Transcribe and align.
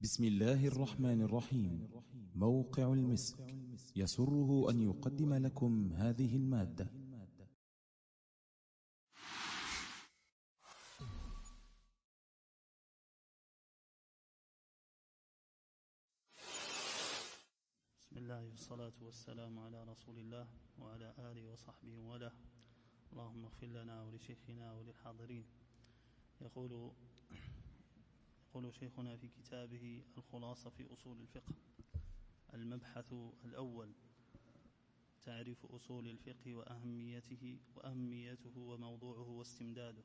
بسم 0.00 0.24
الله 0.24 0.66
الرحمن 0.66 1.22
الرحيم. 1.22 1.90
موقع 2.34 2.92
المسك. 2.92 3.34
يسره 3.96 4.70
أن 4.70 4.80
يقدم 4.80 5.34
لكم 5.34 5.92
هذه 5.92 6.36
المادة. 6.36 6.86
بسم 18.00 18.16
الله 18.16 18.46
والصلاة 18.46 18.92
والسلام 19.02 19.58
على 19.58 19.84
رسول 19.84 20.18
الله 20.18 20.46
وعلى 20.78 21.14
آله 21.18 21.52
وصحبه 21.52 21.98
وله. 21.98 22.32
اللهم 23.12 23.44
اغفر 23.44 23.66
لنا 23.66 24.02
ولشيخنا 24.02 24.72
وللحاضرين. 24.72 25.46
يقول 26.40 26.92
يقول 28.48 28.74
شيخنا 28.74 29.16
في 29.16 29.28
كتابه 29.28 30.02
الخلاصة 30.18 30.70
في 30.70 30.92
أصول 30.92 31.20
الفقه. 31.20 31.54
المبحث 32.54 33.14
الأول 33.44 33.92
تعريف 35.22 35.66
أصول 35.66 36.08
الفقه 36.08 36.54
وأهميته 36.54 37.58
وأهميته 37.76 38.58
وموضوعه 38.58 39.28
واستمداده. 39.28 40.04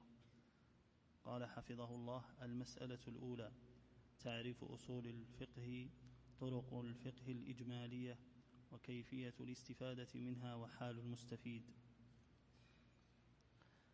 قال 1.24 1.46
حفظه 1.46 1.96
الله 1.96 2.24
المسألة 2.42 3.00
الأولى 3.08 3.52
تعريف 4.20 4.64
أصول 4.64 5.08
الفقه 5.08 5.90
طرق 6.40 6.74
الفقه 6.74 7.32
الإجمالية 7.32 8.20
وكيفية 8.72 9.34
الاستفادة 9.40 10.08
منها 10.16 10.56
وحال 10.56 11.00
المستفيد. 11.00 11.64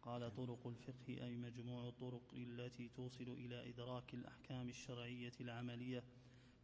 قال 0.02 0.36
طرق 0.36 0.68
الفقه 0.68 1.26
أي 1.26 1.38
مجموع 1.38 1.88
الطرق 1.88 2.34
التي 2.34 2.90
توصل 2.90 3.24
إلى 3.30 3.70
إدراك 3.70 4.14
الأحكام 4.14 4.70
الشرعية 4.70 5.32
العملية 5.42 6.04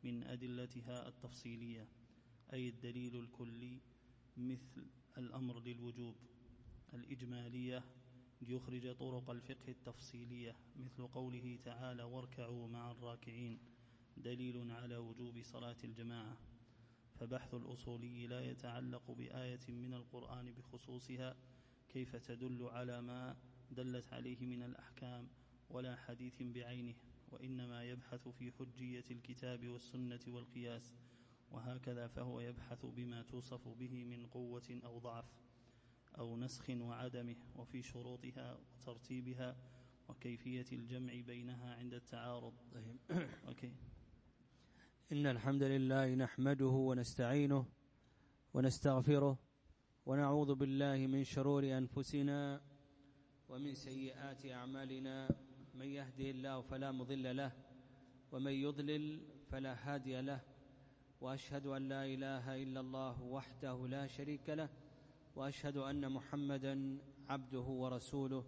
من 0.03 0.23
أدلتها 0.23 1.07
التفصيلية 1.07 1.87
أي 2.53 2.69
الدليل 2.69 3.19
الكلي 3.19 3.79
مثل 4.37 4.85
الأمر 5.17 5.59
للوجوب 5.59 6.15
الإجمالية 6.93 7.83
ليخرج 8.41 8.95
طرق 8.95 9.29
الفقه 9.29 9.67
التفصيلية 9.71 10.55
مثل 10.75 11.07
قوله 11.07 11.59
تعالى 11.63 12.03
واركعوا 12.03 12.67
مع 12.67 12.91
الراكعين 12.91 13.59
دليل 14.17 14.71
على 14.71 14.97
وجوب 14.97 15.41
صلاة 15.41 15.75
الجماعة. 15.83 16.37
فبحث 17.19 17.53
الأصولي 17.53 18.27
لا 18.27 18.41
يتعلق 18.51 19.11
بآية 19.11 19.59
من 19.67 19.93
القرآن 19.93 20.51
بخصوصها 20.51 21.35
كيف 21.95 22.15
تدل 22.15 22.63
على 22.63 23.01
ما 23.01 23.35
دلت 23.71 24.13
عليه 24.13 24.45
من 24.45 24.63
الأحكام 24.63 25.27
ولا 25.69 25.95
حديث 25.95 26.41
بعينه 26.41 26.95
وإنما 27.31 27.83
يبحث 27.83 28.27
في 28.27 28.51
حجية 28.51 29.03
الكتاب 29.11 29.67
والسنة 29.67 30.19
والقياس 30.27 30.93
وهكذا 31.51 32.07
فهو 32.07 32.39
يبحث 32.39 32.85
بما 32.85 33.21
توصف 33.21 33.67
به 33.67 34.03
من 34.03 34.25
قوة 34.25 34.79
أو 34.85 34.99
ضعف 34.99 35.25
أو 36.17 36.37
نسخ 36.37 36.69
وعدمه 36.69 37.35
وفي 37.55 37.81
شروطها 37.81 38.57
وترتيبها 38.57 39.57
وكيفية 40.09 40.65
الجمع 40.71 41.13
بينها 41.21 41.75
عند 41.75 41.93
التعارض 41.93 42.53
طيب 42.73 42.97
أوكي. 43.47 43.73
إن 45.11 45.25
الحمد 45.27 45.63
لله 45.63 46.15
نحمده 46.15 46.65
ونستعينه 46.65 47.65
ونستغفره 48.53 49.39
ونعوذ 50.07 50.55
بالله 50.55 51.07
من 51.07 51.23
شرور 51.23 51.63
أنفسنا 51.65 52.61
ومن 53.49 53.73
سيئات 53.73 54.45
أعمالنا. 54.45 55.29
من 55.73 55.85
يهده 55.85 56.29
الله 56.29 56.61
فلا 56.61 56.91
مضل 56.91 57.37
له 57.37 57.51
ومن 58.31 58.51
يضلل 58.51 59.19
فلا 59.49 59.73
هادي 59.73 60.21
له. 60.21 60.41
وأشهد 61.21 61.65
أن 61.65 61.89
لا 61.89 62.05
إله 62.05 62.63
إلا 62.63 62.79
الله 62.79 63.21
وحده 63.23 63.87
لا 63.87 64.07
شريك 64.07 64.49
له 64.49 64.69
وأشهد 65.35 65.77
أن 65.77 66.11
محمدا 66.11 66.97
عبده 67.29 67.67
ورسوله. 67.81 68.43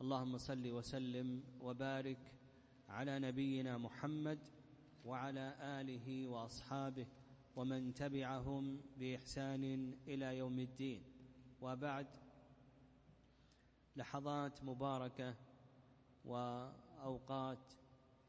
اللهم 0.00 0.38
صل 0.38 0.66
وسلم 0.66 1.42
وبارك 1.60 2.22
على 2.88 3.18
نبينا 3.18 3.78
محمد 3.78 4.38
وعلى 5.04 5.46
آله 5.80 6.26
وأصحابه. 6.26 7.06
ومن 7.56 7.94
تبعهم 7.94 8.80
بإحسان 8.96 9.94
إلى 10.08 10.38
يوم 10.38 10.58
الدين. 10.58 11.02
وبعد 11.60 12.06
لحظات 13.96 14.64
مباركة 14.64 15.34
وأوقات 16.24 17.72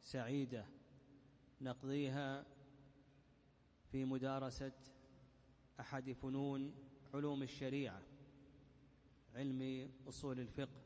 سعيدة 0.01 0.65
نقضيها 1.61 2.45
في 3.85 4.05
مدارسة 4.05 4.73
أحد 5.79 6.11
فنون 6.11 6.75
علوم 7.13 7.43
الشريعة 7.43 8.01
علم 9.35 9.91
أصول 10.07 10.39
الفقه. 10.39 10.81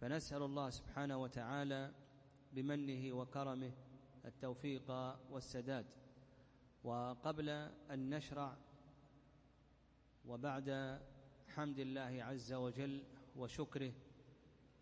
فنسأل 0.00 0.42
الله 0.42 0.70
سبحانه 0.70 1.16
وتعالى 1.16 1.94
بمنه 2.52 3.12
وكرمه 3.12 3.72
التوفيق 4.24 4.90
والسداد. 5.30 5.99
وقبل 6.84 7.48
أن 7.90 8.10
نشرع 8.10 8.56
وبعد 10.26 11.00
حمد 11.48 11.78
الله 11.78 12.24
عز 12.24 12.52
وجل 12.52 13.02
وشكره 13.36 13.92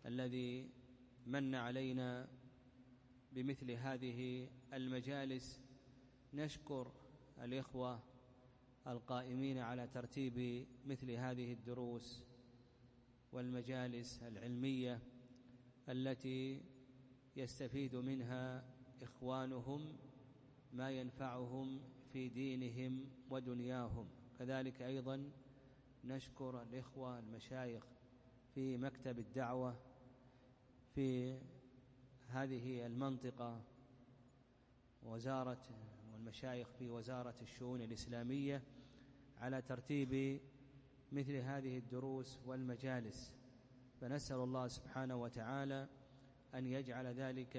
الذي 0.05 0.69
من 1.25 1.55
علينا 1.55 2.27
بمثل 3.31 3.71
هذه 3.71 4.49
المجالس 4.73 5.61
نشكر 6.33 6.91
الإخوة 7.41 8.03
القائمين 8.87 9.57
على 9.57 9.87
ترتيب 9.87 10.67
مثل 10.85 11.11
هذه 11.11 11.53
الدروس 11.53 12.23
والمجالس 13.31 14.23
العلمية 14.23 14.99
التي 15.89 16.61
يستفيد 17.35 17.95
منها 17.95 18.65
إخوانهم 19.01 19.97
ما 20.73 20.91
ينفعهم 20.91 21.81
في 22.13 22.29
دينهم 22.29 23.05
ودنياهم. 23.29 24.07
كذلك 24.39 24.81
أيضا 24.81 25.31
نشكر 26.03 26.61
الإخوة 26.61 27.19
المشايخ 27.19 27.83
في 28.55 28.77
مكتب 28.77 29.19
الدعوة 29.19 29.75
في 30.95 31.39
هذه 32.27 32.85
المنطقة 32.85 33.61
وزارة 35.03 35.67
والمشايخ 36.13 36.67
في 36.79 36.89
وزارة 36.89 37.35
الشؤون 37.41 37.81
الإسلامية 37.81 38.63
على 39.37 39.61
ترتيب 39.61 40.41
مثل 41.11 41.35
هذه 41.35 41.77
الدروس 41.77 42.39
والمجالس. 42.45 43.33
فنسأل 44.01 44.37
الله 44.37 44.67
سبحانه 44.67 45.15
وتعالى 45.15 45.87
أن 46.55 46.65
يجعل 46.65 47.05
ذلك 47.07 47.51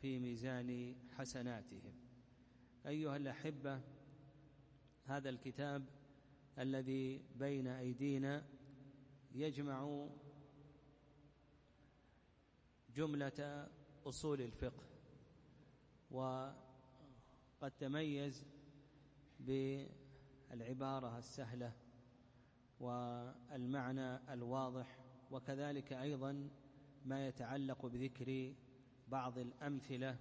في 0.00 0.18
ميزان 0.18 0.94
حسناتهم. 1.10 1.92
أيها 2.86 3.16
الأحبة 3.16 3.80
هذا 5.06 5.28
الكتاب 5.30 5.84
الذي 6.58 7.22
بين 7.36 7.66
أيدينا 7.66 8.44
يجمع 9.34 10.08
جملة 12.94 13.68
أصول 14.06 14.40
الفقه 14.40 14.84
وقد 16.10 17.72
تميز 17.78 18.44
بالعبارة 19.40 21.18
السهلة 21.18 21.72
والمعنى 22.80 24.32
الواضح 24.32 24.98
وكذلك 25.30 25.92
أيضا 25.92 26.50
ما 27.04 27.26
يتعلق 27.28 27.86
بذكر 27.86 28.54
بعض 29.08 29.38
الأمثلة 29.38 30.16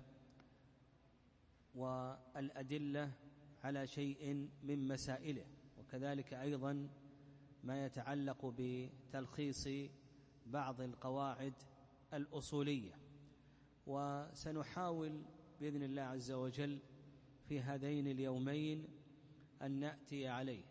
والأدلة 1.75 3.11
على 3.63 3.87
شيء 3.87 4.49
من 4.63 4.87
مسائله 4.87 5.45
وكذلك 5.79 6.33
أيضا 6.33 6.89
ما 7.63 7.85
يتعلق 7.85 8.53
بتلخيص 8.57 9.67
بعض 10.45 10.81
القواعد 10.81 11.53
الأصولية. 12.13 12.93
وسنحاول 13.87 15.21
بإذن 15.59 15.83
الله 15.83 16.01
عز 16.01 16.31
وجل 16.31 16.79
في 17.49 17.59
هذين 17.61 18.07
اليومين 18.07 18.87
أن 19.61 19.71
نأتي 19.71 20.27
عليه. 20.27 20.63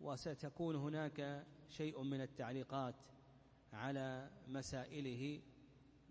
وستكون 0.00 0.76
هناك 0.76 1.46
شيء 1.68 2.02
من 2.02 2.20
التعليقات 2.20 2.94
على 3.72 4.30
مسائله 4.48 5.40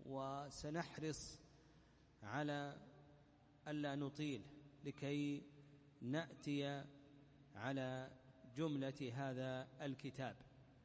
وسنحرص 0.06 1.38
على 2.22 2.76
ألا 3.68 3.94
نطيل 3.96 4.42
لكي 4.84 5.42
نأتي 6.00 6.84
على 7.54 8.10
جملة 8.56 9.12
هذا 9.14 9.68
الكتاب. 9.80 10.36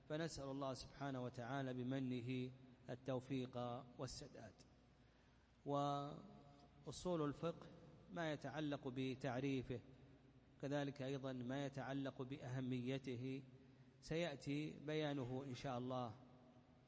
فنسأل 0.10 0.44
الله 0.44 0.74
سبحانه 0.74 1.24
وتعالى 1.24 1.74
بمنه 1.74 2.52
التوفيق 2.90 3.58
والسداد. 3.98 4.54
أصول 6.88 7.22
الفقه 7.22 7.68
ما 8.14 8.32
يتعلق 8.34 8.88
بتعريفه 8.88 9.80
كذلك 10.62 11.02
أيضا 11.02 11.34
ما 11.34 11.66
يتعلق 11.66 12.22
بأهميته. 12.22 13.44
سيأتي 14.02 14.80
بيانه 14.80 15.44
إن 15.48 15.56
شاء 15.56 15.78
الله 15.78 16.16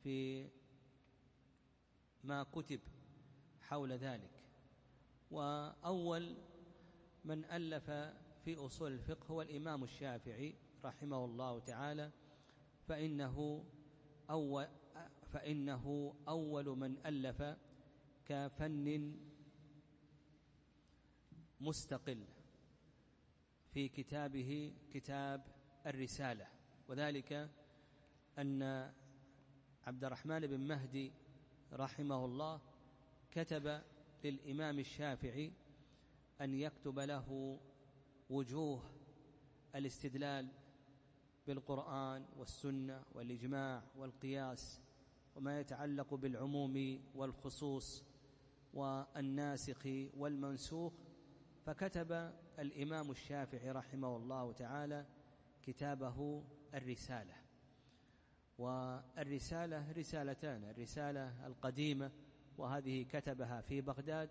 في 0.03 0.47
ما 2.23 2.43
كتب 2.43 2.79
حول 3.61 3.91
ذلك. 3.91 4.38
وأول 5.31 6.37
من 7.25 7.45
ألف 7.45 7.89
في 8.45 8.55
أصول 8.55 8.91
الفقه 8.91 9.27
هو 9.27 9.41
الإمام 9.41 9.83
الشافعي 9.83 10.55
رحمه 10.85 11.25
الله 11.25 11.59
تعالى 11.59 12.11
فإنه 12.87 13.65
أول 14.29 14.67
فإنه 15.33 16.15
أول 16.27 16.65
من 16.65 17.05
ألف 17.05 17.57
كفن 18.25 19.15
مستقل 21.61 22.25
في 23.73 23.89
كتابه 23.89 24.73
كتاب 24.93 25.45
الرسالة. 25.85 26.47
وذلك 26.87 27.49
أن 28.37 28.91
عبد 29.87 30.03
الرحمن 30.03 30.39
بن 30.39 30.59
مهدي 30.59 31.13
رحمه 31.73 32.25
الله 32.25 32.61
كتب 33.31 33.81
للإمام 34.23 34.79
الشافعي 34.79 35.51
أن 36.41 36.53
يكتب 36.53 36.99
له 36.99 37.59
وجوه 38.29 38.83
الاستدلال 39.75 40.47
بالقرآن 41.47 42.25
والسنة 42.37 43.03
والإجماع 43.13 43.83
والقياس 43.95 44.81
وما 45.35 45.59
يتعلق 45.59 46.13
بالعموم 46.13 46.99
والخصوص 47.15 48.03
والناسخ 48.73 49.87
والمنسوخ 50.17 50.93
فكتب 51.65 52.11
الإمام 52.59 53.11
الشافعي 53.11 53.71
رحمه 53.71 54.17
الله 54.17 54.53
تعالى 54.53 55.05
كتابه 55.63 56.43
الرسالة. 56.73 57.33
والرسالة 58.57 59.91
رسالتان 59.91 60.63
الرسالة 60.63 61.47
القديمة 61.47 62.11
وهذه 62.59 63.03
كتبها 63.03 63.61
في 63.61 63.81
بغداد 63.81 64.29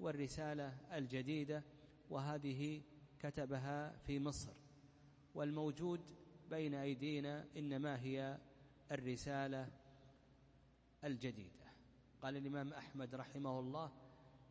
والرسالة 0.00 0.78
الجديدة 0.92 1.62
وهذه 2.10 2.82
كتبها 3.18 3.96
في 3.96 4.18
مصر. 4.20 4.52
والموجود 5.34 6.00
بين 6.50 6.74
أيدينا 6.74 7.46
إنما 7.56 8.00
هي 8.00 8.38
الرسالة 8.90 9.68
الجديدة. 11.04 11.64
قال 12.22 12.36
الإمام 12.36 12.72
أحمد 12.72 13.14
رحمه 13.14 13.60
الله 13.60 13.92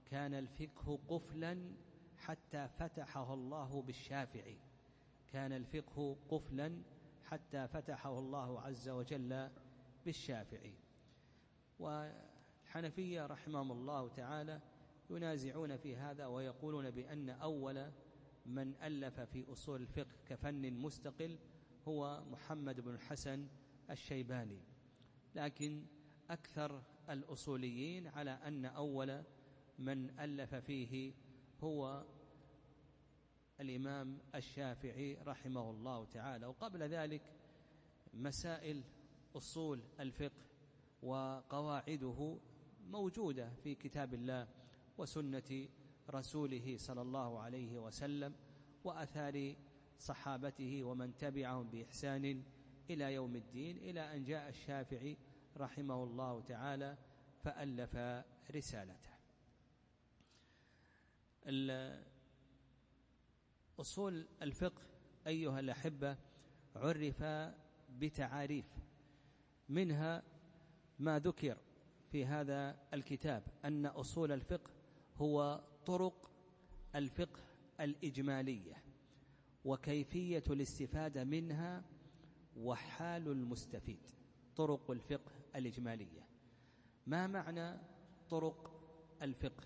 كان 0.05 0.33
الفقه 0.33 0.99
قفلا 1.07 1.75
حتى 2.17 2.67
فتحه 2.67 3.33
الله 3.33 3.81
بالشافعي. 3.81 4.57
كان 5.27 5.53
الفقه 5.53 6.17
قفلا 6.29 6.81
حتى 7.23 7.67
فتحه 7.67 8.19
الله 8.19 8.61
عز 8.61 8.89
وجل 8.89 9.49
بالشافعي. 10.05 10.75
والحنفية 12.75 13.25
رحمهم 13.25 13.71
الله 13.71 14.07
تعالى 14.09 14.61
ينازعون 15.09 15.77
في 15.77 15.95
هذا 15.95 16.25
ويقولون 16.25 16.91
بأن 16.91 17.29
أول 17.29 17.91
من 18.45 18.75
ألف 18.75 19.19
في 19.19 19.51
أصول 19.51 19.81
الفقه 19.81 20.15
كفن 20.25 20.73
مستقل 20.73 21.39
هو 21.87 22.23
محمد 22.31 22.79
بن 22.79 22.93
الحسن 22.93 23.47
الشيباني. 23.89 24.59
لكن 25.35 25.85
أكثر 26.29 26.83
الأصوليين 27.09 28.07
على 28.07 28.31
أن 28.31 28.65
أول 28.65 29.23
من 29.79 30.19
ألف 30.19 30.55
فيه 30.55 31.13
هو 31.63 32.05
الإمام 33.59 34.17
الشافعي 34.35 35.15
رحمه 35.15 35.69
الله 35.69 36.05
تعالى. 36.05 36.45
وقبل 36.45 36.83
ذلك 36.83 37.21
مسائل 38.13 38.83
أصول 39.35 39.83
الفقه 39.99 40.43
وقواعده 41.03 42.39
موجودة 42.89 43.49
في 43.63 43.75
كتاب 43.75 44.13
الله 44.13 44.47
وسنة 44.97 45.67
رسوله 46.09 46.77
صلى 46.77 47.01
الله 47.01 47.39
عليه 47.39 47.79
وسلم 47.79 48.35
وأثار 48.83 49.55
صحابته 49.99 50.83
ومن 50.83 51.17
تبعهم 51.17 51.69
بإحسان 51.69 52.43
إلى 52.89 53.13
يوم 53.13 53.35
الدين 53.35 53.77
إلى 53.77 54.15
أن 54.15 54.23
جاء 54.23 54.49
الشافعي 54.49 55.17
رحمه 55.57 56.03
الله 56.03 56.41
تعالى 56.41 56.97
فألف 57.43 57.95
رسالته. 58.55 59.13
أصول 63.79 64.27
الفقه 64.41 64.81
أيها 65.27 65.59
الأحبة 65.59 66.17
عرف 66.75 67.23
بتعاريف 67.89 68.65
منها 69.69 70.23
ما 70.99 71.19
ذكر 71.19 71.57
في 72.13 72.25
هذا 72.25 72.75
الكتاب 72.93 73.43
أن 73.65 73.85
أصول 73.85 74.31
الفقه 74.31 74.71
هو 75.17 75.63
طرق 75.85 76.31
الفقه 76.95 77.39
الإجمالية 77.79 78.83
وكيفية 79.65 80.43
الاستفادة 80.49 81.23
منها 81.23 81.83
وحال 82.57 83.27
المستفيد 83.27 83.99
طرق 84.55 84.91
الفقه 84.91 85.31
الإجمالية. 85.55 86.27
ما 87.07 87.27
معنى 87.27 87.79
طرق 88.29 88.71
الفقه؟ 89.21 89.63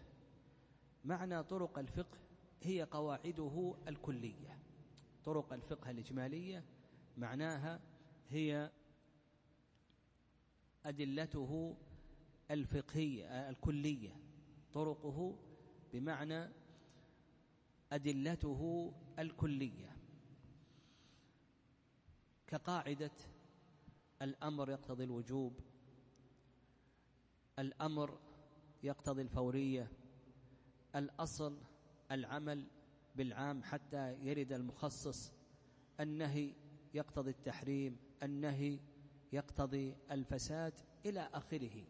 معنى 1.06 1.44
طرق 1.44 1.80
الفقه 1.80 2.18
هي 2.62 2.84
قواعده 2.84 3.76
الكلية. 3.88 4.60
طرق 5.26 5.54
الفقه 5.54 5.92
الإجمالية 5.92 6.64
معناها 7.18 7.80
هي 8.30 8.72
أدلته 10.86 11.76
الفقهية 12.52 13.50
الكلية. 13.50 14.16
طرقه 14.74 15.40
بمعنى 15.94 16.50
أدلته 17.92 18.94
الكلية. 19.20 19.98
كقاعدة 22.48 23.12
الأمر 24.22 24.70
يقتضي 24.70 25.04
الوجوب 25.04 25.60
الأمر 27.60 28.20
يقتضي 28.84 29.22
الفورية 29.22 29.92
الأصل 30.96 31.58
العمل 32.12 32.68
بالعام 33.16 33.64
حتى 33.64 34.16
يرد 34.22 34.54
المخصص 34.54 35.34
النهي 36.00 36.54
يقتضي 36.94 37.30
التحريم 37.30 37.98
النهي 38.24 38.80
يقتضي 39.34 39.96
الفساد 40.12 40.74
إلى 41.06 41.30
آخره. 41.34 41.84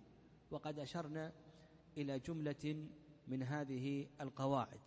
وقد 0.52 0.80
أشرنا 0.80 1.34
إلى 1.98 2.20
جملة 2.20 2.88
من 3.28 3.44
هذه 3.44 4.08
القواعد. 4.22 4.80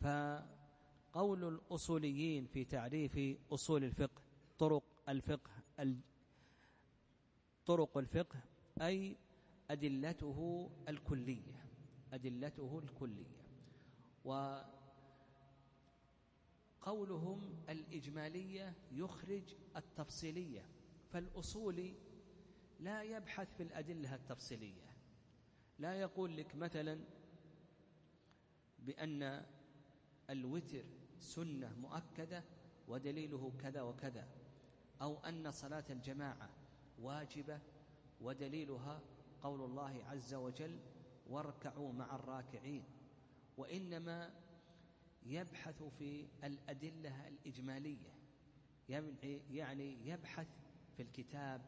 فقول 0.00 1.44
الأصوليين 1.44 2.46
في 2.46 2.64
تعريف 2.64 3.38
أصول 3.52 3.84
الفقه 3.84 4.22
طرق 4.58 4.84
الفقه 5.08 5.50
طرق 7.66 7.98
الفقه 7.98 8.40
أي 8.80 9.16
أدلته 9.70 10.70
الكلية 10.88 11.64
أدلته 12.12 12.78
الكلية. 12.78 13.34
وقولهم 16.80 17.40
الإجمالية 17.68 18.74
يخرج 18.92 19.54
التفصيلية 19.76 20.66
فالأصولي 21.10 21.94
لا 22.80 23.02
يبحث 23.02 23.54
في 23.56 23.62
الأدلة 23.62 24.14
التفصيلية. 24.14 24.96
لا 25.78 25.94
يقول 26.00 26.36
لك 26.36 26.54
مثلا 26.54 27.00
بأن 28.78 29.46
الوتر 30.30 30.84
سنة 31.18 31.72
مؤكدة 31.80 32.44
ودليله 32.88 33.52
كذا 33.58 33.82
وكذا 33.82 34.28
أو 35.02 35.18
أن 35.18 35.50
صلاة 35.50 35.84
الجماعة 35.90 36.50
واجبة 36.98 37.60
ودليلها 38.20 39.00
قول 39.42 39.60
الله 39.60 40.04
عز 40.04 40.34
وجل 40.34 40.78
واركعوا 41.26 41.92
مع 41.92 42.14
الراكعين 42.14 42.84
وإنما 43.56 44.34
يبحث 45.22 45.82
في 45.82 46.26
الأدلة 46.44 47.28
الإجمالية 47.28 48.14
يعني 49.50 50.08
يبحث 50.08 50.46
في 50.96 51.02
الكتاب 51.02 51.60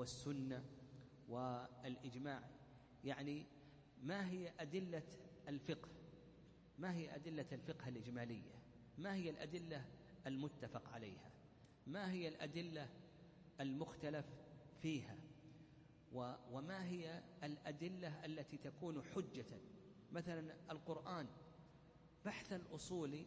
والسنة 0.00 0.64
والإجماع. 1.28 2.42
يعني 3.04 3.46
ما 4.02 4.28
هي 4.30 4.52
أدلة 4.60 5.02
الفقه؟ 5.48 5.88
ما 6.78 6.94
هي 6.94 7.14
أدلة 7.14 7.46
الفقه 7.52 7.88
الإجمالية؟ 7.88 8.54
ما 8.98 9.14
هي 9.14 9.30
الأدلة 9.30 9.84
المتفق 10.26 10.88
عليها؟ 10.88 11.30
ما 11.86 12.12
هي 12.12 12.28
الأدلة 12.28 12.88
المختلف 13.60 14.26
فيها؟ 14.82 15.16
وما 16.52 16.86
هي 16.86 17.22
الأدلة 17.44 18.24
التي 18.24 18.56
تكون 18.56 19.02
حجة؟ 19.02 19.58
مثلا 20.12 20.54
القرآن 20.70 21.26
بحث 22.24 22.52
الأصول 22.52 23.26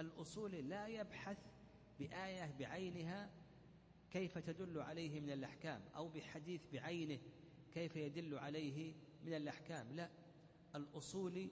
الأصول 0.00 0.52
لا 0.52 0.86
يبحث 0.86 1.38
بآية 1.98 2.54
بعينها 2.58 3.30
كيف 4.12 4.38
تدل 4.38 4.80
عليه 4.80 5.20
من 5.20 5.30
الأحكام؟ 5.30 5.80
أو 5.96 6.08
بحديث 6.08 6.60
بعينه 6.72 7.18
كيف 7.74 7.96
يدل 7.96 8.38
عليه 8.38 8.94
من 9.24 9.34
الأحكام؟ 9.34 9.92
لا 9.92 10.10
الأصول 10.74 11.48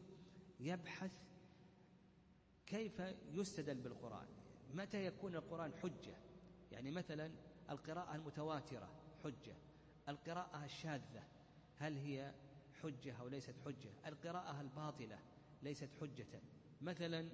يبحث 0.61 1.13
كيف 2.67 3.03
يستدل 3.33 3.75
بالقرآن. 3.81 4.27
متى 4.75 5.07
يكون 5.07 5.35
القرآن 5.35 5.73
حجة؟ 5.83 6.17
يعني 6.73 6.91
مثلا 6.91 7.31
القراءة 7.71 8.15
المتواترة 8.15 8.89
حجة 9.25 9.57
القراءة 10.09 10.65
الشاذة 10.65 11.23
هل 11.79 11.97
هي 11.97 12.35
حجة 12.83 13.13
أو 13.21 13.29
ليست 13.29 13.55
حجة؟ 13.65 13.91
القراءة 14.07 14.61
الباطلة 14.61 15.19
ليست 15.63 15.89
حجة. 16.01 16.41
مثلا 16.83 17.29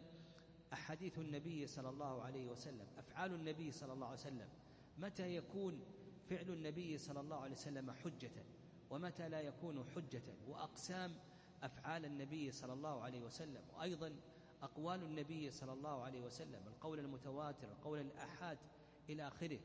أحاديث 0.72 1.18
النبي 1.18 1.66
صلى 1.66 1.88
الله 1.88 2.22
عليه 2.22 2.46
وسلم 2.46 2.86
أفعال 2.98 3.34
النبي 3.34 3.72
صلى 3.72 3.92
الله 3.92 4.06
عليه 4.06 4.18
وسلم 4.20 4.48
متى 4.98 5.36
يكون 5.36 5.80
فعل 6.30 6.50
النبي 6.50 6.98
صلى 6.98 7.20
الله 7.20 7.36
عليه 7.36 7.52
وسلم 7.52 7.90
حجة؟ 7.90 8.30
ومتى 8.90 9.28
لا 9.28 9.40
يكون 9.40 9.84
حجة؟ 9.96 10.22
وأقسام 10.48 11.14
أفعال 11.62 12.04
النبي 12.04 12.52
صلى 12.52 12.72
الله 12.72 13.02
عليه 13.02 13.20
وسلم 13.20 13.62
وأيضا 13.74 14.16
أقوال 14.62 15.02
النبي 15.02 15.50
صلى 15.50 15.72
الله 15.72 16.02
عليه 16.02 16.20
وسلم 16.20 16.60
القول 16.66 16.98
المتواتر 16.98 17.68
القول 17.68 18.00
الأحاد 18.00 18.58
إلى 19.08 19.28
آخره. 19.28 19.60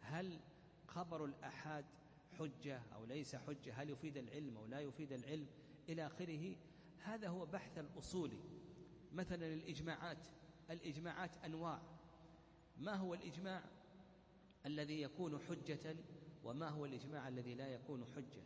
هل 0.00 0.38
خبر 0.86 1.24
الأحاد 1.24 1.84
حجة 2.38 2.82
أو 2.94 3.04
ليس 3.04 3.36
حجة؟ 3.36 3.74
هل 3.74 3.90
يفيد 3.90 4.16
العلم 4.16 4.56
أو 4.56 4.66
لا 4.66 4.80
يفيد 4.80 5.12
العلم؟ 5.12 5.46
إلى 5.88 6.06
آخره. 6.06 6.56
هذا 6.98 7.28
هو 7.28 7.46
بحث 7.46 7.78
الأصولي 7.78 8.40
مثلا 9.12 9.46
الإجماعات 9.46 10.26
الإجماعات 10.70 11.30
أنواع. 11.44 11.80
ما 12.78 12.94
هو 12.94 13.14
الإجماع؟ 13.14 13.62
الذي 14.66 15.00
يكون 15.02 15.38
حجة 15.38 15.96
وما 16.44 16.68
هو 16.68 16.84
الإجماع 16.84 17.28
الذي 17.28 17.54
لا 17.54 17.68
يكون 17.68 18.04
حجة؟ 18.16 18.42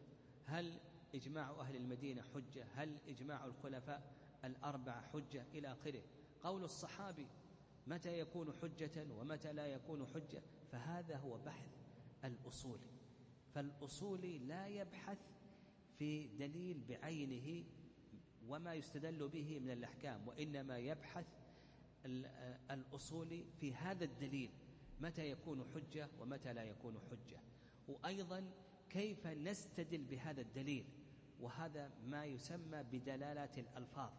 هل 0.46 0.78
إجماع 1.14 1.50
أهل 1.50 1.76
المدينة 1.76 2.22
حجة؟ 2.34 2.64
هل 2.74 2.96
إجماع 3.08 3.44
الخلفاء 3.44 4.12
الأربعة 4.44 5.08
حجة؟ 5.12 5.44
إلى 5.54 5.72
آخره. 5.72 6.02
قول 6.42 6.64
الصحابي 6.64 7.26
متى 7.86 8.18
يكون 8.18 8.52
حجة 8.62 9.06
ومتى 9.18 9.52
لا 9.52 9.66
يكون 9.66 10.06
حجة؟ 10.06 10.42
فهذا 10.72 11.16
هو 11.16 11.38
بحث 11.38 11.68
الأصول. 12.24 12.78
فالأصولي 13.54 14.38
لا 14.38 14.66
يبحث 14.66 15.18
في 15.98 16.26
دليل 16.26 16.80
بعينه 16.88 17.64
وما 18.48 18.74
يستدل 18.74 19.28
به 19.28 19.58
من 19.58 19.70
الأحكام 19.70 20.28
وإنما 20.28 20.78
يبحث 20.78 21.26
الأصولي 22.70 23.44
في 23.60 23.74
هذا 23.74 24.04
الدليل. 24.04 24.50
متى 25.00 25.30
يكون 25.30 25.64
حجة 25.75 26.09
ومتى 26.21 26.52
لا 26.52 26.64
يكون 26.64 27.00
حجة. 27.11 27.40
وأيضا 27.88 28.50
كيف 28.90 29.26
نستدل 29.26 30.04
بهذا 30.04 30.40
الدليل؟ 30.40 30.85
وهذا 31.40 31.90
ما 32.07 32.25
يسمى 32.25 32.83
بدلالات 32.83 33.59
الألفاظ. 33.59 34.12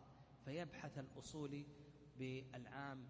فيبحث 0.45 0.97
الأصولي 0.97 1.65
بالعام 2.19 3.05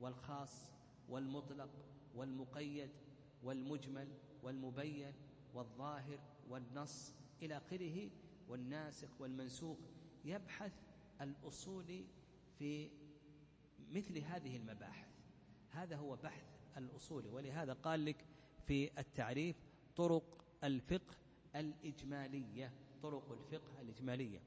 والخاص 0.00 0.72
والمطلق 1.08 1.70
والمقيد 2.14 2.90
والمجمل 3.42 4.08
والمبين 4.42 5.12
والظاهر 5.54 6.18
والنص 6.48 7.14
إلى 7.42 7.56
آخره. 7.56 8.10
والناسخ 8.48 9.20
والمنسوخ. 9.20 9.78
يبحث 10.24 10.72
الأصولي 11.20 12.06
في 12.58 12.90
مثل 13.90 14.18
هذه 14.18 14.56
المباحث. 14.56 15.08
هذا 15.70 15.96
هو 15.96 16.16
بحث 16.16 16.55
الأصولي 16.76 17.28
ولهذا 17.28 17.72
قال 17.72 18.04
لك 18.04 18.24
في 18.66 18.90
التعريف 19.00 19.56
طرق 19.96 20.44
الفقه 20.64 21.14
الإجمالية 21.56 22.72
طرق 23.02 23.32
الفقه 23.32 23.80
الإجمالية 23.80 24.40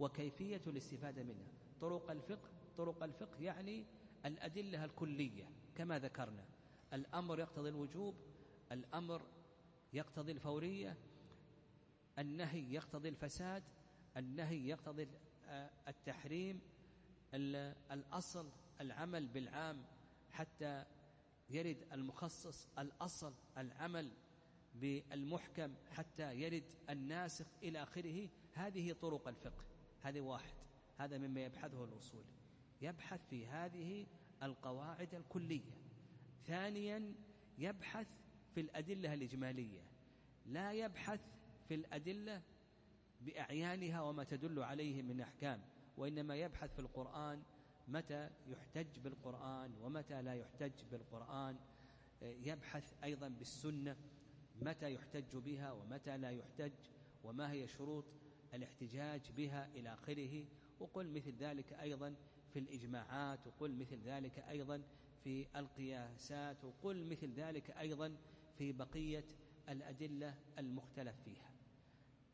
وكيفية 0.00 0.60
الاستفادة 0.66 1.22
منها. 1.22 1.52
طرق 1.80 2.10
الفقه 2.10 2.48
طرق 2.78 3.02
الفقه 3.02 3.42
يعني 3.42 3.84
الأدلة 4.26 4.84
الكلية 4.84 5.48
كما 5.74 5.98
ذكرنا. 5.98 6.44
الأمر 6.92 7.38
يقتضي 7.40 7.68
الوجوب 7.68 8.14
الأمر 8.72 9.22
يقتضي 9.92 10.32
الفورية 10.32 10.96
النهي 12.18 12.74
يقتضي 12.74 13.08
الفساد 13.08 13.62
النهي 14.16 14.68
يقتضي 14.68 15.08
التحريم 15.88 16.60
الأصل 17.92 18.48
العمل 18.80 19.26
بالعام 19.28 19.84
حتى 20.32 20.84
يرد 21.50 21.76
المخصص 21.92 22.68
الأصل 22.78 23.34
العمل 23.58 24.10
بالمحكم 24.74 25.74
حتى 25.90 26.34
يرد 26.34 26.64
الناسخ 26.90 27.46
إلى 27.62 27.82
آخره. 27.82 28.28
هذه 28.54 28.92
طرق 28.92 29.28
الفقه. 29.28 29.64
هذه 30.02 30.20
واحد. 30.20 30.54
هذا 30.98 31.18
مما 31.18 31.44
يبحثه 31.44 31.84
الأصول. 31.84 32.24
يبحث 32.82 33.20
في 33.30 33.46
هذه 33.46 34.06
القواعد 34.42 35.14
الكلية. 35.14 35.72
ثانيا 36.46 37.14
يبحث 37.58 38.06
في 38.54 38.60
الأدلة 38.60 39.14
الإجمالية. 39.14 39.82
لا 40.46 40.72
يبحث 40.72 41.20
في 41.68 41.74
الأدلة 41.74 42.42
بأعيانها 43.20 44.00
وما 44.00 44.24
تدل 44.24 44.62
عليه 44.62 45.02
من 45.02 45.20
أحكام 45.20 45.60
وإنما 45.96 46.36
يبحث 46.36 46.72
في 46.74 46.78
القرآن 46.78 47.42
متى 47.92 48.30
يحتج 48.46 48.98
بالقرآن 48.98 49.74
ومتى 49.82 50.22
لا 50.22 50.34
يحتج 50.34 50.72
بالقرآن 50.90 51.56
يبحث 52.22 52.94
أيضا 53.04 53.28
بالسنة 53.28 53.96
متى 54.62 54.94
يحتج 54.94 55.36
بها 55.36 55.72
ومتى 55.72 56.16
لا 56.18 56.30
يحتج 56.30 56.72
وما 57.24 57.52
هي 57.52 57.68
شروط 57.68 58.04
الاحتجاج 58.54 59.30
بها 59.36 59.66
إلى 59.74 59.94
آخره. 59.94 60.44
وقل 60.80 61.10
مثل 61.10 61.34
ذلك 61.36 61.72
أيضا 61.72 62.14
في 62.52 62.58
الإجماعات 62.58 63.46
وقل 63.46 63.76
مثل 63.76 63.98
ذلك 64.00 64.38
أيضا 64.38 64.82
في 65.24 65.46
القياسات 65.56 66.64
وقل 66.64 67.04
مثل 67.04 67.32
ذلك 67.32 67.70
أيضا 67.70 68.16
في 68.58 68.72
بقية 68.72 69.24
الأدلة 69.68 70.34
المختلف 70.58 71.16
فيها. 71.24 71.50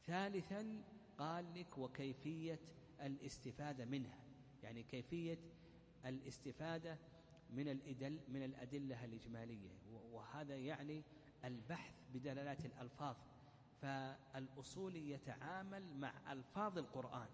ثالثا 0.07 0.83
قال 1.19 1.55
لك 1.55 1.79
وكيفية 1.79 2.61
الاستفادة 3.01 3.85
منها. 3.85 4.26
يعني 4.67 4.83
كيفية 4.83 5.39
الاستفادة 6.07 6.99
من 7.51 7.69
الإدل 7.69 8.19
من 8.29 8.43
الأدلة 8.43 9.05
الإجمالية. 9.05 9.71
وهذا 10.13 10.57
يعني 10.57 11.03
البحث 11.45 11.95
بدلالات 12.15 12.65
الألفاظ. 12.67 13.17
فالأصول 13.83 14.97
يتعامل 14.97 15.95
مع 15.95 16.33
ألفاظ 16.33 16.79
القرآن 16.79 17.29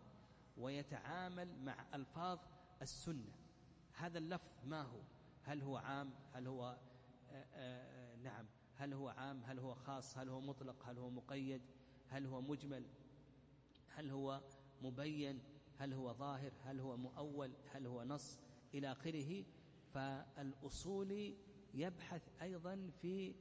ويتعامل 0.56 1.58
مع 1.64 1.86
ألفاظ 1.94 2.38
السنة. 2.82 3.32
هذا 3.92 4.18
اللفظ 4.18 4.66
ما 4.66 4.82
هو؟ 4.82 5.00
هل 5.42 5.62
هو 5.62 5.76
عام؟ 5.76 6.10
هل 6.32 6.46
هو 6.46 6.64
آآ 6.64 6.76
آه، 7.30 7.44
آآ 7.54 8.12
آه، 8.12 8.16
نعم. 8.16 8.46
هل 8.76 8.92
هو 8.92 9.08
عام؟ 9.08 9.42
هل 9.44 9.58
هو 9.58 9.74
خاص؟ 9.74 10.18
هل 10.18 10.28
هو 10.28 10.40
مطلق؟ 10.40 10.88
هل 10.88 10.98
هو 10.98 11.10
مقيد؟ 11.10 11.62
هل 12.08 12.26
هو 12.26 12.40
مجمل؟ 12.40 12.86
هل 13.88 14.10
هو 14.10 14.40
مبين؟ 14.82 15.51
هل 15.82 15.92
هو 15.92 16.12
ظاهر 16.12 16.52
هل 16.64 16.80
هو 16.80 16.96
مؤول 16.96 17.52
هل 17.72 17.86
هو 17.86 18.04
نص 18.04 18.40
إلى 18.74 18.92
آخره. 18.92 19.44
فالأصولي 19.94 21.36
يبحث 21.74 22.22
أيضا 22.42 22.90
في 23.02 23.34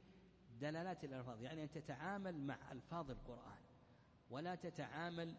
دلالات 0.60 1.04
الألفاظ. 1.04 1.42
يعني 1.42 1.62
أن 1.62 1.70
تتعامل 1.70 2.40
مع 2.40 2.72
ألفاظ 2.72 3.10
القرآن 3.10 3.58
ولا 4.30 4.54
تتعامل 4.54 5.34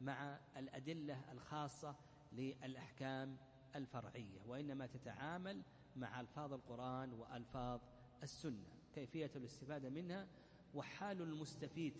مع 0.00 0.38
الأدلة 0.56 1.32
الخاصة 1.32 1.96
للأحكام 2.32 3.36
الفرعية 3.74 4.40
وإنما 4.46 4.86
تتعامل 4.86 5.62
مع 5.96 6.20
ألفاظ 6.20 6.52
القرآن 6.52 7.12
وألفاظ 7.12 7.80
السنة 8.22 8.68
كيفية 8.94 9.30
الاستفادة 9.36 9.90
منها 9.90 10.26
وحال 10.74 11.22
المستفيد 11.22 11.94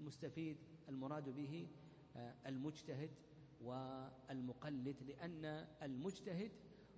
المستفيد 0.00 0.56
المراد 0.88 1.28
به 1.28 1.68
آه، 2.16 2.34
المجتهد 2.46 3.10
والمقلد 3.60 5.02
لأن 5.02 5.44
المجتهد 5.82 6.50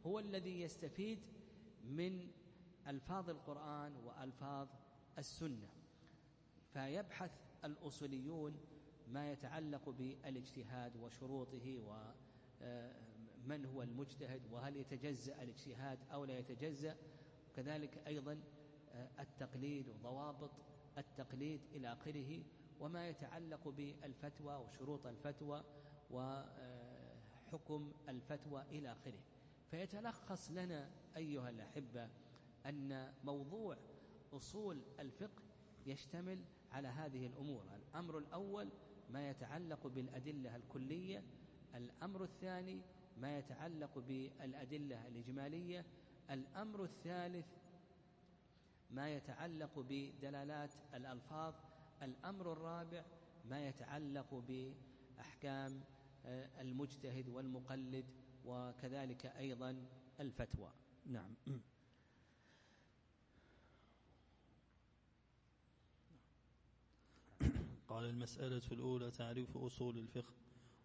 هو 0.06 0.18
الذي 0.18 0.60
يستفيد 0.60 1.18
من 1.84 2.30
ألفاظ 2.86 3.30
القرآن 3.30 3.96
وألفاظ 3.96 4.68
السنة. 5.18 5.68
فيبحث 6.72 7.30
الأصوليون 7.64 8.56
ما 9.08 9.32
يتعلق 9.32 9.88
بالاجتهاد 9.88 10.96
وشروطه 10.96 11.78
ومن 11.78 13.64
هو 13.64 13.82
المجتهد 13.82 14.42
وهل 14.52 14.76
يتجزأ 14.76 15.42
الاجتهاد 15.42 15.98
أو 16.12 16.24
لا 16.24 16.38
يتجزأ. 16.38 16.96
وكذلك 17.52 18.06
أيضا 18.06 18.40
التقليد 19.20 19.88
وضوابط 19.88 20.50
التقليد 20.98 21.60
إلى 21.72 21.92
آخره 21.92 22.42
وما 22.80 23.08
يتعلق 23.08 23.68
بالفتوى 23.68 24.54
وشروط 24.56 25.06
الفتوى 25.06 25.64
حكم 27.52 27.92
الفتوى 28.08 28.62
إلى 28.62 28.92
آخره. 28.92 29.20
فيتلخص 29.70 30.50
لنا 30.50 30.90
أيها 31.16 31.50
الأحبة 31.50 32.08
أن 32.66 33.12
موضوع 33.24 33.76
أصول 34.32 34.82
الفقه 34.98 35.42
يشتمل 35.86 36.44
على 36.72 36.88
هذه 36.88 37.26
الأمور. 37.26 37.64
الأمر 37.76 38.18
الأول 38.18 38.68
ما 39.10 39.30
يتعلق 39.30 39.86
بالأدلة 39.86 40.56
الكلية 40.56 41.22
الأمر 41.74 42.24
الثاني 42.24 42.80
ما 43.16 43.38
يتعلق 43.38 43.98
بالأدلة 43.98 45.06
الإجمالية 45.08 45.84
الأمر 46.30 46.84
الثالث 46.84 47.46
ما 48.90 49.14
يتعلق 49.14 49.78
بدلالات 49.88 50.74
الألفاظ 50.94 51.54
الأمر 52.02 52.52
الرابع 52.52 53.04
ما 53.50 53.68
يتعلق 53.68 54.34
بأحكام 54.48 55.80
المجتهد 56.60 57.28
والمقلد 57.28 58.04
وكذلك 58.44 59.26
أيضا 59.26 59.86
الفتوى. 60.20 60.72
نعم. 61.06 61.34
قال 67.88 68.04
المسألة 68.04 68.62
الأولى 68.72 69.10
تعريف 69.10 69.56
أصول 69.56 69.98
الفقه 69.98 70.34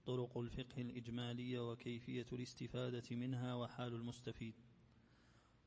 طرق 0.05 0.37
الفقه 0.37 0.81
الإجمالية 0.81 1.71
وكيفية 1.71 2.25
الاستفادة 2.33 3.15
منها 3.15 3.55
وحال 3.55 3.93
المستفيد. 3.95 4.55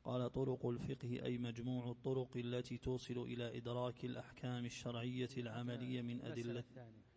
قال 0.04 0.32
طرق 0.32 0.66
الفقه 0.66 1.24
أي 1.24 1.38
مجموع 1.38 1.90
الطرق 1.90 2.36
التي 2.36 2.78
توصل 2.78 3.18
إلى 3.18 3.56
إدراك 3.56 4.04
الأحكام 4.04 4.64
الشرعية 4.64 5.28
العملية 5.36 6.02
من 6.02 6.20
أدلة. 6.22 6.64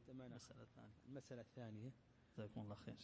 المسألة 0.09 0.61
الثانية. 0.61 0.93
المسألة 1.07 1.41
الثانية. 1.41 1.91
جزاكم 2.37 2.61
الله 2.61 2.75
خير. 2.75 2.97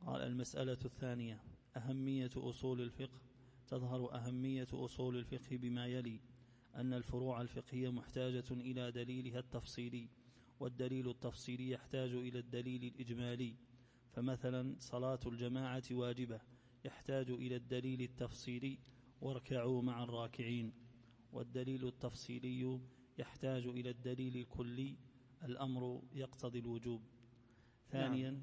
قال 0.00 0.20
المسألة 0.22 0.78
الثانية 0.84 1.42
أهمية 1.76 2.30
أصول 2.36 2.80
الفقه. 2.80 3.20
تظهر 3.66 4.14
أهمية 4.14 4.66
أصول 4.72 5.16
الفقه 5.16 5.56
بما 5.56 5.86
يلي 5.86 6.20
أن 6.74 6.92
الفروع 6.92 7.40
الفقهية 7.40 7.88
محتاجة 7.88 8.44
إلى 8.50 8.92
دليلها 8.92 9.38
التفصيلي 9.38 10.08
والدليل 10.60 11.08
التفصيلي 11.08 11.70
يحتاج 11.70 12.10
إلى 12.14 12.38
الدليل 12.38 12.84
الإجمالي. 12.84 13.56
فمثلا 14.12 14.76
صلاة 14.78 15.20
الجماعة 15.26 15.84
واجبة 15.90 16.40
يحتاج 16.84 17.30
إلى 17.30 17.56
الدليل 17.56 18.02
التفصيلي 18.02 18.78
واركعوا 19.20 19.82
مع 19.82 20.02
الراكعين. 20.02 20.72
والدليل 21.32 21.86
التفصيلي 21.86 22.80
يحتاج 23.18 23.66
إلى 23.66 23.90
الدليل 23.90 24.36
الكلي 24.36 24.96
الأمر 25.44 26.02
يقتضي 26.12 26.58
الوجوب. 26.58 27.02
ثانيا. 27.90 28.30
نعم, 28.30 28.42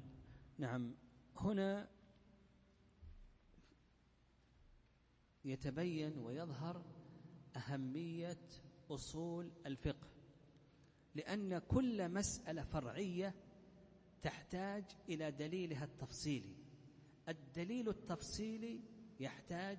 نعم. 0.58 0.94
هنا 1.36 1.88
يتبين 5.44 6.18
ويظهر 6.18 6.84
أهمية 7.56 8.48
أصول 8.90 9.52
الفقه 9.66 10.08
لأن 11.14 11.58
كل 11.58 12.08
مسألة 12.08 12.62
فرعية 12.62 13.34
تحتاج 14.22 14.84
إلى 15.08 15.30
دليلها 15.30 15.84
التفصيلي. 15.84 16.56
الدليل 17.28 17.88
التفصيلي 17.88 18.80
يحتاج 19.20 19.78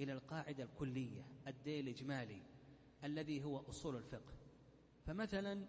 إلى 0.00 0.12
القاعدة 0.12 0.64
الكلية 0.64 1.24
الدليل 1.46 1.88
الإجمالي 1.88 2.42
الذي 3.04 3.44
هو 3.44 3.58
أصول 3.58 3.96
الفقه. 3.96 4.32
فمثلا 5.06 5.66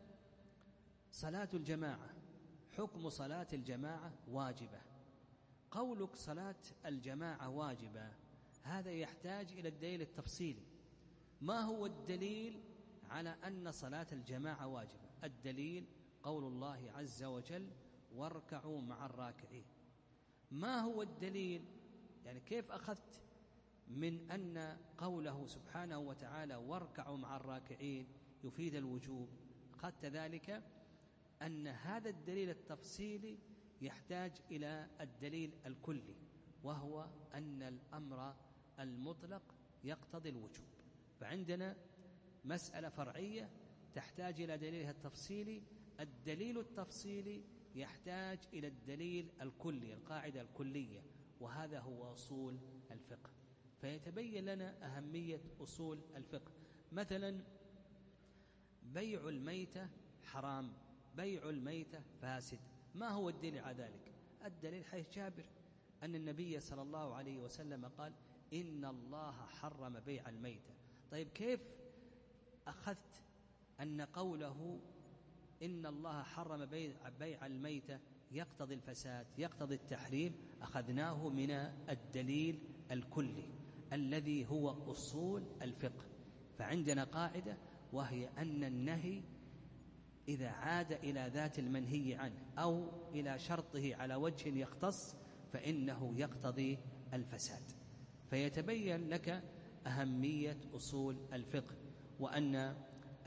صلاة 1.12 1.50
الجماعة 1.54 2.19
حكم 2.80 3.10
صلاة 3.10 3.48
الجماعة 3.54 4.12
واجبة. 4.28 4.82
قولك 5.72 6.16
صلاة 6.16 6.56
الجماعة 6.86 7.50
واجبة 7.50 8.12
هذا 8.64 8.92
يحتاج 8.92 9.52
إلى 9.52 9.70
الدليل 9.70 10.02
التفصيلي 10.02 10.64
ما 11.42 11.62
هو 11.62 11.86
الدليل 11.86 12.62
على 13.10 13.30
أن 13.30 13.72
صلاة 13.72 14.08
الجماعة 14.12 14.68
واجبة؟ 14.68 15.10
الدليل 15.24 15.86
قول 16.24 16.44
الله 16.44 16.92
عز 16.96 17.24
وجل 17.24 17.70
واركعوا 18.16 18.82
مع 18.82 19.06
الراكعين 19.06 19.66
ما 20.52 20.80
هو 20.80 21.02
الدليل؟ 21.02 21.66
يعني 22.26 22.40
كيف 22.40 22.72
أخذت 22.72 23.22
من 23.88 24.32
أن 24.32 24.78
قوله 24.98 25.48
سبحانه 25.48 26.00
وتعالى 26.00 26.56
واركعوا 26.56 27.18
مع 27.18 27.36
الراكعين 27.36 28.08
يفيد 28.44 28.76
الوجوب؟ 28.76 29.30
أخذت 29.74 30.06
ذلك 30.06 30.64
أن 31.42 31.68
هذا 31.68 32.10
الدليل 32.10 32.50
التفصيلي 32.50 33.38
يحتاج 33.82 34.32
إلى 34.52 34.88
الدليل 35.02 35.54
الكلي 35.66 36.16
وهو 36.64 37.10
أن 37.34 37.64
الأمر 37.64 38.36
المطلق 38.80 39.56
يقتضي 39.84 40.30
الوجوب. 40.30 40.68
فعندنا 41.20 41.76
مسألة 42.46 42.90
فرعية 42.90 43.50
تحتاج 43.94 44.42
إلى 44.42 44.58
دليلها 44.58 44.92
التفصيلي. 44.92 45.64
الدليل 46.00 46.60
التفصيلي 46.60 47.44
يحتاج 47.76 48.40
إلى 48.54 48.68
الدليل 48.68 49.32
الكلي 49.42 49.94
القاعدة 49.94 50.42
الكلية 50.42 51.04
وهذا 51.40 51.80
هو 51.80 52.14
أصول 52.14 52.60
الفقه. 52.92 53.30
فيتبين 53.82 54.46
لنا 54.46 54.98
أهمية 54.98 55.42
أصول 55.62 56.00
الفقه. 56.16 56.52
مثلا 56.92 57.44
بيع 58.84 59.30
الميتة 59.30 59.90
حرام. 60.24 60.74
بيع 61.20 61.50
الميتة 61.50 62.02
فاسد. 62.22 62.60
ما 62.96 63.10
هو 63.10 63.30
الدليل 63.30 63.60
على 63.60 63.78
ذلك؟ 63.78 64.14
الدليل 64.46 64.86
حيث 64.86 65.16
جابر 65.16 65.46
أن 66.04 66.16
النبي 66.16 66.60
صلى 66.60 66.82
الله 66.82 67.16
عليه 67.16 67.38
وسلم 67.38 67.86
قال 67.86 68.14
إن 68.54 68.86
الله 68.86 69.32
حرم 69.32 70.00
بيع 70.00 70.30
الميتة. 70.30 70.74
طيب 71.12 71.28
كيف 71.28 71.60
أخذت 72.68 73.24
أن 73.80 74.02
قوله 74.02 74.80
إن 75.64 75.86
الله 75.86 76.24
حرم 76.24 76.66
بيع, 77.20 77.46
الميتة 77.46 78.00
يقتضي 78.32 78.74
الفساد 78.74 79.28
يقتضي 79.38 79.76
التحريم؟ 79.76 80.34
أخذناه 80.62 81.30
من 81.30 81.52
الدليل 81.90 82.60
الكلي 82.92 83.50
الذي 83.94 84.46
هو 84.46 84.92
أصول 84.92 85.44
الفقه. 85.62 86.06
فعندنا 86.58 87.04
قاعدة 87.04 87.58
وهي 87.94 88.28
أن 88.38 88.64
النهي 88.64 89.24
إذا 90.30 90.50
عاد 90.50 90.92
إلى 90.92 91.32
ذات 91.34 91.60
المنهي 91.60 92.16
عنه 92.16 92.46
أو 92.58 92.90
إلى 93.14 93.40
شرطه 93.40 93.96
على 93.96 94.16
وجه 94.16 94.50
يختص 94.50 95.16
فإنه 95.54 96.14
يقتضي 96.18 96.80
الفساد. 97.14 97.64
فيتبين 98.30 99.10
لك 99.10 99.44
أهمية 99.88 100.58
أصول 100.74 101.18
الفقه 101.34 101.76
وأن 102.20 102.76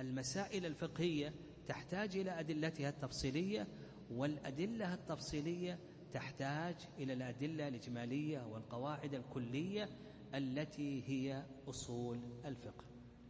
المسائل 0.00 0.66
الفقهية 0.66 1.34
تحتاج 1.68 2.16
إلى 2.16 2.40
أدلتها 2.40 2.88
التفصيلية 2.88 3.68
والأدلة 4.10 4.94
التفصيلية 4.94 5.78
تحتاج 6.12 6.76
إلى 6.98 7.12
الأدلة 7.12 7.68
الإجمالية 7.68 8.46
والقواعد 8.46 9.14
الكلية 9.14 9.88
التي 10.34 11.02
هي 11.08 11.46
أصول 11.68 12.20
الفقه. 12.44 12.84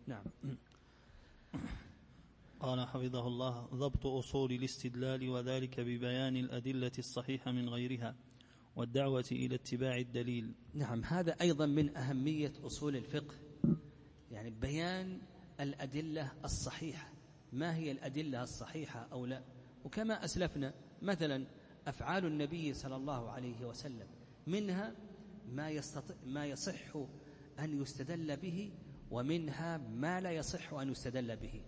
نعم. 0.06 0.24
قال 2.62 2.88
حفظه 2.88 3.26
الله 3.26 3.60
ضبط 3.60 4.06
أصول 4.06 4.52
الاستدلال 4.52 5.28
وذلك 5.28 5.80
ببيان 5.80 6.36
الأدلة 6.36 6.92
الصحيحة 6.98 7.52
من 7.52 7.68
غيرها 7.68 8.14
والدعوة 8.76 9.24
إلى 9.32 9.54
اتباع 9.54 9.96
الدليل. 9.96 10.54
نعم 10.74 11.04
هذا 11.04 11.32
أيضا 11.40 11.66
من 11.66 11.96
أهمية 11.96 12.52
أصول 12.64 12.96
الفقه. 12.96 13.34
يعني 14.30 14.50
بيان 14.50 15.18
الأدلة 15.60 16.32
الصحيحة. 16.44 17.12
ما 17.52 17.76
هي 17.76 17.92
الأدلة 17.92 18.42
الصحيحة 18.42 19.08
أو 19.12 19.26
لا؟ 19.26 19.42
وكما 19.84 20.24
أسلفنا 20.24 20.74
مثلا 21.02 21.46
أفعال 21.86 22.26
النبي 22.26 22.74
صلى 22.74 22.96
الله 22.96 23.30
عليه 23.30 23.66
وسلم. 23.66 24.06
منها 24.46 24.94
ما, 25.48 25.70
يستطيع 25.70 26.16
ما 26.26 26.46
يصح 26.46 26.96
أن 27.58 27.82
يستدل 27.82 28.36
به 28.36 28.72
ومنها 29.10 29.78
ما 29.78 30.20
لا 30.20 30.30
يصح 30.30 30.72
أن 30.72 30.90
يستدل 30.90 31.36
به. 31.36 31.62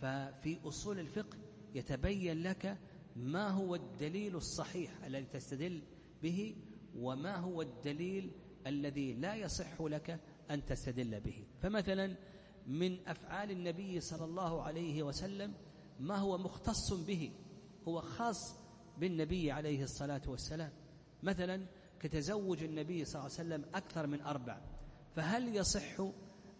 ففي 0.00 0.58
أصول 0.64 0.98
الفقه 0.98 1.38
يتبين 1.74 2.42
لك 2.42 2.78
ما 3.16 3.48
هو 3.48 3.74
الدليل 3.74 4.36
الصحيح 4.36 5.04
الذي 5.04 5.24
تستدل 5.24 5.82
به 6.22 6.56
وما 6.96 7.36
هو 7.36 7.62
الدليل 7.62 8.30
الذي 8.66 9.14
لا 9.14 9.34
يصح 9.34 9.80
لك 9.80 10.20
أن 10.50 10.64
تستدل 10.64 11.20
به. 11.20 11.44
فمثلا 11.62 12.16
من 12.66 13.08
أفعال 13.08 13.50
النبي 13.50 14.00
صلى 14.00 14.24
الله 14.24 14.62
عليه 14.62 15.02
وسلم 15.02 15.54
ما 16.00 16.16
هو 16.16 16.38
مختص 16.38 16.92
به 16.92 17.32
هو 17.88 18.00
خاص 18.00 18.56
بالنبي 18.98 19.52
عليه 19.52 19.82
الصلاة 19.82 20.22
والسلام. 20.26 20.72
مثلا 21.22 21.66
كتزوج 22.00 22.62
النبي 22.62 23.04
صلى 23.04 23.20
الله 23.20 23.38
عليه 23.38 23.48
وسلم 23.48 23.64
أكثر 23.74 24.06
من 24.06 24.20
أربع 24.20 24.60
فهل 25.16 25.56
يصح 25.56 26.00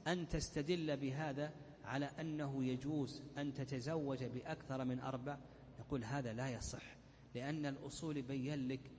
أن 0.07 0.29
تستدل 0.29 0.97
بهذا؟ 0.97 1.53
على 1.89 2.07
أنه 2.21 2.65
يجوز 2.65 3.23
أن 3.39 3.55
تتزوج 3.55 4.25
بأكثر 4.25 4.85
من 4.85 5.01
أربع؟ 5.01 5.39
يقول 5.79 6.05
هذا 6.05 6.33
لا 6.33 6.49
يصح 6.49 6.97
لأن 7.35 7.67
الأصول 7.67 8.23
بين 8.23 8.69
لك 8.69 8.91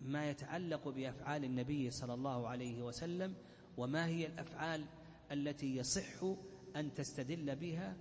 ما 0.00 0.30
يتعلق 0.30 0.88
بأفعال 0.88 1.44
النبي 1.44 1.90
صلى 1.90 2.14
الله 2.14 2.48
عليه 2.48 2.82
وسلم 2.82 3.34
وما 3.76 4.06
هي 4.06 4.26
الأفعال 4.26 4.84
التي 5.32 5.76
يصح 5.76 6.24
أن 6.76 6.94
تستدل 6.94 7.56
بها 7.56 7.96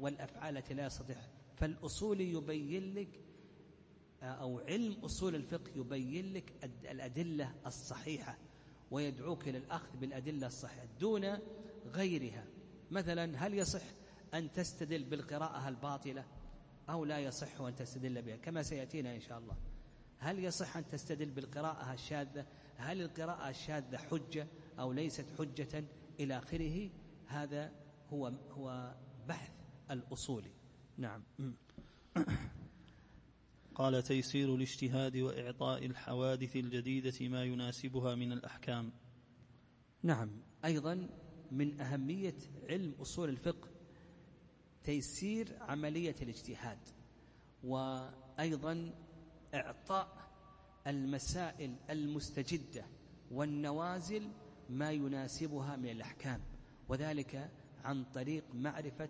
والأفعال 0.00 0.56
التي 0.56 0.74
لا 0.74 0.86
يستطيع. 0.86 1.16
فالأصول 1.56 2.20
يبين 2.20 2.94
لك 2.94 3.20
أو 4.22 4.58
علم 4.58 4.92
أصول 5.04 5.34
الفقه 5.34 5.70
يبين 5.76 6.32
لك 6.32 6.52
الأدلة 6.90 7.54
الصحيحة 7.66 8.38
ويدعوك 8.90 9.48
إلى 9.48 9.58
الأخذ 9.58 9.96
بالأدلة 9.96 10.46
الصحيحة 10.46 10.86
دون 11.00 11.38
غيرها. 11.86 12.44
مثلا 12.90 13.46
هل 13.46 13.54
يصح 13.54 13.82
أن 14.34 14.52
تستدل 14.52 15.04
بالقراءة 15.04 15.68
الباطلة 15.68 16.24
أو 16.90 17.04
لا 17.04 17.18
يصح 17.18 17.60
أن 17.60 17.74
تستدل 17.74 18.22
بها؟ 18.22 18.36
كما 18.36 18.62
سيأتينا 18.62 19.14
إن 19.14 19.20
شاء 19.20 19.38
الله. 19.38 19.56
هل 20.18 20.44
يصح 20.44 20.76
أن 20.76 20.88
تستدل 20.88 21.30
بالقراءة 21.30 21.92
الشاذة؟ 21.92 22.46
هل 22.76 23.02
القراءة 23.02 23.48
الشاذة 23.48 23.96
حجة 23.96 24.48
أو 24.78 24.92
ليست 24.92 25.26
حجة 25.38 25.84
إلى 26.20 26.38
آخره؟ 26.38 26.90
هذا 27.26 27.72
هو 28.12 28.32
هو 28.50 28.94
بحث 29.28 29.52
الأصولي. 29.90 30.52
نعم. 30.98 31.22
قال 33.74 34.02
تيسير 34.02 34.54
الاجتهاد 34.54 35.16
وإعطاء 35.16 35.86
الحوادث 35.86 36.56
الجديدة 36.56 37.28
ما 37.28 37.44
يناسبها 37.44 38.14
من 38.14 38.32
الأحكام. 38.32 38.92
نعم. 40.02 40.30
أيضا 40.64 41.08
من 41.52 41.80
أهمية 41.80 42.34
علم 42.68 42.94
أصول 43.00 43.28
الفقه 43.28 43.68
تيسير 44.84 45.56
عملية 45.60 46.14
الاجتهاد 46.22 46.78
وأيضا 47.64 48.90
إعطاء 49.54 50.30
المسائل 50.86 51.76
المستجدة 51.90 52.84
والنوازل 53.30 54.30
ما 54.70 54.90
يناسبها 54.90 55.76
من 55.76 55.88
الأحكام 55.90 56.40
وذلك 56.88 57.50
عن 57.84 58.04
طريق 58.04 58.44
معرفة 58.54 59.08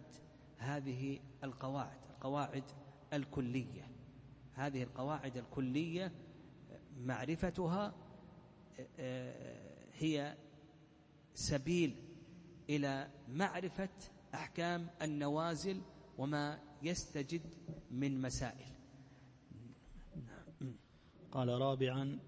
هذه 0.59 1.21
القواعد 1.45 1.99
القواعد 2.11 2.65
الكلية. 3.13 3.91
هذه 4.55 4.83
القواعد 4.83 5.37
الكلية 5.37 6.13
معرفتها 7.01 7.95
هي 9.95 10.37
سبيل 11.35 12.06
إلى 12.71 13.09
معرفة 13.29 13.89
أحكام 14.35 14.91
النوازل 15.03 15.81
وما 16.19 16.59
يستجد 16.83 17.43
من 17.91 18.21
مسائل. 18.21 18.67
قال 21.33 21.49
رابعا 21.49 22.19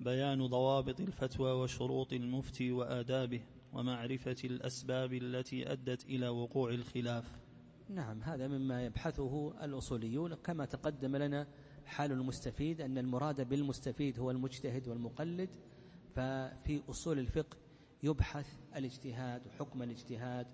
بيان 0.00 0.46
ضوابط 0.46 1.00
الفتوى 1.00 1.52
وشروط 1.52 2.12
المفتي 2.12 2.72
وآدابه 2.72 3.40
ومعرفة 3.72 4.36
الأسباب 4.44 5.12
التي 5.12 5.72
أدت 5.72 6.04
إلى 6.04 6.28
وقوع 6.28 6.70
الخلاف. 6.70 7.40
نعم 7.88 8.22
هذا 8.22 8.48
مما 8.48 8.84
يبحثه 8.84 9.64
الأصوليون. 9.64 10.34
كما 10.34 10.64
تقدم 10.64 11.16
لنا 11.16 11.46
حال 11.86 12.12
المستفيد 12.12 12.80
أن 12.80 12.98
المراد 12.98 13.48
بالمستفيد 13.48 14.18
هو 14.18 14.30
المجتهد 14.30 14.88
والمقلد. 14.88 15.50
ففي 16.14 16.82
أصول 16.88 17.18
الفقه 17.18 17.56
يبحث 18.02 18.46
الاجتهاد 18.76 19.46
وحكم 19.46 19.82
الاجتهاد 19.82 20.46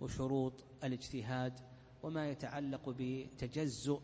وشروط 0.00 0.64
الاجتهاد 0.84 1.60
وما 2.02 2.30
يتعلق 2.30 2.94
بتجزؤ 2.98 4.00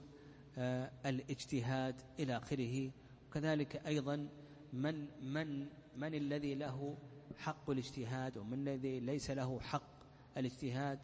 آه، 0.59 0.91
الاجتهاد 1.07 2.03
إلى 2.19 2.37
آخره. 2.37 2.91
وكذلك 3.29 3.87
أيضا 3.87 4.29
من 4.73 5.07
من 5.23 5.67
من 5.97 6.15
الذي 6.15 6.55
له 6.55 6.99
حق 7.37 7.71
الاجتهاد 7.71 8.39
ومن 8.39 8.55
الذي 8.69 9.01
ليس 9.01 9.31
له 9.31 9.61
حق 9.61 10.05
الاجتهاد. 10.37 10.99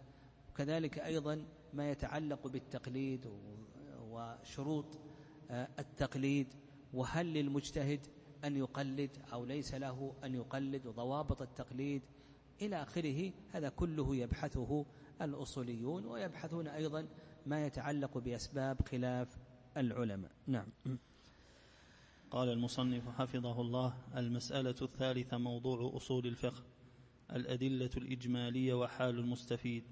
وكذلك 0.51 0.99
أيضا 0.99 1.47
ما 1.73 1.91
يتعلق 1.91 2.47
بالتقليد 2.47 3.27
وشروط 4.01 4.99
آه، 5.51 5.69
التقليد. 5.79 6.55
وهل 6.95 7.27
للمجتهد 7.27 8.07
أن 8.45 8.57
يقلد 8.57 9.11
أو 9.33 9.45
ليس 9.45 9.75
له 9.75 10.15
أن 10.25 10.35
يقلد 10.35 10.87
وضوابط 10.87 11.43
التقليد 11.43 12.03
إلى 12.63 12.83
آخره. 12.83 13.33
هذا 13.53 13.69
كله 13.69 14.17
يبحثه 14.17 14.87
الأصوليون 15.23 16.07
ويبحثون 16.07 16.67
أيضا 16.67 17.07
ما 17.47 17.67
يتعلق 17.67 18.19
بأسباب 18.19 18.89
خلاف 18.89 19.39
العلماء. 19.77 20.31
نعم. 20.47 20.67
قال 22.31 22.49
المصنف 22.49 23.09
حفظه 23.09 23.61
الله 23.61 23.95
المسألة 24.17 24.75
الثالثة 24.83 25.39
موضوع 25.39 25.97
أصول 25.97 26.27
الفقه 26.27 26.63
الأدلة 27.33 27.91
الإجمالية 27.97 28.75
وحال 28.75 29.19
المستفيد. 29.19 29.85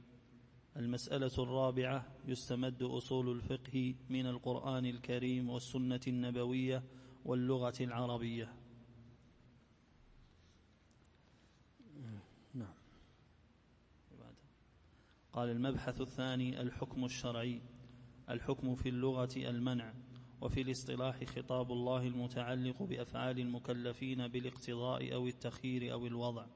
المسألة 0.77 1.31
الرابعة 1.39 2.07
يستمد 2.27 2.83
أصول 2.83 3.31
الفقه 3.31 3.95
من 4.11 4.27
القرآن 4.27 4.87
الكريم 4.87 5.51
والسنة 5.51 6.01
النبوية 6.07 6.83
واللغة 7.25 7.75
العربية. 7.81 8.53
نعم. 12.55 12.75
قال 15.33 15.49
المبحث 15.49 16.01
الثاني 16.01 16.61
الحكم 16.61 17.05
الشرعي. 17.05 17.61
الحكم 18.31 18.75
في 18.75 18.89
اللغة 18.89 19.37
المنع 19.37 19.95
وفي 20.41 20.61
الاصطلاح 20.61 21.25
خطاب 21.25 21.73
الله 21.73 22.07
المتعلق 22.07 22.83
بأفعال 22.83 23.39
المكلفين 23.39 24.29
بالاقتضاء 24.29 25.15
أو 25.15 25.27
التخيير 25.27 25.93
أو 25.93 26.07
الوضع. 26.07 26.47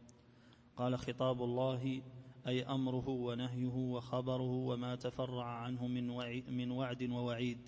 قال 0.76 0.98
خطاب 0.98 1.42
الله 1.42 2.02
أي 2.46 2.62
أمره 2.62 3.08
ونهيه 3.08 3.74
وخبره 3.74 4.50
وما 4.50 4.94
تفرع 4.94 5.44
عنه 5.44 5.86
من, 5.86 6.06
من 6.56 6.70
وعد 6.70 7.02
ووعيد. 7.02 7.58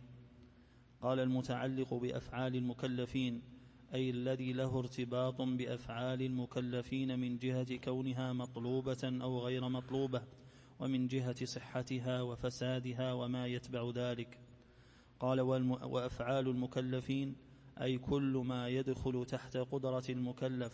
قال 1.03 1.21
المتعلق 1.21 1.95
بأفعال 1.95 2.57
المكلفين 2.57 3.43
أي 3.95 4.11
الذي 4.11 4.53
له 4.53 4.79
ارتباط 4.79 5.43
بأفعال 5.43 6.23
المكلفين 6.23 7.19
من 7.19 7.39
جهة 7.39 7.77
كونها 7.77 8.33
مطلوبة 8.33 8.99
أو 9.23 9.39
غير 9.39 9.69
مطلوبة 9.69 10.23
ومن 10.81 11.07
جهة 11.07 11.45
صحتها 11.45 12.23
وفسادها 12.23 13.13
وما 13.13 13.47
يتبع 13.47 13.91
ذلك. 13.95 14.39
قال 15.21 15.41
وأفعال 15.41 16.49
المكلفين 16.49 17.37
أي 17.81 17.99
كل 17.99 18.43
ما 18.47 18.69
يدخل 18.69 19.25
تحت 19.27 19.57
قدرة 19.57 20.05
المكلف 20.09 20.73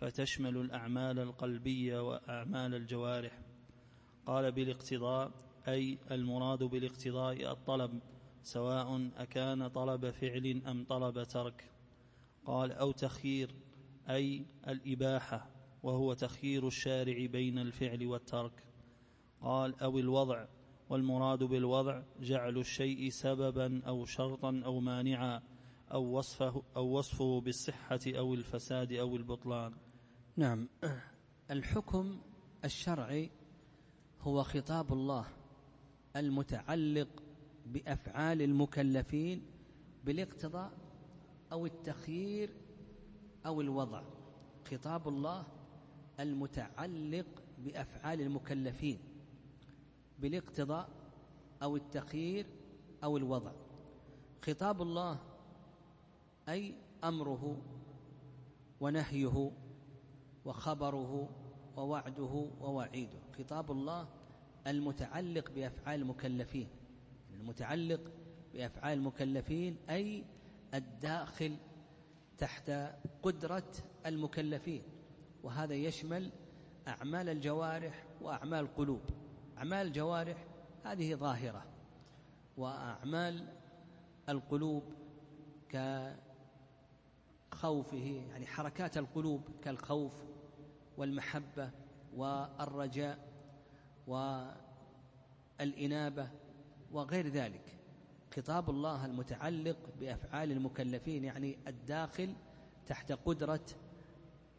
فتشمل 0.00 0.56
الأعمال 0.56 1.18
القلبية 1.18 2.08
وأعمال 2.08 2.74
الجوارح. 2.74 3.38
قال 4.26 4.52
بالاقتضاء 4.52 5.32
أي 5.68 5.98
المراد 6.10 6.62
بالاقتضاء 6.62 7.52
الطلب 7.52 8.00
سواء 8.44 9.10
أكان 9.16 9.68
طلب 9.68 10.10
فعل 10.10 10.62
أم 10.66 10.84
طلب 10.84 11.22
ترك. 11.22 11.70
قال 12.44 12.72
أو 12.72 12.92
تخيير 12.92 13.54
أي 14.08 14.46
الإباحة 14.68 15.50
وهو 15.82 16.12
تخيير 16.12 16.66
الشارع 16.66 17.26
بين 17.26 17.58
الفعل 17.58 18.06
والترك. 18.06 18.64
قال 19.40 19.80
أو 19.80 19.98
الوضع 19.98 20.46
والمراد 20.88 21.42
بالوضع 21.42 22.02
جعل 22.20 22.58
الشيء 22.58 23.10
سببا 23.10 23.82
أو 23.86 24.04
شرطا 24.04 24.62
أو 24.64 24.80
مانعا 24.80 25.42
أو 25.92 26.18
وصفه, 26.18 26.62
أو 26.76 26.98
وصفه 26.98 27.40
بالصحة 27.40 28.00
أو 28.06 28.34
الفساد 28.34 28.92
أو 28.92 29.16
البطلان. 29.16 29.74
نعم. 30.36 30.68
الحكم 31.50 32.20
الشرعي 32.64 33.30
هو 34.20 34.42
خطاب 34.42 34.92
الله 34.92 35.26
المتعلق 36.16 37.23
بأفعال 37.66 38.42
المكلفين 38.42 39.42
بالاقتضاء 40.04 40.72
أو 41.52 41.66
التخيير 41.66 42.50
أو 43.46 43.60
الوضع. 43.60 44.02
خطاب 44.70 45.08
الله 45.08 45.46
المتعلق 46.20 47.26
بأفعال 47.58 48.20
المكلفين 48.20 48.98
بالاقتضاء 50.18 50.88
أو 51.62 51.76
التخيير 51.76 52.46
أو 53.04 53.16
الوضع. 53.16 53.52
خطاب 54.46 54.82
الله 54.82 55.18
أي 56.48 56.74
أمره 57.04 57.62
ونهيه 58.80 59.50
وخبره 60.44 61.28
ووعده 61.76 62.48
ووعيده. 62.60 63.18
خطاب 63.38 63.70
الله 63.70 64.08
المتعلق 64.66 65.50
بأفعال 65.50 66.00
المكلفين 66.00 66.68
المتعلق 67.44 68.00
بأفعال 68.54 68.98
المكلفين 68.98 69.76
أي 69.90 70.24
الداخل 70.74 71.56
تحت 72.38 72.70
قدرة 73.22 73.72
المكلفين. 74.06 74.82
وهذا 75.42 75.74
يشمل 75.74 76.30
أعمال 76.88 77.28
الجوارح 77.28 78.04
وأعمال 78.20 78.60
القلوب. 78.60 79.00
أعمال 79.58 79.86
الجوارح 79.86 80.46
هذه 80.84 81.14
ظاهرة 81.14 81.64
وأعمال 82.56 83.46
القلوب 84.28 84.82
خوفه 87.52 88.24
يعني 88.30 88.46
حركات 88.46 88.96
القلوب 88.98 89.42
كالخوف 89.64 90.12
والمحبة 90.96 91.70
والرجاء 92.16 93.18
والإنابة. 95.60 96.28
وغير 96.94 97.28
ذلك. 97.28 97.78
خطاب 98.36 98.70
الله 98.70 99.06
المتعلق 99.06 99.76
بأفعال 100.00 100.52
المكلفين 100.52 101.24
يعني 101.24 101.58
الداخل 101.66 102.34
تحت 102.86 103.12
قدرة 103.12 103.66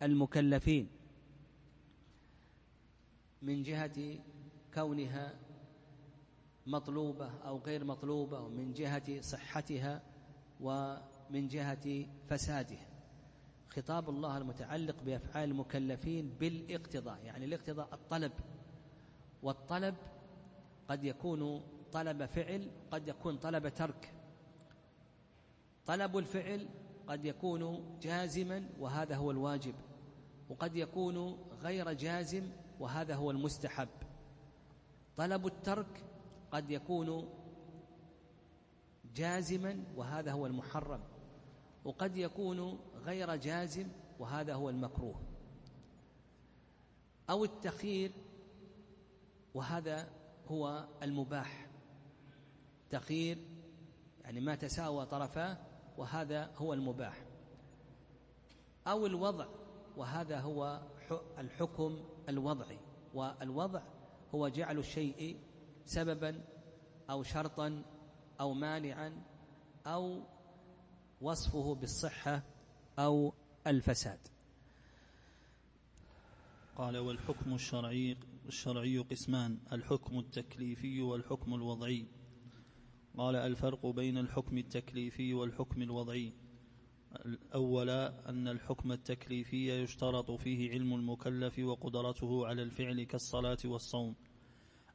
المكلفين. 0.01 0.89
من 3.41 3.63
جهة 3.63 4.19
كونها 4.73 5.39
مطلوبة 6.67 7.29
أو 7.29 7.57
غير 7.57 7.83
مطلوبة 7.83 8.39
ومن 8.39 8.73
جهة 8.73 9.21
صحتها 9.21 10.01
ومن 10.61 11.47
جهة 11.47 12.05
فسادها. 12.29 12.87
خطاب 13.69 14.09
الله 14.09 14.37
المتعلق 14.37 15.03
بأفعال 15.03 15.49
المكلفين 15.49 16.29
بالاقتضاء 16.29 17.19
يعني 17.23 17.45
الاقتضاء 17.45 17.93
الطلب. 17.93 18.31
والطلب 19.43 19.95
قد 20.87 21.03
يكون 21.03 21.61
طلب 21.95 22.25
فعل 22.25 22.71
قد 22.91 23.07
يكون 23.07 23.37
طلب 23.37 23.67
ترك. 23.67 24.13
طلب 25.85 26.17
الفعل 26.17 26.67
قد 27.07 27.25
يكون 27.25 27.97
جازما 28.01 28.69
وهذا 28.79 29.15
هو 29.15 29.31
الواجب 29.31 29.75
وقد 30.49 30.75
يكون 30.75 31.37
غير 31.61 31.93
جازم 31.93 32.49
وهذا 32.79 33.15
هو 33.15 33.31
المستحب. 33.31 33.89
طلب 35.17 35.47
الترك 35.47 36.03
قد 36.51 36.71
يكون 36.71 37.29
جازما 39.15 39.83
وهذا 39.95 40.31
هو 40.31 40.45
المحرم 40.45 41.01
وقد 41.85 42.17
يكون 42.17 42.79
غير 42.95 43.35
جازم 43.35 43.87
وهذا 44.19 44.53
هو 44.53 44.69
المكروه. 44.69 45.21
أو 47.29 47.43
التخيير 47.43 48.11
وهذا 49.53 50.09
هو 50.47 50.87
المباح. 51.03 51.64
تخيير 52.89 53.37
يعني 54.23 54.41
ما 54.41 54.55
تساوى 54.55 55.05
طرفاه 55.05 55.57
وهذا 55.97 56.51
هو 56.55 56.73
المباح. 56.73 57.25
أو 58.87 59.05
الوضع 59.05 59.47
وهذا 59.97 60.39
هو 60.39 60.81
الحكم 61.37 62.05
الوضعي. 62.29 62.79
والوضع 63.13 63.81
هو 64.35 64.47
جعل 64.47 64.77
الشيء 64.77 65.39
سببا 65.85 66.41
أو 67.09 67.23
شرطا 67.23 67.83
أو 68.39 68.53
مانعا 68.53 69.23
أو 69.87 70.23
وصفه 71.21 71.75
بالصحة 71.75 72.43
أو 72.99 73.33
الفساد. 73.67 74.19
قال 76.75 76.97
والحكم 76.97 77.53
الشرعي 77.53 78.17
الشرعي 78.47 78.97
قسمان 78.97 79.59
الحكم 79.71 80.19
التكليفي 80.19 81.01
والحكم 81.01 81.53
الوضعي. 81.53 82.05
قال 83.17 83.35
الفرق 83.35 83.85
بين 83.85 84.17
الحكم 84.17 84.57
التكليفي 84.57 85.33
والحكم 85.33 85.81
الوضعي. 85.81 86.33
الأول 87.25 87.89
أن 87.89 88.47
الحكم 88.47 88.91
التكليفي 88.91 89.83
يشترط 89.83 90.31
فيه 90.31 90.71
علم 90.71 90.93
المكلف 90.93 91.59
وقدرته 91.59 92.47
على 92.47 92.63
الفعل 92.63 93.03
كالصلاة 93.03 93.57
والصوم. 93.65 94.15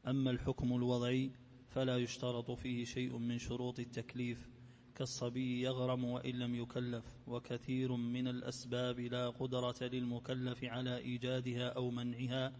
أما 0.06 0.30
الحكم 0.30 0.72
الوضعي 0.72 1.32
فلا 1.68 1.96
يشترط 1.96 2.50
فيه 2.50 2.84
شيء 2.84 3.18
من 3.18 3.38
شروط 3.38 3.78
التكليف 3.78 4.50
كالصبي 4.94 5.60
يغرم 5.62 6.04
وإن 6.04 6.38
لم 6.38 6.54
يكلف 6.54 7.04
وكثير 7.26 7.92
من 7.96 8.28
الأسباب 8.28 9.00
لا 9.00 9.30
قدرة 9.30 9.76
للمكلف 9.82 10.64
على 10.64 10.96
إيجادها 10.98 11.68
أو 11.68 11.90
منعها 11.90 12.52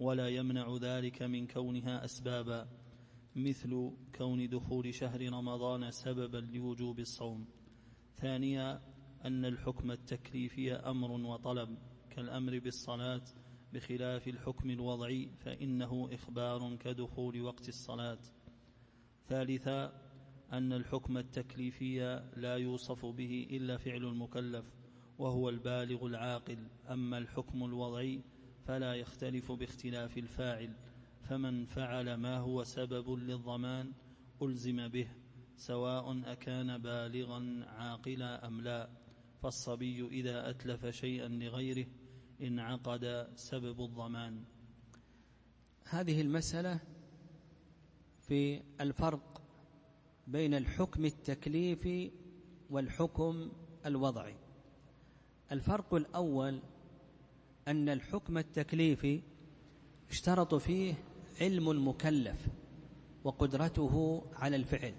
ولا 0.00 0.28
يمنع 0.28 0.76
ذلك 0.80 1.22
من 1.22 1.46
كونها 1.46 2.04
أسبابا. 2.04 2.68
مثل 3.38 3.90
كون 4.14 4.48
دخول 4.48 4.94
شهر 4.94 5.32
رمضان 5.32 5.90
سببا 5.90 6.38
لوجوب 6.38 6.98
الصوم. 6.98 7.46
ثانيا 8.16 8.82
أن 9.24 9.44
الحكم 9.44 9.90
التكليفي 9.90 10.72
أمر 10.72 11.10
وطلب 11.10 11.78
كالأمر 12.10 12.58
بالصلاة 12.58 13.24
بخلاف 13.72 14.28
الحكم 14.28 14.70
الوضعي 14.70 15.30
فإنه 15.38 16.08
إخبار 16.12 16.76
كدخول 16.76 17.40
وقت 17.40 17.68
الصلاة. 17.68 18.18
ثالثا 19.28 19.92
أن 20.52 20.72
الحكم 20.72 21.18
التكليفي 21.18 22.22
لا 22.36 22.56
يوصف 22.56 23.06
به 23.06 23.46
إلا 23.50 23.76
فعل 23.76 24.04
المكلف 24.04 24.72
وهو 25.18 25.48
البالغ 25.48 26.06
العاقل. 26.06 26.58
أما 26.90 27.18
الحكم 27.18 27.64
الوضعي 27.64 28.22
فلا 28.66 28.94
يختلف 28.94 29.52
باختلاف 29.52 30.18
الفاعل. 30.18 30.87
فمن 31.22 31.66
فعل 31.66 32.14
ما 32.14 32.38
هو 32.38 32.64
سبب 32.64 33.10
للضمان 33.10 33.92
ألزم 34.42 34.88
به 34.88 35.08
سواء 35.56 36.32
أكان 36.32 36.78
بالغا 36.78 37.64
عاقلا 37.68 38.46
أم 38.46 38.60
لا. 38.60 38.90
فالصبي 39.42 40.06
إذا 40.06 40.50
أتلف 40.50 40.86
شيئا 40.86 41.28
لغيره 41.28 41.86
انعقد 42.42 43.28
سبب 43.36 43.80
الضمان. 43.80 44.44
هذه 45.84 46.20
المسألة 46.20 46.80
في 48.20 48.62
الفرق 48.80 49.42
بين 50.26 50.54
الحكم 50.54 51.04
التكليفي 51.04 52.10
والحكم 52.70 53.50
الوضعي. 53.86 54.36
الفرق 55.52 55.94
الأول 55.94 56.60
أن 57.68 57.88
الحكم 57.88 58.38
التكليفي 58.38 59.22
اشترط 60.10 60.54
فيه 60.54 60.94
علم 61.40 61.70
المكلف 61.70 62.46
وقدرته 63.24 64.22
على 64.34 64.56
الفعل. 64.56 64.94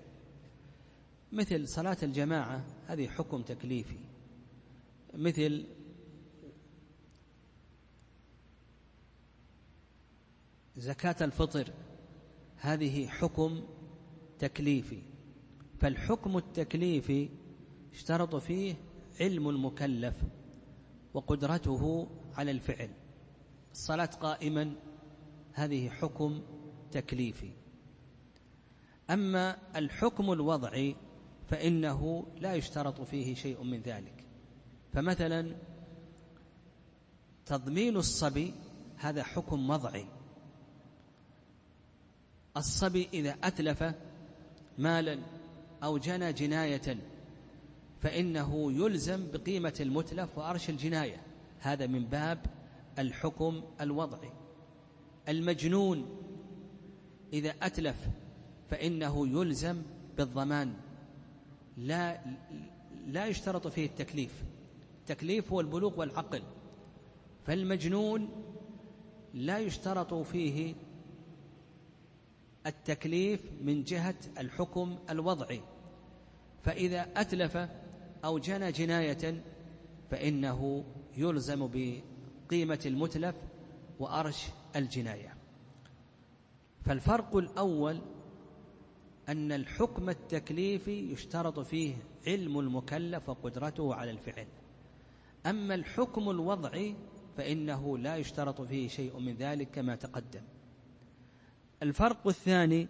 مثل 1.31 1.67
صلاة 1.67 1.97
الجماعة 2.03 2.65
هذه 2.87 3.07
حكم 3.07 3.41
تكليفي. 3.41 3.99
مثل 5.13 5.65
زكاة 10.77 11.15
الفطر 11.21 11.73
هذه 12.57 13.07
حكم 13.07 13.63
تكليفي. 14.39 15.01
فالحكم 15.79 16.37
التكليفي 16.37 17.29
اشترط 17.93 18.35
فيه 18.35 18.75
علم 19.19 19.49
المكلف 19.49 20.23
وقدرته 21.13 22.07
على 22.35 22.51
الفعل. 22.51 22.89
الصلاة 23.71 24.05
قائما 24.05 24.75
هذه 25.59 25.89
حكم 25.89 26.41
تكليفي. 26.91 27.51
أما 29.09 29.57
الحكم 29.75 30.31
الوضعي 30.31 30.95
فإنه 31.49 32.27
لا 32.39 32.53
يشترط 32.55 33.01
فيه 33.01 33.35
شيء 33.35 33.63
من 33.63 33.81
ذلك. 33.81 34.25
فمثلا 34.93 35.55
تضمين 37.45 37.97
الصبي 37.97 38.53
هذا 38.97 39.23
حكم 39.23 39.69
وضعي. 39.69 40.05
الصبي 42.57 43.09
إذا 43.13 43.37
أتلف 43.43 43.93
مالا 44.77 45.19
أو 45.83 45.97
جنى 45.97 46.33
جناية 46.33 46.97
فإنه 48.01 48.71
يلزم 48.71 49.31
بقيمة 49.31 49.73
المتلف 49.79 50.37
وأرش 50.37 50.69
الجناية. 50.69 51.23
هذا 51.59 51.87
من 51.87 52.05
باب 52.05 52.45
الحكم 52.99 53.63
الوضعي. 53.81 54.38
المجنون. 55.29 56.05
إذا 57.33 57.53
أتلف 57.61 58.07
فإنه 58.69 59.27
يلزم 59.27 59.81
بالضمان. 60.17 60.73
لا 61.77 62.21
لا 63.07 63.27
يشترط 63.27 63.67
فيه 63.67 63.85
التكليف. 63.85 64.43
التكليف 64.99 65.51
هو 65.51 65.59
البلوغ 65.61 65.99
والعقل. 65.99 66.41
فالمجنون 67.45 68.29
لا 69.33 69.59
يشترط 69.59 70.13
فيه 70.13 70.75
التكليف 72.67 73.41
من 73.61 73.83
جهة 73.83 74.15
الحكم 74.37 74.97
الوضعي. 75.09 75.61
فإذا 76.63 77.07
أتلف 77.15 77.57
أو 78.25 78.39
جنى 78.39 78.71
جناية 78.71 79.43
فإنه 80.11 80.83
يلزم 81.17 81.69
بقيمة 81.73 82.79
المتلف 82.85 83.35
وأرش 83.99 84.45
الجناية. 84.75 85.37
فالفرق 86.85 87.35
الأول 87.35 88.01
أن 89.29 89.51
الحكم 89.51 90.09
التكليفي 90.09 91.11
يشترط 91.11 91.59
فيه 91.59 91.95
علم 92.27 92.59
المكلف 92.59 93.29
وقدرته 93.29 93.95
على 93.95 94.11
الفعل. 94.11 94.47
أما 95.45 95.75
الحكم 95.75 96.29
الوضعي 96.29 96.95
فإنه 97.37 97.97
لا 97.97 98.17
يشترط 98.17 98.61
فيه 98.61 98.87
شيء 98.87 99.19
من 99.19 99.35
ذلك 99.35 99.71
كما 99.71 99.95
تقدم. 99.95 100.41
الفرق 101.83 102.27
الثاني 102.27 102.87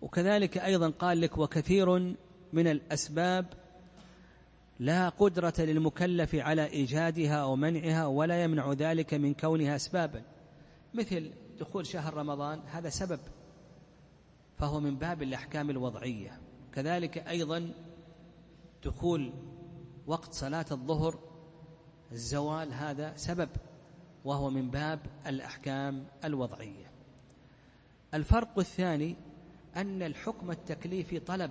وكذلك 0.00 0.58
أيضا 0.58 0.90
قال 0.90 1.20
لك 1.20 1.38
وكثير 1.38 1.98
من 2.52 2.66
الأسباب 2.66 3.65
لا 4.78 5.08
قدرة 5.08 5.54
للمكلف 5.58 6.34
على 6.34 6.66
إيجادها 6.66 7.34
أو 7.34 7.56
منعها 7.56 8.06
ولا 8.06 8.42
يمنع 8.42 8.72
ذلك 8.72 9.14
من 9.14 9.34
كونها 9.34 9.76
أسبابا. 9.76 10.22
مثل 10.94 11.30
دخول 11.60 11.86
شهر 11.86 12.14
رمضان 12.14 12.60
هذا 12.66 12.88
سبب 12.88 13.20
فهو 14.58 14.80
من 14.80 14.96
باب 14.96 15.22
الأحكام 15.22 15.70
الوضعية. 15.70 16.40
كذلك 16.72 17.18
أيضا 17.18 17.72
دخول 18.84 19.32
وقت 20.06 20.34
صلاة 20.34 20.66
الظهر 20.72 21.18
الزوال 22.12 22.72
هذا 22.72 23.16
سبب 23.16 23.48
وهو 24.24 24.50
من 24.50 24.70
باب 24.70 25.00
الأحكام 25.26 26.06
الوضعية. 26.24 26.90
الفرق 28.14 28.58
الثاني 28.58 29.16
أن 29.76 30.02
الحكم 30.02 30.50
التكليفي 30.50 31.20
طلب 31.20 31.50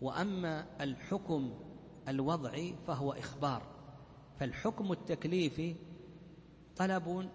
وأما 0.00 0.66
الحكم 0.80 1.52
الوضعي 2.08 2.74
فهو 2.86 3.12
إخبار. 3.12 3.62
فالحكم 4.40 4.92
التكليفي 4.92 5.74
طلب 6.76 7.28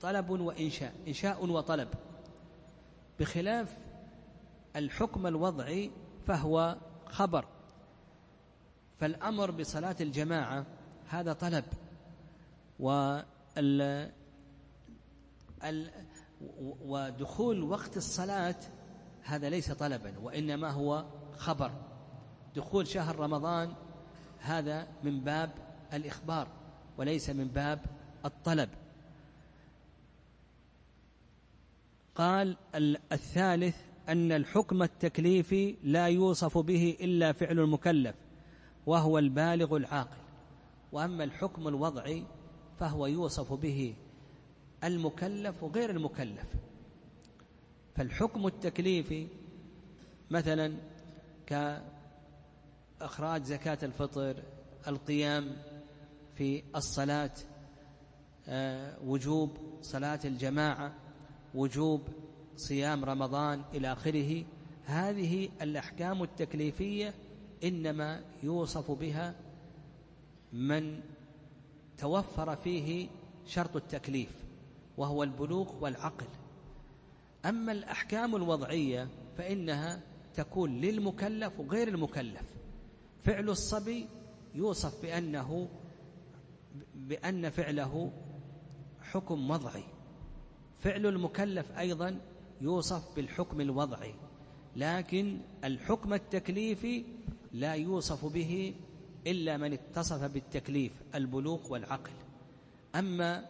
طلب 0.00 0.30
وإنشاء 0.30 0.94
إنشاء 1.08 1.46
وطلب. 1.46 1.88
بخلاف 3.20 3.78
الحكم 4.76 5.26
الوضعي 5.26 5.90
فهو 6.26 6.76
خبر. 7.06 7.44
فالأمر 9.00 9.50
بصلاة 9.50 9.96
الجماعة 10.00 10.66
هذا 11.08 11.32
طلب. 11.32 11.64
وال 12.80 13.24
ودخول 16.84 17.62
وقت 17.62 17.96
الصلاة 17.96 18.56
هذا 19.22 19.50
ليس 19.50 19.72
طلبا 19.72 20.18
وإنما 20.18 20.70
هو 20.70 21.04
خبر. 21.36 21.70
دخول 22.56 22.86
شهر 22.86 23.16
رمضان 23.16 23.74
هذا 24.38 24.86
من 25.04 25.20
باب 25.20 25.50
الإخبار 25.92 26.48
وليس 26.98 27.30
من 27.30 27.48
باب 27.48 27.80
الطلب. 28.24 28.68
قال 32.14 32.56
الثالث 33.12 33.76
أن 34.08 34.32
الحكم 34.32 34.82
التكليفي 34.82 35.76
لا 35.82 36.06
يوصف 36.06 36.58
به 36.58 36.96
إلا 37.00 37.32
فعل 37.32 37.58
المكلف 37.58 38.14
وهو 38.86 39.18
البالغ 39.18 39.76
العاقل. 39.76 40.16
وأما 40.92 41.24
الحكم 41.24 41.68
الوضعي 41.68 42.24
فهو 42.80 43.06
يوصف 43.06 43.52
به 43.52 43.94
المكلف 44.84 45.62
وغير 45.62 45.90
المكلف. 45.90 46.46
فالحكم 47.96 48.46
التكليفي 48.46 49.26
مثلا 50.30 50.74
كإخراج 53.04 53.42
زكاة 53.42 53.78
الفطر 53.82 54.42
القيام 54.88 55.56
في 56.34 56.62
الصلاة 56.76 57.30
آه، 58.48 58.96
وجوب 59.04 59.56
صلاة 59.82 60.20
الجماعة 60.24 60.94
وجوب 61.54 62.00
صيام 62.56 63.04
رمضان 63.04 63.62
إلى 63.74 63.92
آخره. 63.92 64.44
هذه 64.84 65.48
الأحكام 65.62 66.22
التكليفية 66.22 67.14
إنما 67.64 68.24
يوصف 68.42 68.90
بها 68.90 69.34
من 70.52 71.00
توفر 71.98 72.56
فيه 72.56 73.08
شرط 73.46 73.76
التكليف 73.76 74.30
وهو 74.96 75.22
البلوغ 75.22 75.72
والعقل. 75.80 76.26
أما 77.44 77.72
الأحكام 77.72 78.36
الوضعية 78.36 79.08
فإنها 79.38 80.00
تكون 80.34 80.80
للمكلف 80.80 81.60
وغير 81.60 81.88
المكلف. 81.88 82.53
فعل 83.24 83.50
الصبي 83.50 84.08
يوصف 84.54 85.02
بأنه 85.02 85.68
بأن 86.94 87.50
فعله 87.50 88.12
حكم 89.02 89.50
وضعي. 89.50 89.84
فعل 90.80 91.06
المكلف 91.06 91.78
أيضا 91.78 92.20
يوصف 92.60 93.16
بالحكم 93.16 93.60
الوضعي 93.60 94.14
لكن 94.76 95.38
الحكم 95.64 96.14
التكليفي 96.14 97.04
لا 97.52 97.74
يوصف 97.74 98.24
به 98.24 98.74
إلا 99.26 99.56
من 99.56 99.72
اتصف 99.72 100.24
بالتكليف 100.24 100.92
البلوغ 101.14 101.72
والعقل. 101.72 102.12
أما 102.94 103.46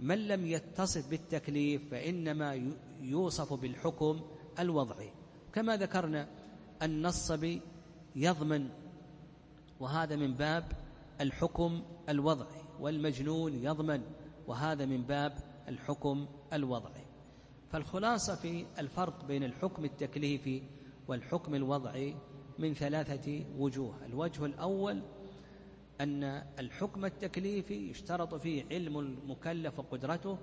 من 0.00 0.28
لم 0.28 0.46
يتصف 0.46 1.10
بالتكليف 1.10 1.90
فإنما 1.90 2.72
يوصف 3.00 3.52
بالحكم 3.52 4.20
الوضعي. 4.58 5.10
كما 5.52 5.76
ذكرنا 5.76 6.28
أن 6.82 7.06
الصبي 7.06 7.60
يضمن 8.16 8.68
وهذا 9.80 10.16
من 10.16 10.34
باب 10.34 10.72
الحكم 11.20 11.82
الوضعي 12.08 12.62
والمجنون 12.80 13.54
يضمن 13.54 14.02
وهذا 14.46 14.86
من 14.86 15.02
باب 15.02 15.38
الحكم 15.68 16.26
الوضعي. 16.52 17.04
فالخلاصة 17.70 18.34
في 18.34 18.66
الفرق 18.78 19.24
بين 19.24 19.44
الحكم 19.44 19.84
التكليفي 19.84 20.62
والحكم 21.08 21.54
الوضعي 21.54 22.14
من 22.58 22.74
ثلاثة 22.74 23.44
وجوه. 23.58 24.06
الوجه 24.06 24.44
الأول 24.44 25.02
أن 26.00 26.24
الحكم 26.58 27.04
التكليفي 27.04 27.90
يشترط 27.90 28.34
فيه 28.34 28.64
علم 28.70 28.98
المكلف 28.98 29.78
وقدرته 29.78 30.38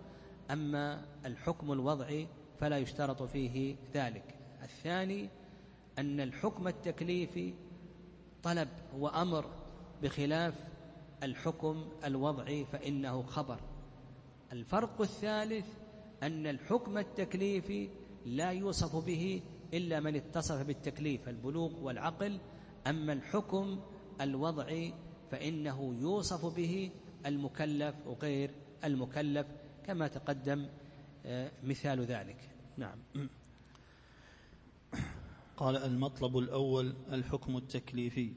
أما 0.52 1.06
الحكم 1.26 1.72
الوضعي 1.72 2.28
فلا 2.60 2.78
يشترط 2.78 3.24
فيه 3.24 3.76
ذلك. 3.94 4.36
الثاني 4.64 5.30
أن 6.00 6.20
الحكم 6.20 6.68
التكليفي 6.68 7.54
طلب 8.46 8.68
وأمر 8.98 9.46
بخلاف 10.04 10.54
الحكم 11.24 11.86
الوضعي 12.06 12.66
فإنه 12.66 13.24
خبر. 13.24 13.60
الفرق 14.52 15.02
الثالث 15.02 15.66
أن 16.24 16.48
الحكم 16.48 16.98
التكليفي 16.98 17.90
لا 18.26 18.52
يوصف 18.52 19.06
به 19.06 19.42
إلا 19.74 20.00
من 20.00 20.16
اتصف 20.16 20.62
بالتكليف 20.62 21.30
البلوغ 21.30 21.72
والعقل. 21.84 22.38
أما 22.88 23.14
الحكم 23.14 23.80
الوضعي 24.22 24.94
فإنه 25.32 25.96
يوصف 26.02 26.56
به 26.56 26.92
المكلف 27.26 27.96
وغير 28.08 28.52
المكلف 28.84 29.48
كما 29.86 30.08
تقدم 30.08 30.66
آه، 31.26 31.52
مثال 31.64 32.02
ذلك. 32.02 32.50
نعم. 32.78 32.98
قال 35.58 35.78
المطلب 35.78 36.38
الأول 36.38 36.94
الحكم 37.12 37.58
التكليفي. 37.58 38.34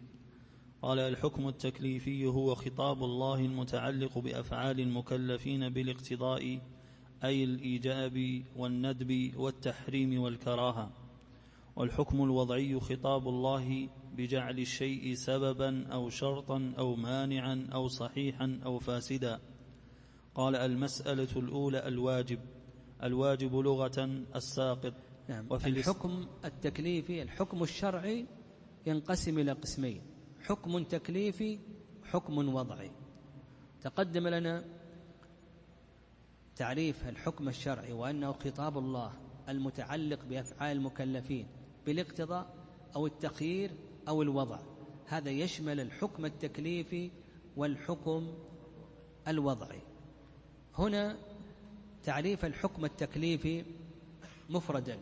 قال 0.83 0.98
الحكم 0.98 1.48
التكليفي 1.48 2.26
هو 2.26 2.54
خطاب 2.54 3.04
الله 3.04 3.40
المتعلق 3.40 4.18
بأفعال 4.18 4.81
المكلفين 4.81 5.68
بالاقتضاء 5.68 6.61
أي 7.24 7.44
الإيجاب 7.44 8.42
والندب 8.57 9.33
والتحريم 9.37 10.20
والكراهة. 10.20 10.90
والحكم 11.76 12.22
الوضعي 12.24 12.81
خطاب 12.81 13.28
الله 13.28 13.88
بجعل 14.16 14.59
الشيء 14.59 15.14
سببا 15.14 15.87
أو 15.87 16.09
شرطا 16.09 16.72
أو 16.78 16.94
مانعا 16.96 17.68
أو 17.72 17.88
صحيحا 17.88 18.61
أو 18.64 18.78
فاسدا. 18.78 19.40
قال 20.35 20.57
المسألة 20.57 21.37
الأولى 21.37 21.88
الواجب 21.88 22.38
الواجب 23.02 23.54
لغة 23.54 24.24
الساقط. 24.37 25.08
نعم. 25.29 25.47
وفي 25.51 25.69
الحكم 25.69 26.27
التكليفي 26.45 27.23
الحكم 27.23 27.62
الشرعي 27.62 28.27
ينقسم 28.87 29.38
إلى 29.38 29.53
قسمين. 29.53 30.03
حكم 30.41 30.85
تكليفي 30.85 31.59
حكم 32.05 32.55
وضعي. 32.55 32.91
تقدم 33.81 34.29
لنا 34.29 34.64
تعريف 36.57 37.09
الحكم 37.09 37.49
الشرعي 37.49 37.92
وأنه 37.92 38.33
خطاب 38.33 38.79
الله 38.79 39.13
المتعلق 39.48 40.25
بأفعال 40.25 40.77
المكلفين 40.77 41.46
بالاقتضاء 41.87 42.55
أو 42.96 43.07
التخيير 43.07 43.71
أو 44.09 44.23
الوضع. 44.23 44.59
هذا 45.07 45.31
يشمل 45.31 45.81
الحكم 45.81 46.25
التكليفي 46.25 47.11
والحكم 47.57 48.35
الوضعي. 49.29 49.83
هنا 50.79 51.17
تعريف 52.05 52.44
الحكم 52.44 52.85
التكليفي 52.85 53.65
مفردا. 54.50 54.98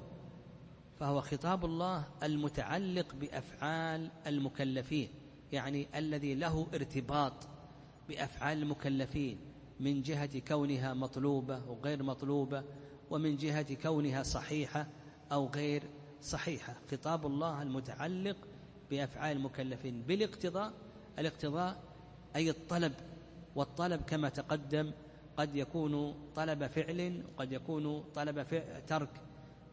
فهو 1.01 1.21
خطاب 1.21 1.65
الله 1.65 2.05
المتعلق 2.23 3.15
بأفعال 3.15 4.11
المكلفين 4.27 5.09
يعني 5.53 5.89
الذي 5.95 6.35
له 6.35 6.67
ارتباط 6.75 7.49
بأفعال 8.09 8.63
المكلفين 8.63 9.39
من 9.81 10.03
جهة 10.03 10.39
كونها 10.39 10.95
مطلوبة 10.95 11.61
وغير 11.69 12.03
مطلوبة 12.03 12.65
ومن 13.11 13.37
جهة 13.37 13.75
كونها 13.75 14.23
صحيحة 14.23 14.87
أو 15.33 15.47
غير 15.47 15.83
صحيحة. 16.23 16.75
خطاب 16.91 17.27
الله 17.27 17.63
المتعلق 17.63 18.37
بأفعال 18.91 19.37
المكلفين 19.37 20.03
بالاقتضاء 20.03 20.73
الاقتضاء 21.19 21.83
أي 22.37 22.51
الطلب 22.51 22.93
والطلب 23.57 24.03
كما 24.03 24.29
تقدم 24.29 24.93
قد 25.37 25.57
يكون 25.57 26.15
طلب 26.35 26.67
فعل 26.67 27.23
وقد 27.37 27.53
يكون 27.53 28.05
طلب 28.15 28.47
ترك. 28.87 29.11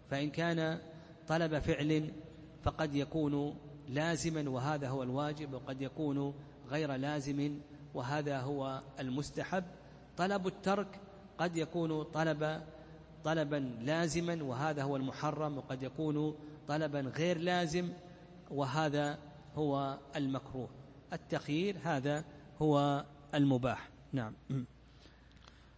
فإن 0.10 0.30
كان 0.30 0.80
طلب 1.28 1.60
فعل 1.60 2.12
فقد 2.64 2.96
يكون 2.96 3.56
لازما 3.90 4.50
وهذا 4.50 4.90
هو 4.90 5.04
الواجب 5.04 5.54
وقد 5.54 5.82
يكون 5.82 6.34
غير 6.70 6.96
لازم 6.96 7.60
وهذا 7.94 8.40
هو 8.40 8.82
المستحب. 9.00 9.64
طلب 10.18 10.48
الترك 10.48 11.00
قد 11.38 11.58
يكون 11.58 12.04
طلب 12.04 12.62
طلبا 13.24 13.78
لازما 13.82 14.44
وهذا 14.44 14.84
هو 14.84 14.96
المحرم 14.96 15.58
وقد 15.58 15.84
يكون 15.84 16.36
طلبا 16.68 17.00
غير 17.00 17.38
لازم 17.38 17.90
وهذا 18.52 19.20
هو 19.56 19.98
المكروه. 20.16 20.70
التخيير 21.14 21.78
هذا 21.84 22.24
هو 22.62 23.06
المباح. 23.36 23.90
نعم. 24.14 24.34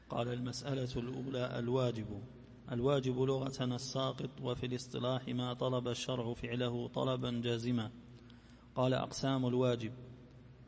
قال 0.10 0.34
المسألة 0.34 0.90
الأولى 0.96 1.60
الواجب. 1.60 2.22
الواجب 2.72 3.20
لغة 3.20 3.76
الساقط 3.76 4.30
وفي 4.42 4.66
الاصطلاح 4.66 5.28
ما 5.28 5.54
طلب 5.54 5.88
الشرع 5.88 6.34
فعله 6.34 6.88
طلبا 6.88 7.42
جازما. 7.44 7.92
قال 8.76 8.94
أقسام 8.94 9.46
الواجب. 9.46 9.92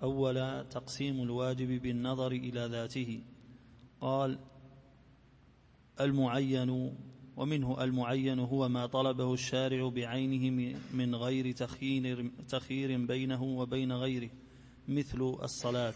أولا 0.03 0.63
تقسيم 0.63 1.23
الواجب 1.23 1.81
بالنظر 1.81 2.31
إلى 2.31 2.65
ذاته. 2.65 3.21
قال 4.01 4.39
المعين 6.01 6.95
ومنه 7.37 7.83
المعين 7.83 8.39
هو 8.39 8.69
ما 8.69 8.85
طلبه 8.85 9.33
الشارع 9.33 9.89
بعينه 9.89 10.75
من 10.93 11.15
غير 11.15 11.51
تخيير, 12.47 13.05
بينه 13.05 13.43
وبين 13.43 13.91
غيره 13.91 14.29
مثل 14.87 15.21
الصلاة. 15.43 15.93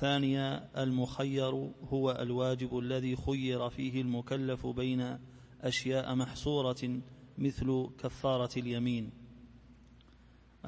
ثانيا 0.00 0.82
المخير 0.82 1.72
هو 1.92 2.10
الواجب 2.10 2.78
الذي 2.78 3.16
خير 3.16 3.68
فيه 3.68 4.00
المكلف 4.00 4.66
بين 4.66 5.18
أشياء 5.60 6.14
محصورة 6.14 7.00
مثل 7.38 7.88
كفارة 7.98 8.58
اليمين. 8.58 9.10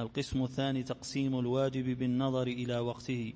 القسم 0.01 0.43
الثاني 0.43 0.83
تقسيم 0.83 1.39
الواجب 1.39 1.99
بالنظر 1.99 2.47
إلى 2.47 2.79
وقته. 2.79 3.33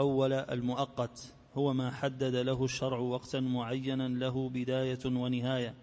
أول 0.00 0.32
المؤقت 0.32 1.34
هو 1.54 1.72
ما 1.72 1.90
حدد 1.90 2.34
له 2.34 2.64
الشرع 2.64 2.98
وقتا 2.98 3.40
معينا 3.40 4.08
له 4.08 4.48
بداية 4.48 5.06
ونهاية 5.06 5.74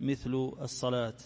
مثل 0.00 0.52
الصلاة. 0.60 1.16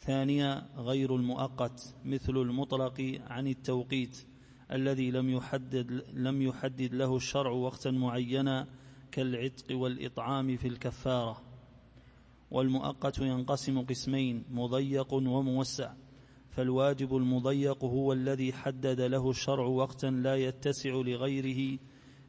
ثانيا 0.00 0.68
غير 0.76 1.16
المؤقت 1.16 1.94
مثل 2.04 2.36
المطلق 2.36 3.20
عن 3.26 3.46
التوقيت. 3.46 4.26
الذي 4.74 5.10
لم 5.10 5.30
يحدد 5.30 6.04
لم 6.14 6.42
يحدد 6.42 6.94
له 6.94 7.16
الشرع 7.16 7.50
وقتا 7.50 7.90
معينا 7.90 8.68
كالعتق 9.12 9.76
والإطعام 9.76 10.56
في 10.56 10.68
الكفارة. 10.68 11.42
والمؤقت 12.50 13.18
ينقسم 13.18 13.80
قسمين 13.80 14.44
مضيق 14.50 15.14
وموسع. 15.14 15.94
فالواجب 16.50 17.16
المضيق 17.16 17.84
هو 17.84 18.12
الذي 18.12 18.52
حدد 18.52 19.00
له 19.00 19.30
الشرع 19.30 19.66
وقتا 19.66 20.06
لا 20.06 20.36
يتسع 20.36 20.90
لغيره 20.90 21.78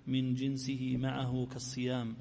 من 0.08 0.34
جنسه 0.34 0.98
معه 0.98 1.46
كالصيام. 1.46 2.16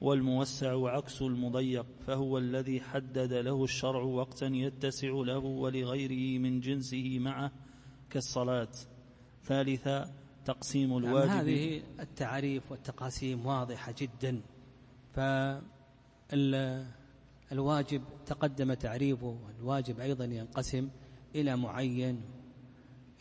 والموسع 0.00 0.88
عكس 0.88 1.22
المضيق 1.22 1.86
فهو 2.06 2.38
الذي 2.38 2.80
حدد 2.80 3.32
له 3.32 3.64
الشرع 3.64 4.02
وقتا 4.02 4.46
يتسع 4.46 5.08
له 5.08 5.38
ولغيره 5.38 6.38
من 6.38 6.60
جنسه 6.60 7.18
معه 7.18 7.52
كالصلاة. 8.10 8.91
ثالثا 9.44 10.14
تقسيم 10.44 10.88
نعم، 10.88 10.98
الواجب 10.98 11.28
يعني 11.28 11.40
هذه 11.40 11.82
التعريف 12.00 12.70
والتقاسيم 12.70 13.46
واضحة 13.46 13.94
جدا. 13.98 14.40
فالواجب 17.50 18.02
تقدم 18.26 18.74
تعريفه 18.74 19.38
والواجب 19.46 20.00
أيضا 20.00 20.24
ينقسم 20.24 20.88
إلى 21.34 21.56
معين 21.56 22.22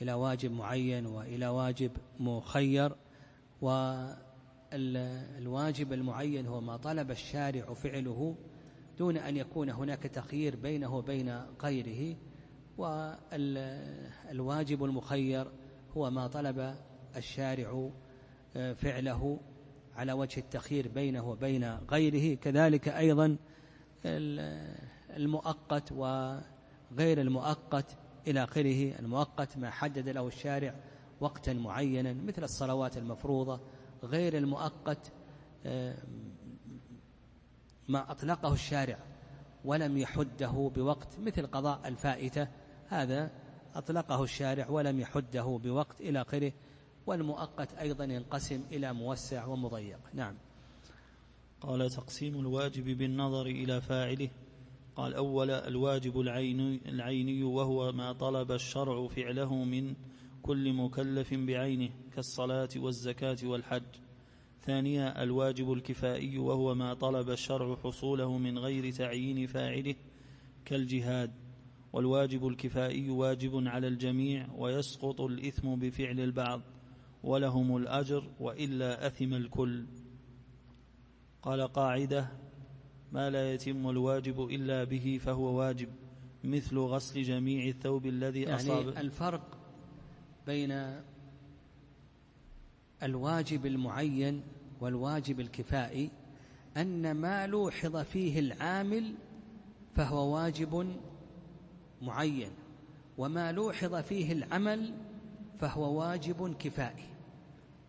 إلى 0.01 0.13
واجب 0.13 0.51
معين 0.51 1.05
وإلى 1.05 1.47
واجب 1.47 1.91
مخير. 2.19 2.95
والواجب 4.71 5.93
المعين 5.93 6.47
هو 6.47 6.61
ما 6.61 6.77
طلب 6.77 7.11
الشارع 7.11 7.73
فعله 7.73 8.35
دون 8.97 9.17
أن 9.17 9.37
يكون 9.37 9.69
هناك 9.69 10.03
تخيير 10.03 10.55
بينه 10.55 10.95
وبين 10.95 11.41
غيره. 11.61 12.15
والواجب 12.77 13.23
المخير 14.83 15.51
هو 15.97 16.09
ما 16.09 16.27
طلب 16.27 16.75
الشارع 17.15 17.89
آه، 18.55 18.73
فعله 18.73 19.39
على 19.95 20.13
وجه 20.13 20.39
التخيير 20.39 20.87
بينه 20.87 21.29
وبين 21.29 21.77
غيره. 21.91 22.35
كذلك 22.35 22.89
أيضا 22.89 23.37
المؤقت 25.15 25.91
وغير 25.91 27.21
المؤقت 27.21 27.97
إلى 28.27 28.43
آخره. 28.43 28.99
المؤقت 28.99 29.57
ما 29.57 29.69
حدد 29.69 30.09
له 30.09 30.27
الشارع 30.27 30.75
وقتا 31.21 31.53
معينا 31.53 32.13
مثل 32.13 32.43
الصلوات 32.43 32.97
المفروضة. 32.97 33.59
غير 34.03 34.37
المؤقت 34.37 35.11
آه، 35.65 35.97
ما 37.87 38.11
أطلقه 38.11 38.53
الشارع 38.53 38.97
ولم 39.65 39.97
يحده 39.97 40.71
بوقت 40.75 41.19
مثل 41.19 41.47
قضاء 41.47 41.87
الفائتة. 41.87 42.47
هذا 42.89 43.31
أطلقه 43.75 44.23
الشارع 44.23 44.69
ولم 44.69 44.99
يحده 44.99 45.59
بوقت 45.63 46.01
إلى 46.01 46.21
آخره 46.21 46.53
والمؤقت 47.07 47.73
أيضا 47.73 48.03
ينقسم 48.03 48.63
إلى 48.71 48.93
موسع 48.93 49.45
ومضيق. 49.45 49.99
نعم. 50.13 50.35
قال 51.61 51.89
تقسيم 51.89 52.39
الواجب 52.39 52.97
بالنظر 52.97 53.45
إلى 53.45 53.81
فاعله. 53.81 54.29
قال 54.95 55.13
أول 55.13 55.51
الواجب 55.51 56.19
العيني, 56.19 56.79
العيني 56.85 57.43
وهو 57.43 57.91
ما 57.91 58.13
طلب 58.13 58.51
الشرع 58.51 59.07
فعله 59.07 59.63
من 59.63 59.93
كل 60.41 60.73
مكلف 60.73 61.33
بعينه 61.33 61.89
كالصلاة 62.15 62.69
والزكاة 62.75 63.37
والحج. 63.43 63.83
ثانيا 64.65 65.23
الواجب 65.23 65.73
الكفائي 65.73 66.37
وهو 66.37 66.75
ما 66.75 66.93
طلب 66.93 67.29
الشرع 67.29 67.75
حصوله 67.75 68.37
من 68.37 68.57
غير 68.57 68.91
تعيين 68.91 69.47
فاعله 69.47 69.95
كالجهاد. 70.65 71.40
والواجب 71.93 72.47
الكفائي 72.47 73.09
واجب 73.09 73.67
على 73.67 73.87
الجميع 73.87 74.47
ويسقط 74.57 75.21
الإثم 75.21 75.75
بفعل 75.75 76.19
البعض 76.19 76.61
ولهم 77.23 77.77
الأجر 77.77 78.29
وإلا 78.39 79.07
أثم 79.07 79.33
الكل. 79.33 79.85
قال 81.41 81.61
قاعدة 81.61 82.27
ما 83.11 83.29
لا 83.29 83.53
يتم 83.53 83.89
الواجب 83.89 84.49
إلا 84.49 84.83
به 84.83 85.19
فهو 85.23 85.59
واجب 85.59 85.89
مثل 86.43 86.77
غسل 86.77 87.23
جميع 87.23 87.67
الثوب 87.67 88.05
الذي 88.05 88.41
يعني 88.41 88.55
أصاب. 88.55 88.87
الفرق 88.87 89.57
بين 90.47 91.01
الواجب 93.03 93.65
المعين 93.65 94.41
والواجب 94.81 95.39
الكفائي 95.39 96.11
أن 96.77 97.11
ما 97.11 97.47
لوحظ 97.47 97.97
فيه 97.97 98.39
العامل 98.39 99.13
فهو 99.95 100.35
واجب 100.35 100.95
معين 102.01 102.51
وما 103.17 103.51
لوحظ 103.51 103.95
فيه 103.95 104.31
العمل 104.31 104.93
فهو 105.59 105.99
واجب 106.01 106.55
كفائي 106.59 107.05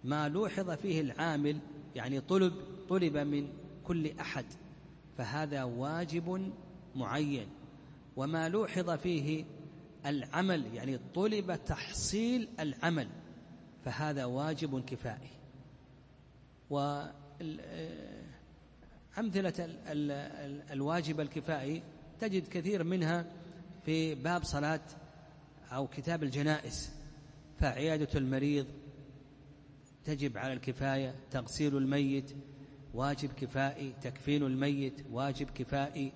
ما 0.05 0.29
لوحظ 0.29 0.71
فيه 0.71 1.01
العامل 1.01 1.59
يعني 1.97 2.21
طلب 2.21 2.53
طلب 2.89 3.17
من 3.17 3.49
كل 3.85 4.11
أحد 4.21 4.45
فهذا 5.19 5.65
واجب 5.65 6.53
معين. 6.97 7.47
وما 8.17 8.49
لوحظ 8.49 8.91
فيه 8.91 9.45
العمل 10.07 10.75
يعني 10.75 10.99
طلب 11.15 11.59
تحصيل 11.67 12.49
العمل 12.61 13.09
فهذا 13.85 14.25
واجب 14.25 14.85
كفائي 14.85 15.29
وأمثلة 16.71 17.13
الواجب 20.73 21.21
الكفائي 21.21 21.83
تجد 22.21 22.49
كثير 22.49 22.85
منها 22.85 23.27
في 23.85 24.15
باب 24.15 24.45
صلاة 24.45 24.81
أو 25.73 25.87
كتاب 25.87 26.23
الجنائز 26.23 26.91
فعيادة 27.61 28.09
المريض 28.15 28.67
تجب 30.05 30.39
على 30.39 30.53
الكفاية 30.53 31.15
تغسيل 31.31 31.77
الميت 31.77 32.37
واجب 32.95 33.33
كفائي 33.33 33.95
تكفين 34.03 34.43
الميت 34.43 35.07
واجب 35.11 35.51
كفائي 35.51 36.13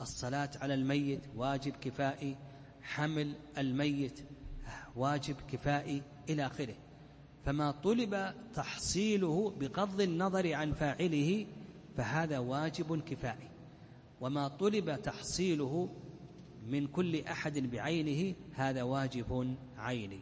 الصلاة 0.00 0.50
على 0.60 0.74
الميت 0.74 1.20
واجب 1.36 1.72
كفائي 1.72 2.36
حمل 2.82 3.34
الميت 3.58 4.20
واجب 4.96 5.36
كفائي 5.52 6.02
إلى 6.28 6.46
آخره. 6.46 6.74
فما 7.44 7.70
طلب 7.70 8.34
تحصيله 8.54 9.50
بغض 9.50 10.00
النظر 10.00 10.54
عن 10.54 10.72
فاعله 10.72 11.46
فهذا 11.96 12.38
واجب 12.38 13.00
كفائي. 13.00 13.48
وما 14.20 14.48
طلب 14.48 15.02
تحصيله 15.02 15.88
من 16.68 16.86
كل 16.86 17.20
أحد 17.20 17.58
بعينه 17.58 18.34
هذا 18.54 18.82
واجب 18.82 19.56
عيني. 19.76 20.20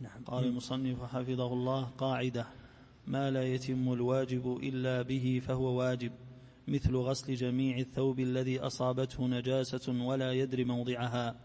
نعم. 0.00 0.24
قال 0.26 0.44
المصنف 0.44 1.02
حفظه 1.02 1.52
الله 1.52 1.82
قاعدة 1.84 2.46
ما 3.06 3.30
لا 3.30 3.42
يتم 3.42 3.92
الواجب 3.92 4.56
إلا 4.62 5.02
به 5.02 5.42
فهو 5.46 5.78
واجب 5.78 6.12
مثل 6.68 6.96
غسل 6.96 7.34
جميع 7.34 7.78
الثوب 7.78 8.20
الذي 8.20 8.58
أصابته 8.60 9.26
نجاسة 9.26 10.04
ولا 10.04 10.32
يدري 10.32 10.64
موضعها 10.64 11.36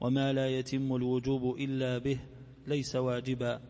وما 0.00 0.32
لا 0.32 0.48
يتم 0.48 0.96
الوجوب 0.96 1.56
إلا 1.58 1.98
به 1.98 2.18
ليس 2.66 2.96
واجبا 2.96 3.60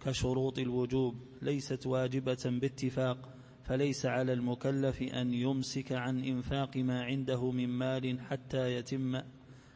كشروط 0.00 0.58
الوجوب 0.58 1.14
ليست 1.42 1.86
واجبة 1.86 2.42
باتفاق 2.44 3.28
فليس 3.64 4.06
على 4.06 4.32
المكلف 4.32 5.02
أن 5.02 5.34
يمسك 5.34 5.92
عن 5.92 6.24
إنفاق 6.24 6.76
ما 6.76 7.04
عنده 7.04 7.50
من 7.50 7.68
مال 7.68 8.20
حتى 8.20 8.74
يتم 8.74 9.20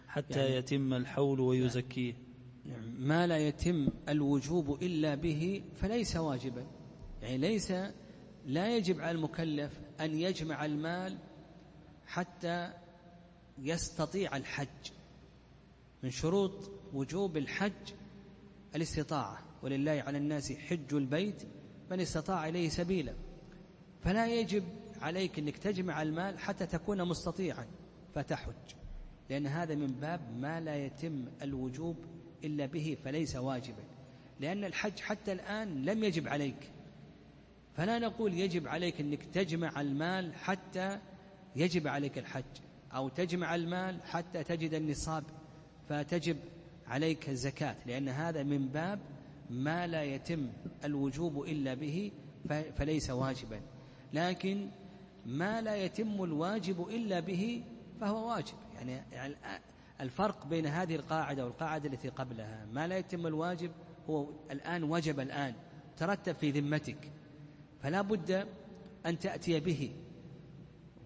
حتى 0.09 0.39
يعني 0.39 0.57
يتم 0.57 0.95
الحول 0.95 1.41
ويزكيه. 1.41 2.14
نعم، 2.64 3.07
ما 3.07 3.26
لا 3.26 3.39
يتم 3.39 3.89
الوجوب 4.09 4.82
إلا 4.82 5.14
به 5.14 5.62
فليس 5.74 6.16
واجبا. 6.16 6.66
يعني 7.22 7.39
ليس 7.39 7.72
لا 8.47 8.76
يجب 8.76 9.01
على 9.01 9.11
المكلف 9.11 9.80
أن 10.01 10.14
يجمع 10.14 10.64
المال 10.64 11.18
حتى 12.07 12.72
يستطيع 13.59 14.37
الحج. 14.37 14.91
من 16.03 16.11
شروط 16.11 16.70
وجوب 16.93 17.37
الحج 17.37 17.93
الاستطاعة. 18.74 19.39
ولله 19.62 20.03
على 20.07 20.18
الناس 20.18 20.53
حج 20.53 20.95
البيت 20.95 21.43
من 21.91 22.01
استطاع 22.01 22.49
إليه 22.49 22.68
سبيلا. 22.68 23.14
فلا 24.07 24.26
يجب 24.26 24.64
عليك 25.00 25.38
إنك 25.38 25.57
تجمع 25.57 26.02
المال 26.02 26.38
حتى 26.38 26.66
تكون 26.66 27.04
مستطيعا 27.09 27.66
فتحج. 28.14 28.54
لأن 29.30 29.46
هذا 29.46 29.74
من 29.74 29.86
باب 29.86 30.20
ما 30.38 30.61
لا 30.61 30.76
يتم 30.76 31.24
الوجوب 31.42 31.96
إلا 32.44 32.66
به 32.66 32.96
فليس 33.04 33.36
واجبا. 33.36 33.82
لأن 34.40 34.64
الحج 34.64 35.00
حتى 35.00 35.32
الآن 35.32 35.84
لم 35.84 36.04
يجب 36.04 36.28
عليك. 36.28 36.72
فلا 37.76 37.98
نقول 37.98 38.34
يجب 38.34 38.68
عليك 38.68 39.00
إنك 39.00 39.24
تجمع 39.24 39.80
المال 39.80 40.34
حتى 40.34 40.98
يجب 41.57 41.86
عليك 41.88 42.18
الحج 42.18 42.44
أو 42.92 43.09
تجمع 43.09 43.54
المال 43.54 44.02
حتى 44.02 44.44
تجد 44.44 44.74
النصاب 44.74 45.24
فتجب 45.88 46.36
عليك 46.86 47.28
الزكاة. 47.28 47.76
لأن 47.86 48.09
هذا 48.09 48.42
من 48.42 48.68
باب 48.68 48.98
ما 49.50 49.86
لا 49.86 50.04
يتم 50.04 50.48
الوجوب 50.84 51.42
إلا 51.42 51.74
به 51.74 52.12
فليس 52.76 53.11
واجبا. 53.11 53.61
لكن 54.12 54.70
ما 55.26 55.61
لا 55.61 55.76
يتم 55.76 56.24
الواجب 56.24 56.88
إلا 56.88 57.20
به 57.20 57.64
فهو 58.00 58.28
واجب. 58.28 58.54
يعني 58.74 59.36
الفرق 60.00 60.46
بين 60.46 60.66
هذه 60.66 60.96
القاعدة 60.96 61.44
والقاعدة 61.44 61.88
التي 61.88 62.09
قبلها 62.09 62.66
ما 62.72 62.86
لا 62.86 62.98
يتم 62.98 63.26
الواجب 63.26 63.70
هو 64.11 64.26
الآن 64.50 64.84
وجب 64.84 65.20
الآن 65.20 65.54
ترتب 65.96 66.34
في 66.34 66.50
ذمتك. 66.50 67.12
فلا 67.82 68.00
بد 68.00 68.46
أن 69.07 69.18
تأتي 69.18 69.61
به. 69.61 69.92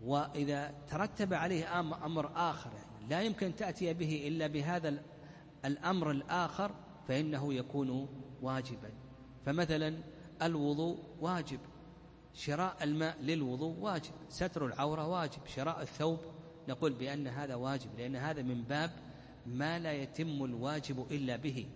وإذا 0.03 0.75
ترتب 0.89 1.35
عليه 1.35 1.81
أمر 1.81 2.33
آخر 2.37 2.71
يعني 2.73 3.09
لا 3.11 3.23
يمكن 3.23 3.57
تأتي 3.57 3.95
به 3.95 4.29
إلا 4.29 4.47
بهذا 4.47 5.03
الأمر 5.65 6.11
الآخر 6.11 6.75
فإنه 7.09 7.55
يكون 7.55 8.09
واجبا. 8.43 8.93
فمثلا 9.47 9.95
الوضوء 10.43 10.99
واجب. 11.21 11.61
شراء 12.35 12.77
الماء 12.83 13.17
للوضوء 13.23 13.77
واجب 13.79 14.13
ستر 14.29 14.67
العورة 14.67 15.07
واجب 15.07 15.47
شراء 15.47 15.83
الثوب 15.83 16.19
نقول 16.69 16.93
بأن 16.93 17.27
هذا 17.27 17.55
واجب 17.55 17.91
لأن 17.99 18.17
هذا 18.17 18.43
من 18.43 18.63
باب 18.63 18.91
ما 19.47 19.79
لا 19.79 19.93
يتم 19.93 20.45
الواجب 20.45 21.07
إلا 21.11 21.37
به. 21.37 21.67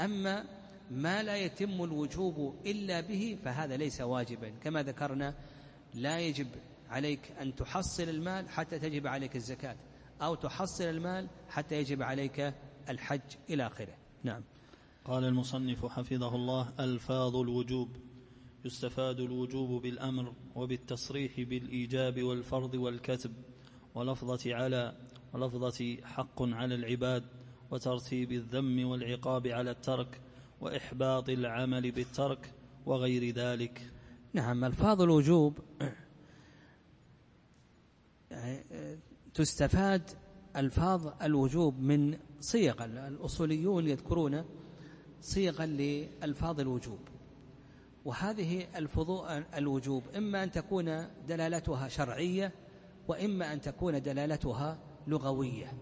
أما 0.00 0.44
ما 0.90 1.22
لا 1.22 1.36
يتم 1.36 1.84
الوجوب 1.84 2.56
إلا 2.66 3.00
به 3.00 3.38
فهذا 3.44 3.76
ليس 3.76 4.00
واجبا. 4.00 4.48
كما 4.48 4.82
ذكرنا 4.82 5.34
لا 5.94 6.20
يجب 6.20 6.48
عليك 6.90 7.32
أن 7.40 7.54
تحصل 7.54 8.02
المال 8.02 8.48
حتى 8.48 8.78
تجب 8.78 9.06
عليك 9.06 9.36
الزكاة 9.36 9.76
أو 10.22 10.34
تحصل 10.34 10.84
المال 10.84 11.28
حتى 11.48 11.74
يجب 11.74 12.02
عليك 12.02 12.54
الحج 12.88 13.20
إلى 13.50 13.66
آخره. 13.66 13.94
نعم. 14.22 14.42
قال 15.04 15.24
المصنف 15.24 15.86
حفظه 15.86 16.34
الله 16.34 16.72
ألفاظ 16.80 17.36
الوجوب. 17.36 17.96
يستفاد 18.64 19.20
الوجوب 19.20 19.82
بالأمر 19.82 20.34
وبالتصريح 20.54 21.40
بالإيجاب 21.40 22.22
والفرض 22.22 22.74
والكتب 22.74 23.32
ولفظة 23.94 24.54
على 24.54 24.96
ولفظة 25.32 25.96
حق 26.02 26.42
على 26.42 26.74
العباد 26.74 27.24
وترتيب 27.70 28.32
الذم 28.32 28.86
والعقاب 28.86 29.46
على 29.46 29.70
الترك 29.70 30.20
وإحباط 30.60 31.28
العمل 31.28 31.90
بالترك 31.90 32.54
وغير 32.86 33.34
ذلك. 33.34 33.92
نعم 34.32 34.64
ألفاظ 34.64 35.02
الوجوب 35.02 35.58
تستفاد 39.34 40.10
ألفاظ 40.56 41.22
الوجوب 41.22 41.80
من 41.80 42.18
صيغ 42.40 42.84
الأصوليون 42.84 43.88
يذكرون 43.88 44.44
صيغا 45.20 45.66
لألفاظ 45.66 46.60
الوجوب. 46.60 46.98
وهذه 48.04 48.66
الفضوء 48.76 49.44
الوجوب. 49.56 50.02
إما 50.16 50.42
أن 50.42 50.50
تكون 50.50 51.06
دلالتها 51.28 51.88
شرعية 51.88 52.52
وإما 53.08 53.52
أن 53.52 53.60
تكون 53.60 54.02
دلالتها 54.02 54.78
لغوية. 55.06 55.72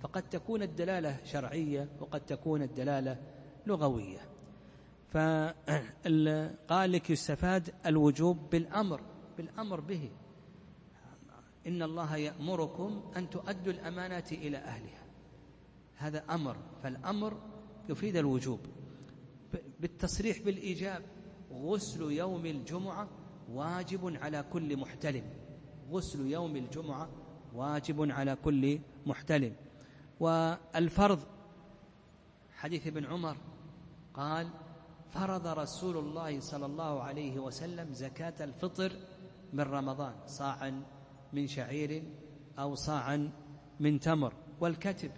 فقد 0.00 0.22
تكون 0.22 0.62
الدلالة 0.62 1.24
شرعية 1.24 1.88
وقد 2.00 2.20
تكون 2.20 2.62
الدلالة 2.62 3.18
لغوية. 3.66 4.20
فقال 5.10 6.92
لك 6.92 7.10
يستفاد 7.10 7.74
الوجوب 7.86 8.50
بالأمر 8.50 9.00
بالأمر 9.36 9.80
به. 9.80 10.10
إن 11.66 11.82
الله 11.82 12.16
يأمركم 12.16 13.12
أن 13.16 13.30
تؤدوا 13.30 13.72
الأمانات 13.72 14.32
إلى 14.32 14.56
أهلها. 14.56 15.06
هذا 15.96 16.24
أمر. 16.30 16.56
فالأمر 16.82 17.40
يفيد 17.88 18.16
الوجوب. 18.16 18.60
بالتصريح 19.80 20.42
بالإيجاب. 20.42 21.02
غسل 21.62 22.12
يوم 22.12 22.46
الجمعة 22.46 23.08
واجب 23.52 24.16
على 24.22 24.44
كل 24.52 24.76
محتلم. 24.76 25.24
غسل 25.90 26.26
يوم 26.26 26.56
الجمعة 26.56 27.08
واجب 27.54 28.10
على 28.10 28.36
كل 28.44 28.78
محتلم. 29.06 29.52
والفرض 30.20 31.20
حديث 32.52 32.86
ابن 32.86 33.04
عمر 33.04 33.36
قال 34.14 34.48
فرض 35.10 35.46
رسول 35.46 35.96
الله 35.96 36.40
صلى 36.40 36.66
الله 36.66 37.02
عليه 37.02 37.38
وسلم 37.38 37.92
زكاة 37.92 38.44
الفطر 38.44 38.92
من 39.52 39.60
رمضان 39.60 40.14
صاعا 40.26 40.82
من 41.32 41.46
شعير 41.46 42.02
أو 42.58 42.74
صاعا 42.74 43.30
من 43.80 44.00
تمر. 44.00 44.32
والكتب 44.60 45.10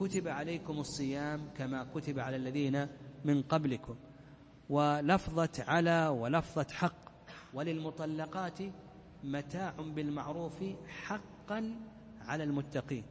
كتب 0.00 0.28
عليكم 0.28 0.78
الصيام 0.78 1.40
كما 1.56 1.84
كتب 1.94 2.18
على 2.18 2.36
الذين 2.36 2.86
من 3.24 3.42
قبلكم. 3.42 3.96
ولفظة 4.70 5.64
على 5.68 6.08
ولفظة 6.08 6.66
حق. 6.72 7.10
وللمطلقات 7.54 8.58
متاع 9.24 9.74
بالمعروف 9.78 10.64
حقا 10.88 11.74
على 12.20 12.44
المتقين. 12.44 13.04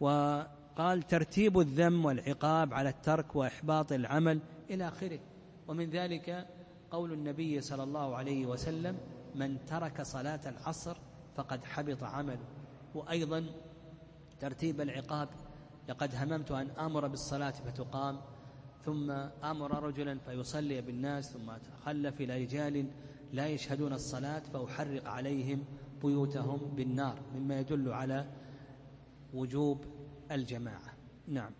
وقال 0.00 1.02
ترتيب 1.02 1.58
الذم 1.60 2.04
والعقاب 2.04 2.74
على 2.74 2.88
الترك 2.88 3.36
وإحباط 3.36 3.92
العمل 3.92 4.40
إلى 4.70 4.88
آخره. 4.88 5.18
ومن 5.68 5.90
ذلك 5.90 6.46
قول 6.90 7.12
النبي 7.12 7.60
صلى 7.60 7.82
الله 7.82 8.16
عليه 8.16 8.46
وسلم 8.46 8.98
من 9.34 9.66
ترك 9.66 10.02
صلاة 10.02 10.40
العصر 10.46 10.96
فقد 11.36 11.64
حبط 11.64 12.02
عمله. 12.02 12.46
وأيضا 12.94 13.46
ترتيب 14.40 14.80
العقاب 14.80 15.28
لقد 15.88 16.14
هممت 16.14 16.50
أن 16.50 16.70
آمر 16.70 17.06
بالصلاة 17.06 17.50
فتقام 17.50 18.20
ثم 18.86 19.10
أمر 19.44 19.84
رجلا 19.84 20.18
فيصلي 20.18 20.80
بالناس 20.80 21.32
ثم 21.32 21.52
تخلف 21.56 22.20
إلى 22.20 22.44
رجال 22.44 22.86
لا 23.32 23.48
يشهدون 23.48 23.92
الصلاة 23.92 24.38
فأحرق 24.38 25.08
عليهم 25.08 25.64
بيوتهم 26.02 26.58
بالنار 26.76 27.22
مما 27.34 27.60
يدل 27.60 27.92
على 27.92 28.26
وجوب 29.34 29.84
الجماعة. 30.32 30.92
نعم. 31.28 31.52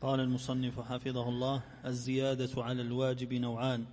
قال 0.00 0.20
المصنف 0.20 0.80
حفظه 0.80 1.28
الله 1.28 1.62
الزيادة 1.84 2.62
على 2.62 2.82
الواجب 2.82 3.32
نوعان 3.32 3.84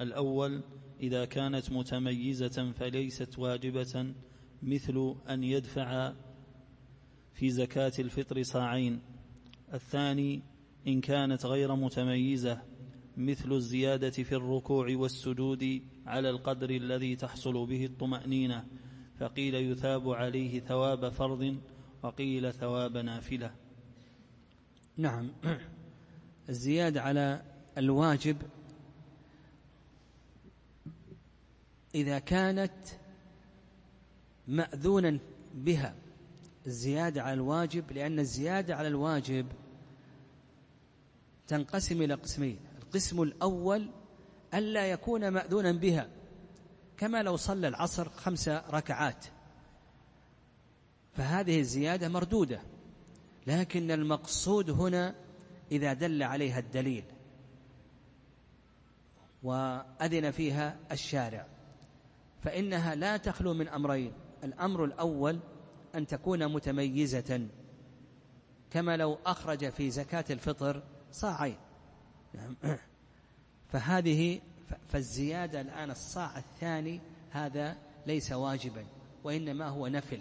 الأول 0.00 0.62
إذا 1.00 1.24
كانت 1.24 1.72
متميزة 1.72 2.72
فليست 2.72 3.38
واجبة 3.38 4.14
مثل 4.62 5.14
أن 5.30 5.44
يدفع 5.44 6.12
في 7.34 7.50
زكاة 7.50 7.92
الفطر 7.98 8.42
صاعين 8.42 9.00
الثاني 9.74 10.42
إن 10.86 11.00
كانت 11.00 11.46
غير 11.46 11.74
متميزة 11.74 12.62
مثل 13.16 13.52
الزيادة 13.52 14.10
في 14.10 14.34
الركوع 14.34 14.96
والسجود 14.96 15.82
على 16.06 16.30
القدر 16.30 16.70
الذي 16.70 17.16
تحصل 17.16 17.66
به 17.66 17.84
الطمأنينة 17.84 18.64
فقيل 19.20 19.54
يثاب 19.54 20.08
عليه 20.08 20.60
ثواب 20.60 21.08
فرض 21.08 21.56
وقيل 22.02 22.52
ثواب 22.52 22.96
نافلة. 22.96 23.54
نعم. 24.96 25.32
الزيادة 26.48 27.02
على 27.02 27.42
الواجب 27.78 28.36
إذا 31.94 32.18
كانت 32.18 32.72
مأذونا 34.48 35.18
بها. 35.54 35.94
الزيادة 36.66 37.22
على 37.22 37.34
الواجب 37.34 37.92
لأن 37.92 38.18
الزيادة 38.18 38.76
على 38.76 38.88
الواجب 38.88 39.46
تنقسم 41.48 42.02
إلى 42.02 42.14
قسمين. 42.14 42.58
القسم 42.82 43.22
الأول 43.22 43.90
ألا 44.54 44.86
يكون 44.86 45.28
مأذونا 45.28 45.72
بها 45.72 46.08
كما 46.96 47.22
لو 47.22 47.36
صلى 47.36 47.68
العصر 47.68 48.08
خمس 48.08 48.48
ركعات. 48.48 49.24
فهذه 51.12 51.60
الزيادة 51.60 52.08
مردودة 52.08 52.60
لكن 53.46 53.90
المقصود 53.90 54.70
هنا 54.70 55.14
إذا 55.72 55.92
دل 55.92 56.22
عليها 56.22 56.58
الدليل 56.58 57.04
وأذن 59.42 60.30
فيها 60.30 60.78
الشارع. 60.92 61.46
فإنها 62.42 62.94
لا 62.94 63.16
تخلو 63.16 63.54
من 63.54 63.68
أمرين. 63.68 64.12
الأمر 64.44 64.84
الأول 64.84 65.38
أن 65.94 66.06
تكون 66.06 66.52
متميزة 66.52 67.48
كما 68.70 68.96
لو 68.96 69.18
أخرج 69.26 69.68
في 69.68 69.90
زكاة 69.90 70.24
الفطر 70.30 70.82
صاعين. 71.16 71.56
نعم. 72.34 72.56
فهذه 73.72 74.40
فالزيادة 74.88 75.60
الآن 75.60 75.90
الصاع 75.90 76.38
الثاني 76.38 77.00
هذا 77.30 77.76
ليس 78.06 78.32
واجبا 78.32 78.86
وإنما 79.24 79.68
هو 79.68 79.86
نفل. 79.86 80.20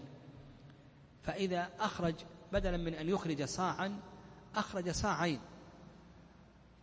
فإذا 1.23 1.69
أخرج 1.79 2.15
بدلا 2.53 2.77
من 2.77 2.93
أن 2.93 3.09
يخرج 3.09 3.43
صاعا 3.43 3.99
أخرج 4.55 4.89
صاعين. 4.89 5.39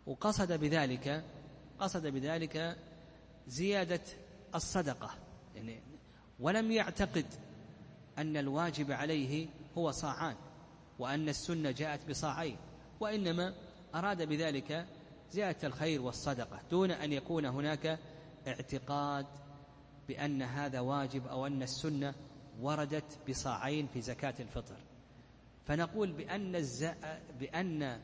وقصد 0.06 0.52
بذلك 0.52 1.24
قصد 1.78 2.06
بذلك 2.06 2.76
زيادة 3.48 4.02
الصدقة. 4.54 5.10
يعني 5.56 5.80
ولم 6.40 6.72
يعتقد 6.72 7.26
أن 8.18 8.36
الواجب 8.36 8.92
عليه 8.92 9.48
هو 9.78 9.90
صاعان 9.90 10.36
وأن 10.98 11.28
السنة 11.28 11.70
جاءت 11.70 12.08
بصاعين 12.08 12.56
وإنما 13.00 13.54
أراد 13.94 14.22
بذلك 14.22 14.86
زيادة 15.30 15.68
الخير 15.68 16.02
والصدقة 16.02 16.60
دون 16.70 16.90
أن 16.90 17.12
يكون 17.12 17.44
هناك 17.44 17.98
اعتقاد 18.46 19.26
بأن 20.08 20.42
هذا 20.42 20.80
واجب 20.80 21.26
أو 21.26 21.46
أن 21.46 21.62
السنة 21.62 22.14
وردت 22.60 23.18
بصاعين 23.28 23.86
في 23.86 24.00
زكاة 24.00 24.34
الفطر. 24.40 24.76
فنقول 25.66 26.12
بأن 26.12 26.56
الز... 26.56 26.86
بأن 27.40 28.00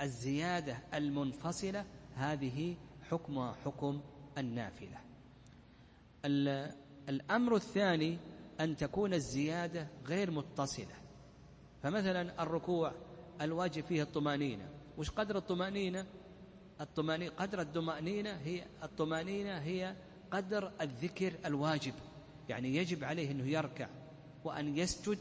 الزيادة 0.00 0.78
المنفصلة 0.94 1.84
هذه 2.16 2.76
حكمها 3.10 3.56
حكم 3.64 4.00
النافلة. 4.38 4.98
الأمر 7.08 7.56
الثاني 7.56 8.18
أن 8.60 8.76
تكون 8.76 9.14
الزيادة 9.14 9.88
غير 10.06 10.30
متصلة. 10.30 10.94
فمثلا 11.82 12.42
الركوع 12.42 12.92
الواجب 13.40 13.84
فيه 13.84 14.02
الطمأنينة. 14.02 14.68
وش 14.98 15.10
قدر 15.10 15.36
الطمأنينة؟ 15.36 16.06
الطمانينة 16.80 17.32
قدر 17.36 17.60
الطمأنينة 17.60 18.30
هي 18.30 18.66
الطمأنينة 18.82 19.58
هي 19.58 19.96
قدر 20.30 20.72
الذكر 20.80 21.32
الواجب. 21.46 21.94
يعني 22.48 22.76
يجب 22.76 23.04
عليه 23.04 23.30
أنه 23.30 23.46
يركع 23.46 23.88
وأن 24.44 24.78
يسجد 24.78 25.18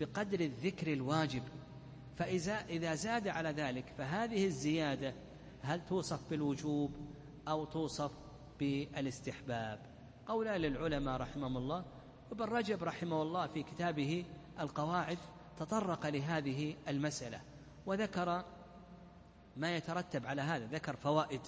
بقدر 0.00 0.40
الذكر 0.40 0.92
الواجب. 0.92 1.42
فإذا 2.16 2.52
إذا 2.52 2.94
زاد 2.94 3.28
على 3.28 3.48
ذلك 3.48 3.84
فهذه 3.98 4.46
الزيادة 4.46 5.14
هل 5.62 5.86
توصف 5.86 6.30
بالوجوب 6.30 6.90
أو 7.48 7.64
توصف 7.64 8.10
بالاستحباب؟ 8.58 9.78
قولان 10.26 10.60
للعلماء 10.60 11.20
رحمهم 11.20 11.56
الله 11.56 11.84
وابن 12.30 12.44
رجب 12.44 12.84
رحمه 12.84 13.22
الله 13.22 13.46
في 13.46 13.62
كتابه 13.62 14.24
القواعد 14.60 15.18
تطرق 15.58 16.06
لهذه 16.06 16.74
المسألة. 16.88 17.40
وذكر 17.86 18.44
ما 19.60 19.76
يترتب 19.76 20.26
على 20.26 20.42
هذا 20.42 20.66
ذكر 20.66 20.96
فوائد 20.96 21.40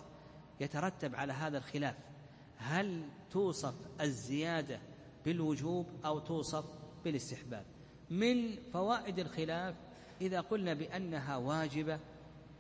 يترتب 0.60 1.14
على 1.14 1.32
هذا 1.32 1.58
الخلاف. 1.58 1.94
هل 2.56 3.02
توصف 3.30 3.74
الزيادة 4.00 4.80
بالوجوب 5.24 5.86
أو 6.04 6.18
توصف 6.18 6.64
بالاستحباب؟ 7.04 7.64
من 8.10 8.56
فوائد 8.72 9.18
الخلاف 9.18 9.74
إذا 10.20 10.40
قلنا 10.40 10.74
بأنها 10.74 11.36
واجبة 11.36 11.98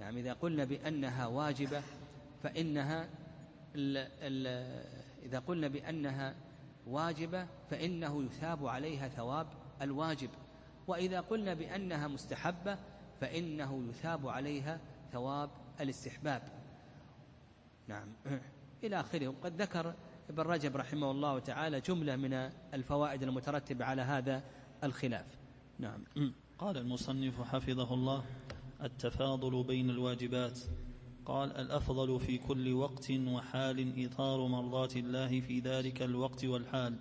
يعني 0.00 0.20
إذا 0.20 0.32
قلنا 0.32 0.64
بأنها 0.64 1.26
واجبة 1.26 1.82
فإنها 2.42 3.08
ال 3.74 3.96
ال 4.22 4.46
إذا 5.22 5.38
قلنا 5.38 5.68
بأنها 5.68 6.34
واجبة 6.86 7.46
فإنه 7.70 8.22
يثاب 8.22 8.66
عليها 8.66 9.08
ثواب 9.08 9.46
الواجب. 9.82 10.30
وإذا 10.86 11.20
قلنا 11.20 11.54
بأنها 11.54 12.08
مستحبة 12.08 12.78
فإنه 13.20 13.84
يثاب 13.88 14.28
عليها 14.28 14.80
ثواب 15.12 15.50
الاستحباب. 15.80 16.42
نعم. 17.88 18.08
إلى 18.84 19.00
آخره. 19.00 19.34
قد 19.42 19.62
ذكر 19.62 19.94
ابن 20.30 20.42
رجب 20.42 20.76
رحمه 20.76 21.10
الله 21.10 21.38
تعالى 21.38 21.80
جملة 21.80 22.16
من 22.16 22.32
الفوائد 22.74 23.22
المترتبة 23.22 23.84
على 23.84 24.02
هذا 24.02 24.42
الخلاف. 24.84 25.26
نعم. 25.78 26.04
قال 26.58 26.76
المصنف 26.76 27.40
حفظه 27.40 27.94
الله 27.94 28.24
التفاضل 28.82 29.64
بين 29.64 29.90
الواجبات. 29.90 30.58
قال 31.26 31.56
الأفضل 31.56 32.20
في 32.20 32.38
كل 32.38 32.72
وقت 32.72 33.10
وحال 33.10 33.78
ايثار 33.96 34.46
مرضات 34.46 34.96
الله 34.96 35.40
في 35.40 35.60
ذلك 35.60 36.02
الوقت 36.02 36.44
والحال. 36.44 36.98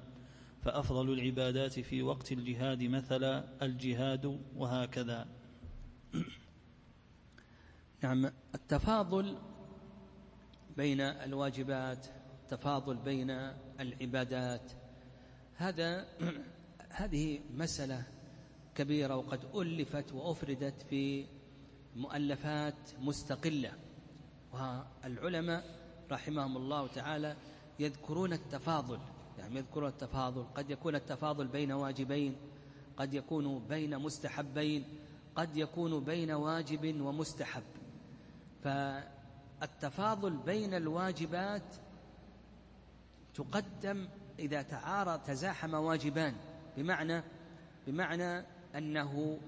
فأفضل 0.62 1.14
العبادات 1.14 1.80
في 1.80 2.04
وقت 2.04 2.32
الجهاد 2.32 2.84
مثلا 2.84 3.44
الجهاد 3.62 4.40
وهكذا. 4.56 5.28
نعم 8.04 8.32
التفاضل 8.56 9.38
بين 10.78 11.02
الواجبات 11.02 12.06
التفاضل 12.44 12.96
بين 12.96 13.30
العبادات. 13.80 14.72
هذا 15.56 16.08
هذه 17.00 17.40
مسألة 17.54 18.04
كبيرة 18.76 19.16
وقد 19.16 19.40
ألفت 19.56 20.14
وأفردت 20.14 20.82
في 20.82 21.26
مؤلفات 21.96 22.76
مستقلة. 23.00 23.72
والعلماء 24.54 25.64
رحمهم 26.12 26.58
الله 26.58 26.88
تعالى 26.88 27.36
يذكرون 27.80 28.34
التفاضل. 28.34 29.00
يعني 29.40 29.56
يذكرون 29.56 29.90
التفاضل. 29.90 30.46
قد 30.56 30.70
يكون 30.70 30.96
التفاضل 30.96 31.48
بين 31.48 31.72
واجبين 31.72 32.36
قد 32.98 33.14
يكون 33.14 33.60
بين 33.60 33.98
مستحبين 33.98 34.84
قد 35.36 35.58
يكون 35.58 36.04
بين 36.04 36.32
واجب 36.32 37.02
ومستحب. 37.02 37.64
فالتفاضل 38.64 40.38
بين 40.38 40.74
الواجبات 40.74 41.76
تقدم 43.34 44.08
إذا 44.40 44.62
تعارض 44.62 45.20
تزاحم 45.20 45.74
واجبان. 45.74 46.36
بمعنى 46.78 47.24
بمعنى 47.88 48.46
أنه 48.76 49.40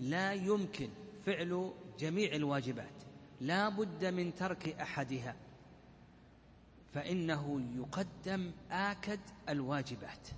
لا 0.00 0.32
يمكن 0.32 0.88
فعل 1.26 1.72
جميع 1.98 2.34
الواجبات. 2.34 2.94
لا 3.40 3.68
بد 3.68 4.04
من 4.04 4.34
ترك 4.34 4.68
أحدها. 4.68 5.36
فإنه 6.94 7.62
يقدم 7.76 8.50
آكد 8.70 9.20
الواجبات. 9.48 10.28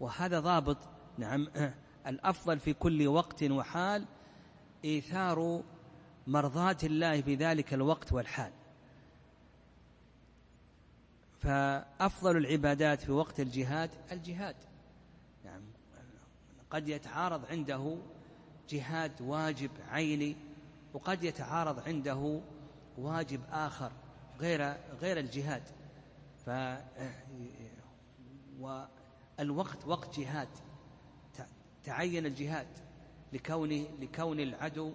وهذا 0.00 0.40
ضابط. 0.40 0.78
نعم. 1.18 1.48
الأفضل 2.06 2.58
في 2.58 2.72
كل 2.72 3.06
وقت 3.06 3.42
وحال 3.42 4.04
إيثار 4.84 5.62
مرضاة 6.26 6.76
الله 6.82 7.20
في 7.20 7.34
ذلك 7.34 7.74
الوقت 7.74 8.12
والحال. 8.12 8.52
فأفضل 11.40 12.36
العبادات 12.36 13.00
في 13.00 13.12
وقت 13.12 13.40
الجهاد 13.40 13.90
الجهاد. 14.12 14.56
يعني 15.44 15.64
قد 16.70 16.88
يتعارض 16.88 17.46
عنده 17.50 17.96
جهاد 18.70 19.22
واجب 19.22 19.70
عيني 19.90 20.36
وقد 20.94 21.24
يتعارض 21.24 21.80
عنده 21.88 22.40
واجب 22.98 23.40
آخر 23.50 23.92
غير 24.40 24.76
غير 25.00 25.18
الجهاد. 25.18 25.62
ف 26.46 26.50
والوقت 28.60 29.86
وقت 29.86 30.20
جهاد. 30.20 30.48
تعين 31.84 32.26
الجهاد 32.26 32.66
لكونه 33.32 33.86
لكون 34.00 34.40
العدو 34.40 34.92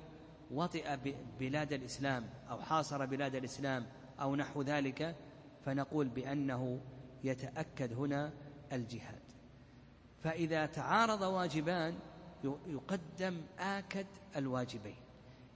وطئ 0.52 0.98
بلاد 1.40 1.74
الإسلام 1.74 2.30
أو 2.50 2.62
حاصر 2.62 3.06
بلاد 3.06 3.36
الإسلام 3.36 3.86
أو 4.22 4.36
نحو 4.36 4.62
ذلك 4.62 5.16
فنقول 5.66 6.08
بأنه 6.08 6.80
يتأكد 7.24 7.94
هنا 7.94 8.32
الجهاد. 8.74 9.22
فإذا 10.24 10.66
تعارض 10.66 11.22
واجبان 11.22 12.00
يقدم 12.68 13.42
آكد 13.60 14.08
الواجبين. 14.36 14.96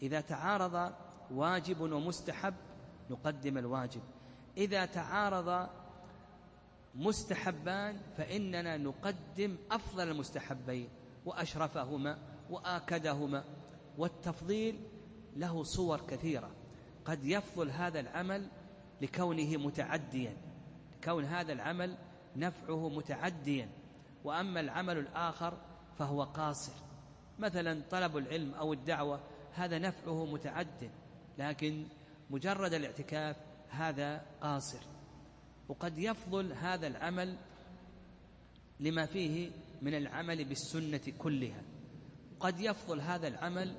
إذا 0.02 0.22
تعارض 0.22 0.94
واجب 1.32 1.82
ومستحب 1.82 2.54
نقدم 3.10 3.58
الواجب. 3.58 4.02
إذا 4.58 4.86
تعارض 4.86 5.70
مستحبان 6.96 8.00
فإننا 8.18 8.78
نقدم 8.78 9.58
أفضل 9.72 10.10
المستحبين 10.10 10.90
وأشرفهما 11.26 12.18
وآكدهما 12.50 13.44
والتفضيل 13.98 14.80
له 15.36 15.64
صور 15.64 16.02
كثيرة. 16.02 16.52
قد 17.06 17.26
يفضل 17.26 17.70
هذا 17.70 18.00
العمل 18.00 18.48
لكونه 19.02 19.58
متعديا. 19.58 20.38
كون 21.04 21.26
هذا 21.26 21.54
العمل 21.54 21.98
نفعه 22.36 22.90
متعديا. 22.90 23.70
وأما 24.24 24.60
العمل 24.60 24.98
الآخر 24.98 25.58
فهو 25.98 26.24
قاصر. 26.24 26.74
مثلا 27.40 27.82
طلب 27.92 28.18
العلم 28.18 28.54
أو 28.54 28.74
الدعوة 28.74 29.20
هذا 29.54 29.80
نفعه 29.80 30.26
متعد 30.26 30.92
لكن 31.38 31.86
مجرد 32.30 32.74
الاعتكاف 32.74 33.36
هذا 33.70 34.26
قاصر. 34.42 34.82
وقد 35.70 35.98
يفضل 35.98 36.54
هذا 36.54 36.88
العمل 36.88 37.38
لما 38.80 39.06
فيه 39.06 39.52
من 39.82 39.94
العمل 39.94 40.46
بالسنة 40.46 41.02
كلها. 41.18 41.64
قد 42.40 42.60
يفضل 42.60 43.02
هذا 43.02 43.28
العمل 43.28 43.76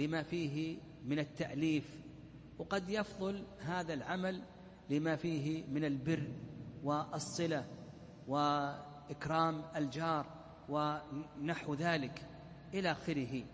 لما 0.00 0.22
فيه 0.22 0.78
من 1.04 1.18
التأليف 1.18 2.00
وقد 2.58 2.88
يفضل 2.88 3.44
هذا 3.58 3.94
العمل 3.94 4.42
لما 4.90 5.16
فيه 5.16 5.64
من 5.66 5.84
البر 5.84 6.28
والصلة 6.84 7.66
وإكرام 8.28 9.62
الجار 9.76 10.26
ونحو 10.68 11.74
ذلك 11.74 12.26
إلى 12.74 12.90
آخره. 12.90 13.44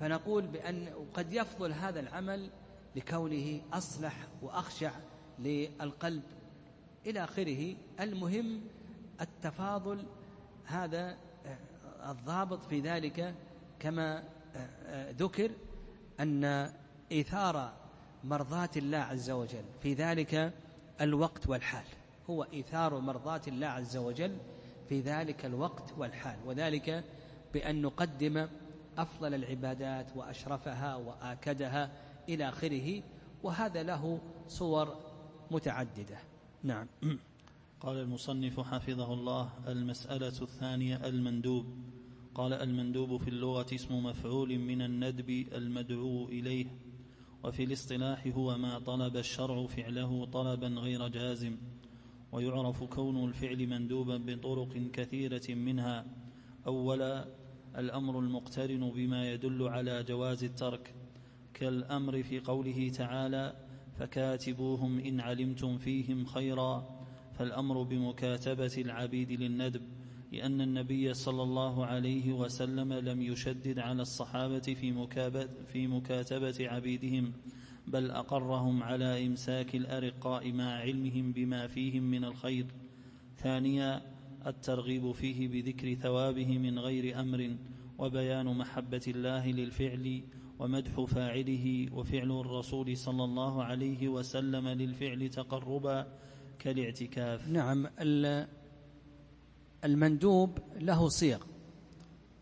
فنقول 0.00 0.46
بأن 0.46 0.88
قد 1.14 1.32
يفضل 1.32 1.72
هذا 1.72 2.00
العمل 2.00 2.50
لكونه 2.96 3.60
أصلح 3.72 4.28
وأخشع 4.42 4.92
للقلب 5.38 6.22
إلى 7.06 7.24
آخره. 7.24 7.76
المهم 8.00 8.60
التفاضل 9.20 10.04
هذا 10.64 11.18
الضابط 12.06 12.64
في 12.64 12.80
ذلك 12.80 13.34
كما 13.78 14.24
ذكر 15.18 15.50
أن 16.20 16.72
إيثار 17.12 17.72
مرضات 18.24 18.76
الله 18.76 18.98
عز 18.98 19.30
وجل 19.30 19.64
في 19.82 19.94
ذلك 19.94 20.52
الوقت 21.00 21.48
والحال. 21.48 21.84
هو 22.30 22.42
إيثار 22.42 22.98
مرضات 22.98 23.48
الله 23.48 23.66
عز 23.66 23.96
وجل 23.96 24.36
في 24.88 25.00
ذلك 25.00 25.44
الوقت 25.46 25.94
والحال. 25.98 26.38
وذلك 26.46 27.04
بأن 27.54 27.82
نقدم 27.82 28.48
أفضل 28.98 29.34
العبادات 29.34 30.16
وأشرفها 30.16 30.96
وآكدها 30.96 31.90
إلى 32.28 32.48
آخره 32.48 33.02
وهذا 33.42 33.82
له 33.82 34.20
صور 34.48 34.96
متعددة. 35.50 36.18
نعم. 36.62 36.86
قال 37.80 37.96
المصنف 37.96 38.60
حفظه 38.60 39.12
الله 39.12 39.50
المسألة 39.68 40.42
الثانية 40.42 40.96
المندوب. 40.96 41.66
قال 42.34 42.52
المندوب 42.52 43.16
في 43.16 43.28
اللغة 43.28 43.66
اسم 43.74 44.04
مفعول 44.04 44.58
من 44.58 44.82
الندب 44.82 45.30
المدعو 45.52 46.28
إليه 46.28 46.66
وفي 47.44 47.64
الاصطلاح 47.64 48.26
هو 48.26 48.58
ما 48.58 48.78
طلب 48.78 49.16
الشرع 49.16 49.66
فعله 49.66 50.24
طلبا 50.24 50.66
غير 50.68 51.08
جازم 51.08 51.56
ويعرف 52.32 52.84
كون 52.84 53.28
الفعل 53.28 53.66
مندوبا 53.66 54.16
بطرق 54.16 54.90
كثيرة 54.92 55.54
منها. 55.54 56.06
أولا 56.66 57.28
الأمر 57.78 58.18
المقترن 58.18 58.90
بما 58.90 59.30
يدل 59.30 59.68
على 59.68 60.02
جواز 60.02 60.44
الترك 60.44 60.94
كالأمر 61.54 62.22
في 62.22 62.40
قوله 62.40 62.88
تعالى 62.88 63.56
فكاتبوهم 63.98 64.98
إن 64.98 65.20
علمتم 65.20 65.78
فيهم 65.78 66.24
خيرا 66.24 67.00
فالأمر 67.38 67.82
بمكاتبة 67.82 68.72
العبيد 68.78 69.32
للندب. 69.32 69.82
لأن 70.32 70.60
النبي 70.60 71.14
صلى 71.14 71.42
الله 71.42 71.86
عليه 71.86 72.32
وسلم 72.32 72.92
لم 72.92 73.22
يشدد 73.22 73.78
على 73.78 74.02
الصحابة 74.02 74.58
في, 74.58 75.06
في 75.72 75.86
مكاتبة 75.86 76.68
عبيدهم 76.68 77.32
بل 77.86 78.10
أقرهم 78.10 78.82
على 78.82 79.26
إمساك 79.26 79.76
الأرقاء 79.76 80.52
مع 80.52 80.72
علمهم 80.72 81.32
بما 81.32 81.66
فيهم 81.66 82.02
من 82.02 82.24
الخير. 82.24 82.66
ثانيا 83.36 84.02
الترغيب 84.46 85.12
فيه 85.12 85.48
بذكر 85.48 85.94
ثوابه 85.94 86.58
من 86.58 86.78
غير 86.78 87.20
أمر 87.20 87.56
وبيان 87.98 88.46
محبة 88.46 89.02
الله 89.08 89.50
للفعل 89.50 90.22
ومدح 90.58 91.04
فاعله 91.04 91.86
وفعل 91.92 92.30
الرسول 92.40 92.96
صلى 92.96 93.24
الله 93.24 93.64
عليه 93.64 94.08
وسلم 94.08 94.68
للفعل 94.68 95.28
تقربا 95.28 96.06
كالاعتكاف. 96.58 97.48
نعم 97.48 97.86
المندوب 99.84 100.58
له 100.76 101.08
صيغ 101.08 101.42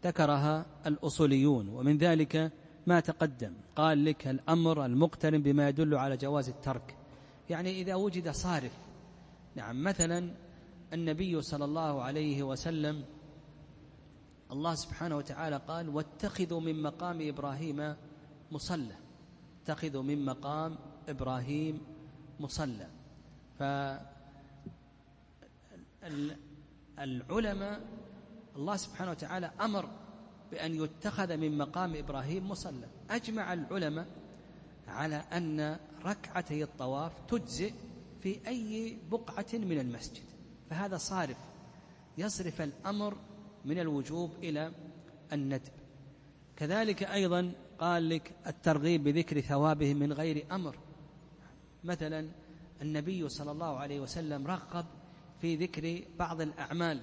ذكرها 0.04 0.66
الأصوليون 0.86 1.68
ومن 1.68 1.98
ذلك 1.98 2.52
ما 2.86 3.00
تقدم. 3.00 3.52
قال 3.76 4.04
لك 4.04 4.28
الأمر 4.28 4.84
المقترن 4.84 5.42
بما 5.42 5.68
يدل 5.68 5.94
على 5.94 6.16
جواز 6.16 6.48
الترك. 6.48 6.96
يعني 7.50 7.80
إذا 7.80 7.94
وجد 7.94 8.30
صارف 8.30 8.72
نعم 9.54 9.84
مثلا 9.84 10.34
النبي 10.92 11.42
صلى 11.42 11.64
الله 11.64 12.02
عليه 12.02 12.42
وسلم 12.42 13.04
الله 14.52 14.74
سبحانه 14.74 15.16
وتعالى 15.16 15.60
قال 15.68 15.88
واتخذوا 15.88 16.60
من 16.60 16.82
مقام 16.82 17.28
إبراهيم 17.28 17.94
مصلى. 18.52 18.96
اتخذوا 19.62 20.02
من 20.02 20.24
مقام 20.24 20.78
إبراهيم 21.08 21.80
مصلى. 22.40 22.88
فالعلماء 27.00 27.80
الله 28.56 28.76
سبحانه 28.76 29.10
وتعالى 29.10 29.50
أمر 29.60 29.88
بأن 30.50 30.74
يتخذ 30.84 31.36
من 31.36 31.58
مقام 31.58 31.96
إبراهيم 31.96 32.48
مصلى. 32.48 32.88
أجمع 33.10 33.52
العلماء 33.52 34.06
على 34.88 35.16
أن 35.16 35.78
ركعتي 36.04 36.62
الطواف 36.62 37.12
تجزئ 37.28 37.72
في 38.22 38.40
أي 38.46 38.98
بقعة 39.10 39.46
من 39.52 39.80
المسجد. 39.80 40.24
فهذا 40.70 40.96
صارف 40.96 41.36
يصرف 42.18 42.60
الأمر 42.60 43.16
من 43.64 43.78
الوجوب 43.78 44.32
إلى 44.42 44.72
الندب. 45.32 45.72
كذلك 46.56 47.02
أيضا 47.02 47.52
قال 47.78 48.08
لك 48.08 48.32
الترغيب 48.46 49.04
بذكر 49.04 49.40
ثوابه 49.40 49.94
من 49.94 50.12
غير 50.12 50.46
أمر. 50.52 50.76
مثلا 51.84 52.28
النبي 52.82 53.28
صلى 53.28 53.50
الله 53.50 53.76
عليه 53.78 54.00
وسلم 54.00 54.46
رغب 54.46 54.86
في 55.40 55.56
ذكر 55.56 56.04
بعض 56.18 56.40
الأعمال. 56.40 57.00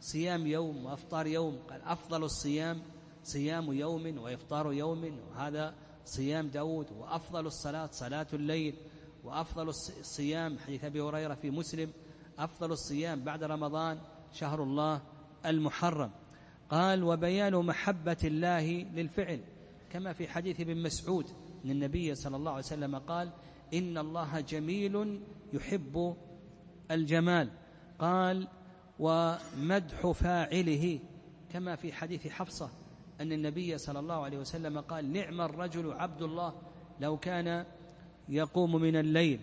صيام 0.00 0.46
يوم 0.46 0.86
وإفطار 0.86 1.26
يوم. 1.26 1.58
قال 1.70 1.82
أفضل 1.82 2.24
الصيام 2.24 2.82
صيام 3.24 3.72
يوم 3.72 4.18
وإفطار 4.18 4.72
يوم. 4.72 5.18
وهذا 5.30 5.74
صيام 6.04 6.48
داود. 6.48 6.86
وأفضل 6.98 7.46
الصلاة 7.46 7.88
صلاة 7.92 8.26
الليل. 8.32 8.74
وأفضل 9.24 9.68
الصيام 9.68 10.58
حديث 10.58 10.84
أبي 10.84 11.00
هريرة 11.00 11.34
في 11.34 11.50
مسلم. 11.50 11.92
أفضل 12.38 12.72
الصيام 12.72 13.24
بعد 13.24 13.44
رمضان 13.44 13.98
شهر 14.32 14.62
الله 14.62 15.02
المحرم. 15.46 16.10
قال 16.70 17.02
وبيان 17.02 17.54
محبة 17.54 18.16
الله 18.24 18.66
للفعل. 18.94 19.40
كما 19.90 20.12
في 20.12 20.28
حديث 20.28 20.60
ابن 20.60 20.82
مسعود 20.82 21.26
أن 21.64 21.70
النبي 21.70 22.14
صلى 22.14 22.36
الله 22.36 22.50
عليه 22.50 22.64
وسلم 22.64 22.96
قال 22.96 23.32
إن 23.74 23.98
الله 23.98 24.40
جميل 24.40 25.20
يحب 25.52 26.16
الجمال. 26.90 27.50
قال 28.02 28.48
ومدح 28.98 30.10
فاعله 30.10 30.98
كما 31.52 31.76
في 31.76 31.92
حديث 31.92 32.28
حفصة 32.28 32.70
أن 33.20 33.32
النبي 33.32 33.78
صلى 33.78 33.98
الله 33.98 34.14
عليه 34.14 34.38
وسلم 34.38 34.80
قال 34.80 35.12
نعم 35.12 35.40
الرجل 35.40 35.92
عبد 35.92 36.22
الله 36.22 36.52
لو 37.00 37.16
كان 37.16 37.66
يقوم 38.28 38.76
من 38.76 38.96
الليل 38.96 39.40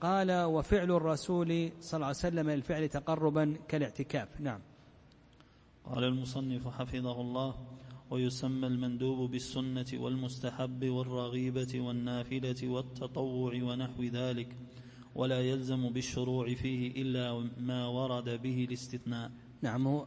قال 0.00 0.32
وفعل 0.44 0.90
الرسول 0.90 1.72
صلى 1.80 1.96
الله 1.96 2.06
عليه 2.06 2.16
وسلم 2.16 2.48
الفعل 2.48 2.88
تقربا 2.88 3.56
كالاعتكاف 3.68 4.40
نعم. 4.40 4.60
قال 5.84 6.04
المصنف 6.04 6.68
حفظه 6.68 7.20
الله 7.20 7.54
ويسمى 8.10 8.66
المندوب 8.66 9.30
بالسنة 9.30 9.86
والمستحب 9.94 10.84
والرغيبة 10.84 11.80
والنافلة 11.80 12.68
والتطوع 12.68 13.52
ونحو 13.54 14.02
ذلك 14.02 14.56
ولا 15.14 15.40
يلزم 15.40 15.88
بالشروع 15.88 16.54
فيه 16.54 17.02
إلا 17.02 17.48
ما 17.58 17.86
ورد 17.86 18.42
به 18.42 18.64
الاستثناء. 18.64 19.30
نعم 19.62 20.06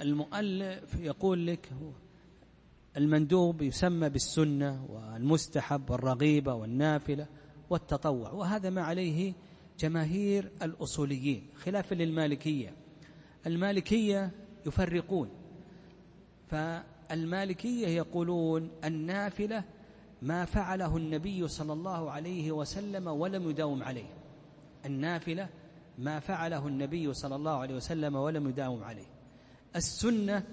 المؤلف 0.00 0.94
يقول 1.00 1.46
لك 1.46 1.68
المندوب 2.96 3.62
يسمى 3.62 4.08
بالسنة 4.08 4.86
والمستحب 4.90 5.90
والرغيبة 5.90 6.54
والنافلة 6.54 7.26
والتطوع 7.70 8.32
وهذا 8.32 8.70
ما 8.70 8.82
عليه 8.82 9.34
جماهير 9.78 10.50
الأصوليين 10.62 11.46
خلافا 11.54 11.94
للمالكية. 11.94 12.74
المالكية 13.46 14.30
يفرقون 14.66 15.30
فالمالكية 16.48 17.88
يقولون 17.88 18.70
النافلة 18.84 19.64
ما 20.22 20.44
فعله 20.44 20.96
النبي 20.96 21.48
صلى 21.48 21.72
الله 21.72 22.10
عليه 22.10 22.52
وسلم 22.52 23.06
ولم 23.06 23.50
يداوم 23.50 23.82
عليه. 23.82 24.10
النافلة 24.86 25.48
ما 25.98 26.20
فعله 26.20 26.66
النبي 26.66 27.14
صلى 27.14 27.36
الله 27.36 27.58
عليه 27.58 27.74
وسلم 27.74 28.16
ولم 28.16 28.48
يداوم 28.48 28.84
عليه. 28.84 29.06
السنة 29.76 30.44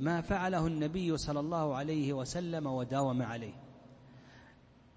ما 0.00 0.20
فعله 0.20 0.66
النبي 0.66 1.16
صلى 1.16 1.40
الله 1.40 1.74
عليه 1.74 2.12
وسلم 2.12 2.66
وداوم 2.66 3.22
عليه. 3.22 3.54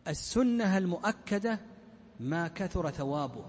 السنة 0.08 0.78
المؤكدة 0.78 1.60
ما 2.20 2.48
كثر 2.48 2.90
ثوابه. 2.90 3.46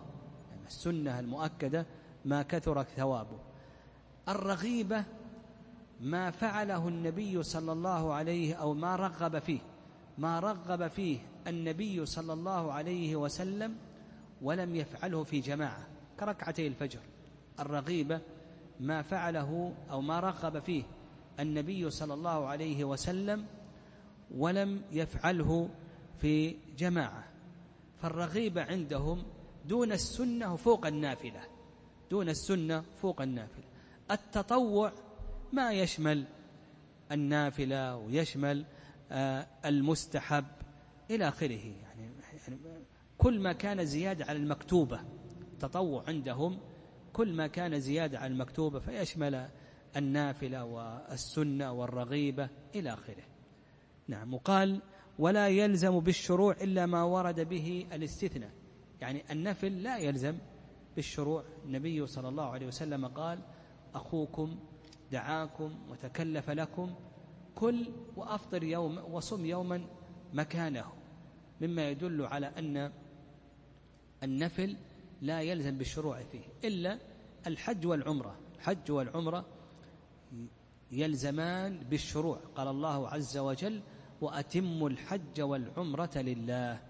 السنة 0.66 1.20
المؤكدة 1.20 1.86
ما 2.24 2.42
كثر 2.42 2.82
ثوابه. 2.82 3.38
الرغيبة 4.28 5.04
ما 6.00 6.30
فعله 6.30 6.88
النبي 6.88 7.42
صلى 7.42 7.72
الله 7.72 8.12
عليه 8.12 8.54
أو 8.54 8.74
ما 8.74 8.96
رغب 8.96 9.38
فيه. 9.38 9.60
ما 10.18 10.40
رغب 10.40 10.88
فيه 10.88 11.18
النبي 11.46 12.06
صلى 12.06 12.32
الله 12.32 12.72
عليه 12.72 13.16
وسلم 13.16 13.76
ولم 14.42 14.74
يفعله 14.74 15.24
في 15.24 15.40
جماعة 15.40 15.86
كركعتي 16.20 16.66
الفجر. 16.66 17.00
الرغيبة 17.60 18.20
ما 18.80 19.02
فعله 19.02 19.74
أو 19.90 20.00
ما 20.00 20.20
رغب 20.20 20.58
فيه 20.58 20.82
النبي 21.40 21.90
صلى 21.90 22.14
الله 22.14 22.46
عليه 22.46 22.84
وسلم 22.84 23.46
ولم 24.34 24.82
يفعله 24.92 25.68
في 26.20 26.56
جماعة. 26.78 27.24
فالرغيبة 28.02 28.62
عندهم 28.62 29.22
دون 29.68 29.92
السنة 29.92 30.56
فوق 30.56 30.86
النافلة 30.86 31.40
دون 32.10 32.28
السنة 32.28 32.84
فوق 33.02 33.20
النافلة. 33.20 33.64
التطوع 34.10 34.92
ما 35.52 35.72
يشمل 35.72 36.24
النافلة 37.12 37.96
ويشمل 37.96 38.64
المستحب 39.64 40.44
إلى 41.10 41.28
آخره. 41.28 41.64
يعني, 41.82 42.02
يعني 42.02 42.58
كل 43.18 43.40
ما 43.40 43.52
كان 43.52 43.84
زيادة 43.84 44.24
على 44.24 44.38
المكتوبة 44.38 45.00
تطوع 45.60 46.04
عندهم 46.08 46.58
كل 47.12 47.32
ما 47.32 47.46
كان 47.46 47.80
زيادة 47.80 48.18
على 48.18 48.32
المكتوبة 48.32 48.78
فيشمل 48.78 49.48
النافلة 49.96 50.64
والسنة 50.64 51.72
والرغيبة 51.72 52.48
إلى 52.74 52.92
آخره. 52.92 53.24
نعم 54.08 54.34
وقال 54.34 54.82
ولا 55.18 55.48
يلزم 55.48 56.00
بالشروع 56.00 56.52
إلا 56.60 56.86
ما 56.86 57.02
ورد 57.02 57.40
به 57.40 57.86
الاستثناء. 57.92 58.50
يعني 59.00 59.24
النفل 59.30 59.82
لا 59.82 59.98
يلزم 59.98 60.38
بالشروع. 60.96 61.44
النبي 61.64 62.06
صلى 62.06 62.28
الله 62.28 62.50
عليه 62.50 62.66
وسلم 62.66 63.06
قال 63.06 63.38
أخوكم 63.94 64.58
دعاكم 65.12 65.78
وتكلف 65.90 66.50
لكم 66.50 66.94
كل 67.54 67.86
وأفطر 68.16 68.62
يوم 68.62 68.98
وصم 69.12 69.46
يوما 69.46 69.86
مكانه. 70.32 70.92
مما 71.60 71.90
يدل 71.90 72.24
على 72.26 72.46
أن 72.46 72.92
النفل 74.22 74.76
لا 75.22 75.40
يلزم 75.42 75.78
بالشروع 75.78 76.22
فيه 76.22 76.44
إلا 76.64 76.98
الحج 77.46 77.86
والعمرة. 77.86 78.36
الحج 78.54 78.90
والعمرة 78.90 79.44
يلزمان 80.92 81.78
بالشروع. 81.78 82.38
قال 82.54 82.68
الله 82.68 83.08
عز 83.08 83.38
وجل 83.38 83.82
وأتموا 84.20 84.88
الحج 84.88 85.40
والعمرة 85.40 86.10
لله. 86.16 86.80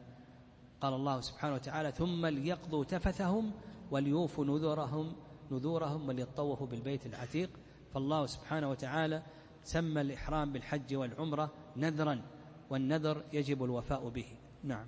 قال 0.81 0.95
الله 0.95 1.21
سبحانه 1.21 1.55
وتعالى 1.55 1.93
ثم 1.93 2.27
ليقضوا 2.27 2.85
تفثهم 2.85 3.53
وليوفوا 3.91 4.45
نذورهم 4.45 5.13
نذورهم 5.51 6.09
وليطوفوا 6.09 6.67
بالبيت 6.67 7.07
العتيق. 7.07 7.51
فالله 7.95 8.27
سبحانه 8.27 8.71
وتعالى 8.71 9.23
سمى 9.65 10.01
الإحرام 10.01 10.53
بالحج 10.53 10.95
والعمرة 10.95 11.53
نذرا 11.77 12.23
والنذر 12.71 13.25
يجب 13.33 13.65
الوفاء 13.65 14.09
به. 14.09 14.27
نعم. 14.65 14.87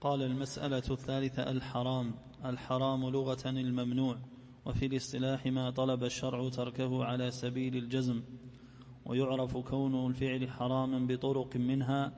قال 0.00 0.22
المسألة 0.22 0.82
الثالثة 0.90 1.50
الحرام. 1.50 2.14
الحرام 2.44 3.08
لغة 3.10 3.50
الممنوع 3.50 4.18
وفي 4.66 4.86
الاصطلاح 4.86 5.46
ما 5.46 5.70
طلب 5.70 6.04
الشرع 6.04 6.48
تركه 6.48 7.04
على 7.04 7.30
سبيل 7.30 7.76
الجزم. 7.76 8.22
ويعرف 9.06 9.56
كون 9.56 10.06
الفعل 10.06 10.50
حراما 10.50 11.06
بطرق 11.06 11.56
منها 11.56 12.12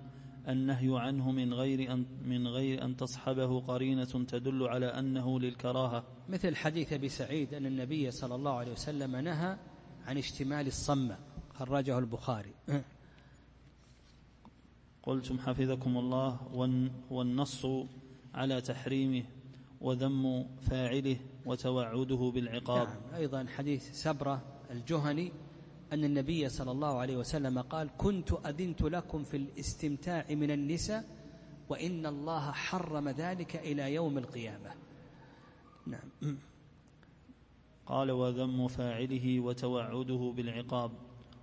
النهي 0.49 1.01
عنه 1.01 1.31
من 1.31 1.55
غير 1.55 1.93
أن 1.93 2.07
من 2.25 2.49
غير 2.49 2.85
أن 2.85 2.97
تصحبه 2.97 3.61
قرينة 3.61 4.05
تدل 4.05 4.63
على 4.69 4.87
أنه 4.87 5.41
للكراهة. 5.41 6.05
مثل 6.29 6.57
حديث 6.57 6.93
أبي 6.93 7.09
سعيد 7.09 7.55
أن 7.55 7.67
النبي 7.67 8.11
صلى 8.11 8.35
الله 8.35 8.53
عليه 8.53 8.73
وسلم 8.73 9.17
نهى 9.17 9.59
عن 10.11 10.19
اشتمال 10.19 10.67
الصمة 10.67 11.19
خرجه 11.55 11.99
البخاري. 11.99 12.55
قلتم 15.03 15.39
حفظكم 15.39 15.97
الله 15.97 16.39
والنص 17.11 17.67
على 18.35 18.61
تحريمه 18.61 19.25
وذم 19.81 20.47
فاعله 20.71 21.17
وتوعده 21.47 22.33
بالعقاب. 22.35 22.89
نعم 22.89 23.15
أيضا 23.15 23.47
حديث 23.57 24.03
سبرة 24.03 24.43
الجهني 24.71 25.33
أن 25.93 26.05
النبي 26.05 26.49
صلى 26.49 26.71
الله 26.71 26.99
عليه 26.99 27.17
وسلم 27.17 27.61
قال 27.61 27.91
كنت 27.99 28.33
أذنت 28.33 28.83
لكم 28.83 29.25
في 29.25 29.37
الاستمتاع 29.37 30.27
من 30.31 30.51
النساء 30.51 31.05
وإن 31.69 32.07
الله 32.07 32.53
حرم 32.53 33.09
ذلك 33.09 33.57
إلى 33.57 33.95
يوم 33.95 34.19
القيامة. 34.19 34.71
نعم. 35.87 36.39
قال 37.91 38.11
وذم 38.11 38.69
فاعله 38.69 39.41
وتوعده 39.41 40.33
بالعقاب 40.37 40.93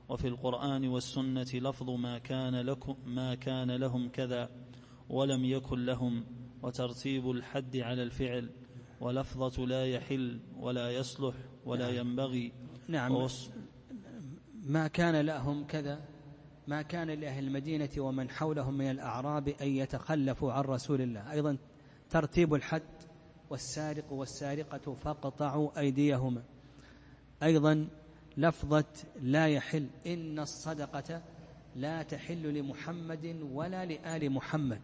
وفي 0.09 0.27
القرآن 0.27 0.87
والسنة 0.87 1.47
لفظ 1.53 1.89
ما 1.89 2.17
كان 2.17 2.55
لكم 2.55 2.95
ما 3.05 3.35
كان 3.35 3.71
لهم 3.71 4.09
كذا 4.09 4.49
ولم 5.09 5.45
يكن 5.45 5.85
لهم 5.85 6.23
وترتيب 6.63 7.31
الحد 7.31 7.77
على 7.77 8.03
الفعل 8.03 8.49
ولفظة 9.01 9.65
لا 9.65 9.85
يحل 9.85 10.39
ولا 10.59 10.91
يصلح 10.91 11.35
ولا 11.65 11.91
نعم. 11.91 12.07
ينبغي. 12.07 12.51
نعم. 12.87 13.27
ما 14.63 14.87
كان 14.87 15.25
لهم 15.25 15.63
كذا؟ 15.63 16.05
ما 16.67 16.81
كان 16.81 17.07
لأهل 17.07 17.47
المدينة 17.47 17.89
ومن 17.97 18.29
حولهم 18.29 18.73
من 18.73 18.91
الأعراب 18.91 19.47
أن 19.47 19.67
يتخلفوا 19.67 20.51
عن 20.51 20.63
رسول 20.63 21.01
الله. 21.01 21.31
أيضا 21.31 21.57
ترتيب 22.09 22.53
الحد 22.53 22.96
والسارق 23.49 24.11
والسارقة 24.11 24.93
فاقطعوا 24.93 25.79
أيديهما. 25.79 26.43
أيضا 27.43 27.87
لفظة 28.37 28.85
لا 29.21 29.47
يحل 29.47 29.87
إن 30.07 30.39
الصدقة 30.39 31.21
لا 31.75 32.03
تحل 32.03 32.53
لمحمد 32.53 33.39
ولا 33.51 33.85
لآل 33.85 34.31
محمد. 34.31 34.81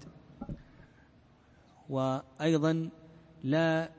وأيضا 1.90 2.90
لا 3.44 3.90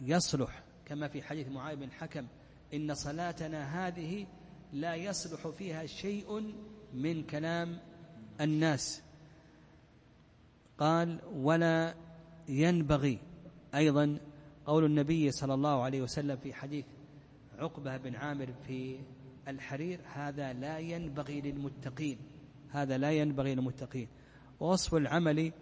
يصلح 0.00 0.62
كما 0.86 1.08
في 1.08 1.22
حديث 1.22 1.48
معاذ 1.48 1.76
بن 1.76 1.90
حكم 1.90 2.26
إن 2.74 2.94
صلاتنا 2.94 3.88
هذه 3.88 4.26
لا 4.72 4.94
يصلح 4.94 5.48
فيها 5.48 5.86
شيء 5.86 6.54
من 6.94 7.22
كلام 7.22 7.78
الناس. 8.40 9.02
قال 10.78 11.18
ولا 11.34 11.94
ينبغي 12.48 13.18
أيضا 13.76 14.18
قول 14.66 14.84
النبي 14.84 15.30
صلى 15.30 15.54
الله 15.54 15.82
عليه 15.82 16.02
وسلم 16.02 16.36
في 16.36 16.54
حديث 16.54 16.84
عقبة 17.58 17.96
بن 17.96 18.14
عامر 18.14 18.54
في 18.66 18.98
الحرير 19.48 20.00
هذا 20.12 20.52
لا 20.52 20.78
ينبغي 20.78 21.40
للمتقين 21.40 22.18
هذا 22.70 22.98
لا 22.98 23.10
ينبغي 23.10 23.54
للمتقين. 23.54 24.08
ووصف 24.60 24.94
العمل 24.94 25.52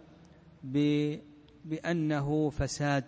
بأنه 1.65 2.49
فساد 2.49 3.03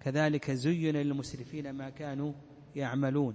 كذلك 0.00 0.50
زين 0.50 0.96
للمسرفين 0.96 1.70
ما 1.70 1.90
كانوا 1.90 2.32
يعملون. 2.76 3.34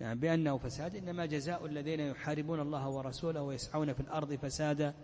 يعني 0.00 0.20
بأنه 0.20 0.58
فساد 0.58 0.96
إنما 0.96 1.26
جزاء 1.26 1.66
الذين 1.66 2.00
يحاربون 2.00 2.60
الله 2.60 2.88
ورسوله 2.88 3.42
ويسعون 3.42 3.92
في 3.92 4.00
الأرض 4.00 4.34
فسادا 4.34 4.94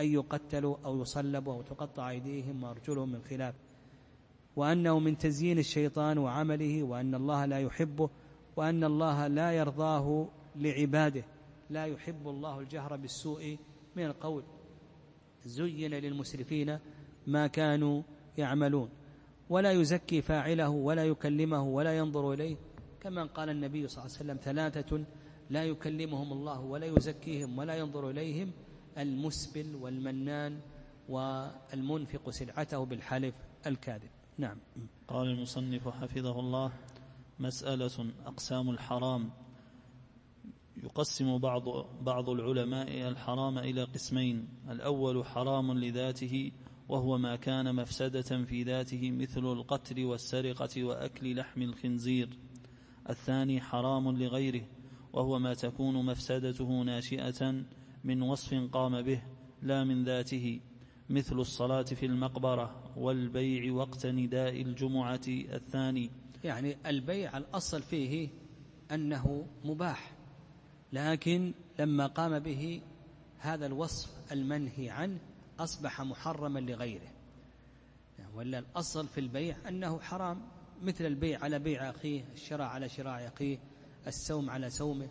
أن 0.00 0.04
يقتلوا 0.04 0.76
أو 0.84 1.02
يصلبوا 1.02 1.52
أو 1.52 1.62
تقطع 1.62 2.10
أيديهم 2.10 2.62
وأرجلهم 2.64 3.12
من 3.12 3.22
خلاف. 3.22 3.54
وأنه 4.56 4.98
من 4.98 5.18
تزيين 5.18 5.58
الشيطان 5.58 6.18
وعمله 6.18 6.82
وأن 6.82 7.14
الله 7.14 7.44
لا 7.44 7.58
يحبه 7.58 8.10
وأن 8.56 8.84
الله 8.84 9.26
لا 9.26 9.52
يرضاه 9.52 10.28
لعباده. 10.56 11.24
لا 11.70 11.86
يحب 11.86 12.28
الله 12.28 12.60
الجهر 12.60 12.96
بالسوء 12.96 13.58
من 13.96 14.04
القول. 14.04 14.44
زين 15.44 15.90
للمسرفين 15.90 16.78
ما 17.26 17.46
كانوا 17.46 18.02
يعملون. 18.38 18.88
ولا 19.50 19.72
يزكي 19.72 20.22
فاعله 20.22 20.68
ولا 20.68 21.04
يكلمه 21.04 21.62
ولا 21.62 21.98
ينظر 21.98 22.32
إليه. 22.32 22.56
كما 23.00 23.24
قال 23.24 23.50
النبي 23.50 23.88
صلى 23.88 24.04
الله 24.04 24.16
عليه 24.16 24.24
وسلم 24.24 24.38
ثلاثة 24.42 25.04
لا 25.50 25.64
يكلمهم 25.64 26.32
الله 26.32 26.60
ولا 26.60 26.86
يزكيهم 26.86 27.58
ولا 27.58 27.74
ينظر 27.74 28.10
إليهم 28.10 28.50
المسبل 28.98 29.74
والمنان 29.74 30.60
والمنفق 31.08 32.30
سلعته 32.30 32.84
بالحلف 32.84 33.34
الكاذب. 33.66 34.10
نعم. 34.38 34.56
قال 35.08 35.28
المصنف 35.28 35.88
حفظه 35.88 36.40
الله 36.40 36.72
مسألة 37.40 38.12
أقسام 38.26 38.70
الحرام. 38.70 39.30
يقسم 40.82 41.38
بعض 41.38 41.62
بعض 42.02 42.28
العلماء 42.28 43.08
الحرام 43.08 43.58
إلى 43.58 43.84
قسمين. 43.84 44.48
الأول 44.70 45.24
حرام 45.24 45.72
لذاته 45.72 46.52
وهو 46.88 47.18
ما 47.18 47.36
كان 47.36 47.74
مفسدة 47.74 48.44
في 48.44 48.62
ذاته 48.62 49.10
مثل 49.10 49.52
القتل 49.52 50.04
والسرقة 50.04 50.84
وأكل 50.84 51.36
لحم 51.36 51.62
الخنزير. 51.62 52.28
الثاني 53.10 53.60
حرام 53.60 54.16
لغيره 54.16 54.66
وهو 55.12 55.38
ما 55.38 55.54
تكون 55.54 56.06
مفسدته 56.06 56.82
ناشئة 56.82 57.64
من 58.04 58.22
وصف 58.22 58.54
قام 58.72 59.02
به 59.02 59.22
لا 59.62 59.84
من 59.84 60.04
ذاته. 60.04 60.60
مثل 61.10 61.38
الصلاة 61.38 61.82
في 61.82 62.06
المقبرة 62.06 62.92
والبيع 62.96 63.72
وقت 63.72 64.06
نداء 64.06 64.62
الجمعة 64.62 65.20
الثاني. 65.28 66.10
يعني 66.44 66.76
البيع 66.86 67.36
الأصل 67.36 67.82
فيه 67.82 68.28
أنه 68.92 69.46
مباح 69.64 70.12
لكن 70.92 71.52
لما 71.78 72.06
قام 72.06 72.38
به 72.38 72.80
هذا 73.38 73.66
الوصف 73.66 74.32
المنهي 74.32 74.90
عنه 74.90 75.18
أصبح 75.58 76.00
محرما 76.00 76.58
لغيره. 76.58 77.12
ولا 78.34 78.58
الأصل 78.58 79.08
في 79.08 79.20
البيع 79.20 79.56
أنه 79.68 80.00
حرام 80.00 80.42
مثل 80.82 81.06
البيع 81.06 81.44
على 81.44 81.58
بيع 81.58 81.90
أخيه 81.90 82.24
الشراء 82.34 82.66
على 82.66 82.88
شراء 82.88 83.28
أخيه 83.28 83.58
السوم 84.06 84.50
على 84.50 84.70
سومه. 84.70 85.08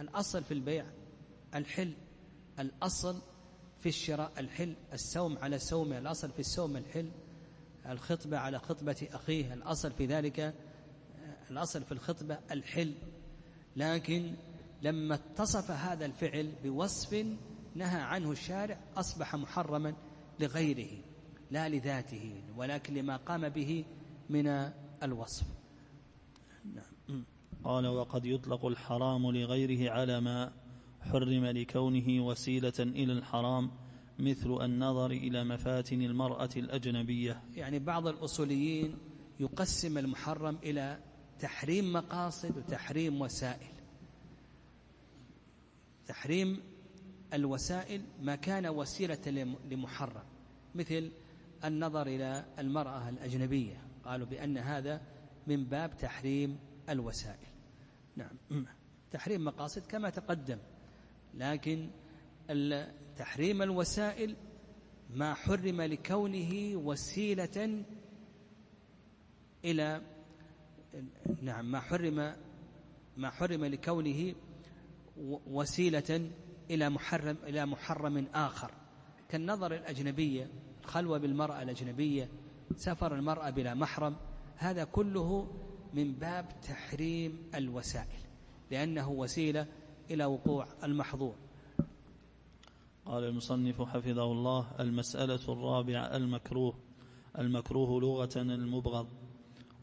الأصل 0.00 0.44
في 0.44 0.54
البيع 0.54 0.86
الحل 1.54 1.92
الأصل 2.58 3.22
في 3.84 3.90
الشراء 3.90 4.32
الحل 4.38 4.76
السوم 4.92 5.38
على 5.38 5.58
سومه 5.58 5.98
الأصل 5.98 6.30
في 6.30 6.38
السوم 6.38 6.76
الحل 6.76 7.10
الخطبة 7.88 8.38
على 8.38 8.58
خطبة 8.58 9.08
أخيه 9.12 9.54
الأصل 9.54 9.92
في 9.92 10.06
ذلك 10.06 10.54
الأصل 11.50 11.84
في 11.84 11.92
الخطبة 11.92 12.38
الحل. 12.50 12.94
لكن 13.76 14.34
لما 14.82 15.14
اتصف 15.14 15.70
هذا 15.70 16.06
الفعل 16.06 16.52
بوصف 16.62 17.26
نهى 17.74 18.00
عنه 18.00 18.30
الشارع 18.30 18.80
أصبح 18.96 19.34
محرما 19.36 19.94
لغيره 20.40 21.02
لا 21.50 21.68
لذاته 21.68 22.42
ولكن 22.56 22.94
لما 22.94 23.16
قام 23.16 23.48
به 23.48 23.84
من 24.30 24.72
الوصف. 25.02 25.46
نعم. 26.74 27.24
قال 27.64 27.86
وقد 27.86 28.24
يطلق 28.24 28.66
الحرام 28.66 29.30
لغيره 29.30 29.90
على 29.90 30.20
ما 30.20 30.52
حرم 31.12 31.44
لكونه 31.46 32.26
وسيلة 32.26 32.72
إلى 32.78 33.12
الحرام 33.12 33.70
مثل 34.18 34.64
النظر 34.64 35.10
إلى 35.10 35.44
مفاتن 35.44 36.02
المرأة 36.02 36.50
الأجنبية. 36.56 37.42
يعني 37.54 37.78
بعض 37.78 38.06
الأصوليين 38.06 38.98
يقسم 39.40 39.98
المحرم 39.98 40.58
إلى 40.62 40.98
تحريم 41.38 41.92
مقاصد 41.92 42.56
وتحريم 42.56 43.20
وسائل. 43.20 43.74
تحريم 46.06 46.60
الوسائل 47.32 48.02
ما 48.22 48.36
كان 48.36 48.66
وسيلة 48.66 49.54
لمحرم 49.70 50.22
مثل 50.74 51.10
النظر 51.64 52.06
إلى 52.06 52.44
المرأة 52.58 53.08
الأجنبية. 53.08 53.76
قالوا 54.04 54.26
بأن 54.26 54.58
هذا 54.58 55.00
من 55.46 55.64
باب 55.64 55.96
تحريم 55.96 56.58
الوسائل. 56.88 57.48
نعم. 58.16 58.66
تحريم 59.10 59.44
مقاصد 59.44 59.82
كما 59.86 60.10
تقدم. 60.10 60.58
لكن 61.36 61.88
تحريم 63.16 63.62
الوسائل 63.62 64.36
ما 65.10 65.34
حرم 65.34 65.82
لكونه 65.82 66.76
وسيلة 66.76 67.84
إلى 69.64 70.00
نعم 71.42 71.70
ما 71.70 71.80
حرم 71.80 72.34
ما 73.16 73.30
حرم 73.30 73.64
لكونه 73.64 74.34
وسيلة 75.46 76.30
إلى 76.70 76.90
محرم 76.90 77.36
إلى 77.46 77.66
محرم 77.66 78.26
آخر. 78.34 78.70
كالنظر 79.28 79.74
الأجنبية 79.74 80.48
الخلوة 80.84 81.18
بالمرأة 81.18 81.62
الأجنبية 81.62 82.28
سفر 82.76 83.14
المرأة 83.14 83.50
بلا 83.50 83.74
محرم 83.74 84.16
هذا 84.56 84.84
كله 84.84 85.50
من 85.94 86.12
باب 86.12 86.48
تحريم 86.62 87.50
الوسائل 87.54 88.20
لأنه 88.70 89.10
وسيلة 89.10 89.66
إلى 90.10 90.24
وقوع 90.24 90.66
المحظور. 90.84 91.34
قال 93.06 93.24
المصنف 93.24 93.82
حفظه 93.82 94.32
الله 94.32 94.66
المسألة 94.80 95.40
الرابعة 95.48 96.16
المكروه. 96.16 96.74
المكروه 97.38 98.00
لغة 98.00 98.30
المبغض. 98.36 99.08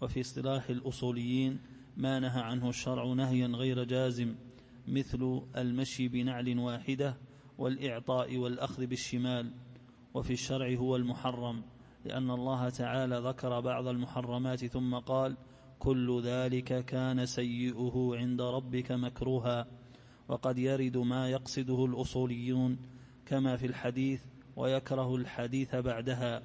وفي 0.02 0.22
اصطلاح 0.22 0.70
الأصوليين 0.70 1.60
ما 1.98 2.20
نهى 2.20 2.42
عنه 2.42 2.70
الشرع 2.70 3.14
نهيا 3.14 3.48
غير 3.48 3.84
جازم 3.84 4.36
مثل 4.88 5.42
المشي 5.58 6.08
بنعل 6.08 6.60
واحدة 6.60 7.18
والإعطاء 7.58 8.38
والأخذ 8.38 8.86
بالشمال. 8.86 9.52
وفي 10.14 10.34
الشرع 10.34 10.76
هو 10.76 10.96
المحرم 10.96 11.64
لأن 12.06 12.32
الله 12.32 12.70
تعالى 12.70 13.22
ذكر 13.26 13.60
بعض 13.60 13.88
المحرمات 13.88 14.66
ثم 14.66 14.96
قال 14.96 15.38
كل 15.80 16.22
ذلك 16.24 16.86
كان 16.86 17.26
سيئه 17.26 18.12
عند 18.14 18.42
ربك 18.42 18.92
مكروها. 18.92 19.81
وقد 20.28 20.58
يرد 20.58 20.98
ما 20.98 21.30
يقصده 21.30 21.86
الأصوليون 21.86 22.78
كما 23.26 23.58
في 23.58 23.66
الحديث 23.66 24.22
ويكره 24.56 25.16
الحديث 25.16 25.76
بعدها. 25.76 26.44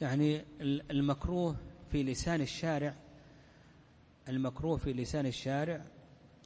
يعني 0.00 0.44
المكروه 0.90 1.56
في 1.92 2.02
لسان 2.02 2.40
الشارع 2.40 2.94
المكروه 4.28 4.76
في 4.76 4.92
لسان 4.92 5.26
الشارع 5.26 5.84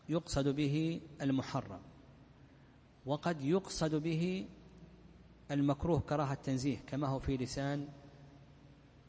يقصد 0.09 0.49
به 0.49 1.01
المحرم 1.23 1.81
وقد 3.07 3.41
يقصد 3.45 3.95
به 3.95 4.47
المكروه 5.51 6.01
كراهة 6.01 6.35
تنزيه 6.35 6.79
كما 6.87 7.07
هو 7.09 7.19
في 7.19 7.37
لسان 7.37 7.89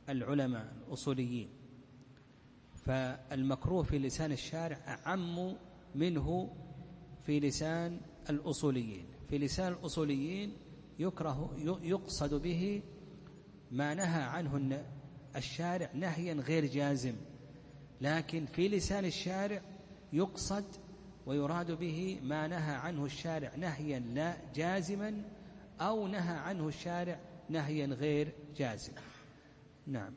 العلماء 0.09 0.73
الأصوليين. 0.87 1.49
فالمكروه 2.85 3.83
في 3.83 3.99
لسان 3.99 4.31
الشارع 4.31 4.77
أعم 5.07 5.53
منه 5.95 6.55
في 7.25 7.39
لسان 7.39 7.99
الأصوليين. 8.29 9.05
في 9.29 9.37
لسان 9.37 9.73
الأصوليين 9.73 10.53
يكره 10.99 11.55
يقصد 11.83 12.33
به 12.33 12.81
ما 13.71 13.93
نهى 13.93 14.23
عنه 14.23 14.83
الشارع 15.35 15.89
نهيا 15.93 16.33
غير 16.33 16.65
جازم. 16.65 17.15
لكن 18.01 18.45
في 18.45 18.67
لسان 18.67 19.05
الشارع 19.05 19.61
يقصد 20.13 20.65
ويراد 21.25 21.71
به 21.71 22.19
ما 22.23 22.47
نهى 22.47 22.75
عنه 22.75 23.05
الشارع 23.05 23.55
نهيا 23.55 23.99
لا 23.99 24.37
جازما 24.55 25.23
أو 25.81 26.07
نهى 26.07 26.37
عنه 26.37 26.67
الشارع 26.67 27.19
نهيا 27.49 27.85
غير 27.85 28.33
جازم. 28.57 28.93
نعم. 29.87 30.13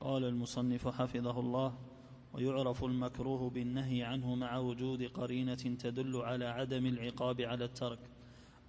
قال 0.00 0.24
المصنف 0.24 0.88
حفظه 0.88 1.40
الله 1.40 1.74
ويعرف 2.34 2.84
المكروه 2.84 3.50
بالنهي 3.50 4.02
عنه 4.02 4.34
مع 4.34 4.58
وجود 4.58 5.02
قرينة 5.02 5.54
تدل 5.54 6.16
على 6.16 6.44
عدم 6.44 6.86
العقاب 6.86 7.40
على 7.40 7.64
الترك 7.64 7.98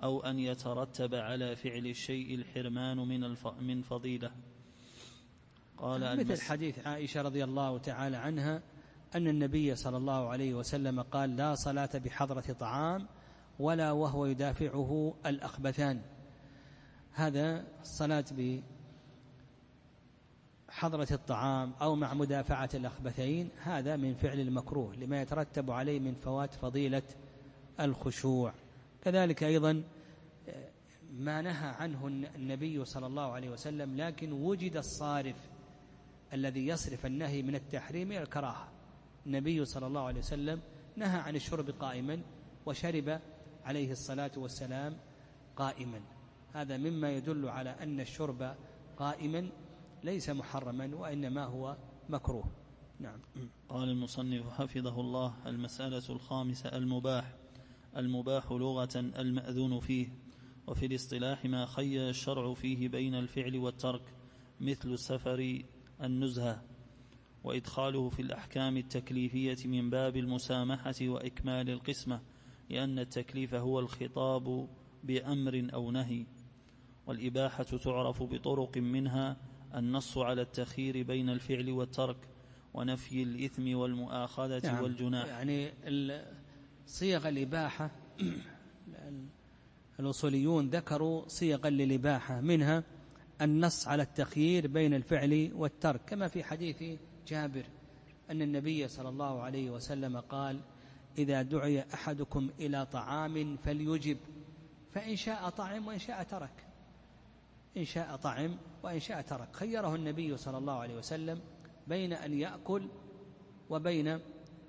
أو 0.03 0.23
أن 0.23 0.39
يترتب 0.39 1.15
على 1.15 1.55
فعل 1.55 1.87
الشيء 1.87 2.35
الحرمان 2.35 2.97
من 2.97 3.35
من 3.61 3.81
فضيلة. 3.81 4.31
قال 5.77 6.19
مثل 6.19 6.41
حديث 6.41 6.87
عائشة 6.87 7.21
رضي 7.21 7.43
الله 7.43 7.77
تعالى 7.77 8.17
عنها 8.17 8.63
أن 9.15 9.27
النبي 9.27 9.75
صلى 9.75 9.97
الله 9.97 10.29
عليه 10.29 10.53
وسلم 10.53 11.01
قال 11.01 11.35
لا 11.35 11.55
صلاة 11.55 11.89
بحضرة 11.95 12.53
طعام 12.59 13.07
ولا 13.59 13.91
وهو 13.91 14.25
يدافعه 14.25 15.13
الأخبثان. 15.25 16.01
هذا 17.11 17.67
الصلاة 17.81 18.25
بحضرة 20.75 21.07
الطعام 21.11 21.73
أو 21.81 21.95
مع 21.95 22.13
مدافعة 22.13 22.69
الأخبثين 22.73 23.49
هذا 23.63 23.95
من 23.95 24.13
فعل 24.13 24.39
المكروه 24.39 24.95
لما 24.95 25.21
يترتب 25.21 25.71
عليه 25.71 25.99
من 25.99 26.13
فوات 26.13 26.53
فضيلة 26.53 27.03
الخشوع. 27.79 28.53
كذلك 29.03 29.43
أيضا 29.43 29.83
ما 31.13 31.41
نهى 31.41 31.67
عنه 31.67 32.07
النبي 32.07 32.85
صلى 32.85 33.07
الله 33.07 33.31
عليه 33.31 33.49
وسلم 33.49 33.97
لكن 33.97 34.31
وجد 34.31 34.77
الصارف 34.77 35.35
الذي 36.33 36.67
يصرف 36.67 37.05
النهي 37.05 37.41
من 37.41 37.55
التحريم 37.55 38.11
إلى 38.11 38.21
الكراهة. 38.21 38.67
النبي 39.25 39.65
صلى 39.65 39.87
الله 39.87 40.01
عليه 40.01 40.19
وسلم 40.19 40.61
نهى 40.95 41.19
عن 41.19 41.35
الشرب 41.35 41.69
قائما 41.69 42.21
وشرب 42.65 43.19
عليه 43.65 43.91
الصلاة 43.91 44.31
والسلام 44.37 44.97
قائما. 45.55 46.01
هذا 46.53 46.77
مما 46.77 47.11
يدل 47.11 47.49
على 47.49 47.69
أن 47.69 47.99
الشرب 47.99 48.55
قائما 48.97 49.49
ليس 50.05 50.29
محرما 50.29 50.95
وإنما 50.95 51.43
هو 51.45 51.77
مكروه. 52.09 52.51
نعم. 52.99 53.19
قال 53.69 53.89
المصنف 53.89 54.49
حفظه 54.49 55.01
الله 55.01 55.33
المسألة 55.45 56.03
الخامسة 56.09 56.69
المباح. 56.69 57.35
المباح 57.97 58.51
لغة 58.51 58.89
المأذون 58.95 59.79
فيه. 59.79 60.07
وفي 60.67 60.85
الاصطلاح 60.85 61.45
ما 61.45 61.65
خير 61.65 62.09
الشرع 62.09 62.53
فيه 62.53 62.89
بين 62.89 63.15
الفعل 63.15 63.57
والترك 63.57 64.01
مثل 64.61 64.89
السفر 64.93 65.63
النزهة. 66.03 66.61
وإدخاله 67.43 68.09
في 68.09 68.21
الأحكام 68.21 68.77
التكليفية 68.77 69.67
من 69.67 69.89
باب 69.89 70.17
المسامحة 70.17 70.95
وإكمال 71.01 71.69
القسمة 71.69 72.21
لأن 72.69 72.99
التكليف 72.99 73.53
هو 73.53 73.79
الخطاب 73.79 74.69
بأمر 75.03 75.67
أو 75.73 75.91
نهي. 75.91 76.25
والإباحة 77.07 77.63
تعرف 77.63 78.23
بطرق 78.23 78.77
منها 78.77 79.37
النص 79.75 80.17
على 80.17 80.41
التخيير 80.41 81.03
بين 81.03 81.29
الفعل 81.29 81.71
والترك 81.71 82.17
ونفي 82.73 83.23
الإثم 83.23 83.75
والمؤاخذة 83.75 84.61
نعم. 84.63 84.83
والجناح. 84.83 85.27
يعني 85.27 85.71
صيغ 86.87 87.29
الإباحة 87.29 87.91
الأصوليون 89.99 90.69
ذكروا 90.69 91.27
صيغا 91.27 91.69
للإباحة 91.69 92.41
منها 92.41 92.83
النص 93.41 93.87
على 93.87 94.03
التخيير 94.03 94.67
بين 94.67 94.93
الفعل 94.93 95.51
والترك. 95.55 96.01
كما 96.07 96.27
في 96.27 96.43
حديث 96.43 96.83
جابر 97.27 97.63
أن 98.31 98.41
النبي 98.41 98.87
صلى 98.87 99.09
الله 99.09 99.41
عليه 99.41 99.69
وسلم 99.69 100.19
قال 100.19 100.59
إذا 101.17 101.41
دعي 101.41 101.85
أحدكم 101.93 102.49
إلى 102.59 102.85
طعام 102.85 103.57
فليجب 103.57 104.17
فإن 104.91 105.15
شاء 105.15 105.49
طعم 105.49 105.87
وإن 105.87 105.99
شاء 105.99 106.23
ترك. 106.23 106.65
إن 107.77 107.85
شاء 107.85 108.15
طعم 108.15 108.57
وإن 108.85 108.99
شاء 108.99 109.21
ترك. 109.21 109.55
خيره 109.55 109.95
النبي 109.95 110.37
صلى 110.37 110.57
الله 110.57 110.73
عليه 110.73 110.95
وسلم 110.97 111.41
بين 111.87 112.13
أن 112.13 112.33
يأكل 112.33 112.87
وبين 113.69 114.07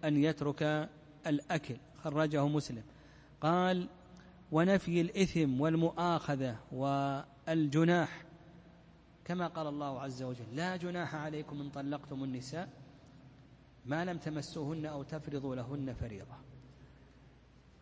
أن 0.05 0.17
يترك 0.25 0.89
الأكل. 1.27 1.77
خرجه 2.05 2.47
مسلم. 2.47 2.83
قال 3.41 3.89
ونفي 4.53 5.01
الإثم 5.01 5.61
والمؤاخذة 5.61 6.57
والجناح. 6.73 8.25
كما 9.25 9.47
قال 9.47 9.67
الله 9.67 10.01
عز 10.01 10.23
وجل 10.23 10.57
لا 10.57 10.77
جناح 10.77 11.15
عليكم 11.15 11.61
إن 11.61 11.71
طلقتم 11.71 12.25
النساء 12.25 12.69
ما 13.87 14.05
لم 14.05 14.19
تمسوهن 14.19 14.87
أو 14.87 15.03
تفرضوا 15.03 15.55
لهن 15.55 15.95
فريضة. 15.95 16.37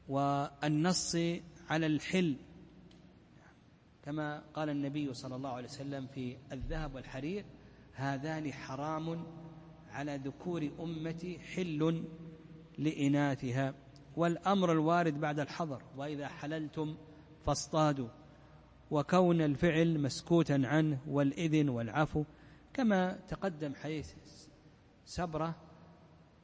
والنص 0.08 1.16
على 1.70 1.86
الحل 1.86 2.36
كما 4.04 4.42
قال 4.54 4.68
النبي 4.68 5.14
صلى 5.14 5.36
الله 5.36 5.50
عليه 5.50 5.68
وسلم 5.68 6.06
في 6.06 6.36
الذهب 6.52 6.94
والحرير 6.94 7.44
هذان 7.92 8.52
حرام 8.52 9.26
على 9.90 10.16
ذكور 10.24 10.70
أمتي 10.80 11.38
حل 11.38 12.04
لإناثها. 12.78 13.74
والأمر 14.16 14.72
الوارد 14.72 15.20
بعد 15.20 15.40
الحظر 15.40 15.82
وإذا 15.96 16.28
حللتم 16.28 16.96
فاصطادوا. 17.46 18.08
وكون 18.90 19.40
الفعل 19.40 20.00
مسكوتا 20.00 20.62
عنه 20.64 20.98
والإذن 21.08 21.68
والعفو. 21.68 22.24
كما 22.72 23.12
تقدم 23.28 23.74
حديث 23.74 24.14
سبرة 25.04 25.54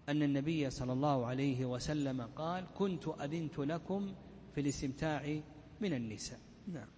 أن 0.09 0.23
النبي 0.23 0.71
صلى 0.71 0.93
الله 0.93 1.27
عليه 1.27 1.65
وسلم 1.65 2.23
قال 2.23 2.67
كنت 2.75 3.09
أذنت 3.09 3.59
لكم 3.59 4.15
في 4.55 4.61
الاستمتاع 4.61 5.41
من 5.81 5.93
النساء. 5.93 6.41
نعم. 6.67 6.89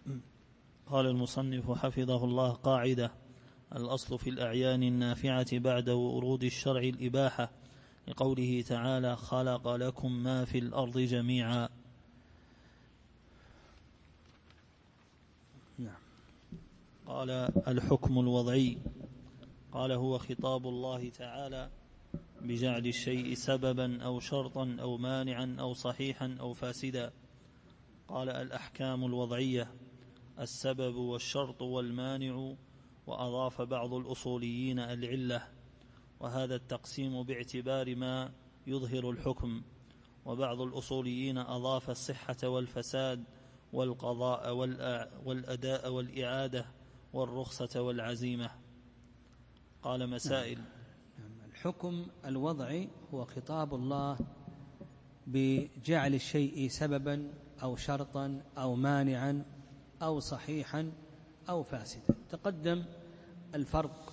قال 0.87 1.07
المصنف 1.07 1.71
حفظه 1.71 2.25
الله 2.25 2.51
قاعدة 2.51 3.13
الأصل 3.77 4.19
في 4.19 4.31
الأعيان 4.31 4.83
النافعة 4.83 5.59
بعد 5.59 5.89
ورود 5.89 6.45
الشرع 6.45 6.81
الإباحة 6.81 7.51
لقوله 8.09 8.63
تعالى 8.63 9.17
خلق 9.17 9.69
لكم 9.69 10.13
ما 10.13 10.45
في 10.45 10.59
الأرض 10.59 10.99
جميعا. 10.99 11.69
نعم. 15.79 16.01
قال 17.07 17.31
الحكم 17.69 18.19
الوضعي. 18.19 18.79
قال 19.73 19.93
هو 19.93 20.19
خطاب 20.19 20.67
الله 20.67 21.11
تعالى 21.11 21.71
بجعل 22.41 22.87
الشيء 22.87 23.35
سببا 23.35 24.03
أو 24.03 24.21
شرطا 24.21 24.77
أو 24.81 24.97
مانعا 24.97 25.57
أو 25.61 25.73
صحيحا 25.73 26.37
أو 26.41 26.53
فاسدا. 26.53 27.13
قال 28.09 28.29
الأحكام 28.29 29.05
الوضعية. 29.05 29.82
السبب 30.41 30.97
والشرط 30.97 31.63
والمانع 31.63 32.55
وأضاف 33.07 33.63
بعض 33.63 33.95
الأصوليين 33.95 34.79
العلة 34.79 35.49
وهذا 36.21 36.55
التقسيم 36.55 37.23
باعتبار 37.23 37.97
ما 37.97 38.33
يظهر 38.67 39.11
الحكم 39.11 39.63
وبعض 40.25 40.61
الأصوليين 40.61 41.39
أضاف 41.39 41.91
الصحة 41.91 42.37
والفساد 42.45 43.25
والقضاء 43.73 44.55
والأداء 45.25 45.93
والإعادة 45.93 46.67
والرخصة 47.13 47.83
والعزيمة. 47.83 48.51
قال 49.83 50.11
مسائل. 50.11 50.59
نعم. 50.59 51.51
الحكم 51.51 52.07
الوضعي 52.25 52.89
هو 53.15 53.25
خطاب 53.25 53.75
الله 53.75 54.19
بجعل 55.27 56.15
الشيء 56.15 56.69
سببا 56.69 57.33
أو 57.63 57.77
شرطا 57.77 58.43
أو 58.59 58.75
مانعا 58.75 59.45
أو 60.03 60.21
صحيحا 60.21 60.93
أو 61.49 61.63
فاسدا. 61.63 62.15
تقدم 62.31 62.85
الفرق 63.55 64.13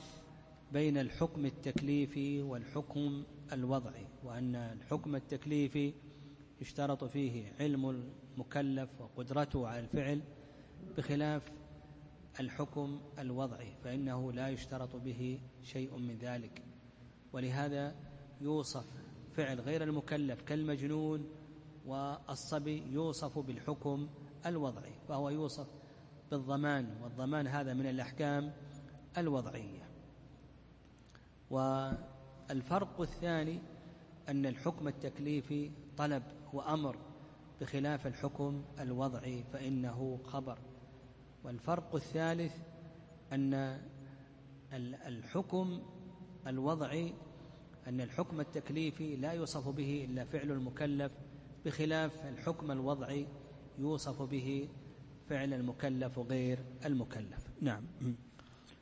بين 0.73 0.97
الحكم 0.97 1.45
التكليفي 1.45 2.41
والحكم 2.41 3.23
الوضعي 3.53 4.07
وأن 4.23 4.55
الحكم 4.55 5.15
التكليفي 5.15 5.93
يشترط 6.61 7.03
فيه 7.03 7.53
علم 7.59 7.89
المكلف 7.89 8.89
وقدرته 9.01 9.67
على 9.67 9.79
الفعل 9.79 10.21
بخلاف 10.97 11.51
الحكم 12.39 12.99
الوضعي 13.19 13.73
فإنه 13.83 14.31
لا 14.31 14.49
يشترط 14.49 14.95
به 14.95 15.39
شيء 15.63 15.97
من 15.97 16.17
ذلك. 16.17 16.63
ولهذا 17.33 17.95
يوصف 18.41 18.85
فعل 19.35 19.59
غير 19.59 19.83
المكلف 19.83 20.41
كالمجنون 20.41 21.29
والصبي 21.85 22.83
يوصف 22.91 23.39
بالحكم 23.39 24.07
الوضعي 24.45 24.93
فهو 25.07 25.29
يوصف 25.29 25.67
بالضمان 26.31 27.01
والضمان 27.03 27.47
هذا 27.47 27.73
من 27.73 27.85
الأحكام 27.85 28.53
الوضعية. 29.17 29.89
والفرق 31.49 33.01
الثاني 33.01 33.59
أن 34.29 34.45
الحكم 34.45 34.87
التكليفي 34.87 35.71
طلب 35.97 36.23
وأمر 36.53 36.95
بخلاف 37.61 38.07
الحكم 38.07 38.63
الوضعي 38.79 39.43
فإنه 39.53 40.19
خبر. 40.23 40.57
والفرق 41.43 41.95
الثالث 41.95 42.53
أن 43.33 43.79
الحكم 45.07 45.81
الوضعي 46.47 47.13
أن 47.87 48.01
الحكم 48.01 48.39
التكليفي 48.39 49.15
لا 49.15 49.31
يوصف 49.31 49.67
به 49.67 50.05
إلا 50.09 50.25
فعل 50.25 50.51
المكلف 50.51 51.11
بخلاف 51.65 52.25
الحكم 52.25 52.71
الوضعي 52.71 53.27
يوصف 53.77 54.21
به 54.21 54.69
فعل 55.29 55.53
المكلف 55.53 56.19
غير 56.19 56.59
المكلف. 56.85 57.47
نعم. 57.61 57.83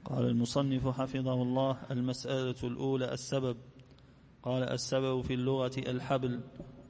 قال 0.06 0.26
المصنف 0.26 0.88
حفظه 0.88 1.42
الله 1.42 1.78
المسألة 1.92 2.56
الأولى 2.64 3.14
السبب. 3.14 3.58
قال 4.44 4.64
السبب 4.64 5.22
في 5.22 5.34
اللغة 5.34 5.72
الحبل 5.78 6.42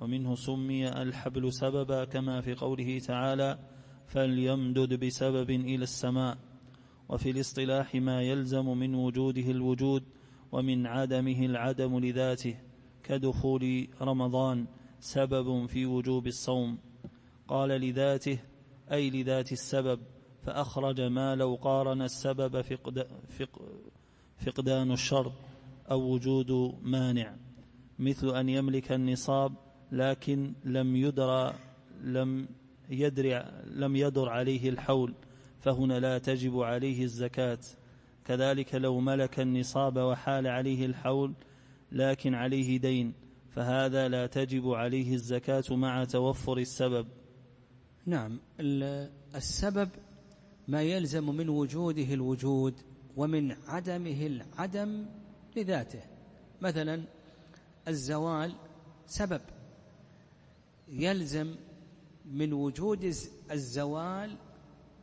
ومنه 0.01 0.35
سمي 0.35 0.87
الحبل 1.01 1.53
سببا 1.53 2.05
كما 2.05 2.41
في 2.41 2.53
قوله 2.53 2.99
تعالى 2.99 3.59
فليمدد 4.07 5.05
بسبب 5.05 5.49
إلى 5.49 5.83
السماء 5.83 6.37
وفي 7.09 7.29
الاصطلاح 7.31 7.95
ما 7.95 8.21
يلزم 8.21 8.65
من 8.77 8.95
وجوده 8.95 9.51
الوجود 9.51 10.03
ومن 10.51 10.87
عدمه 10.87 11.45
العدم 11.45 11.99
لذاته 11.99 12.55
كدخول 13.03 13.87
رمضان 14.01 14.67
سبب 14.99 15.65
في 15.65 15.85
وجوب 15.85 16.27
الصوم 16.27 16.77
قال 17.47 17.69
لذاته 17.69 18.39
أي 18.91 19.09
لذات 19.09 19.51
السبب 19.51 19.99
فأخرج 20.43 21.01
ما 21.01 21.35
لو 21.35 21.55
قارن 21.55 22.01
السبب 22.01 22.61
فقد 22.61 23.07
فقدان 24.45 24.91
الشرط 24.91 25.33
أو 25.91 26.01
وجود 26.01 26.75
مانع. 26.81 27.35
مثل 27.99 28.35
أن 28.35 28.49
يملك 28.49 28.91
النصاب 28.91 29.53
لكن 29.91 30.53
لم 30.63 30.95
يدر 30.95 31.53
لم 32.03 32.47
يدر 32.89 33.45
لم 33.65 33.95
يدر 33.95 34.29
عليه 34.29 34.69
الحول 34.69 35.13
فهنا 35.59 35.99
لا 35.99 36.17
تجب 36.17 36.59
عليه 36.59 37.03
الزكاة. 37.03 37.59
كذلك 38.25 38.75
لو 38.75 38.99
ملك 38.99 39.39
النصاب 39.39 39.97
وحال 39.97 40.47
عليه 40.47 40.85
الحول 40.85 41.33
لكن 41.91 42.33
عليه 42.33 42.79
دين 42.79 43.13
فهذا 43.49 44.07
لا 44.07 44.27
تجب 44.27 44.69
عليه 44.69 45.13
الزكاة 45.13 45.63
مع 45.71 46.03
توفر 46.03 46.57
السبب. 46.57 47.07
نعم 48.07 48.39
السبب 49.35 49.89
ما 50.67 50.81
يلزم 50.81 51.35
من 51.35 51.49
وجوده 51.49 52.13
الوجود 52.13 52.81
ومن 53.17 53.51
عدمه 53.51 54.25
العدم 54.25 55.05
لذاته. 55.55 56.01
مثلا 56.61 57.03
الزوال 57.87 58.55
سبب 59.07 59.41
يلزم 60.87 61.55
من 62.25 62.53
وجود 62.53 63.13
الزوال 63.51 64.37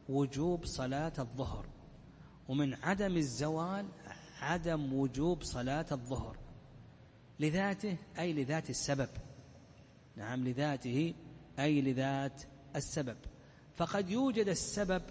وجوب 0.09 0.64
صلاة 0.64 1.12
الظهر 1.18 1.66
ومن 2.48 2.74
عدم 2.74 3.16
الزوال 3.16 3.86
عدم 4.40 4.93
وجوب 4.93 5.43
صلاة 5.43 5.86
الظهر. 5.93 6.36
لذاته 7.40 7.97
أي 8.18 8.32
لذات 8.32 8.70
السبب؟ 8.70 9.09
نعم 10.16 10.48
لذاته 10.48 11.14
أي 11.59 11.81
لذات 11.81 12.43
السبب. 12.76 13.16
فقد 13.76 14.10
يوجد 14.10 14.48
السبب 14.48 15.02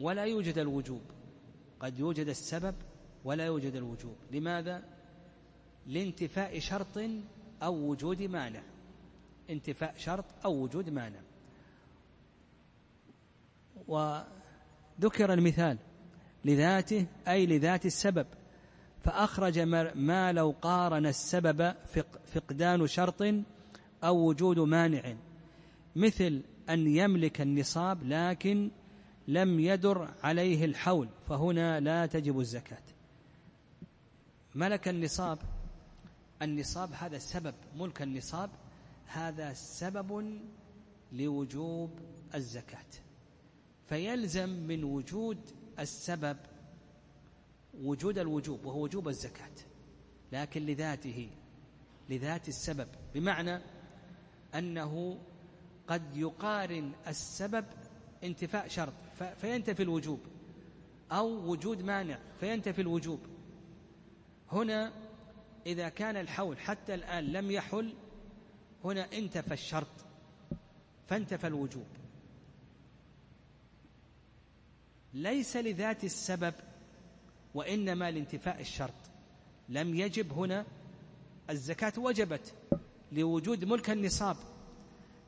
ولا 0.00 0.24
يوجد 0.24 0.58
الوجوب. 0.58 1.02
قد 1.80 1.98
يوجد 1.98 2.28
السبب 2.28 2.74
ولا 3.24 3.46
يوجد 3.46 3.74
الوجوب. 3.74 4.16
لماذا؟ 4.30 4.82
لانتفاء 5.86 6.58
شرط 6.58 6.98
أو 7.62 7.74
وجود 7.74 8.22
مانع. 8.22 8.62
انتفاء 9.50 9.94
شرط 9.96 10.24
أو 10.44 10.62
وجود 10.62 10.90
مانع. 10.90 11.20
وذكر 13.88 15.32
المثال 15.32 15.78
لذاته 16.44 17.06
أي 17.28 17.46
لذات 17.46 17.86
السبب. 17.86 18.26
فأخرج 19.04 19.58
ما 19.94 20.32
لو 20.32 20.54
قارن 20.62 21.06
السبب 21.06 21.74
فقدان 22.24 22.86
شرط 22.86 23.22
أو 24.04 24.16
وجود 24.28 24.58
مانع. 24.58 25.16
مثل 25.98 26.42
أن 26.70 26.86
يملك 26.86 27.40
النصاب 27.40 28.02
لكن 28.02 28.70
لم 29.28 29.60
يدر 29.60 30.14
عليه 30.22 30.64
الحول 30.64 31.08
فهنا 31.28 31.80
لا 31.80 32.06
تجب 32.06 32.40
الزكاة. 32.40 32.82
ملك 34.54 34.88
النصاب 34.88 35.38
النصاب 36.42 36.92
هذا 36.92 37.16
السبب 37.16 37.54
ملك 37.76 38.02
النصاب 38.02 38.50
هذا 39.06 39.52
سبب 39.52 40.38
لوجوب 41.12 41.90
الزكاة. 42.34 42.90
فيلزم 43.88 44.48
من 44.48 44.84
وجود 44.84 45.38
السبب 45.78 46.36
وجود 47.82 48.18
الوجوب 48.18 48.64
وهو 48.64 48.82
وجوب 48.82 49.08
الزكاة. 49.08 49.56
لكن 50.32 50.66
لذاته 50.66 51.28
لذات 52.10 52.48
السبب 52.48 52.88
بمعنى 53.14 53.60
أنه 54.54 55.18
قد 55.88 56.16
يقارن 56.16 56.92
السبب 57.06 57.64
انتفاء 58.24 58.68
شرط 58.68 58.92
فينتفي 59.40 59.82
الوجوب 59.82 60.20
أو 61.12 61.50
وجود 61.50 61.82
مانع 61.82 62.18
فينتفي 62.40 62.80
الوجوب. 62.80 63.20
هنا 64.52 64.92
إذا 65.66 65.88
كان 65.88 66.16
الحول 66.16 66.58
حتى 66.58 66.94
الآن 66.94 67.24
لم 67.24 67.50
يحل 67.50 67.94
هنا 68.84 69.12
انتفى 69.12 69.54
الشرط 69.54 69.88
فانتفى 71.08 71.46
الوجوب. 71.46 71.86
ليس 75.14 75.56
لذات 75.56 76.04
السبب 76.04 76.54
وإنما 77.54 78.10
لانتفاء 78.10 78.60
الشرط. 78.60 78.94
لم 79.68 79.94
يجب 79.94 80.32
هنا 80.32 80.64
الزكاة 81.50 81.92
وجبت 81.98 82.54
لوجود 83.12 83.64
ملك 83.64 83.90
النصاب. 83.90 84.36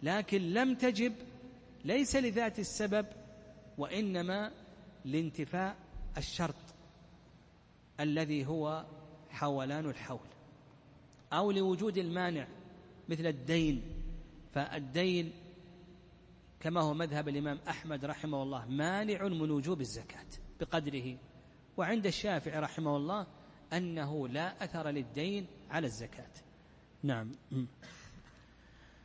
لكن 0.03 0.43
لم 0.43 0.75
تجب 0.75 1.13
ليس 1.85 2.17
لذات 2.17 2.59
السبب 2.59 3.07
وإنما 3.79 4.53
لانتفاء 5.05 5.77
الشرط 6.17 6.55
الذي 8.01 8.47
هو 8.47 8.87
حولان 9.31 9.89
الحول 9.91 10.29
أو 11.33 11.51
لوجود 11.51 11.99
المانع 11.99 12.47
مثل 13.09 13.27
الدين. 13.27 13.83
فالدين 14.55 15.33
كما 16.61 16.81
هو 16.81 16.95
مذهب 16.95 17.29
الإمام 17.29 17.59
أحمد 17.69 18.05
رحمه 18.05 18.43
الله 18.43 18.67
مانع 18.67 19.29
من 19.29 19.51
وجوب 19.51 19.81
الزكاة 19.81 20.27
بقدره 20.61 21.17
وعند 21.77 22.07
الشافعي 22.07 22.61
رحمه 22.61 22.97
الله 22.97 23.27
أنه 23.73 24.29
لا 24.29 24.65
أثر 24.65 24.89
للدين 24.89 25.47
على 25.71 25.87
الزكاة. 25.87 26.31
نعم. 27.03 27.33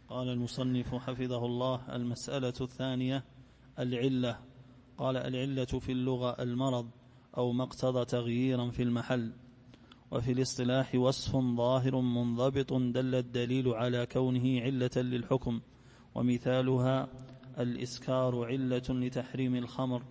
قال 0.09 0.29
المصنف 0.29 0.95
حفظه 0.95 1.45
الله 1.45 1.95
المسألة 1.95 2.53
الثانية 2.61 3.23
العلة. 3.79 4.39
قال 4.97 5.17
العلة 5.17 5.65
في 5.65 5.91
اللغة 5.91 6.41
المرض 6.43 6.89
أو 7.37 7.51
ما 7.51 7.63
اقتضى 7.63 8.05
تغييرا 8.05 8.69
في 8.69 8.83
المحل. 8.83 9.31
وفي 10.11 10.31
الاصطلاح 10.31 10.95
وصف 10.95 11.31
ظاهر 11.35 12.01
منضبط 12.01 12.73
دل 12.73 13.15
الدليل 13.15 13.67
على 13.67 14.05
كونه 14.05 14.61
علة 14.61 14.91
للحكم. 14.97 15.61
ومثالها 16.15 17.07
الإسكار 17.59 18.45
علة 18.45 18.83
لتحريم 18.89 19.55
الخمر 19.55 20.03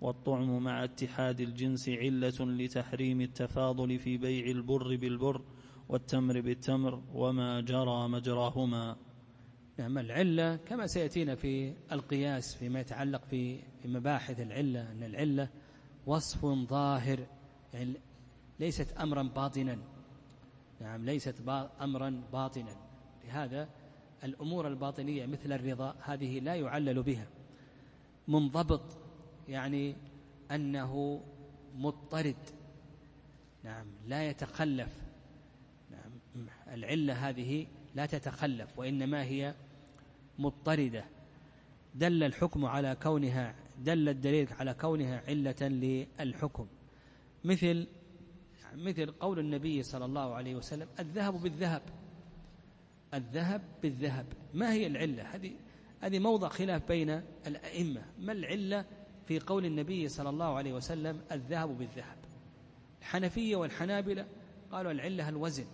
والطعم 0.00 0.62
مع 0.62 0.84
اتحاد 0.84 1.40
الجنس 1.40 1.88
علة 1.88 2.40
لتحريم 2.40 3.20
التفاضل 3.20 3.98
في 3.98 4.16
بيع 4.16 4.46
البر 4.46 4.96
بالبر 4.96 5.42
والتمر 5.88 6.40
بالتمر 6.40 7.02
وما 7.14 7.60
جرى 7.60 8.08
مجراهما. 8.08 8.96
نعم 9.80 9.98
العلة 9.98 10.56
كما 10.56 10.86
سيأتينا 10.86 11.34
في 11.34 11.74
القياس 11.92 12.54
فيما 12.54 12.80
يتعلق 12.80 13.24
في 13.24 13.60
مباحث 13.84 14.40
العلة 14.40 14.92
أن 14.92 15.02
العلة 15.02 15.48
وصف 16.06 16.46
ظاهر 16.46 17.26
يعني 17.74 17.94
ليست 18.58 18.92
أمرا 18.92 19.22
باطنا. 19.22 19.78
نعم 20.80 21.04
ليست 21.04 21.48
أمرا 21.80 22.22
باطنا. 22.32 22.76
لهذا 23.24 23.68
الأمور 24.24 24.68
الباطنية 24.68 25.26
مثل 25.26 25.52
الرضا 25.52 25.96
هذه 26.04 26.40
لا 26.40 26.54
يعلل 26.54 27.02
بها. 27.02 27.26
منضبط 28.28 28.98
يعني 29.48 29.96
أنه 30.50 31.22
مضطرد. 31.76 32.36
نعم 33.64 33.86
لا 34.06 34.28
يتخلف. 34.28 35.02
نعم 35.90 36.46
العلة 36.74 37.28
هذه 37.28 37.66
لا 37.94 38.06
تتخلف 38.06 38.78
وإنما 38.78 39.22
هي 39.22 39.54
مضطردة. 40.40 41.04
دل 41.94 42.22
الحكم 42.22 42.64
على 42.64 42.96
كونها 43.02 43.54
دل 43.78 44.08
الدليل 44.08 44.48
على 44.52 44.74
كونها 44.74 45.22
علة 45.28 45.68
للحكم. 46.20 46.66
مثل 47.44 47.86
مثل 48.74 49.10
قول 49.10 49.38
النبي 49.38 49.82
صلى 49.82 50.04
الله 50.04 50.34
عليه 50.34 50.54
وسلم 50.54 50.88
الذهب 50.98 51.42
بالذهب. 51.42 51.82
الذهب 53.14 53.62
بالذهب. 53.82 54.26
ما 54.54 54.72
هي 54.72 54.86
العلة؟ 54.86 55.22
هذه 55.22 55.52
هذه 56.00 56.18
موضع 56.18 56.48
خلاف 56.48 56.88
بين 56.88 57.22
الأئمة. 57.46 58.02
ما 58.18 58.32
العلة 58.32 58.84
في 59.26 59.38
قول 59.38 59.64
النبي 59.64 60.08
صلى 60.08 60.28
الله 60.28 60.54
عليه 60.54 60.72
وسلم 60.72 61.20
الذهب 61.32 61.78
بالذهب؟ 61.78 62.16
الحنفية 63.00 63.56
والحنابلة 63.56 64.26
قالوا 64.72 64.92
العلة 64.92 65.28
الوزن. 65.28 65.66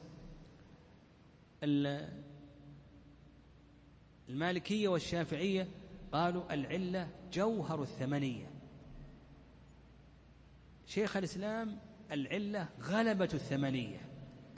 المالكية 4.29 4.89
والشافعية 4.89 5.69
قالوا 6.13 6.55
العلة 6.55 7.09
جوهر 7.33 7.83
الثمنية. 7.83 8.51
شيخ 10.87 11.17
الإسلام 11.17 11.79
العلة 12.13 12.69
غلبة 12.81 13.29
الثمنية. 13.35 14.01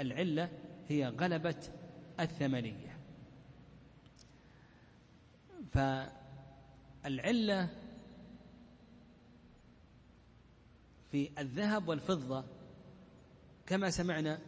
العلة 0.01 0.51
هي 0.89 1.09
غلبة 1.09 1.69
الثمنية. 2.21 2.99
فالعلة 5.73 7.69
في 11.11 11.31
الذهب 11.39 11.89
والفضة 11.89 12.45
كما 13.67 13.91
سمعنا 13.91 14.39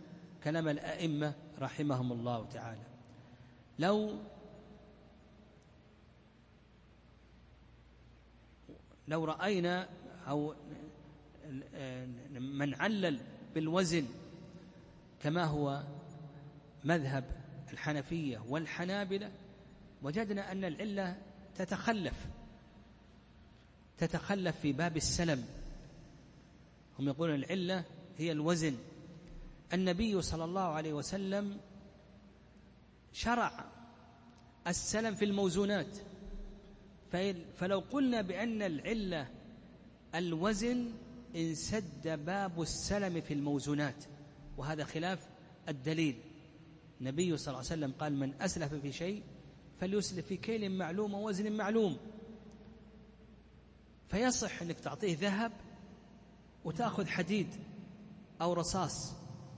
كلام 0.44 0.68
الأئمة 0.68 1.34
رحمهم 1.58 2.12
الله 2.12 2.46
تعالى. 2.46 2.86
لو 3.78 4.18
لو 9.10 9.24
رأينا 9.24 9.88
أو 10.28 10.54
من 12.30 12.74
علل 12.74 13.20
بالوزن 13.54 14.06
كما 15.22 15.44
هو 15.44 15.82
مذهب 16.84 17.24
الحنفية 17.72 18.42
والحنابلة 18.48 19.30
وجدنا 20.02 20.52
أن 20.52 20.64
العلة 20.64 21.16
تتخلف 21.56 22.26
تتخلف 23.98 24.60
في 24.60 24.72
باب 24.72 24.96
السلم. 24.96 25.44
هم 26.98 27.08
يقولون 27.08 27.34
العلة 27.34 27.84
هي 28.18 28.32
الوزن. 28.32 28.76
النبي 29.72 30.22
صلى 30.22 30.44
الله 30.44 30.62
عليه 30.62 30.92
وسلم 30.92 31.60
شرع 33.12 33.64
السلم 34.66 35.14
في 35.14 35.24
الموزونات. 35.24 35.98
فلو 37.56 37.78
قلنا 37.78 38.22
بأن 38.22 38.62
العلة 38.62 39.28
الوزن 40.14 40.92
انسد 41.36 42.08
باب 42.08 42.62
السلم 42.62 43.20
في 43.20 43.34
الموزونات 43.34 44.04
وهذا 44.56 44.84
خلاف 44.84 45.28
الدليل. 45.68 46.20
النبي 47.00 47.36
صلى 47.36 47.46
الله 47.46 47.58
عليه 47.58 47.66
وسلم 47.66 47.92
قال 47.92 48.16
من 48.16 48.42
أسلف 48.42 48.74
في 48.74 48.92
شيء 48.92 49.22
فليسلف 49.80 50.26
في 50.26 50.36
كيل 50.36 50.78
معلوم 50.78 51.14
ووزن 51.14 51.52
معلوم. 51.52 51.96
فيصح 54.08 54.62
أنك 54.62 54.80
تعطيه 54.80 55.16
ذهب 55.20 55.52
وتأخذ 56.64 57.06
حديد 57.06 57.48
أو 58.40 58.52
رصاص 58.52 59.14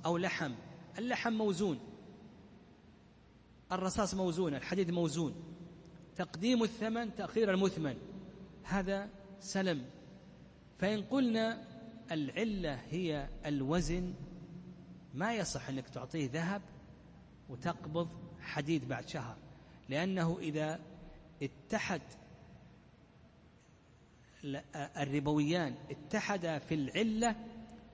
أو 0.07 0.16
لحم. 0.19 0.53
اللحم 0.99 1.33
موزون. 1.33 1.79
الرصاص 3.73 4.15
موزون 4.15 4.55
الحديد 4.55 4.91
موزون. 4.91 5.52
تقديم 6.16 6.62
الثمن 6.62 7.14
تأخير 7.14 7.51
المثمن. 7.51 7.97
هذا 8.62 9.09
سلم. 9.40 9.84
فإن 10.78 11.02
قلنا 11.02 11.64
العلة 12.12 12.74
هي 12.90 13.28
الوزن 13.47 14.14
ما 15.14 15.34
يصح 15.34 15.68
أنك 15.68 15.89
تعطيه 15.89 16.30
ذهب 16.32 16.62
وتقبض 17.48 18.09
حديد 18.40 18.89
بعد 18.89 19.09
شهر. 19.09 19.36
لأنه 19.89 20.39
إذا 20.40 20.80
اتحد 21.43 22.01
الربويان 24.74 25.74
اتحدا 25.90 26.59
في 26.59 26.74
العلة 26.74 27.36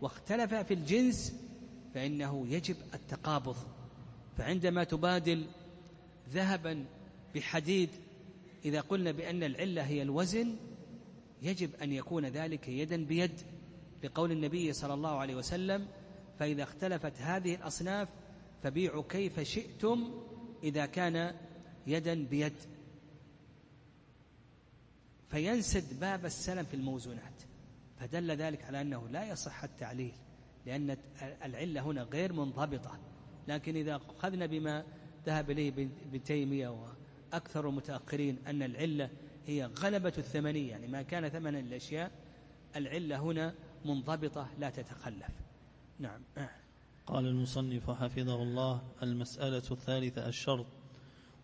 واختلفا 0.00 0.62
في 0.62 0.74
الجنس 0.74 1.34
فإنه 1.94 2.46
يجب 2.46 2.76
التقابض. 2.94 3.56
فعندما 4.38 4.84
تبادل 4.84 5.46
ذهبا 6.30 6.84
بحديد 7.34 7.90
إذا 8.64 8.80
قلنا 8.80 9.10
بأن 9.10 9.42
العلة 9.42 9.82
هي 9.82 10.02
الوزن 10.02 10.56
يجب 11.42 11.70
أن 11.82 11.92
يكون 11.92 12.26
ذلك 12.26 12.68
يدا 12.68 13.04
بيد 13.04 13.40
لقول 14.04 14.32
النبي 14.32 14.72
صلى 14.72 14.94
الله 14.94 15.18
عليه 15.18 15.34
وسلم 15.34 15.86
فإذا 16.38 16.62
اختلفت 16.62 17.20
هذه 17.20 17.54
الأصناف 17.54 18.08
فبيعوا 18.62 19.02
كيف 19.08 19.40
شئتم 19.40 20.10
إذا 20.62 20.86
كان 20.86 21.34
يدا 21.86 22.24
بيد. 22.24 22.54
فينسد 25.30 26.00
باب 26.00 26.24
السلم 26.24 26.64
في 26.64 26.74
الموزونات. 26.74 27.42
فدل 28.00 28.30
ذلك 28.30 28.64
على 28.64 28.80
أنه 28.80 29.08
لا 29.08 29.32
يصح 29.32 29.64
التعليل 29.64 30.12
لأن 30.66 30.96
العلة 31.44 31.80
هنا 31.80 32.02
غير 32.02 32.32
منضبطة. 32.32 32.98
لكن 33.48 33.76
إذا 33.76 34.00
أخذنا 34.18 34.46
بما 34.46 34.84
ذهب 35.26 35.50
إليه 35.50 35.68
ابن 36.06 36.22
تيمية 36.24 36.68
وأكثر 37.32 37.68
المتأخرين 37.68 38.38
أن 38.46 38.62
العلة 38.62 39.10
هي 39.46 39.64
غلبة 39.64 40.12
الثمنية 40.18 40.70
يعني 40.70 40.86
ما 40.86 41.02
كان 41.02 41.28
ثمنا 41.28 41.60
الأشياء 41.60 42.10
العلة 42.76 43.16
هنا 43.16 43.54
منضبطة 43.84 44.48
لا 44.58 44.70
تتخلف. 44.70 45.30
نعم. 45.98 46.20
قال 47.06 47.26
المصنف 47.26 47.90
حفظه 47.90 48.42
الله 48.42 48.82
المسألة 49.02 49.62
الثالثة 49.70 50.28
الشرط 50.28 50.66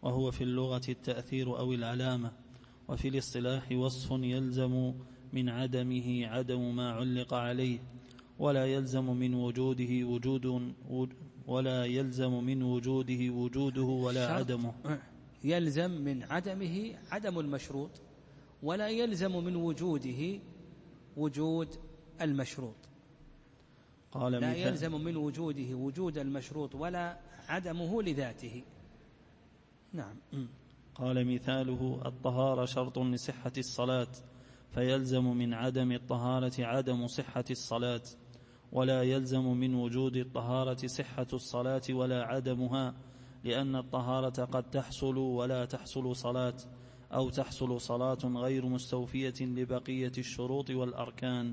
وهو 0.03 0.31
في 0.31 0.45
اللغة 0.45 0.83
التأثير 0.89 1.59
أو 1.59 1.73
العلامة 1.73 2.33
وفي 2.89 3.09
الاصطلاح 3.09 3.73
وصف 3.73 4.11
يلزم 4.11 4.95
من 5.33 5.49
عدمه 5.49 6.27
عدم 6.27 6.77
ما 6.77 6.93
علق 6.93 7.35
عليه 7.35 7.79
ولا 8.39 8.67
يلزم 8.67 9.17
من 9.17 9.35
وجوده 9.35 10.05
وجود 10.07 10.65
ولا 11.47 11.85
يلزم 11.85 12.45
من 12.45 12.63
وجوده 12.63 13.31
وجوده 13.31 13.83
ولا 13.83 14.33
عدمه. 14.33 14.75
يلزم 15.45 15.91
من 15.91 16.23
عدمه 16.23 16.95
عدم 17.11 17.39
المشروط 17.39 17.91
ولا 18.63 18.89
يلزم 18.89 19.45
من 19.45 19.57
وجوده 19.57 20.41
وجود 21.17 21.69
المشروط. 22.21 22.77
قال 24.13 24.33
لا 24.33 24.39
مثال 24.51 24.59
يلزم 24.59 25.05
من 25.05 25.17
وجوده 25.17 25.75
وجود 25.75 26.19
المشروط 26.19 26.75
ولا 26.75 27.21
عدمه 27.49 28.03
لذاته. 28.03 28.63
نعم. 29.93 30.17
قال 30.95 31.35
مثاله 31.35 32.03
الطهارة 32.07 32.65
شرط 32.65 32.99
لصحة 32.99 33.53
الصلاة 33.59 34.13
فيلزم 34.75 35.25
من 35.25 35.55
عدم 35.55 35.93
الطهارة 35.93 36.53
عدم 36.59 37.07
صحة 37.07 37.45
الصلاة 37.51 38.03
ولا 38.73 39.03
يلزم 39.03 39.45
من 39.45 39.75
وجود 39.75 40.17
الطهارة 40.17 40.87
صحة 40.87 41.27
الصلاة 41.33 41.83
ولا 41.91 42.25
عدمها 42.25 42.95
لأن 43.45 43.77
الطهارة 43.77 44.45
قد 44.45 44.71
تحصل 44.71 45.19
ولا 45.19 45.65
تحصل 45.65 46.17
صلاة 46.17 46.55
أو 47.13 47.31
تحصل 47.31 47.81
صلاة 47.81 48.19
غير 48.25 48.67
مستوفية 48.67 49.35
لبقية 49.41 50.13
الشروط 50.19 50.71
والأركان. 50.71 51.53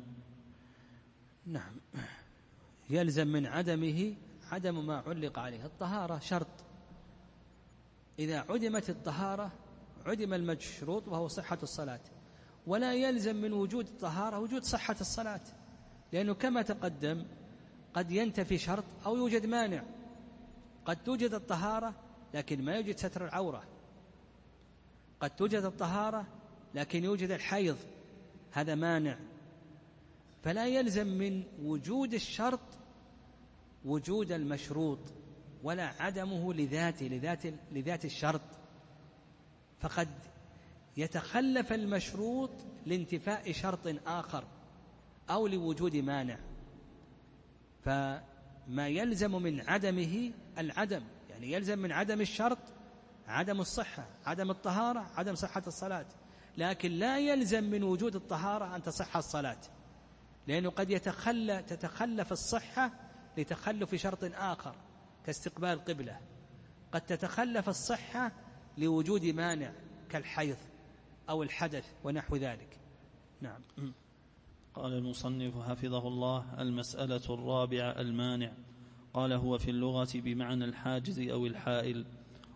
نعم. 1.46 1.76
يلزم 2.90 3.28
من 3.28 3.46
عدمه 3.46 4.14
عدم 4.52 4.86
ما 4.88 4.98
علق 5.08 5.40
عليه. 5.40 5.66
الطهارة 5.66 6.20
شرط. 6.20 6.48
إذا 8.20 8.40
عدمت 8.40 8.90
الطهارة 8.90 9.52
عدم 10.06 10.34
المشروط 10.34 11.08
وهو 11.08 11.28
صحة 11.28 11.58
الصلاة. 11.64 12.02
ولا 12.68 12.94
يلزم 12.94 13.36
من 13.36 13.54
وجود 13.54 13.88
الطهارة 13.88 14.40
وجود 14.40 14.64
صحة 14.64 14.96
الصلاة 15.02 15.42
لأنه 16.14 16.34
كما 16.34 16.62
تقدم 16.62 17.26
قد 17.94 18.12
ينتفي 18.12 18.58
شرط 18.58 18.84
أو 19.06 19.18
يوجد 19.18 19.46
مانع. 19.46 19.84
قد 20.86 21.04
توجد 21.04 21.34
الطهارة 21.34 21.94
لكن 22.34 22.66
ما 22.66 22.76
يوجد 22.76 22.98
ستر 22.98 23.26
العورة. 23.26 23.64
قد 25.20 25.30
توجد 25.30 25.64
الطهارة 25.64 26.28
لكن 26.76 27.04
يوجد 27.04 27.32
الحيض. 27.32 27.78
هذا 28.52 28.76
مانع. 28.76 29.18
فلا 30.44 30.68
يلزم 30.68 31.08
من 31.08 31.44
وجود 31.64 32.14
الشرط 32.14 32.60
وجود 33.86 34.32
المشروط 34.32 35.00
ولا 35.64 35.94
عدمه 36.00 36.54
لذاته 36.54 37.06
لذات 37.06 37.46
لذات 37.72 38.06
الشرط. 38.06 38.42
فقد 39.80 40.10
يتخلف 40.98 41.74
المشروط 41.74 42.52
لانتفاء 42.86 43.52
شرط 43.52 43.96
آخر 44.08 44.44
أو 45.30 45.48
لوجود 45.48 45.96
مانع. 45.96 46.38
يلزم 48.70 49.42
من 49.42 49.70
عدمه 49.70 50.32
العدم 50.58 51.04
يعني 51.30 51.52
يلزم 51.52 51.80
من 51.80 51.92
عدم 51.92 52.22
الشرط 52.22 52.60
عدم 53.28 53.62
الصحة 53.62 54.08
عدم 54.26 54.52
الطهارة 54.52 55.12
عدم 55.16 55.36
صحة 55.36 55.64
الصلاة. 55.68 56.06
لكن 56.58 56.92
لا 56.92 57.20
يلزم 57.20 57.64
من 57.64 57.84
وجود 57.84 58.16
الطهارة 58.16 58.76
أن 58.76 58.84
تصح 58.84 59.18
الصلاة 59.18 59.60
لأنه 60.48 60.70
قد 60.70 60.90
يتخلى 60.90 61.64
تتخلف 61.64 62.32
الصحة 62.32 62.92
لتخلف 63.38 63.96
شرط 63.96 64.24
آخر 64.24 64.76
كاستقبال 65.26 65.70
القبلة 65.70 66.20
قد 66.92 67.02
تتخلف 67.02 67.70
الصحة 67.70 68.32
لوجود 68.78 69.26
مانع 69.26 69.74
كالحيض 70.10 70.58
أو 71.30 71.44
الحدث 71.44 71.86
ونحو 72.04 72.36
ذلك. 72.36 72.80
نعم. 73.42 73.62
قال 74.74 74.94
المصنف 74.94 75.58
حفظه 75.58 76.08
الله 76.08 76.62
المسألة 76.62 77.22
الرابعة 77.30 78.02
المانع. 78.02 78.54
قال 79.14 79.34
هو 79.34 79.58
في 79.58 79.72
اللغة 79.72 80.10
بمعنى 80.16 80.66
الحاجز 80.66 81.20
أو 81.20 81.46
الحائل. 81.46 82.06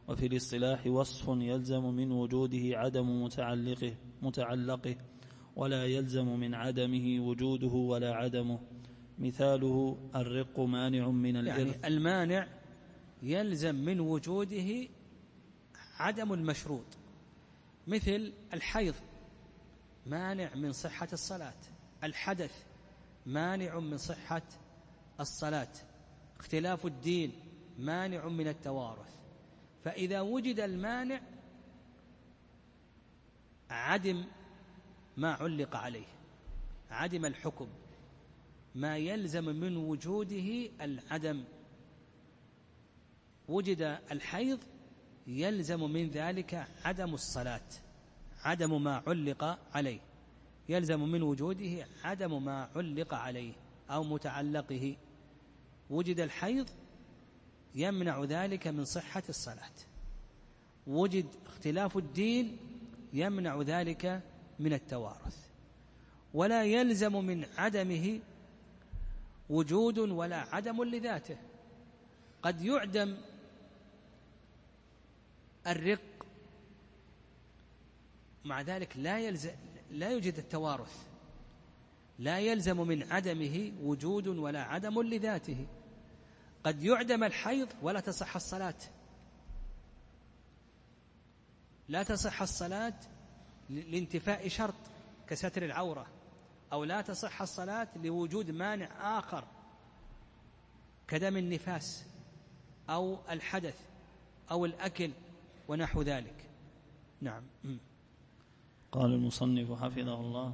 وفي 0.08 0.26
الاصطلاح 0.26 0.88
وصف 0.88 1.28
يلزم 1.28 1.84
من 1.84 2.12
وجوده 2.12 2.80
عدم 2.80 3.24
متعلقه 3.24 3.96
متعلقه 4.22 4.96
ولا 5.56 5.86
يلزم 5.86 6.40
من 6.40 6.54
عدمه 6.54 7.20
وجوده 7.20 7.68
ولا 7.68 8.14
عدمه. 8.14 8.60
مثاله 9.20 9.98
الرق 10.16 10.60
مانع 10.60 11.08
من 11.10 11.38
الإرث. 11.38 11.58
يعني 11.58 11.88
المانع 11.88 12.48
يلزم 13.24 13.76
من 13.76 14.00
وجوده 14.00 14.88
عدم 15.98 16.34
المشروط. 16.34 16.86
مثل 17.88 18.34
الحيض 18.54 18.96
مانع 20.06 20.56
من 20.56 20.72
صحة 20.72 21.08
الصلاة. 21.14 21.75
الحدث 22.04 22.64
مانع 23.26 23.80
من 23.80 23.98
صحة 23.98 24.42
الصلاة. 25.20 25.74
اختلاف 26.40 26.86
الدين 26.86 27.32
مانع 27.80 28.28
من 28.28 28.48
التوارث. 28.48 29.16
فإذا 29.84 30.22
وجد 30.22 30.60
المانع 30.60 31.22
عدم 33.70 34.26
ما 35.18 35.34
علق 35.34 35.76
عليه 35.76 36.06
عدم 36.90 37.26
الحكم 37.26 37.68
ما 38.76 38.98
يلزم 38.98 39.46
من 39.46 39.78
وجوده 39.78 40.70
العدم. 40.82 41.44
وجد 43.48 44.00
الحيض 44.12 44.60
يلزم 45.28 45.92
من 45.92 46.10
ذلك 46.10 46.68
عدم 46.84 47.14
الصلاة 47.14 47.68
عدم 48.42 48.84
ما 48.84 49.04
علق 49.08 49.60
عليه. 49.74 50.00
يلزم 50.70 51.00
من 51.00 51.22
وجوده 51.22 51.88
عدم 52.04 52.46
ما 52.46 52.70
علق 52.76 53.14
عليه 53.14 53.54
أو 53.90 54.04
متعلقه. 54.04 54.96
وجد 55.90 56.20
الحيض 56.20 56.70
يمنع 57.76 58.24
ذلك 58.24 58.68
من 58.68 58.86
صحة 58.86 59.24
الصلاة. 59.30 59.76
وجد 60.88 61.26
اختلاف 61.46 61.98
الدين 61.98 62.58
يمنع 63.14 63.62
ذلك 63.62 64.22
من 64.60 64.74
التوارث. 64.74 65.48
ولا 66.34 66.64
يلزم 66.64 67.26
من 67.26 67.46
عدمه 67.58 68.20
وجود 69.50 70.00
ولا 70.00 70.56
عدم 70.56 70.84
لذاته. 70.84 71.38
قد 72.44 72.62
يعدم 72.62 73.18
الرق 75.68 76.02
مع 78.46 78.62
ذلك 78.62 78.98
لا 78.98 79.20
يلزم 79.20 79.52
لا 79.92 80.10
يوجد 80.10 80.38
التوارث. 80.38 81.06
لا 82.20 82.40
يلزم 82.40 82.88
من 82.88 83.12
عدمه 83.12 83.72
وجود 83.84 84.28
ولا 84.28 84.64
عدم 84.64 85.02
لذاته. 85.02 85.68
قد 86.64 86.84
يعدم 86.84 87.24
الحيض 87.24 87.68
ولا 87.82 88.00
تصح 88.00 88.36
الصلاة. 88.36 88.78
لا 91.90 92.04
تصح 92.04 92.42
الصلاة 92.42 92.94
لانتفاء 93.70 94.48
شرط 94.48 94.76
كستر 95.28 95.66
العورة 95.66 96.08
أو 96.74 96.84
لا 96.84 97.02
تصح 97.02 97.42
الصلاة 97.42 97.88
لوجود 97.96 98.52
مانع 98.52 99.20
آخر 99.20 99.44
كدم 101.08 101.38
النفاس 101.38 102.06
أو 102.90 103.18
الحدث 103.30 103.80
أو 104.52 104.66
الأكل 104.66 105.12
ونحو 105.68 106.02
ذلك. 106.02 106.50
نعم. 107.22 107.44
قال 108.96 109.14
المصنف 109.14 109.72
حفظه 109.72 110.22
الله 110.22 110.54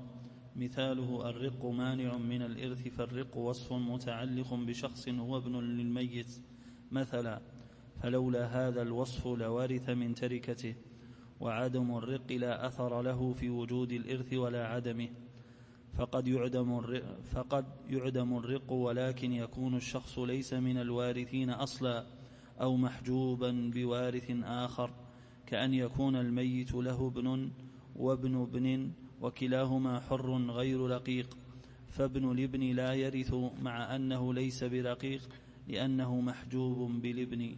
مثاله 0.56 1.30
الرق 1.30 1.66
مانع 1.66 2.18
من 2.18 2.42
الإرث 2.42 2.88
فالرق 2.88 3.38
وصف 3.38 3.74
متعلق 3.74 4.54
بشخص 4.54 5.10
هو 5.10 5.38
ابن 5.38 5.56
للميت. 5.60 6.42
مثلا 6.92 7.42
فلولا 8.02 8.46
هذا 8.46 8.82
الوصف 8.82 9.28
لورث 9.28 9.90
من 9.90 10.16
تركته 10.16 10.76
وعدم 11.40 11.98
الرق 11.98 12.32
لا 12.32 12.68
أثر 12.68 13.02
له 13.02 13.34
في 13.34 13.50
وجود 13.50 13.92
الإرث 13.92 14.34
ولا 14.34 14.68
عدمه. 14.68 15.10
فقد 15.98 16.28
يعدم 16.28 16.78
الرق, 16.80 17.22
فقد 17.22 17.66
يعدم 17.90 18.38
الرق 18.38 18.72
ولكن 18.72 19.32
يكون 19.32 19.76
الشخص 19.76 20.20
ليس 20.20 20.54
من 20.54 20.78
الوارثين 20.78 21.50
أصلا 21.50 22.06
أو 22.62 22.78
محجوبا 22.78 23.72
بوارث 23.74 24.32
آخر 24.44 24.94
كأن 25.46 25.74
يكون 25.74 26.16
الميت 26.16 26.74
له 26.74 27.08
ابن 27.08 27.52
وابن 28.02 28.42
ابن 28.42 28.92
وكلاهما 29.22 30.00
حر 30.00 30.32
غير 30.52 30.80
رقيق 30.80 31.38
فابن 31.88 32.32
الابن 32.32 32.64
لا 32.64 32.94
يرث 32.94 33.34
مع 33.62 33.96
أنه 33.96 34.34
ليس 34.34 34.64
برقيق 34.64 35.30
لأنه 35.68 36.22
محجوب 36.22 37.02
بالابن 37.02 37.56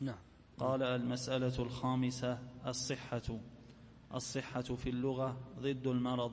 نعم. 0.00 0.18
قال 0.58 0.82
المسألة 0.82 1.58
الخامسة 1.58 2.38
الصحة. 2.66 3.40
الصحة 4.14 4.62
في 4.62 4.90
اللغة 4.90 5.40
ضد 5.58 5.86
المرض 5.86 6.32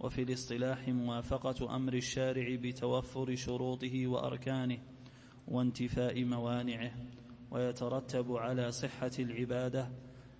وفي 0.00 0.22
الاصطلاح 0.22 0.88
موافقة 0.88 1.76
أمر 1.76 1.94
الشارع 1.94 2.56
بتوفر 2.56 3.34
شروطه 3.34 4.06
وأركانه 4.06 4.78
وانتفاء 5.48 6.24
موانعه. 6.24 6.92
ويترتب 7.54 8.36
على 8.36 8.72
صحة 8.72 9.10
العبادة 9.18 9.88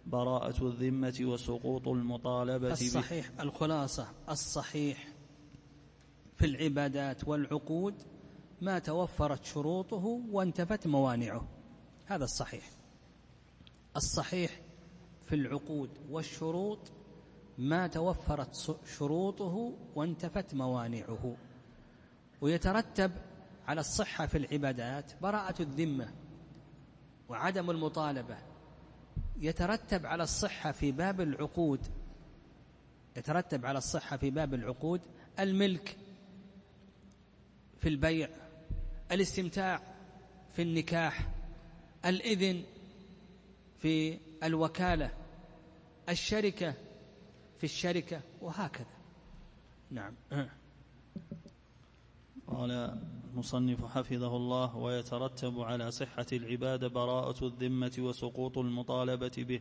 براءة 0.06 0.66
الذمة 0.66 1.18
وسقوط 1.20 1.88
المطالبة 1.88 2.72
الصحيح 2.72 3.30
الخلاصة 3.40 4.08
الصحيح 4.28 5.08
في 6.36 6.46
العبادات 6.46 7.28
والعقود 7.28 7.94
ما 8.60 8.78
توفرت 8.78 9.44
شروطه 9.44 10.20
وانتفت 10.30 10.86
موانعه. 10.86 11.48
هذا 12.06 12.24
الصحيح. 12.24 12.70
الصحيح 13.96 14.60
في 15.26 15.34
العقود 15.34 15.90
والشروط 16.10 16.92
ما 17.58 17.86
توفرت 17.86 18.78
شروطه 18.98 19.72
وانتفت 19.94 20.54
موانعه. 20.54 21.36
ويترتب 22.40 23.12
على 23.66 23.80
الصحة 23.80 24.26
في 24.26 24.38
العبادات 24.38 25.12
براءة 25.22 25.62
الذمة 25.62 26.23
وعدم 27.28 27.70
المطالبة. 27.70 28.36
يترتب 29.36 30.06
على 30.06 30.22
الصحة 30.22 30.72
في 30.72 30.92
باب 30.92 31.20
العقود. 31.20 31.80
يترتب 33.16 33.66
على 33.66 33.78
الصحة 33.78 34.16
في 34.16 34.30
باب 34.30 34.54
العقود 34.54 35.00
الملك 35.38 35.96
في 37.78 37.88
البيع 37.88 38.28
الاستمتاع 39.12 39.80
في 40.52 40.62
النكاح 40.62 41.28
الإذن 42.04 42.62
في 43.78 44.18
الوكالة 44.42 45.10
الشركة 46.08 46.74
في 47.58 47.64
الشركة 47.64 48.20
وهكذا. 48.40 48.86
نعم. 49.90 50.14
قال 52.46 52.98
المصنف 53.34 53.84
حفظه 53.84 54.36
الله 54.36 54.76
ويترتب 54.76 55.60
على 55.60 55.90
صحة 55.90 56.26
العبادة 56.32 56.88
براءة 56.88 57.46
الذمة 57.46 57.92
وسقوط 57.98 58.58
المطالبة 58.58 59.32
به 59.38 59.60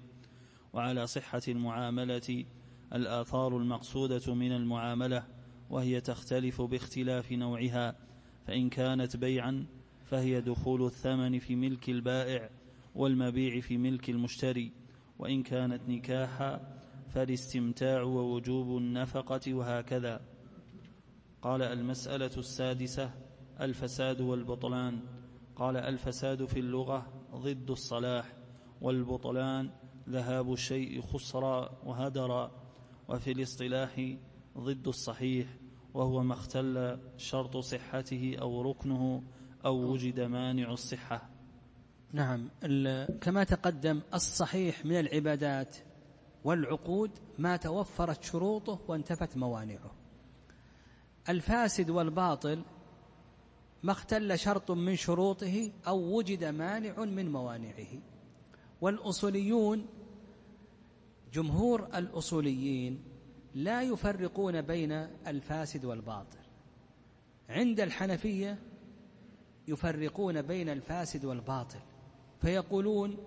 وعلى 0.73 1.07
صحة 1.07 1.41
المعاملة 1.47 2.45
الآثار 2.93 3.57
المقصودة 3.57 4.33
من 4.33 4.51
المعاملة 4.51 5.23
وهي 5.69 6.01
تختلف 6.01 6.61
باختلاف 6.61 7.31
نوعها 7.31 7.95
فإن 8.47 8.69
كانت 8.69 9.17
بيعا 9.17 9.65
فهي 10.05 10.41
دخول 10.41 10.85
الثمن 10.85 11.39
في 11.39 11.55
ملك 11.55 11.89
البائع 11.89 12.49
والمبيع 12.95 13.59
في 13.59 13.77
ملك 13.77 14.09
المشتري 14.09 14.71
وإن 15.19 15.43
كانت 15.43 15.81
نكاحا 15.89 16.79
فالاستمتاع 17.13 18.01
ووجوب 18.01 18.77
النفقة 18.77 19.53
وهكذا. 19.53 20.21
قال 21.41 21.61
المسألة 21.61 22.31
السادسة 22.37 23.11
الفساد 23.61 24.21
والبطلان. 24.21 24.99
قال 25.55 25.77
الفساد 25.77 26.45
في 26.45 26.59
اللغة 26.59 27.27
ضد 27.35 27.71
الصلاح 27.71 28.33
والبطلان 28.81 29.69
ذهاب 30.09 30.53
الشيء 30.53 31.01
خسرا 31.01 31.79
وهدرا 31.83 32.51
وفي 33.07 33.31
الاصطلاح 33.31 34.15
ضد 34.57 34.87
الصحيح 34.87 35.47
وهو 35.93 36.23
ما 36.23 36.33
اختل 36.33 36.99
شرط 37.17 37.57
صحته 37.57 38.35
أو 38.41 38.61
ركنه 38.61 39.23
أو 39.65 39.75
وجد 39.75 40.19
مانع 40.19 40.71
الصحة. 40.71 41.29
نعم 42.13 42.49
كما 43.21 43.43
تقدم 43.43 44.01
الصحيح 44.13 44.85
من 44.85 44.99
العبادات 44.99 45.77
والعقود 46.43 47.11
ما 47.39 47.57
توفرت 47.57 48.23
شروطه 48.23 48.79
وانتفت 48.87 49.37
موانعه. 49.37 49.91
الفاسد 51.29 51.89
والباطل 51.89 52.63
ما 53.83 53.91
اختل 53.91 54.39
شرط 54.39 54.71
من 54.71 54.95
شروطه 54.95 55.71
أو 55.87 56.17
وجد 56.17 56.43
مانع 56.43 56.99
من 56.99 57.31
موانعه. 57.31 58.01
والأصوليون 58.81 59.85
جمهور 61.33 61.87
الأصوليين 61.95 63.03
لا 63.55 63.81
يفرقون 63.81 64.61
بين 64.61 64.91
الفاسد 65.27 65.85
والباطل. 65.85 66.37
عند 67.49 67.79
الحنفية 67.79 68.59
يفرقون 69.67 70.41
بين 70.41 70.69
الفاسد 70.69 71.25
والباطل. 71.25 71.79
فيقولون 72.41 73.17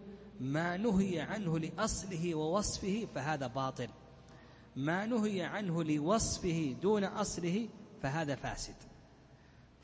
ما 0.40 0.76
نهي 0.76 1.20
عنه 1.20 1.58
لأصله 1.58 2.34
ووصفه 2.34 3.08
فهذا 3.14 3.46
باطل. 3.46 3.88
ما 4.76 5.06
نهي 5.06 5.42
عنه 5.42 5.84
لوصفه 5.84 6.76
دون 6.82 7.04
أصله 7.04 7.68
فهذا 8.02 8.34
فاسد. 8.34 8.95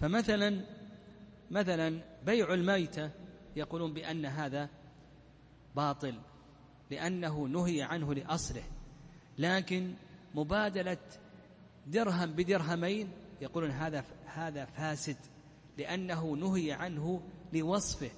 فمثلا 0.03 0.61
مثلا 1.51 2.01
بيع 2.27 2.55
الميتة 2.55 3.11
يقولون 3.57 3.95
بأن 3.95 4.27
هذا 4.27 4.69
باطل 5.77 6.15
لأنه 6.91 7.49
نهي 7.49 7.83
عنه 7.83 8.15
لأصله. 8.15 8.63
لكن 9.39 9.95
مبادلة 10.35 10.99
درهم 11.87 12.33
بدرهمين 12.33 13.11
يقولون 13.41 13.71
هذا 13.71 14.05
هذا 14.27 14.65
فاسد 14.65 15.17
لأنه 15.79 16.37
نهي 16.37 16.73
عنه 16.73 17.23
لوصفه. 17.53 18.11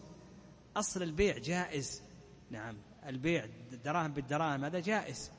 أصل 0.77 1.02
البيع 1.02 1.39
جائز. 1.39 2.02
نعم 2.51 2.77
البيع 3.06 3.44
الدراهم 3.73 4.12
بالدراهم 4.12 4.65
هذا 4.65 4.81
جائز. 4.81 5.31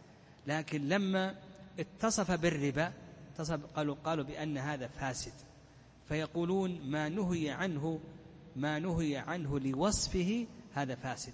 لكن 0.48 0.88
لما 0.90 1.36
اتصف 1.80 2.32
بالربا 2.32 2.94
اتصف 3.34 3.66
قالوا 3.66 3.96
قالوا 3.96 4.24
بأن 4.24 4.58
هذا 4.58 4.88
فاسد. 4.88 5.45
فيقولون 6.08 6.82
ما 6.82 7.10
نهي 7.10 7.50
عنه 7.50 8.00
ما 8.56 8.80
نهي 8.80 9.18
عنه 9.18 9.60
لوصفه 9.60 10.48
هذا 10.74 10.96
فاسد. 10.96 11.34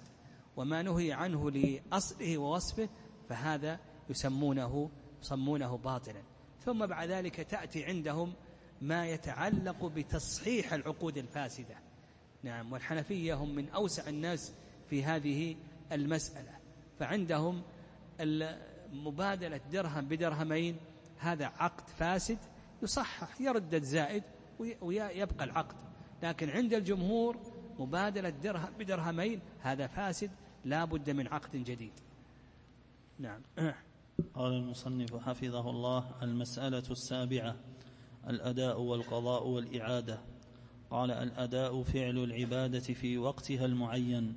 وما 0.56 0.82
نهي 0.82 1.12
عنه 1.12 1.50
لأصله 1.50 2.38
ووصفه 2.38 2.88
فهذا 3.28 3.78
يسمونه 4.10 4.90
يسمونه 5.22 5.76
باطلا. 5.76 6.22
ثم 6.64 6.86
بعد 6.86 7.08
ذلك 7.08 7.40
تأتي 7.40 7.84
عندهم 7.84 8.32
ما 8.80 9.06
يتعلق 9.06 9.84
بتصحيح 9.84 10.72
العقود 10.72 11.18
الفاسدة. 11.18 11.74
نعم 12.42 12.72
والحنفية 12.72 13.34
هم 13.34 13.54
من 13.54 13.68
أوسع 13.68 14.08
الناس 14.08 14.52
في 14.90 15.04
هذه 15.04 15.56
المسألة. 15.92 16.58
فعندهم 16.98 17.62
مبادلة 18.92 19.60
درهم 19.72 20.04
بدرهمين 20.08 20.76
هذا 21.18 21.46
عقد 21.46 21.88
فاسد 21.88 22.38
يصحح 22.82 23.40
يرد 23.40 23.74
الزائد 23.74 24.22
ويبقى 24.80 25.44
العقد. 25.44 25.76
لكن 26.22 26.50
عند 26.50 26.74
الجمهور 26.74 27.36
مبادلة 27.78 28.30
درهم 28.30 28.72
بدرهمين 28.78 29.40
هذا 29.60 29.86
فاسد 29.86 30.30
لا 30.64 30.84
بد 30.84 31.10
من 31.10 31.28
عقد 31.28 31.56
جديد. 31.56 31.92
نعم. 33.18 33.40
قال 34.34 34.52
المصنف 34.52 35.16
حفظه 35.16 35.70
الله 35.70 36.22
المسألة 36.22 36.82
السابعة 36.90 37.56
الأداء 38.28 38.80
والقضاء 38.80 39.46
والإعادة. 39.46 40.20
قال 40.90 41.10
الأداء 41.10 41.82
فعل 41.82 42.18
العبادة 42.18 42.80
في 42.80 43.18
وقتها 43.18 43.64
المعين 43.64 44.36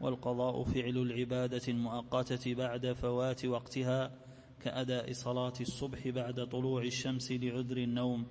والقضاء 0.00 0.64
فعل 0.64 0.98
العبادة 0.98 1.62
المؤقتة 1.68 2.54
بعد 2.54 2.92
فوات 2.92 3.44
وقتها 3.44 4.10
كأداء 4.60 5.12
صلاة 5.12 5.52
الصبح 5.60 6.08
بعد 6.08 6.48
طلوع 6.48 6.82
الشمس 6.82 7.32
لعذر 7.32 7.76
النوم. 7.76 8.26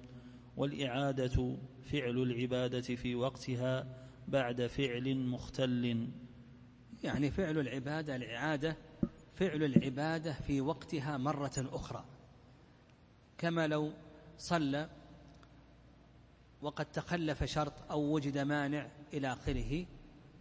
والإعادة 0.60 1.58
فعل 1.92 2.18
العبادة 2.18 2.82
في 2.82 3.16
وقتها 3.16 3.88
بعد 4.28 4.68
فعل 4.68 5.18
مختل. 5.18 6.08
يعني 7.04 7.32
فعل 7.32 7.58
العبادة 7.60 8.16
الإعادة 8.16 8.78
فعل 9.36 9.64
العبادة 9.64 10.34
في 10.34 10.62
وقتها 10.62 11.18
مرة 11.18 11.52
أخرى. 11.58 12.06
كما 13.38 13.68
لو 13.68 13.92
صلى 14.38 14.90
وقد 16.62 16.86
تخلف 16.86 17.44
شرط 17.44 17.92
أو 17.92 18.14
وجد 18.14 18.38
مانع 18.38 18.90
إلى 19.14 19.34
آخره 19.34 19.86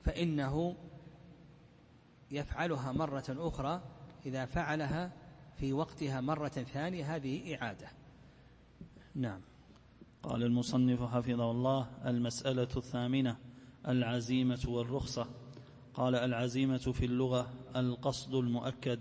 فإنه 0.04 0.76
يفعلها 2.30 2.92
مرة 2.92 3.24
أخرى 3.28 3.82
إذا 4.26 4.46
فعلها 4.46 5.12
في 5.56 5.72
وقتها 5.72 6.20
مرة 6.20 6.48
ثانية. 6.48 7.16
هذه 7.16 7.54
إعادة. 7.54 7.88
نعم. 9.14 9.47
قال 10.28 10.42
المصنف 10.42 11.02
حفظه 11.02 11.50
الله 11.50 11.86
المسألة 12.06 12.68
الثامنة 12.76 13.36
العزيمة 13.88 14.60
والرخصة. 14.68 15.26
قال 15.94 16.14
العزيمة 16.14 16.76
في 16.76 17.04
اللغة 17.04 17.50
القصد 17.76 18.34
المؤكد. 18.34 19.00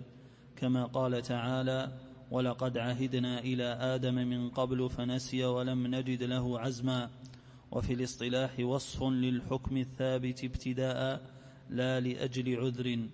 كما 0.55 0.85
قال 0.85 1.21
تعالى 1.21 1.91
ولقد 2.31 2.77
عهدنا 2.77 3.39
إلى 3.39 3.63
آدم 3.63 4.15
من 4.15 4.49
قبل 4.49 4.89
فنسي 4.89 5.45
ولم 5.45 5.87
نجد 5.95 6.23
له 6.23 6.59
عزما. 6.59 7.09
وفي 7.71 7.93
الاصطلاح 7.93 8.59
وصف 8.59 9.03
للحكم 9.03 9.77
الثابت 9.77 10.43
ابتداء 10.43 11.21
لا 11.69 11.99
لأجل 11.99 12.59
عذر. 12.59 13.09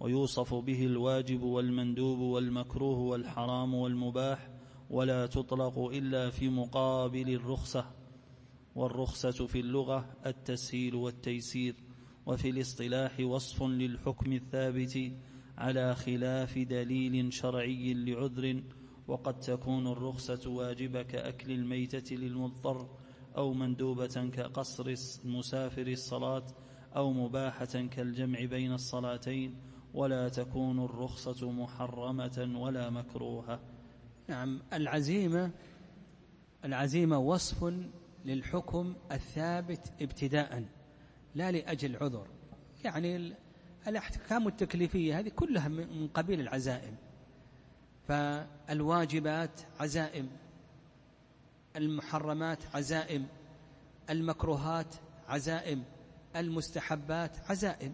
ويوصف 0.00 0.54
به 0.54 0.86
الواجب 0.86 1.42
والمندوب 1.42 2.18
والمكروه 2.18 2.98
والحرام 2.98 3.74
والمباح. 3.74 4.57
ولا 4.90 5.26
تطلق 5.26 5.78
إلا 5.78 6.30
في 6.30 6.48
مقابل 6.48 7.34
الرخصة 7.34 7.84
والرخصة 8.74 9.46
في 9.46 9.60
اللغة 9.60 10.16
التسهيل 10.26 10.94
والتيسير 10.94 11.74
وفي 12.26 12.50
الاصطلاح 12.50 13.20
وصف 13.20 13.62
للحكم 13.62 14.32
الثابت 14.32 15.12
على 15.58 15.94
خلاف 15.94 16.58
دليل 16.58 17.32
شرعي 17.32 17.94
لعذر 17.94 18.62
وقد 19.08 19.40
تكون 19.40 19.86
الرخصة 19.86 20.50
واجبة 20.50 21.02
كأكل 21.02 21.52
الميتة 21.52 22.16
للمضطر 22.16 22.88
أو 23.36 23.52
مندوبة 23.52 24.30
كقصر 24.32 24.94
المسافر 25.24 25.86
الصلاة 25.86 26.46
أو 26.96 27.12
مباحة 27.12 27.64
كالجمع 27.64 28.44
بين 28.44 28.72
الصلاتين 28.72 29.54
ولا 29.94 30.28
تكون 30.28 30.84
الرخصة 30.84 31.50
محرمة 31.50 32.52
ولا 32.56 32.90
مكروهة. 32.90 33.60
نعم 34.28 34.60
العزيمة 34.72 35.50
العزيمة 36.64 37.18
وصف 37.18 37.74
للحكم 38.24 38.94
الثابت 39.12 39.92
ابتداء 40.00 40.64
لا 41.34 41.50
لأجل 41.50 41.96
عذر. 41.96 42.26
يعني 42.84 43.34
الأحكام 43.86 44.48
التكليفية 44.48 45.18
هذه 45.18 45.28
كلها 45.28 45.68
من 45.68 46.08
قبيل 46.08 46.40
العزائم. 46.40 46.96
فالواجبات 48.08 49.60
عزائم 49.80 50.28
المحرمات 51.76 52.58
عزائم 52.74 53.26
المكروهات 54.10 54.94
عزائم 55.28 55.84
المستحبات 56.36 57.50
عزائم. 57.50 57.92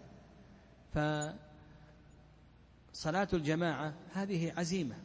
فصلاة 0.93 1.37
الجماعة 3.33 3.93
هذه 4.13 4.53
عزيمة. 4.57 4.95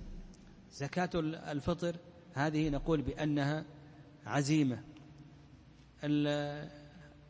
زكاة 0.73 1.11
الفطر 1.53 1.97
هذه 2.35 2.69
نقول 2.69 3.03
بأنها 3.03 3.65
عزيمة. 4.27 4.83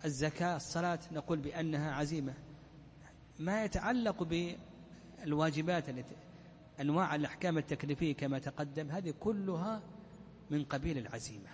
الزكاة 0.05 0.57
الصلاة 0.57 0.99
نقول 1.13 1.39
بأنها 1.39 1.95
عزيمة. 1.95 2.35
ما 3.39 3.65
يتعلق 3.65 4.23
بالواجبات 5.23 5.89
التي 5.89 6.17
أنواع 6.81 7.15
الأحكام 7.15 7.59
التكليفية 7.59 8.15
كما 8.15 8.39
تقدم 8.39 8.91
هذه 8.91 9.15
كلها 9.21 9.83
من 10.51 10.65
قبيل 10.65 10.99
العزيمة. 10.99 11.49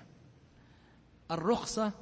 الرخصة 1.30 1.92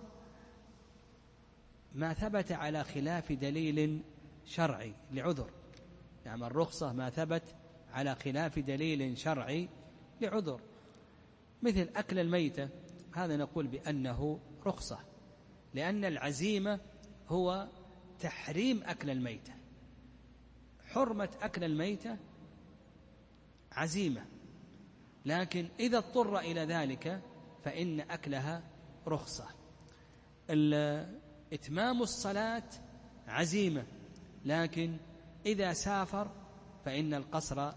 ما 1.95 2.13
ثبت 2.13 2.53
على 2.53 2.85
خلاف 2.85 3.33
دليل 3.33 4.03
شرعي 4.47 4.95
لعذر. 5.13 5.51
يعني 6.27 6.47
الرخصة 6.47 6.93
ما 6.93 7.11
ثبت 7.11 7.55
على 7.95 8.15
خلاف 8.15 8.59
دليل 8.59 9.19
شرعي 9.19 9.69
لعذر. 10.21 10.61
مثل 11.63 11.89
أكل 11.97 12.19
الميتة 12.19 12.69
هذا 13.15 13.37
نقول 13.37 13.67
بأنه 13.67 14.41
رخصة 14.67 14.99
لأن 15.75 16.05
العزيمة 16.05 16.81
هو 17.29 17.69
تحريم 18.21 18.83
أكل 18.85 19.11
الميتة. 19.11 19.53
حرمة 20.85 21.29
أكل 21.43 21.65
الميتة 21.65 22.17
عزيمة. 23.73 24.27
لكن 25.25 25.69
إذا 25.81 25.99
اضطر 25.99 26.39
إلى 26.39 26.61
ذلك 26.61 27.21
فإن 27.65 28.01
أكلها 28.01 28.63
رخصة. 29.07 29.49
إتمام 31.53 32.03
الصلاة 32.03 32.71
عزيمة 33.29 33.85
لكن 34.45 34.97
إذا 35.47 35.73
سافر 35.73 36.31
فإن 36.85 37.15
القصر 37.15 37.73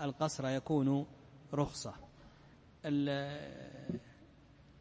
القصر 0.00 0.48
يكون 0.48 1.06
رخصة. 1.54 1.94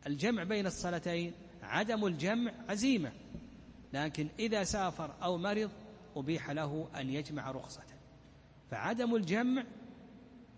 الجمع 0.08 0.44
بين 0.44 0.66
الصلاتين 0.66 1.34
عدم 1.64 2.06
الجمع 2.06 2.52
عزيمة. 2.70 3.12
لكن 3.94 4.28
إذا 4.40 4.64
سافر 4.64 5.16
أو 5.24 5.38
مرض 5.38 5.72
أبيح 6.16 6.50
له 6.52 6.90
أن 6.96 7.10
يجمع 7.10 7.52
رخصة. 7.52 7.84
فعدم 8.72 9.16
الجمع 9.16 9.64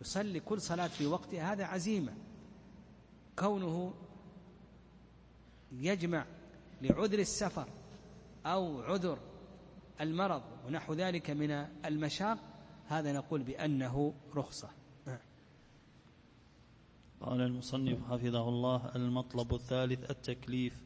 يصلي 0.02 0.40
كل 0.40 0.61
صلاة 0.61 0.88
في 0.88 1.06
وقتها 1.06 1.53
هذا 1.53 1.65
عزيمة. 1.65 2.14
كونه 3.40 3.94
يجمع 5.72 6.26
لعذر 6.82 7.19
السفر 7.19 7.68
أو 8.45 8.82
عذر 8.82 9.19
المرض 10.02 10.41
ونحو 10.68 10.94
ذلك 10.94 11.30
من 11.30 11.52
المشاق 11.86 12.38
هذا 12.88 13.14
نقول 13.14 13.44
بأنه 13.44 14.14
رخصة. 14.36 14.70
قال 17.22 17.41
المصنف 17.41 18.12
حفظه 18.12 18.49
الله 18.49 18.91
المطلب 18.95 19.53
الثالث 19.53 20.12
التكليف. 20.12 20.82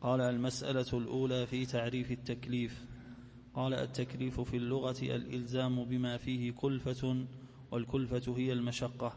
قال 0.00 0.20
المسألة 0.20 0.86
الأولى 0.92 1.46
في 1.46 1.66
تعريف 1.66 2.12
التكليف. 2.12 2.84
قال 3.54 3.74
التكليف 3.74 4.40
في 4.40 4.56
اللغة 4.56 5.02
الإلزام 5.02 5.84
بما 5.84 6.16
فيه 6.16 6.52
كلفة 6.52 7.26
والكلفة 7.70 8.36
هي 8.36 8.52
المشقة. 8.52 9.12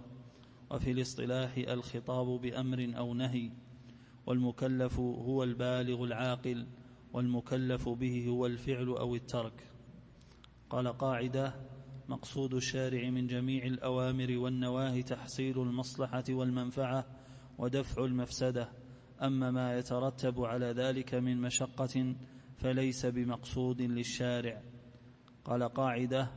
وفي 0.72 0.92
الاصطلاح 0.92 1.58
الخطاب 1.58 2.42
بأمر 2.42 2.94
أو 2.98 3.14
نهي. 3.14 3.50
والمكلف 4.26 5.00
هو 5.00 5.44
البالغ 5.44 6.04
العاقل 6.04 6.68
والمكلف 7.14 7.90
به 7.90 8.28
هو 8.28 8.46
الفعل 8.46 8.88
أو 8.88 9.16
الترك. 9.16 9.64
قال 10.70 10.88
قاعدة 10.88 11.75
مقصود 12.10 12.54
الشارع 12.54 13.10
من 13.10 13.28
جميع 13.28 13.66
الأوامر 13.66 14.38
والنواهي 14.38 15.04
تحصيل 15.04 15.62
المصلحة 15.62 16.24
والمنفعة 16.30 17.06
ودفع 17.58 18.06
المفسدة. 18.06 18.70
أما 19.22 19.52
ما 19.52 19.78
يترتب 19.78 20.42
على 20.42 20.66
ذلك 20.66 21.14
من 21.16 21.42
مشقة 21.42 22.16
فليس 22.58 23.06
بمقصود 23.06 23.82
للشارع. 23.82 24.62
قال 25.46 25.64
قاعدة 25.64 26.32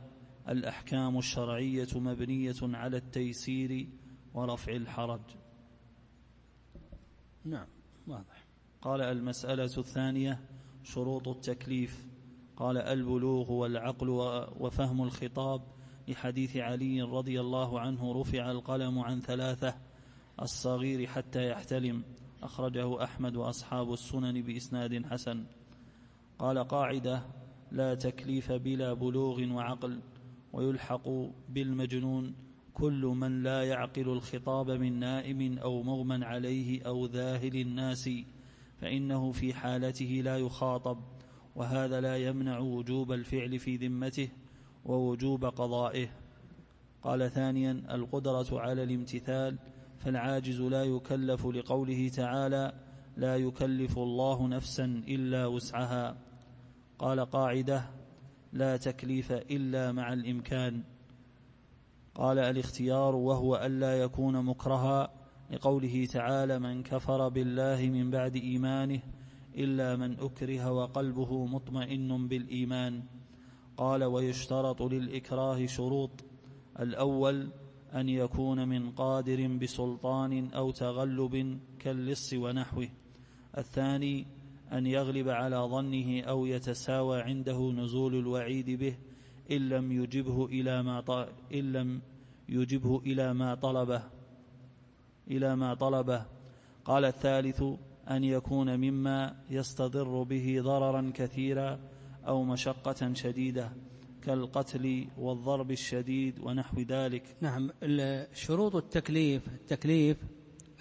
الأحكام 0.49 1.17
الشرعية 1.17 1.87
مبنية 1.95 2.55
على 2.61 2.97
التيسير 2.97 3.89
ورفع 4.33 4.71
الحرج. 4.71 5.21
نعم 7.45 7.67
واضح. 8.07 8.45
قال 8.81 9.01
المسألة 9.01 9.77
الثانية 9.77 10.39
شروط 10.83 11.27
التكليف. 11.27 12.05
قال 12.59 12.77
البلوغ 12.77 13.51
والعقل 13.51 14.09
وفهم 14.59 15.03
الخطاب 15.03 15.61
لحديث 16.07 16.57
علي 16.57 17.01
رضي 17.01 17.41
الله 17.41 17.79
عنه 17.79 18.21
رفع 18.21 18.51
القلم 18.51 18.99
عن 18.99 19.19
ثلاثة 19.19 19.75
الصغير 20.41 21.07
حتى 21.07 21.49
يحتلم. 21.49 22.03
أخرجه 22.43 23.03
أحمد 23.03 23.35
وأصحاب 23.35 23.93
السنن 23.93 24.41
بإسناد 24.41 25.05
حسن. 25.05 25.43
قال 26.39 26.67
قاعدة 26.67 27.21
لا 27.71 27.95
تكليف 27.95 28.51
بلا 28.51 28.93
بلوغ 28.93 29.53
وعقل 29.53 29.99
ويلحق 30.53 31.09
بالمجنون 31.49 32.35
كل 32.73 33.01
من 33.05 33.43
لا 33.43 33.63
يعقل 33.63 34.09
الخطاب 34.09 34.71
من 34.71 34.99
نائم 34.99 35.57
أو 35.57 35.83
مغمى 35.83 36.25
عليه 36.25 36.83
أو 36.83 37.05
ذاهل 37.05 37.55
الناس 37.55 38.09
فإنه 38.81 39.31
في 39.31 39.53
حالته 39.53 40.21
لا 40.23 40.37
يخاطب. 40.37 40.97
وهذا 41.59 42.01
لا 42.01 42.17
يمنع 42.17 42.59
وجوب 42.59 43.11
الفعل 43.11 43.59
في 43.59 43.75
ذمته 43.75 44.29
ووجوب 44.85 45.45
قضائه. 45.45 46.07
قال 47.01 47.31
ثانيا 47.31 47.71
القدرة 47.71 48.47
على 48.51 48.83
الامتثال 48.83 49.59
فالعاجز 49.97 50.61
لا 50.61 50.83
يكلف 50.83 51.45
لقوله 51.45 52.09
تعالى 52.09 52.73
لا 53.17 53.35
يكلف 53.35 53.97
الله 53.97 54.47
نفسا 54.47 54.85
إلا 55.07 55.45
وسعها. 55.45 56.17
قال 56.99 57.19
قاعدة 57.19 57.89
لا 58.53 58.77
تكليف 58.77 59.31
إلا 59.31 59.91
مع 59.91 60.13
الإمكان. 60.13 60.83
قال 62.15 62.39
الاختيار 62.39 63.15
وهو 63.15 63.55
ألا 63.55 63.93
يكون 63.93 64.45
مكرها 64.45 65.13
لقوله 65.51 66.05
تعالى 66.05 66.59
من 66.59 66.83
كفر 66.83 67.29
بالله 67.29 67.89
من 67.89 68.11
بعد 68.11 68.35
إيمانه 68.35 69.01
إلا 69.55 69.95
من 69.95 70.19
أكره 70.19 70.71
وقلبه 70.71 71.45
مطمئن 71.45 72.27
بالإيمان. 72.27 73.03
قال 73.77 74.03
ويشترط 74.03 74.81
للإكراه 74.81 75.65
شروط. 75.65 76.11
الأول 76.79 77.49
أن 77.93 78.09
يكون 78.09 78.67
من 78.67 78.91
قادر 78.91 79.47
بسلطان 79.47 80.53
أو 80.53 80.71
تغلب 80.71 81.59
كاللص 81.79 82.33
ونحوه. 82.33 82.89
الثاني 83.57 84.25
أن 84.71 84.87
يغلب 84.87 85.29
على 85.29 85.57
ظنه 85.57 86.21
أو 86.21 86.45
يتساوى 86.45 87.21
عنده 87.21 87.71
نزول 87.71 88.15
الوعيد 88.15 88.69
به 88.69 88.95
إن 89.51 89.69
لم 89.69 89.91
يجبه 89.91 90.45
إلى 90.45 90.83
ما 90.83 91.27
إن 91.53 91.73
لم 91.73 92.01
يجبه 92.49 92.99
إلى 92.99 93.33
ما 93.33 93.55
طلبه. 93.55 94.03
إلى 95.27 95.55
ما 95.55 95.73
طلبه. 95.73 96.25
قال 96.85 97.05
الثالث 97.05 97.63
أن 98.09 98.23
يكون 98.23 98.77
مما 98.77 99.35
يستضر 99.49 100.23
به 100.23 100.59
ضررا 100.61 101.11
كثيرا 101.15 101.79
أو 102.27 102.43
مشقة 102.43 103.13
شديدة 103.13 103.71
كالقتل 104.21 105.07
والضرب 105.17 105.71
الشديد 105.71 106.39
ونحو 106.39 106.81
ذلك. 106.81 107.35
نعم 107.41 107.71
شروط 108.33 108.75
التكليف 108.75 109.47
التكليف 109.47 110.17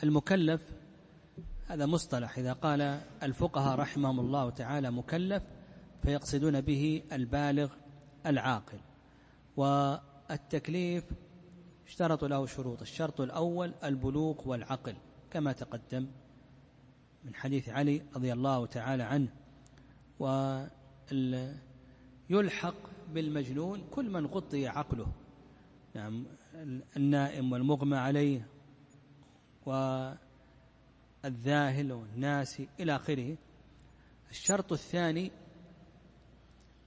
المكلف 0.03 0.69
هذا 1.69 1.87
مصطلح. 1.87 2.39
إذا 2.39 2.53
قال 2.53 3.01
الفقهاء 3.23 3.79
رحمهم 3.79 4.21
الله 4.21 4.51
تعالى 4.51 4.91
مكلف 4.91 5.43
فيقصدون 6.03 6.61
به 6.61 7.03
البالغ 7.13 7.73
العاقل. 8.27 8.79
والتكليف 9.57 11.05
اشترط 11.87 12.25
له 12.25 12.47
شروط. 12.47 12.81
الشرط 12.81 13.21
الأول 13.21 13.75
البلوغ 13.85 14.49
والعقل 14.49 14.95
كما 15.31 15.53
تقدم. 15.53 16.07
من 17.29 17.35
حديث 17.35 17.69
علي 17.69 18.03
رضي 18.17 18.33
الله 18.33 18.67
تعالى 18.67 19.03
عنه 19.03 19.29
ويلحق 22.31 22.75
بالمجنون 23.09 23.85
كل 23.91 24.11
من 24.11 24.27
غطي 24.27 24.69
عقله. 24.69 25.13
نعم 25.95 26.27
النائم 26.97 27.53
والمغمى 27.53 27.97
عليه 27.97 28.49
والذاهل 31.25 31.93
والناسي 31.93 32.69
إلى 32.81 32.97
آخره. 32.97 33.37
الشرط 34.31 34.73
الثاني 34.73 35.31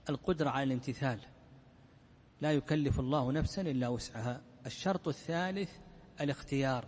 القدرة 0.10 0.50
على 0.50 0.64
الامتثال. 0.64 1.20
لا 2.42 2.52
يكلف 2.52 3.00
الله 3.00 3.32
نفسا 3.32 3.62
إلا 3.62 3.88
وسعها. 3.88 4.42
الشرط 4.66 5.08
الثالث 5.08 5.70
الاختيار 6.22 6.86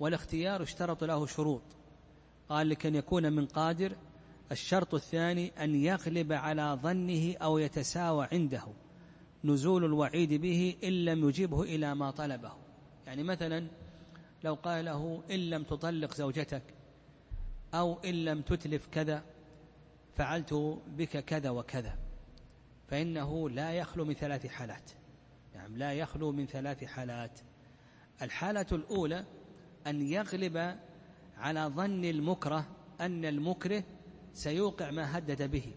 والاختيار 0.00 0.62
اشترط 0.62 1.04
له 1.04 1.26
شروط. 1.26 1.62
قال 2.52 2.68
لكن 2.68 2.94
يكون 2.94 3.32
من 3.32 3.46
قادر. 3.46 3.96
الشرط 4.52 4.94
الثاني 4.94 5.64
أن 5.64 5.74
يغلب 5.74 6.32
على 6.32 6.78
ظنه 6.82 7.36
أو 7.36 7.58
يتساوى 7.58 8.28
عنده. 8.32 8.64
نزول 9.44 9.84
الوعيد 9.84 10.32
به 10.32 10.76
إن 10.84 11.04
لم 11.04 11.28
يجبه 11.28 11.62
إلى 11.62 11.94
ما 11.94 12.10
طلبه. 12.10 12.52
يعني 13.06 13.22
مثلا 13.22 13.66
لو 14.44 14.54
قال 14.54 14.84
له 14.84 15.22
إن 15.30 15.50
لم 15.50 15.62
تطلق 15.62 16.14
زوجتك 16.14 16.62
أو 17.74 17.98
إن 18.04 18.24
لم 18.24 18.42
تتلف 18.42 18.86
كذا 18.86 19.22
فعلت 20.16 20.54
بك 20.86 21.24
كذا 21.24 21.50
وكذا. 21.50 21.98
فإنه 22.88 23.50
لا 23.50 23.72
يخلو 23.72 24.04
من 24.04 24.14
ثلاث 24.14 24.46
حالات. 24.46 24.90
نعم 25.54 25.76
لا 25.76 25.92
يخلو 25.92 26.32
من 26.32 26.46
ثلاث 26.46 26.84
حالات. 26.84 27.40
الحالة 28.22 28.66
الأولى 28.72 29.24
أن 29.86 30.02
يغلب 30.02 30.76
على 31.42 31.60
ظن 31.60 32.04
المكره 32.04 32.66
أن 33.00 33.24
المكره 33.24 33.84
سيوقع 34.34 34.90
ما 34.90 35.18
هدد 35.18 35.50
به 35.50 35.74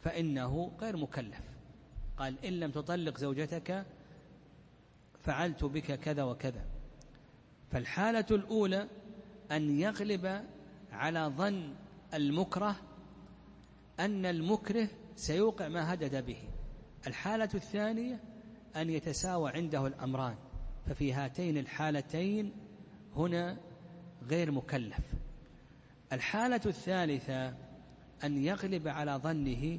فإنه 0.00 0.72
غير 0.80 0.96
مكلف. 0.96 1.40
قال 2.16 2.44
إن 2.44 2.52
لم 2.52 2.70
تطلق 2.70 3.18
زوجتك 3.18 3.86
فعلت 5.20 5.64
بك 5.64 5.92
كذا 6.00 6.22
وكذا. 6.22 6.64
فالحالة 7.70 8.26
الأولى 8.30 8.88
أن 9.52 9.80
يغلب 9.80 10.44
على 10.92 11.32
ظن 11.36 11.74
المكره 12.14 12.76
أن 14.00 14.26
المكره 14.26 14.88
سيوقع 15.16 15.68
ما 15.68 15.94
هدد 15.94 16.26
به. 16.26 16.42
الحالة 17.06 17.48
الثانية 17.54 18.20
أن 18.76 18.90
يتساوى 18.90 19.50
عنده 19.50 19.86
الأمران 19.86 20.36
ففي 20.86 21.12
هاتين 21.12 21.58
الحالتين 21.58 22.52
هنا 23.16 23.67
غير 24.28 24.50
مكلف. 24.50 25.00
الحالة 26.12 26.60
الثالثة 26.66 27.54
أن 28.24 28.44
يغلب 28.44 28.88
على 28.88 29.12
ظنه 29.12 29.78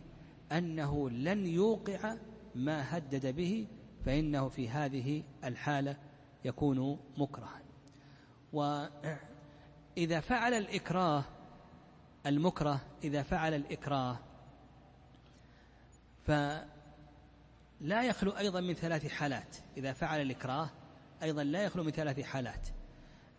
أنه 0.52 1.10
لن 1.10 1.48
يوقع 1.48 2.16
ما 2.56 2.98
هدد 2.98 3.36
به 3.36 3.68
فإنه 4.06 4.50
في 4.50 4.70
هذه 4.70 5.24
الحالة 5.44 5.98
يكون 6.46 7.00
مكرها. 7.18 7.62
وإذا 8.54 10.20
فعل 10.20 10.54
الإكراه 10.54 11.24
المكره 12.26 12.82
إذا 13.04 13.24
فعل 13.24 13.54
الإكراه 13.54 14.20
فلا 16.28 16.66
يخلو 18.04 18.32
أيضا 18.32 18.62
من 18.62 18.74
ثلاث 18.74 19.08
حالات. 19.08 19.58
إذا 19.78 19.94
فعل 19.94 20.22
الإكراه 20.22 20.70
أيضا 21.24 21.44
لا 21.44 21.64
يخلو 21.64 21.84
من 21.84 21.92
ثلاث 21.92 22.20
حالات. 22.20 22.68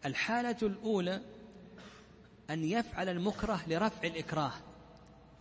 الحالة 0.07 0.57
الأولى 0.63 1.21
أن 2.51 2.65
يفعل 2.65 3.09
المكره 3.09 3.61
لرفع 3.67 4.09
الإكراه 4.09 4.53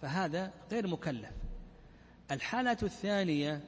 فهذا 0.01 0.51
غير 0.71 0.87
مكلف. 0.87 1.31
الحالة 2.31 2.77
الثانية 2.83 3.61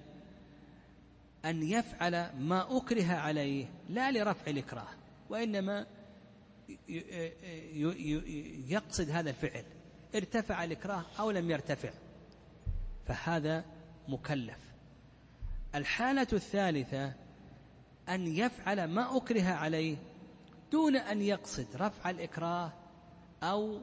أن 1.45 1.63
يفعل 1.63 2.29
ما 2.39 2.77
أكره 2.77 3.13
عليه 3.13 3.65
لا 3.89 4.11
لرفع 4.11 4.47
الإكراه 4.47 4.87
وإنما 5.29 5.85
يقصد 8.67 9.09
هذا 9.09 9.29
الفعل 9.29 9.63
ارتفع 10.15 10.63
الإكراه 10.63 11.05
أو 11.19 11.31
لم 11.31 11.51
يرتفع 11.51 11.89
فهذا 13.07 13.65
مكلف. 14.07 14.57
الحالة 15.75 16.27
الثالثة 16.33 17.13
أن 18.09 18.27
يفعل 18.27 18.83
ما 18.83 19.17
أكره 19.17 19.43
عليه 19.43 19.97
دون 20.71 20.95
أن 20.95 21.21
يقصد 21.21 21.67
رفع 21.75 22.09
الإكراه 22.09 22.73
أو 23.43 23.81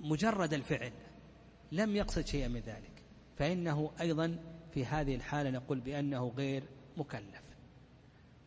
مجرد 0.00 0.54
الفعل 0.54 0.92
لم 1.72 1.96
يقصد 1.96 2.26
شيئا 2.26 2.48
من 2.48 2.60
ذلك. 2.60 3.02
فإنه 3.36 3.90
أيضا 4.00 4.38
في 4.74 4.86
هذه 4.86 5.14
الحالة 5.14 5.50
نقول 5.50 5.80
بأنه 5.80 6.28
غير 6.36 6.62
مكلف. 6.96 7.42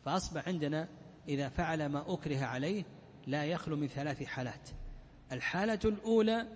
فأصبح 0.06 0.48
عندنا 0.48 0.88
إذا 1.28 1.50
فعل 1.50 1.86
ما 1.86 2.14
أكره 2.14 2.46
عليه 2.46 2.84
لا 3.28 3.46
يخلو 3.46 3.76
من 3.76 3.88
ثلاث 3.88 4.24
حالات. 4.24 4.70
الحالة 5.32 5.80
الأولى 5.86 6.48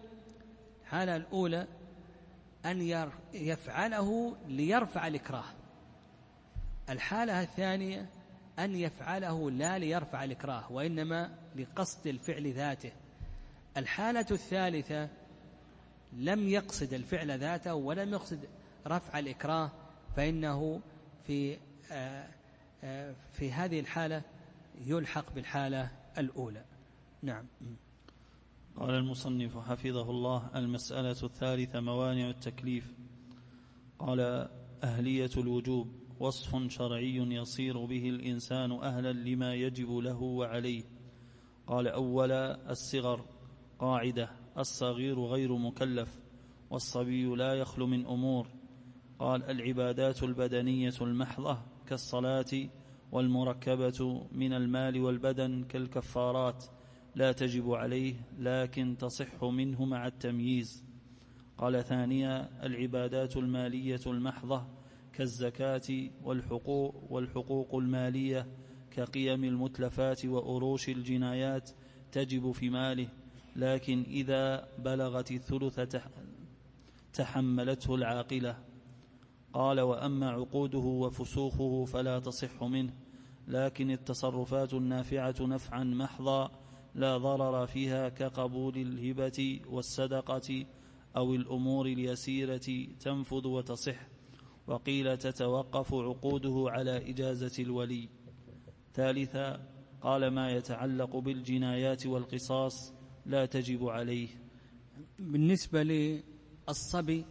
الحالة 0.81 1.15
الأولى 1.15 1.67
أن 2.65 3.07
يفعله 3.33 4.37
ليرفع 4.47 5.07
الإكراه. 5.07 5.45
الحالة 6.89 7.41
الثانية 7.41 8.09
أن 8.59 8.75
يفعله 8.75 9.51
لا 9.51 9.77
ليرفع 9.77 10.23
الإكراه 10.23 10.71
وإنما 10.71 11.35
لقصد 11.55 12.07
الفعل 12.07 12.53
ذاته. 12.53 12.91
الحالة 13.77 14.25
الثالثة 14.31 15.09
لم 16.13 16.49
يقصد 16.49 16.93
الفعل 16.93 17.39
ذاته 17.39 17.73
ولم 17.73 18.13
يقصد 18.13 18.39
رفع 18.87 19.19
الإكراه 19.19 19.71
فإنه 20.15 20.81
في 21.27 21.57
آه، 21.91 22.27
آه، 22.83 23.15
في 23.33 23.51
هذه 23.51 23.79
الحالة 23.79 24.21
يلحق 24.85 25.33
بالحالة 25.33 25.91
الأولى. 26.17 26.65
نعم. 27.21 27.45
قال 28.75 28.89
المصنف 28.89 29.57
حفظه 29.57 30.09
الله 30.09 30.49
المسألة 30.55 31.23
الثالثة 31.23 31.79
موانع 31.79 32.29
التكليف. 32.29 32.93
قال 33.99 34.49
أهلية 34.83 35.29
الوجوب. 35.37 36.04
وصف 36.19 36.67
شرعي 36.67 37.15
يصير 37.15 37.85
به 37.85 38.09
الإنسان 38.09 38.71
أهلا 38.71 39.13
لما 39.13 39.53
يجب 39.53 39.97
له 39.97 40.21
وعليه. 40.21 40.83
قال 41.67 41.87
أولا 41.87 42.71
الصغر 42.71 43.25
قاعدة 43.79 44.29
الصغير 44.57 45.19
غير 45.19 45.57
مكلف 45.57 46.19
والصبي 46.69 47.25
لا 47.25 47.53
يخلو 47.53 47.87
من 47.87 48.05
أمور. 48.05 48.47
قال 49.19 49.43
العبادات 49.43 50.23
البدنية 50.23 50.93
المحضة 51.01 51.57
كالصلاة 51.87 52.69
والمركبة 53.11 54.27
من 54.31 54.53
المال 54.53 55.01
والبدن 55.01 55.63
كالكفارات 55.63 56.65
لا 57.15 57.31
تجب 57.31 57.71
عليه 57.71 58.15
لكن 58.39 58.97
تصح 58.97 59.43
منه 59.43 59.85
مع 59.85 60.07
التمييز. 60.07 60.85
قال 61.57 61.83
ثانيا 61.83 62.65
العبادات 62.65 63.37
المالية 63.37 64.01
المحضة 64.07 64.74
كالزكاة 65.17 66.09
والحقوق 66.23 67.03
والحقوق 67.09 67.75
المالية 67.75 68.47
كقيم 68.91 69.43
المتلفات 69.43 70.25
وأروش 70.25 70.89
الجنايات 70.89 71.69
تجب 72.11 72.51
في 72.51 72.69
ماله 72.69 73.07
لكن 73.55 74.03
إذا 74.07 74.67
بلغت 74.77 75.31
الثلث 75.31 75.79
تحملته 77.13 77.95
العاقلة. 77.95 78.57
قال 79.53 79.81
وأما 79.81 80.29
عقوده 80.29 80.79
وفسوخه 80.79 81.85
فلا 81.85 82.19
تصح 82.19 82.63
منه 82.63 82.93
لكن 83.47 83.91
التصرفات 83.91 84.73
النافعة 84.73 85.35
نفعا 85.39 85.83
محضا 85.83 86.51
لا 86.95 87.17
ضرر 87.17 87.67
فيها 87.67 88.09
كقبول 88.09 88.77
الهبة 88.77 89.59
والصدقة 89.69 90.65
أو 91.15 91.35
الأمور 91.35 91.85
اليسيرة 91.85 92.87
تنفذ 92.99 93.47
وتصح. 93.47 94.14
وقيل 94.67 95.17
تتوقف 95.17 95.93
عقوده 95.93 96.65
على 96.67 97.09
إجازة 97.09 97.63
الولي. 97.63 98.09
ثالثا 98.93 99.69
قال 100.01 100.27
ما 100.27 100.51
يتعلق 100.51 101.15
بالجنايات 101.15 102.05
والقصاص 102.05 102.93
لا 103.25 103.45
تجب 103.45 103.87
عليه. 103.87 104.27
بالنسبة 105.19 105.83
للصبي 105.83 107.25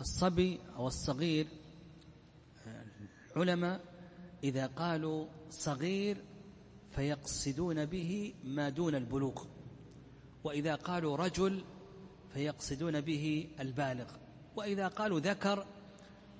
الصبي 0.00 0.60
أو 0.76 0.86
الصغير 0.86 1.46
العلماء 3.36 3.80
إذا 4.44 4.66
قالوا 4.66 5.26
صغير 5.50 6.16
فيقصدون 6.90 7.84
به 7.84 8.34
ما 8.44 8.68
دون 8.68 8.94
البلوغ. 8.94 9.44
وإذا 10.44 10.74
قالوا 10.74 11.16
رجل 11.16 11.64
فيقصدون 12.34 13.00
به 13.00 13.48
البالغ. 13.60 14.10
وإذا 14.56 14.88
قالوا 14.88 15.20
ذكر 15.20 15.66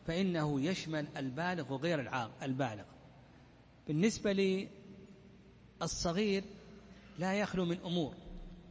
فإنه 0.07 0.61
يشمل 0.61 1.07
البالغ 1.17 1.73
وغير 1.73 2.11
البالغ. 2.43 2.85
بالنسبة 3.87 4.67
للصغير 5.81 6.45
لا 7.19 7.35
يخلو 7.35 7.65
من 7.65 7.79
أمور. 7.85 8.15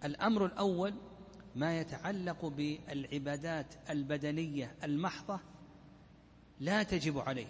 الأمر 0.05 0.45
الأول 0.45 0.93
ما 1.55 1.79
يتعلق 1.79 2.45
بالعبادات 2.45 3.75
البدنية 3.89 4.75
المحضة 4.83 5.39
لا 6.59 6.83
تجب 6.83 7.19
عليه. 7.19 7.47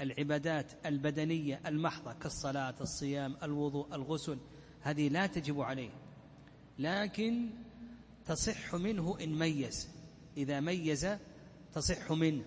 العبادات 0.00 0.72
البدنية 0.86 1.60
المحضة 1.66 2.12
كالصلاة 2.12 2.74
الصيام 2.80 3.36
الوضوء 3.42 3.94
الغسل 3.94 4.38
هذه 4.80 5.08
لا 5.08 5.26
تجب 5.26 5.60
عليه. 5.60 5.90
لكن 6.78 7.50
تصح 8.30 8.74
منه 8.74 9.18
إن 9.20 9.38
ميز. 9.38 9.88
إذا 10.36 10.60
ميز 10.60 11.08
تصح 11.74 12.12
منه 12.12 12.44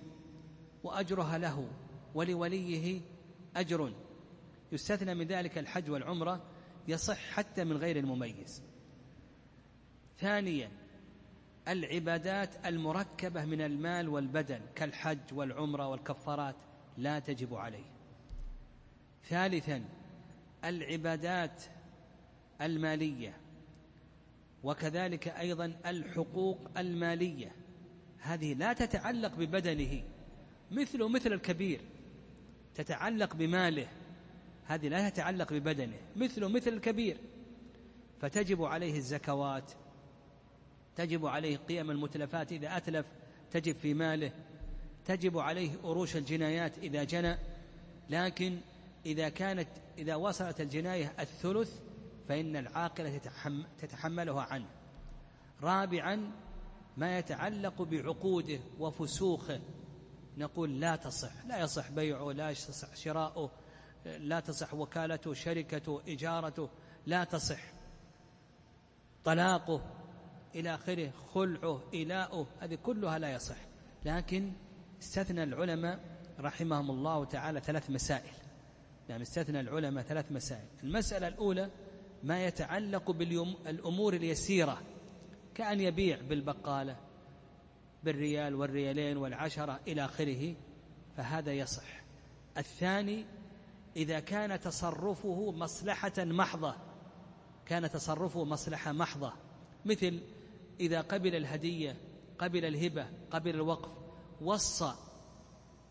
وأجرها 0.84 1.38
له. 1.38 1.70
ولوليه 2.16 3.02
أجر. 3.56 3.94
يستثنى 4.72 5.16
من 5.16 5.28
ذلك 5.28 5.58
الحج 5.58 5.90
والعمرة. 5.90 6.44
يصح 6.88 7.18
حتى 7.18 7.64
من 7.64 7.78
غير 7.78 7.98
المميز. 7.98 8.64
ثانيا 10.20 10.72
العبادات 11.68 12.66
المركبة 12.66 13.46
من 13.46 13.62
المال 13.62 14.10
والبدن 14.10 14.62
كالحج 14.76 15.34
والعمرة 15.34 15.88
والكفارات 15.88 16.56
لا 16.98 17.20
تجب 17.20 17.56
عليه. 17.56 17.92
ثالثا 19.30 19.86
العبادات 20.66 21.64
المالية. 22.62 23.43
وكذلك 24.64 25.28
أيضا 25.28 25.74
الحقوق 25.86 26.60
المالية. 26.78 27.52
هذه 28.20 28.54
لا 28.54 28.74
تتعلق 28.74 29.36
ببدنه 29.36 30.04
مثل 30.72 31.04
مثل 31.04 31.34
الكبير 31.34 31.82
تتعلق 32.76 33.36
بماله 33.36 33.88
هذه 34.66 34.88
لا 34.88 35.10
تتعلق 35.10 35.54
ببدنه 35.54 35.98
مثل 36.16 36.46
مثل 36.46 36.74
الكبير. 36.74 37.18
فتجب 38.22 38.64
عليه 38.64 38.98
الزكوات 38.98 39.72
تجب 40.96 41.26
عليه 41.26 41.58
قيم 41.58 41.92
المتلفات 41.92 42.52
إذا 42.52 42.78
أتلف 42.78 43.06
تجب 43.52 43.76
في 43.76 43.94
ماله 43.94 44.32
تجب 45.06 45.38
عليه 45.38 45.72
أروش 45.84 46.16
الجنايات 46.16 46.78
إذا 46.78 47.04
جنى. 47.04 47.38
لكن 48.10 48.58
إذا 49.06 49.30
كانت 49.30 49.68
إذا 49.98 50.16
وصلت 50.16 50.62
الجناية 50.62 51.14
الثلث 51.20 51.80
فإن 52.28 52.56
العاقلة 52.56 53.22
تتحملها 53.78 54.42
عنه. 54.42 54.70
رابعا 55.62 56.32
ما 56.98 57.18
يتعلق 57.18 57.82
بعقوده 57.82 58.60
وفسوخه. 58.80 59.62
نقول 60.38 60.80
لا 60.80 60.96
تصح 60.96 61.46
لا 61.46 61.60
يصح 61.60 61.92
بيعه 61.92 62.32
لا 62.32 62.50
يصح 62.50 62.96
شراؤه 62.96 63.52
لا 64.06 64.40
تصح 64.40 64.74
وكالته 64.74 65.34
شركته 65.34 66.02
إجارته 66.08 66.70
لا 67.06 67.24
تصح. 67.24 67.74
طلاقه 69.24 69.82
إلى 70.56 70.76
آخره 70.76 71.12
خلعه 71.34 71.82
إلاؤه 71.94 72.48
هذه 72.60 72.76
كلها 72.76 73.20
لا 73.20 73.34
يصح. 73.34 73.58
لكن 74.06 74.54
استثنى 75.02 75.44
العلماء 75.44 76.00
رحمهم 76.40 76.92
الله 76.92 77.26
تعالى 77.26 77.60
ثلاث 77.60 77.90
مسائل. 77.90 78.34
يعني 79.10 79.24
استثنى 79.24 79.60
العلماء 79.60 80.04
ثلاث 80.04 80.32
مسائل. 80.32 80.68
المسألة 80.84 81.28
الأولى 81.28 81.70
ما 82.24 82.46
يتعلق 82.46 83.12
بالأمور 83.12 84.14
اليسيرة 84.14 84.82
كأن 85.56 85.82
يبيع 85.82 86.22
بالبقالة 86.22 86.98
بالريال 88.04 88.56
والريالين 88.56 89.18
والعشرة 89.18 89.80
إلى 89.88 90.06
آخره 90.06 90.56
فهذا 91.18 91.54
يصح. 91.54 92.04
الثاني 92.58 93.26
إذا 93.96 94.20
كان 94.20 94.60
تصرفه 94.60 95.52
مصلحة 95.52 96.14
محضة 96.18 96.76
كان 97.66 97.90
تصرفه 97.90 98.44
مصلحة 98.44 98.92
محضة 98.92 99.34
مثل 99.86 100.20
إذا 100.80 101.02
قبل 101.02 101.36
الهدية 101.36 101.98
قبل 102.40 102.66
الهبة 102.66 103.08
قبل 103.32 103.50
الوقف 103.50 103.92
وصى 104.42 104.94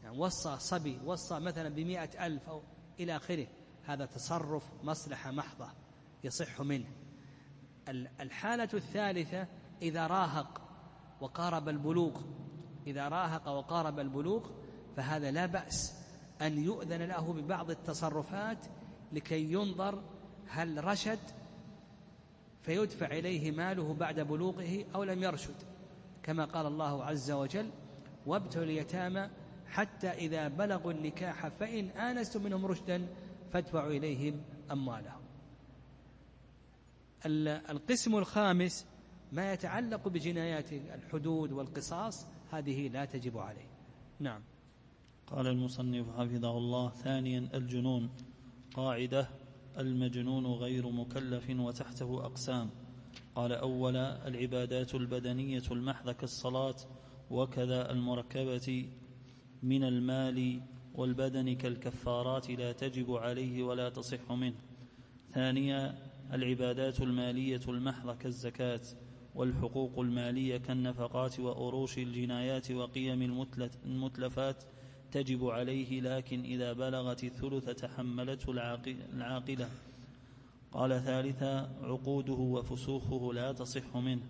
يعني 0.03 0.19
وصى 0.19 0.57
صبي 0.59 0.99
وصى 1.05 1.41
مثلا 1.41 1.69
بمئة 1.69 2.27
ألف 2.27 2.49
أو 2.49 2.63
إلى 3.01 3.17
آخره 3.17 3.47
هذا 3.85 4.07
تصرف 4.07 4.65
مصلحة 4.83 5.31
محضة. 5.31 5.82
يصح 6.25 6.61
منه. 6.61 6.89
الحالة 8.21 8.69
الثالثة 8.75 9.47
إذا 9.83 10.07
راهق 10.07 10.61
وقارب 11.21 11.69
البلوغ. 11.69 12.21
إذا 12.87 13.09
راهق 13.09 13.49
وقارب 13.49 13.99
البلوغ 13.99 14.51
فهذا 14.97 15.31
لا 15.31 15.47
بأس 15.47 16.03
أن 16.43 16.65
يؤذن 16.65 17.03
له 17.03 17.33
ببعض 17.33 17.71
التصرفات 17.71 18.67
لكي 19.13 19.53
ينظر 19.53 20.03
هل 20.49 20.85
رشد 20.85 21.19
فيدفع 22.63 23.07
إليه 23.07 23.51
ماله 23.51 23.95
بعد 23.95 24.21
بلوغه 24.21 24.85
أو 24.95 25.05
لم 25.05 25.23
يرشد. 25.23 25.55
كما 26.23 26.45
قال 26.45 26.67
الله 26.67 27.05
عز 27.05 27.31
وجل 27.31 27.71
وابتلوا 28.27 28.65
اليتامى 28.65 29.31
حتى 29.67 30.09
إذا 30.09 30.49
بلغوا 30.49 30.93
النكاح 30.93 31.49
فإن 31.49 31.89
آنستم 31.89 32.43
منهم 32.43 32.67
رشدا 32.67 33.07
فادفعوا 33.53 33.91
إليهم 33.91 34.43
أموالهم. 34.71 35.22
القسم 37.27 38.17
الخامس 38.17 38.87
ما 39.33 39.53
يتعلق 39.53 40.09
بجنايات 40.09 40.73
الحدود 40.73 41.53
والقصاص 41.53 42.27
هذه 42.51 42.89
لا 42.89 43.05
تجب 43.05 43.39
عليه. 43.39 43.69
نعم. 44.21 44.43
قال 45.27 45.47
المصنف 45.47 46.07
حفظه 46.19 46.59
الله. 46.59 46.91
ثانيا 46.91 47.49
الجنون. 47.55 48.11
قاعدة 48.75 49.29
المجنون 49.79 50.47
غير 50.47 50.91
مكلف 50.91 51.51
وتحته 51.51 52.27
أقسام. 52.27 52.71
قال 53.35 53.53
أولا 53.53 54.29
العبادات 54.29 54.95
البدنية 54.95 55.63
المحضة 55.71 56.13
كالصلاة 56.13 56.77
وكذا 57.31 57.91
المركبة 57.93 58.89
من 59.63 59.85
المال 59.85 60.63
والبدن 60.95 61.55
كالكفارات 61.55 62.51
لا 62.51 62.73
تجب 62.73 63.15
عليه 63.15 63.63
ولا 63.63 63.89
تصح 63.89 64.33
منه. 64.33 64.59
ثانيا 65.35 66.12
العبادات 66.33 67.01
المالية 67.01 67.61
المحضة 67.69 68.15
كالزكاة 68.15 68.81
والحقوق 69.35 69.99
المالية 69.99 70.57
كالنفقات 70.57 71.41
وأروش 71.41 71.99
الجنايات 71.99 72.71
وقيم 72.71 73.47
المتلفات 73.87 74.65
تجب 75.13 75.45
عليه 75.45 76.01
لكن 76.01 76.41
إذا 76.41 76.73
بلغت 76.73 77.25
الثلث 77.25 77.65
تحملته 77.71 78.51
العاقلة. 79.13 79.69
قال 80.73 81.03
ثالثا 81.05 81.71
عقوده 81.83 82.33
وفسوخه 82.33 83.33
لا 83.33 83.53
تصح 83.53 83.97
منه. 83.97 84.23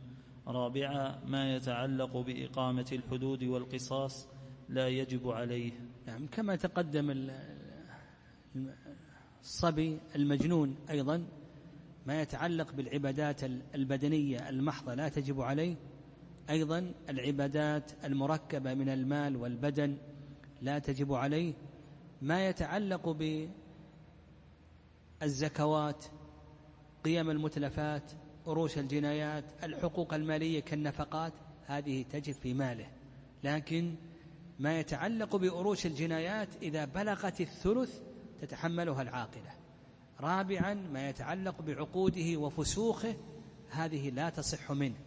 رابعا 0.47 1.25
ما 1.27 1.57
يتعلق 1.57 2.17
بإقامة 2.17 2.87
الحدود 2.93 3.45
والقصاص 3.45 4.29
لا 4.69 4.89
يجب 4.89 5.29
عليه. 5.29 5.73
نعم 6.07 6.27
كما 6.27 6.57
تقدم 6.57 7.31
الصبي 9.43 9.99
المجنون 10.17 10.77
أيضا 10.91 11.25
ما 12.07 12.23
يتعلق 12.23 12.73
بالعبادات 12.73 13.45
البدنية 13.75 14.49
المحضة 14.49 14.95
لا 14.95 15.09
تجب 15.09 15.41
عليه. 15.41 15.77
أيضا 16.51 16.93
العبادات 17.09 17.93
المركبة 18.05 18.75
من 18.75 18.89
المال 18.89 19.37
والبدن 19.37 19.97
لا 20.63 20.79
تجب 20.79 21.13
عليه. 21.13 21.55
ما 22.23 22.49
يتعلق 22.49 23.17
بالزكوات 25.21 26.05
قيم 27.05 27.31
المتلفات 27.31 28.13
أروش 28.47 28.79
الجنايات 28.79 29.45
الحقوق 29.65 30.15
المالية 30.15 30.61
كالنفقات 30.61 31.33
هذه 31.67 32.03
تجب 32.03 32.35
في 32.35 32.55
ماله. 32.55 32.87
لكن 33.45 33.95
ما 34.59 34.81
يتعلق 34.81 35.37
بأروش 35.37 35.87
الجنايات 35.87 36.49
إذا 36.63 36.85
بلغت 36.85 37.41
الثلث 37.41 38.01
تتحملها 38.41 39.03
العاقلة. 39.03 39.62
رابعا 40.23 40.75
ما 40.75 41.09
يتعلق 41.09 41.63
بعقوده 41.63 42.37
وفسوخه 42.37 43.17
هذه 43.71 44.11
لا 44.11 44.31
تصح 44.31 44.73
منه. 44.73 44.99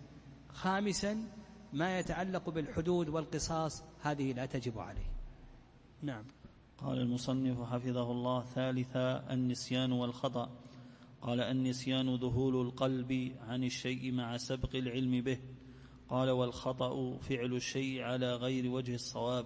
خامسا 0.49 1.27
ما 1.73 1.99
يتعلق 1.99 2.49
بالحدود 2.49 3.09
والقصاص 3.09 3.83
هذه 4.01 4.33
لا 4.33 4.45
تجب 4.45 4.79
عليه. 4.79 5.11
نعم. 6.01 6.23
قال 6.77 6.97
المصنف 6.97 7.61
حفظه 7.61 8.11
الله 8.11 8.43
ثالثا 8.43 9.33
النسيان 9.33 9.91
والخطأ. 9.91 10.49
قال 11.21 11.39
النسيان 11.41 12.15
ذهول 12.15 12.67
القلب 12.67 13.35
عن 13.47 13.63
الشيء 13.63 14.11
مع 14.11 14.37
سبق 14.37 14.75
العلم 14.75 15.21
به. 15.21 15.39
قال 16.09 16.29
والخطأ 16.29 17.17
فعل 17.17 17.53
الشيء 17.53 18.01
على 18.01 18.35
غير 18.35 18.71
وجه 18.71 18.95
الصواب. 18.95 19.45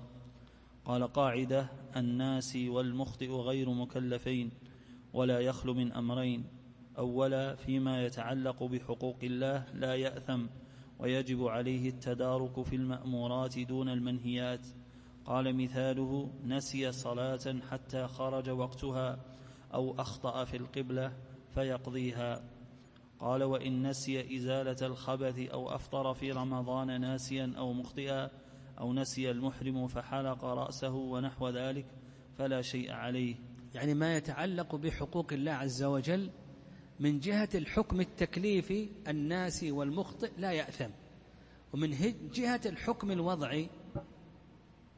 قال 0.85 1.13
قاعدة 1.13 1.69
الناس 1.95 2.55
والمخطئ 2.55 3.31
غير 3.31 3.69
مكلفين. 3.69 4.51
ولا 5.13 5.39
يخلو 5.39 5.73
من 5.73 5.91
أمرين 5.91 6.43
أولا 6.97 7.55
فيما 7.55 8.05
يتعلق 8.05 8.63
بحقوق 8.63 9.17
الله 9.23 9.65
لا 9.73 9.95
يأثم 9.95 10.45
ويجب 10.99 11.47
عليه 11.47 11.89
التدارك 11.89 12.61
في 12.61 12.75
المأمورات 12.75 13.59
دون 13.59 13.89
المنهيات. 13.89 14.67
قال 15.25 15.55
مثاله 15.55 16.31
نسي 16.45 16.91
صلاة 16.91 17.59
حتى 17.69 18.07
خرج 18.07 18.49
وقتها 18.49 19.19
أو 19.73 20.01
أخطأ 20.01 20.43
في 20.45 20.57
القبلة 20.57 21.13
فيقضيها. 21.55 22.43
قال 23.19 23.43
وإن 23.43 23.87
نسي 23.87 24.35
إزالة 24.37 24.87
الخبث 24.87 25.39
أو 25.39 25.75
أفطر 25.75 26.13
في 26.13 26.31
رمضان 26.31 27.01
ناسيا 27.01 27.53
أو 27.57 27.73
مخطئا 27.73 28.29
أو 28.79 28.93
نسي 28.93 29.31
المحرم 29.31 29.87
فحلق 29.87 30.45
رأسه 30.45 30.95
ونحو 30.95 31.49
ذلك 31.49 31.85
فلا 32.37 32.61
شيء 32.61 32.91
عليه. 32.91 33.48
يعني 33.73 33.93
ما 33.93 34.17
يتعلق 34.17 34.75
بحقوق 34.75 35.33
الله 35.33 35.51
عز 35.51 35.83
وجل 35.83 36.29
من 36.99 37.19
جهة 37.19 37.49
الحكم 37.55 38.01
التكليفي 38.01 38.89
الناسي 39.07 39.71
والمخطئ 39.71 40.31
لا 40.37 40.51
يأثم. 40.51 40.89
ومن 41.73 41.91
جهة 42.33 42.61
الحكم 42.65 43.11
الوضعي 43.11 43.69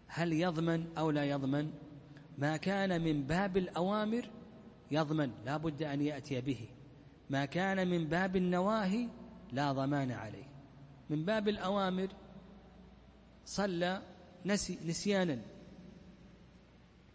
هل 0.07 0.33
يضمن 0.33 0.97
أو 0.97 1.11
لا 1.11 1.23
يضمن؟ 1.23 1.71
ما 2.37 2.57
كان 2.57 3.01
من 3.01 3.23
باب 3.23 3.57
الأوامر 3.57 4.29
يضمن 4.91 5.31
لا 5.45 5.57
بد 5.57 5.83
أن 5.83 6.01
يأتي 6.01 6.41
به. 6.41 6.67
ما 7.29 7.45
كان 7.45 7.87
من 7.87 8.07
باب 8.07 8.35
النواهي 8.35 9.07
لا 9.51 9.71
ضمان 9.71 10.11
عليه. 10.11 10.47
من 11.09 11.25
باب 11.25 11.47
الأوامر 11.47 12.07
صلى 13.45 14.01
نسي 14.45 14.79
نسيانا 14.85 15.41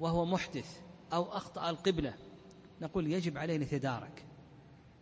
وهو 0.00 0.24
محدث. 0.24 0.85
أو 1.12 1.22
أخطأ 1.22 1.70
القبلة. 1.70 2.14
نقول 2.82 3.12
يجب 3.12 3.38
عليه 3.38 3.56
نتدارك 3.56 4.24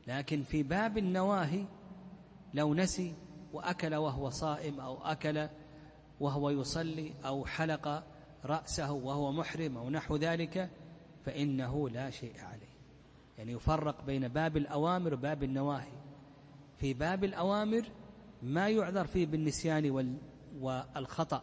لكن 0.06 0.42
في 0.42 0.62
باب 0.62 0.98
النواهي 0.98 1.64
لو 2.54 2.74
نسي 2.74 3.14
وأكل 3.52 3.94
وهو 3.94 4.30
صائم 4.30 4.80
أو 4.80 5.02
أكل 5.04 5.48
وهو 6.20 6.50
يصلي 6.50 7.14
أو 7.24 7.44
حلق 7.44 8.04
رأسه 8.44 8.92
وهو 8.92 9.32
محرم 9.32 9.76
أو 9.76 9.90
نحو 9.90 10.16
ذلك 10.16 10.70
فإنه 11.24 11.88
لا 11.88 12.10
شيء 12.10 12.40
عليه. 12.40 12.74
يعني 13.38 13.52
يفرق 13.52 14.04
بين 14.04 14.28
باب 14.28 14.56
الأوامر 14.56 15.14
وباب 15.14 15.42
النواهي. 15.42 15.92
في 16.78 16.94
باب 16.94 17.24
الأوامر 17.24 17.84
ما 18.42 18.68
يعذر 18.68 19.06
فيه 19.06 19.26
بالنسيان 19.26 20.10
والخطأ. 20.60 21.42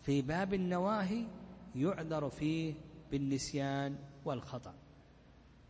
في 0.00 0.22
باب 0.22 0.54
النواهي 0.54 1.26
يعذر 1.74 2.28
فيه 2.28 2.74
بالنسيان 3.10 3.96
والخطأ. 4.24 4.74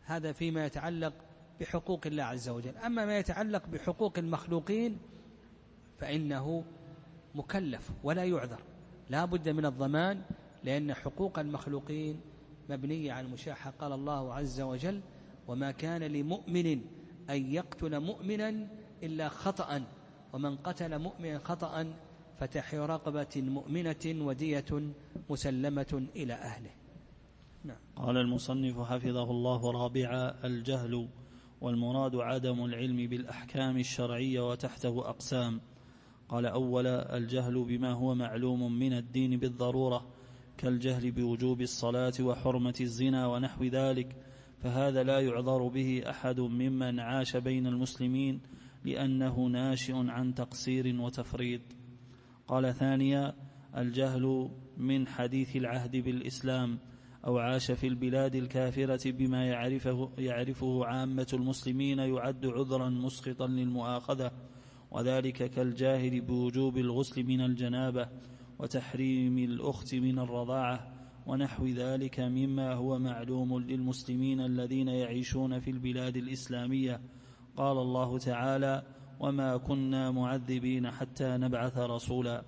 هذا 0.05 0.31
فيما 0.31 0.65
يتعلق 0.65 1.13
بحقوق 1.59 2.07
الله 2.07 2.23
عز 2.23 2.49
وجل. 2.49 2.77
أما 2.77 3.05
ما 3.05 3.17
يتعلق 3.17 3.67
بحقوق 3.67 4.17
المخلوقين 4.17 4.97
فإنه 5.97 6.63
مكلف 7.35 7.91
ولا 8.03 8.23
يعذر. 8.23 8.63
لا 9.09 9.25
بد 9.25 9.49
من 9.49 9.65
الضمان 9.65 10.21
لأن 10.63 10.93
حقوق 10.93 11.39
المخلوقين 11.39 12.21
مبنية 12.69 13.13
على 13.13 13.27
المشاحة. 13.27 13.71
قال 13.79 13.91
الله 13.91 14.33
عز 14.33 14.61
وجل 14.61 15.01
وما 15.47 15.71
كان 15.71 16.03
لمؤمن 16.03 16.81
أن 17.29 17.53
يقتل 17.53 17.99
مؤمنا 17.99 18.67
إلا 19.03 19.29
خطأ 19.29 19.83
ومن 20.33 20.57
قتل 20.57 20.99
مؤمنا 20.99 21.39
خطأ 21.39 21.93
فتحي 22.39 22.77
رقبة 22.77 23.35
مؤمنة 23.35 24.25
ودية 24.25 24.93
مسلمة 25.29 26.07
إلى 26.15 26.33
أهله. 26.33 26.78
نعم. 27.63 27.77
قال 27.95 28.17
المصنف 28.17 28.79
حفظه 28.79 29.31
الله 29.31 29.71
رابعا 29.71 30.45
الجهل 30.45 31.07
والمراد 31.61 32.15
عدم 32.15 32.65
العلم 32.65 33.07
بالأحكام 33.07 33.77
الشرعية 33.77 34.49
وتحته 34.49 35.09
أقسام 35.09 35.61
قال 36.29 36.45
أولا 36.45 37.17
الجهل 37.17 37.63
بما 37.63 37.91
هو 37.91 38.15
معلوم 38.15 38.79
من 38.79 38.93
الدين 38.93 39.39
بالضرورة 39.39 40.05
كالجهل 40.57 41.11
بوجوب 41.11 41.61
الصلاة 41.61 42.13
وحرمة 42.19 42.75
الزنا 42.81 43.27
ونحو 43.27 43.63
ذلك 43.63 44.15
فهذا 44.63 45.03
لا 45.03 45.19
يعذر 45.19 45.67
به 45.67 46.03
أحد 46.09 46.39
ممن 46.39 46.99
عاش 46.99 47.37
بين 47.37 47.67
المسلمين 47.67 48.41
لأنه 48.85 49.45
ناشئ 49.45 49.93
عن 49.95 50.33
تقصير 50.33 51.01
وتفريط 51.01 51.61
قال 52.47 52.73
ثانيا 52.73 53.33
الجهل 53.77 54.49
من 54.77 55.07
حديث 55.07 55.55
العهد 55.55 55.95
بالإسلام 55.95 56.79
أو 57.25 57.37
عاش 57.37 57.71
في 57.71 57.87
البلاد 57.87 58.35
الكافرة 58.35 59.11
بما 59.11 59.45
يعرفه, 59.45 60.09
يعرفه 60.17 60.85
عامة 60.85 61.27
المسلمين 61.33 61.99
يعد 61.99 62.45
عذرا 62.45 62.89
مسقطا 62.89 63.47
للمؤاخذة 63.47 64.31
وذلك 64.91 65.49
كالجاهل 65.49 66.21
بوجوب 66.21 66.77
الغسل 66.77 67.23
من 67.23 67.41
الجنابة 67.41 68.09
وتحريم 68.59 69.37
الأخت 69.37 69.95
من 69.95 70.19
الرضاعة 70.19 70.93
ونحو 71.27 71.65
ذلك 71.67 72.19
مما 72.19 72.73
هو 72.73 72.99
معلوم 72.99 73.59
للمسلمين 73.59 74.41
الذين 74.41 74.87
يعيشون 74.87 75.59
في 75.59 75.71
البلاد 75.71 76.17
الإسلامية. 76.17 77.01
قال 77.57 77.77
الله 77.77 78.17
تعالى 78.17 78.83
وما 79.19 79.57
كنا 79.57 80.11
معذبين 80.11 80.91
حتى 80.91 81.37
نبعث 81.37 81.77
رسولا 81.77 82.43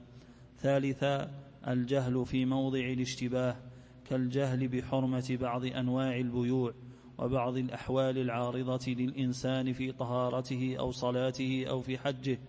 ثالثا 0.58 1.32
الجهل 1.68 2.26
في 2.26 2.46
موضع 2.46 2.80
الاشتباه 2.80 3.71
كالجهل 4.12 4.68
بحرمة 4.68 5.38
بعض 5.42 5.66
أنواع 5.66 6.18
البيوع 6.18 6.74
وبعض 7.18 7.58
الأحوال 7.58 8.18
العارضة 8.18 8.92
للإنسان 8.92 9.74
في 9.74 9.92
طهارته 9.92 10.76
أو 10.80 10.92
صلاته 10.92 11.66
أو 11.70 11.82
في 11.82 11.98
حجه 11.98 12.40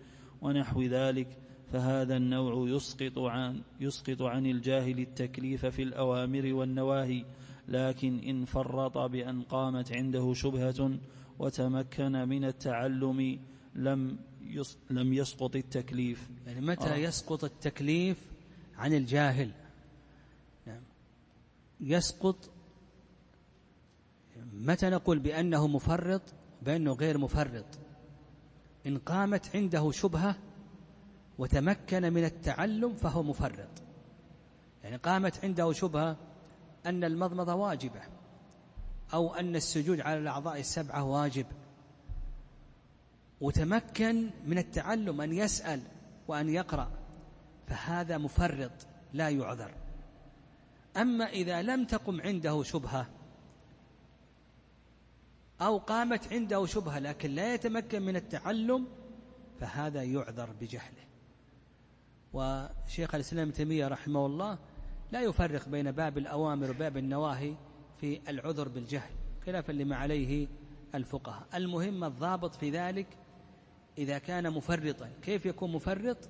ونحو 0.41 0.83
ذلك 0.83 1.39
فهذا 1.73 2.17
النوع 2.17 2.69
يسقط 2.69 3.19
عن 3.19 3.61
يسقط 3.81 4.23
عن 4.23 4.47
الجاهل 4.47 4.99
التكليف 4.99 5.67
في 5.67 5.83
الأوامر 5.83 6.55
والنواهي 6.55 7.25
لكن 7.69 8.19
إن 8.19 8.45
فرط 8.45 8.99
بأن 8.99 9.43
قامت 9.43 9.93
عنده 9.93 10.35
شبهة 10.35 10.99
وتمكن 11.39 12.29
من 12.29 12.45
التعلم 12.45 13.39
لم 13.75 14.17
لم 14.91 15.13
يسقط 15.13 15.57
التكليف 15.57 16.31
يعني 16.47 16.61
متى 16.61 16.95
آه. 16.95 16.97
يسقط 16.97 17.45
التكليف 17.45 18.19
عن 18.77 18.93
الجاهل 18.93 19.51
يسقط. 21.83 22.51
متى 24.53 24.91
نقول 24.91 25.19
بأنه 25.19 25.67
مفرط؟ 25.67 26.23
بأنه 26.63 26.93
غير 26.93 27.19
مفرط. 27.19 27.65
إن 28.87 28.99
قامت 28.99 29.57
عنده 29.57 29.91
شبهة 29.91 30.37
وتمكن 31.39 32.13
من 32.13 32.25
التعلم 32.25 32.95
فهو 32.95 33.23
مفرط. 33.23 33.69
يعني 34.85 34.97
قامت 34.97 35.45
عنده 35.45 35.73
شبهة 35.73 36.17
أن 36.87 37.05
المضمضة 37.05 37.55
واجبة 37.55 38.01
أو 39.15 39.35
أن 39.35 39.57
السجود 39.57 40.01
على 40.01 40.19
الأعضاء 40.19 40.61
السبعة 40.61 41.05
واجب. 41.05 41.47
وتمكن 43.41 44.31
من 44.47 44.59
التعلم 44.59 45.21
أن 45.21 45.33
يسأل 45.33 45.83
وأن 46.29 46.49
يقرأ 46.49 46.91
فهذا 47.67 48.19
مفرط 48.19 48.73
لا 49.13 49.29
يعذر. 49.29 49.82
أما 50.97 51.25
إذا 51.25 51.63
لم 51.63 51.85
تقم 51.85 52.21
عنده 52.21 52.63
شبهة 52.63 53.07
أو 55.61 55.79
قامت 55.79 56.33
عنده 56.33 56.67
شبهة 56.67 56.99
لكن 56.99 57.31
لا 57.31 57.55
يتمكن 57.55 58.03
من 58.03 58.17
التعلم 58.17 58.87
فهذا 59.61 60.03
يعذر 60.03 60.51
بجهله. 60.61 61.03
وشيخ 62.33 63.15
الإسلام 63.15 63.51
تيمية 63.51 63.89
رحمه 63.89 64.27
الله 64.27 64.59
لا 65.13 65.21
يفرق 65.21 65.69
بين 65.69 65.91
باب 65.91 66.19
الأوامر 66.19 66.71
وباب 66.71 66.97
النواهي 66.97 67.55
في 68.01 68.21
العذر 68.29 68.69
بالجهل 68.69 69.11
خلافا 69.47 69.73
لما 69.73 69.97
عليه 69.97 70.49
الفقهاء. 70.95 71.47
المهم 71.55 72.05
الضابط 72.05 72.55
في 72.55 72.71
ذلك 72.71 73.07
إذا 73.99 74.19
كان 74.19 74.51
مفرطا. 74.51 75.11
كيف 75.23 75.47
يكون 75.47 75.73
مفرط؟ 75.73 76.29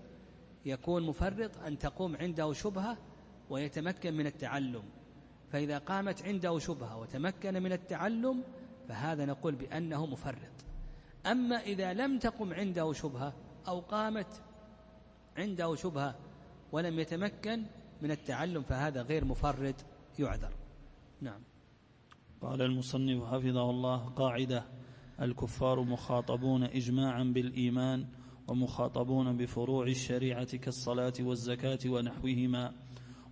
يكون 0.64 1.02
مفرط 1.02 1.58
أن 1.66 1.78
تقوم 1.78 2.16
عنده 2.16 2.52
شبهة 2.52 2.96
ويتمكن 3.52 4.14
من 4.14 4.26
التعلم. 4.26 4.82
فإذا 5.50 5.78
قامت 5.78 6.22
عنده 6.22 6.58
شبهة 6.58 6.98
وتمكن 6.98 7.62
من 7.62 7.72
التعلم 7.72 8.42
فهذا 8.88 9.24
نقول 9.24 9.54
بأنه 9.54 10.06
مفرط. 10.06 10.56
أما 11.26 11.56
إذا 11.56 11.92
لم 11.92 12.18
تقم 12.18 12.54
عنده 12.54 12.92
شبهة 12.92 13.34
أو 13.68 13.80
قامت 13.80 14.42
عنده 15.36 15.74
شبهة 15.74 16.14
ولم 16.72 16.98
يتمكن 16.98 17.64
من 18.02 18.10
التعلم 18.10 18.62
فهذا 18.62 19.02
غير 19.02 19.24
مفرط 19.24 19.74
يعذر. 20.18 20.52
نعم. 21.20 21.42
قال 22.40 22.62
المصنف 22.62 23.24
حفظه 23.24 23.70
الله 23.70 24.08
قاعدة 24.08 24.64
الكفار 25.20 25.82
مخاطبون 25.82 26.62
إجماعا 26.64 27.24
بالإيمان 27.24 28.06
ومخاطبون 28.48 29.36
بفروع 29.36 29.86
الشريعة 29.86 30.56
كالصلاة 30.56 31.12
والزكاة 31.20 31.78
ونحوهما. 31.86 32.81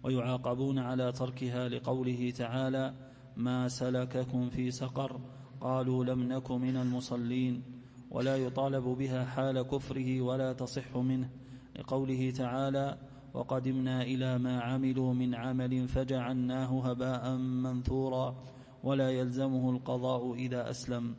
ويعاقبون 0.03 0.79
على 0.79 1.13
تركها 1.13 1.69
لقوله 1.69 2.31
تعالى 2.31 2.95
ما 3.37 3.69
سلككم 3.69 4.51
في 4.51 4.71
سقر 4.71 5.21
قالوا 5.61 6.05
لم 6.05 6.23
نك 6.33 6.51
من 6.51 6.77
المصلين 6.77 7.63
ولا 8.11 8.37
يطالب 8.37 8.85
بها 8.85 9.25
حال 9.25 9.63
كفره 9.63 10.21
ولا 10.21 10.53
تصح 10.53 10.97
منه 10.97 11.31
لقوله 11.79 12.31
تعالى 12.31 12.99
وقدمنا 13.35 14.03
إلى 14.03 14.39
ما 14.39 14.61
عملوا 14.61 15.15
من 15.15 15.35
عمل 15.35 15.89
فجعلناه 15.89 16.91
هباء 16.91 17.37
منثورا 17.37 18.45
ولا 18.85 19.11
يلزمه 19.11 19.71
القضاء 19.71 20.35
إذا 20.35 20.71
أسلم 20.71 21.15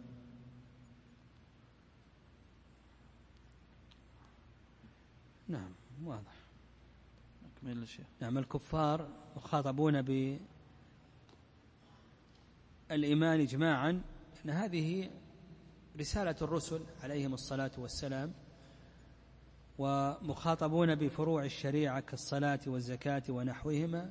نعم 5.48 5.72
واضح. 6.06 6.31
نعم 8.22 8.38
الكفار 8.38 9.08
مخاطبون 9.36 10.02
بالإيمان 12.90 13.40
إجماعا 13.40 14.02
أن 14.46 14.50
هذه 14.50 15.10
رسالة 16.00 16.36
الرسل 16.42 16.82
عليهم 17.04 17.34
الصلاة 17.34 17.72
والسلام 17.78 18.34
ومخاطبون 19.78 20.96
بفروع 20.96 21.46
الشريعة 21.46 22.00
كالصلاة 22.00 22.60
والزكاة 22.68 23.24
ونحوهما 23.30 24.10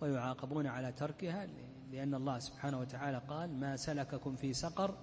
ويعاقبون 0.00 0.66
على 0.66 0.92
تركها 0.92 1.46
لأن 1.92 2.14
الله 2.14 2.38
سبحانه 2.38 2.80
وتعالى 2.80 3.22
قال 3.28 3.60
ما 3.60 3.76
سلككم 3.76 4.36
في 4.36 4.52
سقر 4.52 4.94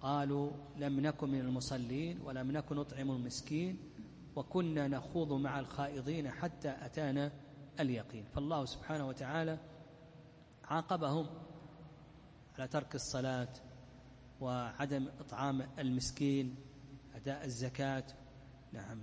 قالوا 0.00 0.50
لم 0.76 1.00
نكن 1.00 1.30
من 1.30 1.40
المصلين 1.40 2.20
ولم 2.24 2.52
نكن 2.52 2.76
نطعم 2.76 3.10
المسكين 3.10 3.78
وكنا 4.36 4.88
نخوض 4.88 5.32
مع 5.32 5.60
الخائضين 5.60 6.30
حتى 6.30 6.68
أتانا 6.68 7.32
اليقين. 7.80 8.24
فالله 8.24 8.64
سبحانه 8.64 9.08
وتعالى 9.08 9.58
عاقبهم 10.64 11.26
على 12.58 12.68
ترك 12.68 12.94
الصلاة 12.94 13.52
وعدم 14.40 15.08
إطعام 15.20 15.68
المسكين 15.78 16.56
أداء 17.14 17.44
الزكاة. 17.44 18.04
نعم. 18.72 18.98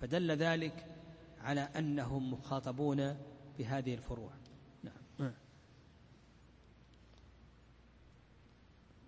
فدل 0.00 0.30
ذلك 0.30 0.86
على 1.40 1.60
أنهم 1.60 2.32
مخاطبون 2.32 3.16
بهذه 3.58 3.94
الفروع. 3.94 4.30
نعم. 4.82 5.32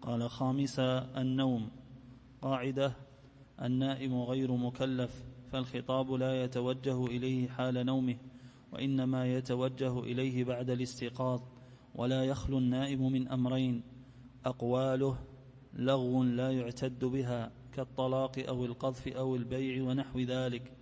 قال 0.02 0.30
خامسا 0.30 1.20
النوم. 1.20 1.70
قاعدة 2.42 2.92
النائم 3.62 4.22
غير 4.22 4.52
مكلف. 4.52 5.27
فالخطاب 5.52 6.12
لا 6.12 6.44
يتوجه 6.44 7.06
إليه 7.06 7.48
حال 7.48 7.86
نومه 7.86 8.16
وإنما 8.72 9.26
يتوجه 9.26 9.98
إليه 10.00 10.44
بعد 10.44 10.70
الاستيقاظ 10.70 11.40
ولا 11.94 12.24
يخلو 12.24 12.58
النائم 12.58 13.12
من 13.12 13.28
أمرين 13.28 13.82
أقواله 14.44 15.18
لغو 15.74 16.24
لا 16.24 16.50
يعتد 16.50 17.04
بها 17.04 17.50
كالطلاق 17.72 18.48
أو 18.48 18.64
القذف 18.64 19.08
أو 19.08 19.36
البيع 19.36 19.84
ونحو 19.84 20.20
ذلك. 20.20 20.72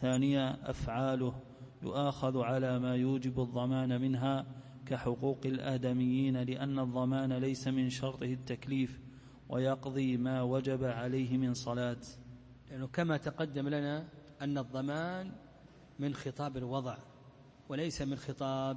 ثانيا 0.00 0.70
أفعاله 0.70 1.34
يؤاخذ 1.82 2.38
على 2.38 2.78
ما 2.78 2.96
يوجب 2.96 3.40
الضمان 3.40 4.00
منها 4.00 4.46
كحقوق 4.86 5.40
الآدميين 5.44 6.36
لأن 6.36 6.78
الضمان 6.78 7.32
ليس 7.32 7.68
من 7.68 7.90
شرطه 7.90 8.32
التكليف 8.32 9.00
ويقضي 9.48 10.16
ما 10.16 10.42
وجب 10.42 10.84
عليه 10.84 11.36
من 11.36 11.54
صلاة. 11.54 12.00
لأنه 12.70 12.86
كما 12.86 13.16
تقدم 13.16 13.68
لنا 13.68 14.08
أن 14.40 14.58
الضمان 14.58 15.32
من 15.98 16.14
خطاب 16.14 16.56
الوضع 16.56 16.98
وليس 17.68 18.02
من 18.02 18.16
خطاب 18.16 18.76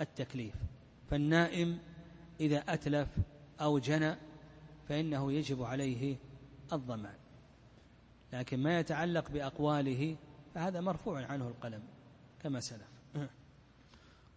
التكليف. 0.00 0.54
فالنائم 1.10 1.78
إذا 2.40 2.58
أتلف 2.68 3.08
أو 3.60 3.78
جنى 3.78 4.16
فإنه 4.88 5.32
يجب 5.32 5.62
عليه 5.62 6.16
الضمان. 6.72 7.14
لكن 8.32 8.62
ما 8.62 8.78
يتعلق 8.78 9.30
بأقواله 9.30 10.16
فهذا 10.54 10.80
مرفوع 10.80 11.24
عنه 11.24 11.48
القلم 11.48 11.82
كما 12.42 12.60
سلف. 12.60 12.88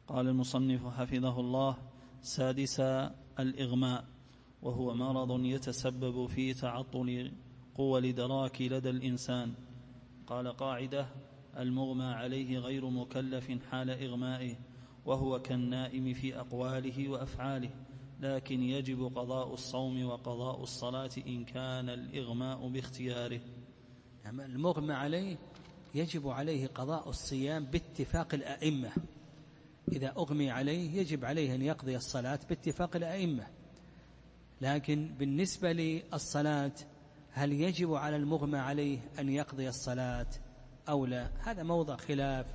قال 0.07 0.27
المصنف 0.27 0.87
حفظه 0.87 1.39
الله 1.39 1.77
سادسا 2.21 3.15
الإغماء 3.39 4.05
وهو 4.61 4.93
مرض 4.93 5.45
يتسبب 5.45 6.27
في 6.27 6.53
تعطل 6.53 7.31
قوى 7.75 7.99
الإدراك 7.99 8.61
لدى 8.61 8.89
الإنسان. 8.89 9.53
قال 10.27 10.47
قاعدة 10.57 11.07
المغمى 11.57 12.03
عليه 12.05 12.59
غير 12.59 12.89
مكلف 12.89 13.51
حال 13.71 13.89
إغمائه 13.89 14.55
وهو 15.05 15.39
كالنائم 15.41 16.13
في 16.13 16.39
أقواله 16.39 17.09
وأفعاله 17.09 17.69
لكن 18.21 18.63
يجب 18.63 19.03
قضاء 19.15 19.53
الصوم 19.53 20.05
وقضاء 20.05 20.63
الصلاة 20.63 21.09
إن 21.27 21.45
كان 21.45 21.89
الإغماء 21.89 22.67
باختياره. 22.67 23.41
المغمى 24.25 24.93
عليه 24.93 25.37
يجب 25.95 26.27
عليه 26.27 26.67
قضاء 26.67 27.09
الصيام 27.09 27.65
باتفاق 27.65 28.33
الأئمة. 28.33 28.91
إذا 29.91 30.09
أغمي 30.17 30.51
عليه 30.51 30.99
يجب 30.99 31.25
عليه 31.25 31.55
أن 31.55 31.61
يقضي 31.61 31.95
الصلاة 31.95 32.39
باتفاق 32.49 32.95
الأئمة. 32.95 33.47
لكن 34.61 35.15
بالنسبة 35.19 35.71
للصلاة 35.71 36.73
هل 37.33 37.53
يجب 37.53 37.93
على 37.93 38.15
المغمى 38.15 38.57
عليه 38.57 38.99
أن 39.19 39.29
يقضي 39.29 39.69
الصلاة 39.69 40.27
أو 40.89 41.05
لا؟ 41.05 41.29
هذا 41.39 41.63
موضع 41.63 41.95
خلاف 41.95 42.45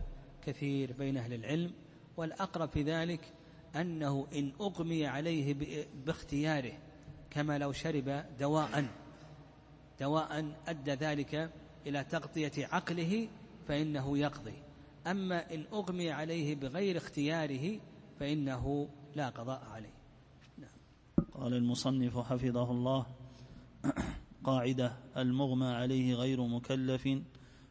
كثير 0.42 0.92
بين 0.92 1.16
أهل 1.16 1.32
العلم 1.32 1.72
والأقرب 2.16 2.68
في 2.68 2.82
ذلك 2.82 3.32
أنه 3.76 4.26
إن 4.34 4.52
أغمي 4.60 5.06
عليه 5.06 5.54
باختياره 6.06 6.72
كما 7.30 7.58
لو 7.58 7.72
شرب 7.72 8.24
دواء 8.38 8.86
دواء 10.00 10.52
أدى 10.68 10.90
ذلك 10.92 11.50
إلى 11.86 12.04
تغطية 12.04 12.52
عقله 12.56 13.28
فإنه 13.68 14.18
يقضي. 14.18 14.62
أما 15.06 15.54
إن 15.54 15.64
أغمي 15.72 16.10
عليه 16.10 16.54
بغير 16.54 16.96
اختياره 16.96 17.80
فإنه 18.20 18.88
لا 19.14 19.28
قضاء 19.28 19.62
عليه. 19.64 19.94
نعم. 20.58 20.70
قال 21.32 21.54
المصنف 21.54 22.18
حفظه 22.18 22.70
الله 22.70 23.06
قاعدة 24.46 24.96
المغمى 25.16 25.66
عليه 25.66 26.14
غير 26.14 26.46
مكلف 26.46 27.08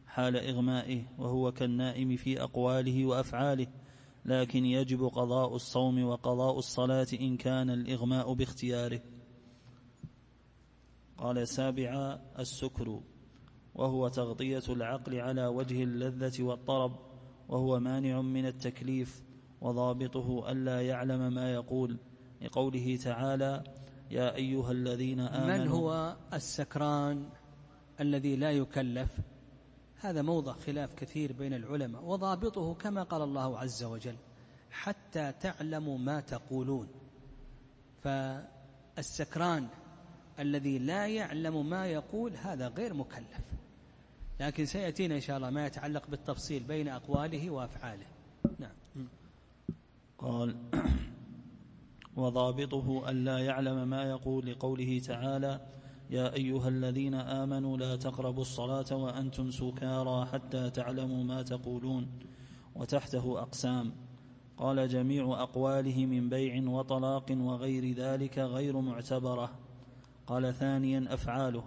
حال 0.06 0.36
إغمائه 0.36 1.04
وهو 1.18 1.52
كالنائم 1.52 2.16
في 2.16 2.42
أقواله 2.42 3.06
وأفعاله 3.06 3.66
لكن 4.24 4.64
يجب 4.64 5.04
قضاء 5.04 5.54
الصوم 5.54 6.04
وقضاء 6.04 6.58
الصلاة 6.58 7.06
إن 7.20 7.36
كان 7.36 7.70
الإغماء 7.70 8.32
باختياره. 8.32 9.00
قال 11.18 11.48
سابعا 11.48 12.20
السكر 12.38 13.00
وهو 13.74 14.08
تغطية 14.08 14.62
العقل 14.68 15.20
على 15.20 15.46
وجه 15.46 15.82
اللذة 15.82 16.42
والطرب 16.42 16.96
وهو 17.48 17.80
مانع 17.80 18.20
من 18.20 18.46
التكليف 18.46 19.22
وضابطه 19.60 20.52
ألا 20.52 20.82
يعلم 20.82 21.34
ما 21.34 21.52
يقول 21.52 21.98
لقوله 22.42 22.96
تعالى 22.96 23.64
يا 24.10 24.34
أيها 24.34 24.72
الذين 24.72 25.20
آمنوا. 25.20 25.56
من 25.56 25.68
هو 25.68 26.16
السكران 26.32 27.28
الذي 28.00 28.36
لا 28.36 28.50
يكلف؟ 28.50 29.18
هذا 30.00 30.22
موضع 30.22 30.52
خلاف 30.52 30.94
كثير 30.94 31.32
بين 31.32 31.54
العلماء 31.54 32.04
وضابطه 32.04 32.74
كما 32.74 33.02
قال 33.02 33.22
الله 33.22 33.58
عز 33.58 33.84
وجل 33.84 34.16
حتى 34.70 35.32
تعلموا 35.40 35.98
ما 35.98 36.20
تقولون. 36.20 36.88
فالسكران 38.02 39.68
الذي 40.38 40.78
لا 40.78 41.06
يعلم 41.06 41.70
ما 41.70 41.86
يقول 41.86 42.36
هذا 42.36 42.68
غير 42.68 42.94
مكلف. 42.94 43.40
لكن 44.40 44.66
سيأتينا 44.66 45.14
إن 45.14 45.20
شاء 45.20 45.36
الله 45.36 45.50
ما 45.50 45.66
يتعلق 45.66 46.10
بالتفصيل 46.10 46.62
بين 46.62 46.88
أقواله 46.88 47.50
وأفعاله. 47.50 48.06
نعم. 48.58 49.06
قال 50.18 50.56
وضابطه 52.16 53.10
ألا 53.10 53.38
يعلم 53.38 53.88
ما 53.88 54.02
يقول 54.02 54.46
لقوله 54.46 54.98
تعالى 54.98 55.60
يا 56.10 56.34
أيها 56.34 56.68
الذين 56.68 57.14
آمنوا 57.14 57.76
لا 57.76 57.96
تقربوا 57.96 58.42
الصلاة 58.42 58.96
وأنتم 58.96 59.50
سكارى 59.50 60.26
حتى 60.26 60.70
تعلموا 60.70 61.24
ما 61.24 61.42
تقولون 61.42 62.08
وتحته 62.74 63.42
أقسام. 63.42 63.92
قال 64.56 64.88
جميع 64.88 65.42
أقواله 65.42 66.06
من 66.06 66.28
بيع 66.28 66.70
وطلاق 66.70 67.26
وغير 67.30 67.92
ذلك 67.92 68.38
غير 68.38 68.80
معتبرة. 68.80 69.50
قال 70.26 70.54
ثانيا 70.54 71.14
أفعاله 71.14 71.64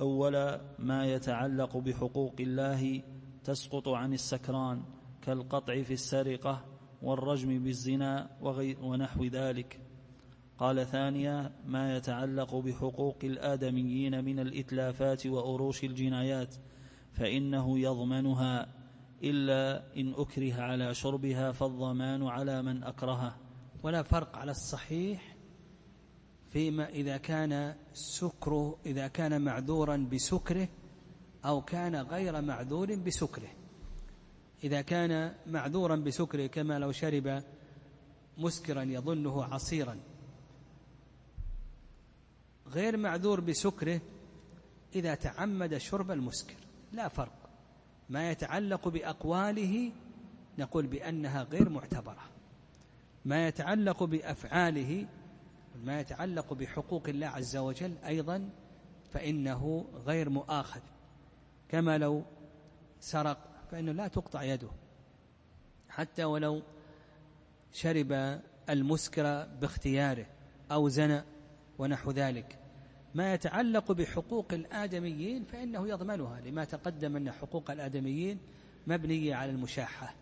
أولا 0.00 0.60
ما 0.78 1.06
يتعلق 1.06 1.76
بحقوق 1.76 2.34
الله 2.40 3.02
تسقط 3.44 3.88
عن 3.88 4.12
السكران 4.12 4.82
كالقطع 5.22 5.82
في 5.82 5.92
السرقة 5.92 6.69
والرجم 7.02 7.64
بالزنا 7.64 8.30
ونحو 8.82 9.24
ذلك. 9.24 9.80
قال 10.58 10.86
ثانيا 10.86 11.52
ما 11.66 11.96
يتعلق 11.96 12.54
بحقوق 12.54 13.18
الآدميين 13.24 14.24
من 14.24 14.38
الإتلافات 14.38 15.26
وأروش 15.26 15.84
الجنايات 15.84 16.54
فإنه 17.12 17.78
يضمنها 17.78 18.66
إلا 19.22 19.82
إن 19.96 20.14
أكره 20.14 20.62
على 20.62 20.94
شربها 20.94 21.52
فالضمان 21.52 22.26
على 22.26 22.62
من 22.62 22.82
أكرهه. 22.84 23.36
ولا 23.82 24.02
فرق 24.02 24.36
على 24.36 24.50
الصحيح 24.50 25.36
فيما 26.50 26.88
إذا 26.88 27.16
كان 27.16 27.74
سكره 27.92 28.78
إذا 28.86 29.08
كان 29.08 29.42
معذورا 29.42 29.96
بسكره 29.96 30.68
أو 31.44 31.62
كان 31.62 31.96
غير 31.96 32.40
معذور 32.40 32.94
بسكره. 32.94 33.59
إذا 34.64 34.80
كان 34.80 35.34
معذورا 35.46 35.96
بسكره 35.96 36.46
كما 36.46 36.78
لو 36.78 36.92
شرب 36.92 37.42
مسكرا 38.38 38.82
يظنه 38.82 39.44
عصيرا. 39.44 40.00
غير 42.66 42.96
معذور 42.96 43.40
بسكره 43.40 44.00
إذا 44.94 45.14
تعمد 45.14 45.76
شرب 45.76 46.10
المسكر. 46.10 46.56
لا 46.92 47.08
فرق. 47.08 47.50
ما 48.08 48.30
يتعلق 48.30 48.88
بأقواله 48.88 49.92
نقول 50.58 50.86
بأنها 50.86 51.42
غير 51.42 51.68
معتبرة. 51.68 52.22
ما 53.24 53.48
يتعلق 53.48 54.02
بأفعاله 54.02 55.06
ما 55.84 56.00
يتعلق 56.00 56.52
بحقوق 56.52 57.08
الله 57.08 57.26
عز 57.26 57.56
وجل 57.56 57.94
أيضا 58.06 58.50
فإنه 59.10 59.84
غير 60.06 60.30
مؤاخذ. 60.30 60.80
كما 61.68 61.98
لو 61.98 62.24
سرق 63.00 63.49
فإنه 63.70 63.92
لا 63.92 64.08
تقطع 64.08 64.42
يده. 64.42 64.68
حتى 65.88 66.24
ولو 66.24 66.62
شرب 67.72 68.40
المسكر 68.70 69.44
باختياره 69.60 70.26
أو 70.72 70.88
زنى 70.88 71.22
ونحو 71.78 72.10
ذلك. 72.10 72.58
ما 73.14 73.34
يتعلق 73.34 73.92
بحقوق 73.92 74.52
الآدميين 74.52 75.44
فإنه 75.44 75.88
يضمنها 75.88 76.40
لما 76.40 76.64
تقدم 76.64 77.16
أن 77.16 77.32
حقوق 77.32 77.70
الآدميين 77.70 78.38
مبنية 78.86 79.34
على 79.34 79.50
المشاحة. 79.50 80.14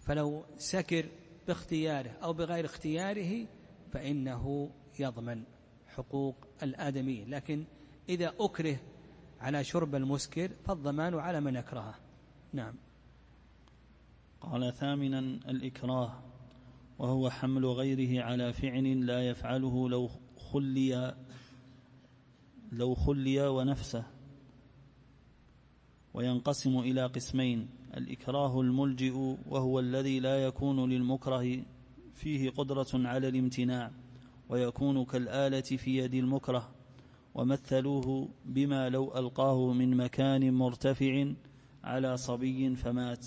فلو 0.00 0.44
سكر 0.56 1.08
باختياره 1.48 2.10
أو 2.22 2.32
بغير 2.32 2.64
اختياره 2.64 3.46
فإنه 3.92 4.70
يضمن 4.98 5.42
حقوق 5.86 6.36
الآدميين. 6.62 7.30
لكن 7.30 7.64
إذا 8.08 8.32
أكره 8.40 8.76
على 9.40 9.64
شرب 9.64 9.94
المسكر 9.94 10.50
فالضمان 10.66 11.14
على 11.14 11.40
من 11.40 11.56
أكرهه 11.56 11.94
نعم. 12.52 12.74
قال 14.40 14.72
ثامنا 14.72 15.18
الإكراه 15.18 16.22
وهو 16.98 17.30
حمل 17.30 17.66
غيره 17.66 18.24
على 18.24 18.52
فعل 18.52 19.06
لا 19.06 19.28
يفعله 19.28 19.88
لو 19.88 20.10
خلي 20.36 21.14
لو 22.72 22.94
خلي 22.94 23.48
ونفسه. 23.48 24.04
وينقسم 26.14 26.78
إلى 26.78 27.06
قسمين 27.06 27.68
الإكراه 27.96 28.60
الملجئ 28.60 29.36
وهو 29.48 29.80
الذي 29.80 30.20
لا 30.20 30.44
يكون 30.44 30.90
للمكره 30.90 31.62
فيه 32.14 32.50
قدرة 32.50 32.88
على 32.94 33.28
الامتناع 33.28 33.90
ويكون 34.48 35.04
كالآلة 35.04 35.60
في 35.60 35.96
يد 35.98 36.14
المكره 36.14 36.74
ومثلوه 37.34 38.28
بما 38.44 38.88
لو 38.88 39.18
ألقاه 39.18 39.72
من 39.72 39.96
مكان 39.96 40.54
مرتفع 40.54 41.32
على 41.84 42.16
صبي 42.16 42.76
فمات. 42.76 43.26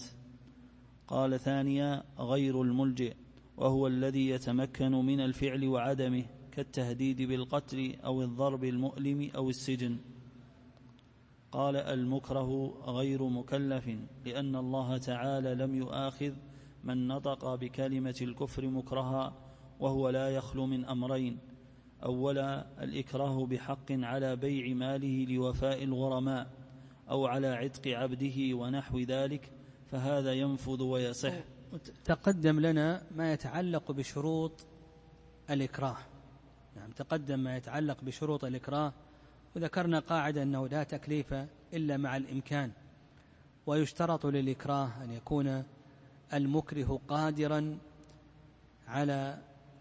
قال 1.07 1.39
ثانيا 1.39 2.03
غير 2.19 2.61
الملجئ 2.61 3.15
وهو 3.57 3.87
الذي 3.87 4.29
يتمكن 4.29 4.91
من 4.91 5.19
الفعل 5.19 5.67
وعدمه 5.67 6.25
كالتهديد 6.51 7.21
بالقتل 7.21 7.95
أو 8.05 8.21
الضرب 8.21 8.63
المؤلم 8.63 9.31
أو 9.35 9.49
السجن. 9.49 9.97
قال 11.51 11.75
المكره 11.75 12.81
غير 12.87 13.23
مكلف 13.23 13.89
لأن 14.25 14.55
الله 14.55 14.97
تعالى 14.97 15.55
لم 15.55 15.75
يؤاخذ 15.75 16.33
من 16.83 17.07
نطق 17.07 17.55
بكلمة 17.55 18.15
الكفر 18.21 18.67
مكرها 18.67 19.33
وهو 19.79 20.09
لا 20.09 20.29
يخلو 20.29 20.65
من 20.65 20.85
أمرين. 20.85 21.39
أولا 22.03 22.83
الإكراه 22.83 23.45
بحق 23.45 23.91
على 23.91 24.35
بيع 24.35 24.73
ماله 24.75 25.25
لوفاء 25.25 25.83
الغرماء. 25.83 26.47
أو 27.09 27.27
على 27.27 27.47
عتق 27.47 27.87
عبده 27.87 28.53
ونحو 28.53 28.99
ذلك 28.99 29.49
فهذا 29.91 30.33
ينفذ 30.33 30.83
ويصح. 30.83 31.33
تقدم 32.05 32.59
لنا 32.59 33.03
ما 33.15 33.33
يتعلق 33.33 33.91
بشروط 33.91 34.51
الإكراه. 35.49 35.97
نعم 36.75 36.91
تقدم 36.91 37.39
ما 37.39 37.57
يتعلق 37.57 37.97
بشروط 38.03 38.45
الإكراه. 38.45 38.93
وذكرنا 39.55 39.99
قاعدة 39.99 40.43
أنه 40.43 40.67
لا 40.67 40.83
تكليف 40.83 41.33
إلا 41.73 41.97
مع 41.97 42.17
الإمكان. 42.17 42.71
ويشترط 43.65 44.25
للإكراه 44.25 45.03
أن 45.03 45.11
يكون 45.11 45.63
المكره 46.33 46.99
قادرا 47.07 47.77
على 48.87 49.37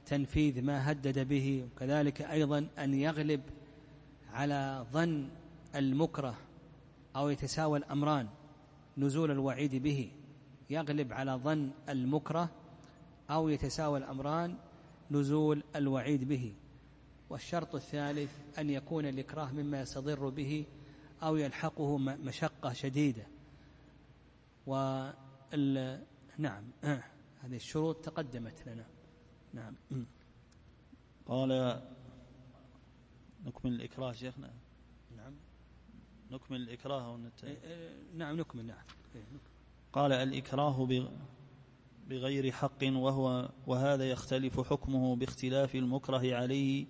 تنفيذ 0.06 0.62
ما 0.62 0.90
هدد 0.90 1.28
به 1.28 1.64
وكذلك 1.64 2.22
أيضا 2.22 2.66
أن 2.78 2.94
يغلب 2.94 3.40
على 4.32 4.86
ظن 4.92 5.28
المكره. 5.74 6.34
أو 7.16 7.28
يتساوى 7.28 7.78
الأمران 7.78 8.28
نزول 8.98 9.30
الوعيد 9.30 9.74
به 9.74 10.10
يغلب 10.70 11.12
على 11.12 11.32
ظن 11.32 11.70
المكره 11.88 12.50
أو 13.30 13.48
يتساوى 13.48 13.98
الأمران 13.98 14.56
نزول 15.10 15.62
الوعيد 15.76 16.28
به. 16.28 16.54
والشرط 17.30 17.74
الثالث 17.74 18.58
أن 18.58 18.70
يكون 18.70 19.06
الإكراه 19.06 19.52
مما 19.52 19.80
يستضر 19.80 20.28
به 20.28 20.64
أو 21.22 21.36
يلحقه 21.36 21.98
مشقة 21.98 22.72
شديدة. 22.72 23.26
وال 24.66 26.02
نعم 26.38 26.64
هذه 27.42 27.56
الشروط 27.56 27.96
تقدمت 27.96 28.66
لنا. 28.66 28.86
نعم. 29.52 29.74
قال 31.28 31.80
نكمل 33.46 33.72
الإكراه 33.72 34.12
شيخنا. 34.12 34.50
نكمل 36.30 36.60
الإكراه 36.60 37.12
ونت... 37.12 37.44
إيه، 37.44 37.59
إيه، 37.64 37.90
نعم 38.14 38.40
نكمل 38.40 38.66
نعم. 38.66 38.84
إيه، 39.14 39.22
قال 39.92 40.12
الإكراه 40.12 40.88
بغير 42.09 42.52
حق 42.52 42.82
وهو 42.82 43.51
وهذا 43.66 44.10
يختلف 44.10 44.60
حكمه 44.60 45.16
باختلاف 45.16 45.74
المكره 45.74 46.36
عليه 46.36 46.86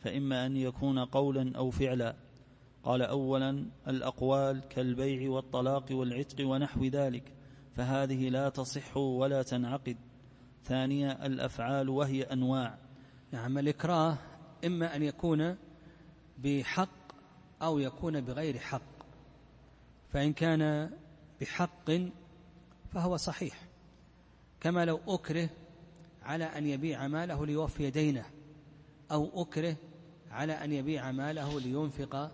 فإما 0.00 0.46
أن 0.46 0.56
يكون 0.56 0.98
قولا 0.98 1.56
أو 1.56 1.70
فعلا. 1.70 2.16
قال 2.82 3.02
أولا 3.02 3.66
الأقوال 3.88 4.60
كالبيع 4.68 5.30
والطلاق 5.30 5.86
والعتق 5.90 6.48
ونحو 6.48 6.84
ذلك 6.84 7.32
فهذه 7.76 8.28
لا 8.28 8.48
تصح 8.48 8.96
ولا 8.96 9.42
تنعقد. 9.42 9.96
ثانيا 10.64 11.26
الأفعال 11.26 11.88
وهي 11.88 12.22
أنواع. 12.22 12.78
نعم 13.32 13.58
الإكراه 13.58 14.18
إما 14.64 14.96
أن 14.96 15.02
يكون 15.02 15.56
بحق 16.38 17.01
أو 17.62 17.78
يكون 17.78 18.20
بغير 18.20 18.58
حق. 18.58 18.82
فإن 20.12 20.32
كان 20.32 20.90
بحق 21.40 21.90
فهو 22.92 23.16
صحيح. 23.16 23.62
كما 24.60 24.84
لو 24.84 25.00
أكره 25.08 25.50
على 26.22 26.44
أن 26.44 26.66
يبيع 26.66 27.08
ماله 27.08 27.46
ليوفي 27.46 27.90
دينه 27.90 28.24
أو 29.12 29.42
أكره 29.42 29.76
على 30.30 30.52
أن 30.52 30.72
يبيع 30.72 31.10
ماله 31.12 31.60
لينفق 31.60 32.30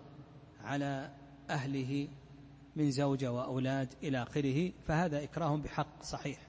على 0.63 1.11
أهله 1.49 2.07
من 2.75 2.91
زوجة 2.91 3.31
وأولاد 3.31 3.93
إلى 4.03 4.23
آخره 4.23 4.71
فهذا 4.87 5.23
إكراه 5.23 5.55
بحق 5.55 6.03
صحيح. 6.03 6.39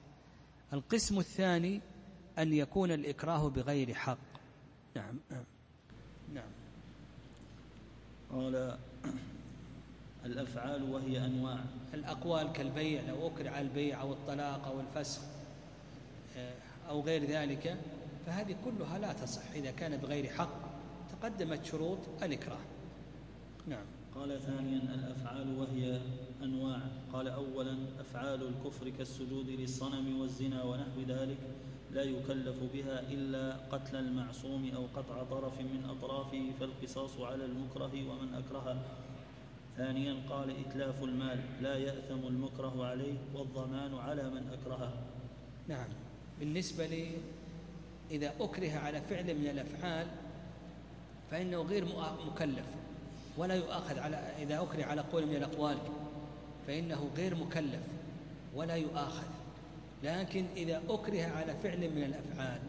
القسم 0.73 1.19
الثاني 1.19 1.81
أن 2.39 2.53
يكون 2.53 2.91
الإكراه 2.91 3.49
بغير 3.49 3.93
حق. 3.93 4.17
نعم. 4.95 5.19
قال 8.33 8.77
الأفعال 10.25 10.83
وهي 10.83 11.25
أنواع. 11.25 11.59
الأقوال 11.93 12.51
كالبيع 12.53 13.01
لو 13.07 13.27
أكره 13.27 13.49
على 13.49 13.61
البيع 13.61 14.01
أو 14.01 14.13
الطلاق 14.13 14.67
أو 14.67 14.79
الفسخ 14.79 15.21
آه، 16.37 16.53
أو 16.89 17.01
غير 17.01 17.25
ذلك 17.25 17.77
فهذه 18.25 18.55
كلها 18.65 18.99
لا 18.99 19.13
تصح. 19.13 19.51
إذا 19.55 19.71
كانت 19.71 20.03
بغير 20.03 20.29
حق 20.29 20.59
تقدمت 21.11 21.65
شروط 21.65 21.97
الإكراه. 22.23 22.61
نعم. 23.67 23.85
قال 24.15 24.41
ثانيا 24.41 24.79
الأفعال 24.79 25.59
وهي 25.59 25.99
أنواع. 26.43 26.79
قال 27.13 27.27
أولا 27.27 27.77
أفعال 27.99 28.47
الكفر 28.47 28.89
كالسجود 28.89 29.49
للصنم 29.49 30.19
والزنا 30.21 30.63
ونحو 30.63 31.01
ذلك. 31.07 31.37
لا 31.93 32.03
يكلف 32.03 32.55
بها 32.73 32.99
إلا 32.99 33.55
قتل 33.71 33.95
المعصوم 33.95 34.71
أو 34.75 34.85
قطع 34.95 35.23
طرف 35.23 35.59
من 35.59 35.85
أطرافه 35.89 36.51
فالقصاص 36.59 37.19
على 37.19 37.45
المكره 37.45 37.93
ومن 38.09 38.33
أكره 38.33 38.81
ثانيا 39.77 40.15
قال 40.29 40.55
إتلاف 40.65 41.03
المال. 41.03 41.39
لا 41.61 41.77
يأثم 41.77 42.27
المكره 42.27 42.85
عليه 42.85 43.17
والضمان 43.35 43.95
على 43.95 44.23
من 44.23 44.49
أكرهه. 44.53 44.93
نعم. 45.67 45.87
بالنسبة 46.39 46.85
لي 46.85 47.11
إذا 48.11 48.33
أكره 48.39 48.77
على 48.77 49.01
فعل 49.01 49.35
من 49.35 49.47
الأفعال 49.47 50.07
فإنه 51.31 51.61
غير 51.61 51.85
مكلف 52.27 52.65
ولا 53.37 53.55
يؤاخذ 53.55 53.99
على 53.99 54.15
إذا 54.15 54.61
أكره 54.61 54.83
على 54.83 55.01
قول 55.01 55.25
من 55.25 55.35
الأقوال 55.35 55.77
فإنه 56.67 57.09
غير 57.17 57.35
مكلف 57.35 57.81
ولا 58.55 58.75
يؤاخذ. 58.75 59.40
لكن 60.03 60.45
إذا 60.57 60.81
أكره 60.89 61.23
على 61.23 61.55
فعل 61.63 61.89
من 61.89 62.03
الأفعال 62.03 62.59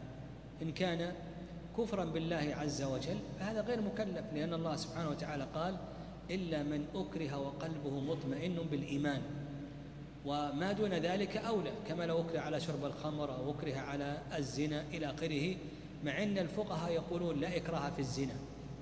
إن 0.62 0.72
كان 0.72 1.12
كفرا 1.78 2.04
بالله 2.04 2.54
عز 2.58 2.82
وجل 2.82 3.18
فهذا 3.40 3.60
غير 3.60 3.80
مكلف 3.80 4.24
لأن 4.34 4.54
الله 4.54 4.76
سبحانه 4.76 5.10
وتعالى 5.10 5.46
قال 5.54 5.76
إلا 6.30 6.62
من 6.62 6.86
أكره 6.94 7.38
وقلبه 7.38 8.00
مطمئن 8.00 8.56
بالإيمان. 8.70 9.22
وما 10.24 10.72
دون 10.72 10.94
ذلك 10.94 11.36
أولى 11.36 11.72
كما 11.88 12.04
لو 12.04 12.20
أكره 12.20 12.40
على 12.40 12.60
شرب 12.60 12.84
الخمر 12.84 13.36
أو 13.36 13.50
أكره 13.50 13.76
على 13.76 14.18
الزنا 14.38 14.84
إلى 14.92 15.10
آخره 15.10 15.56
مع 16.04 16.22
أن 16.22 16.38
الفقهاء 16.38 16.92
يقولون 16.92 17.40
لا 17.40 17.56
إكراه 17.56 17.90
في 17.90 17.98
الزنا 17.98 18.34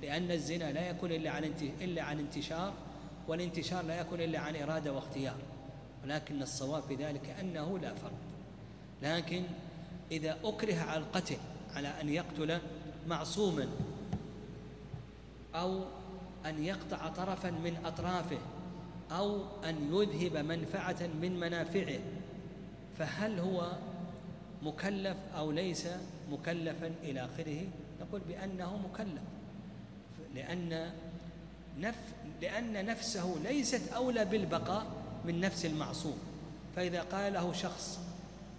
لأن 0.02 0.31
الزنا 0.31 0.72
لا 0.72 0.90
يكون 0.90 1.12
إلا 1.12 1.31
عن 1.31 1.44
إلا 1.81 2.02
عن 2.02 2.18
انتشار 2.18 2.72
والانتشار 3.28 3.85
لا 3.85 4.01
يكون 4.01 4.20
إلا 4.20 4.39
عن 4.39 4.56
إرادة 4.56 4.93
واختيار. 4.93 5.36
ولكن 6.05 6.43
الصواب 6.43 6.82
في 6.82 6.94
ذلك 6.94 7.36
أنه 7.40 7.78
لا 7.78 7.94
فرق. 7.94 8.30
لكن 9.02 9.43
إذا 10.10 10.39
أكره 10.44 10.81
على 10.81 11.01
القتل 11.01 11.36
على 11.74 11.89
أن 12.01 12.09
يقتل 12.09 12.59
معصوما 13.09 13.68
أو 15.55 15.85
أن 16.47 16.64
يقطع 16.64 17.09
طرفا 17.09 17.51
من 17.51 17.77
أطرافه 17.85 18.39
أو 19.12 19.44
أن 19.64 19.90
يذهب 19.93 20.36
منفعة 20.44 21.06
من 21.22 21.40
منافعه 21.40 21.98
فهل 22.98 23.39
هو 23.39 23.72
مكلف 24.62 25.16
أو 25.36 25.51
ليس 25.51 25.86
مكلفا 26.31 26.93
إلى 27.02 27.24
آخره؟ 27.24 27.66
نقول 28.01 28.20
بأنه 28.28 28.78
مكلف 28.78 29.22
لأن 30.35 30.93
نف 31.78 31.94
لأن 32.43 32.86
نفسه 32.86 33.36
ليست 33.44 33.93
أولى 33.93 34.24
بالبقاء 34.24 34.86
من 35.24 35.40
نفس 35.40 35.66
المعصوم. 35.66 36.18
فإذا 36.77 37.02
قال 37.02 37.32
له 37.32 37.52
شخص 37.52 38.01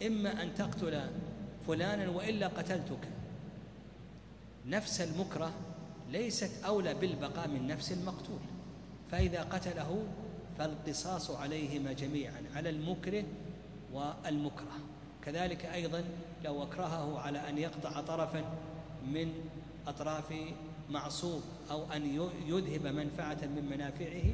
إما 0.08 0.44
أن 0.44 0.56
تقتل 0.56 1.02
فلانا 1.68 2.10
وإلا 2.10 2.48
قتلتك. 2.48 3.08
نفس 4.66 5.02
المكره 5.02 5.54
ليست 6.10 6.64
أولى 6.66 6.94
بالبقاء 6.94 7.48
من 7.48 7.68
نفس 7.68 7.92
المقتول. 7.92 8.40
فإذا 9.12 9.42
قتله 9.42 10.04
فالقصاص 10.58 11.32
عليهما 11.32 11.94
جميعا 11.94 12.44
على 12.56 12.70
المكره 12.70 13.24
والمكره. 13.94 14.80
كذلك 15.26 15.66
أيضا 15.66 16.04
لو 16.44 16.64
أكرهه 16.64 17.20
على 17.20 17.50
أن 17.50 17.58
يقطع 17.58 18.02
طرفا 18.02 18.44
من 19.06 19.34
أطراف 19.88 20.34
معصوم 20.90 21.44
أو 21.72 21.92
أن 21.92 22.32
يذهب 22.48 22.88
منفعة 22.88 23.38
من 23.42 23.68
منافعه 23.72 24.34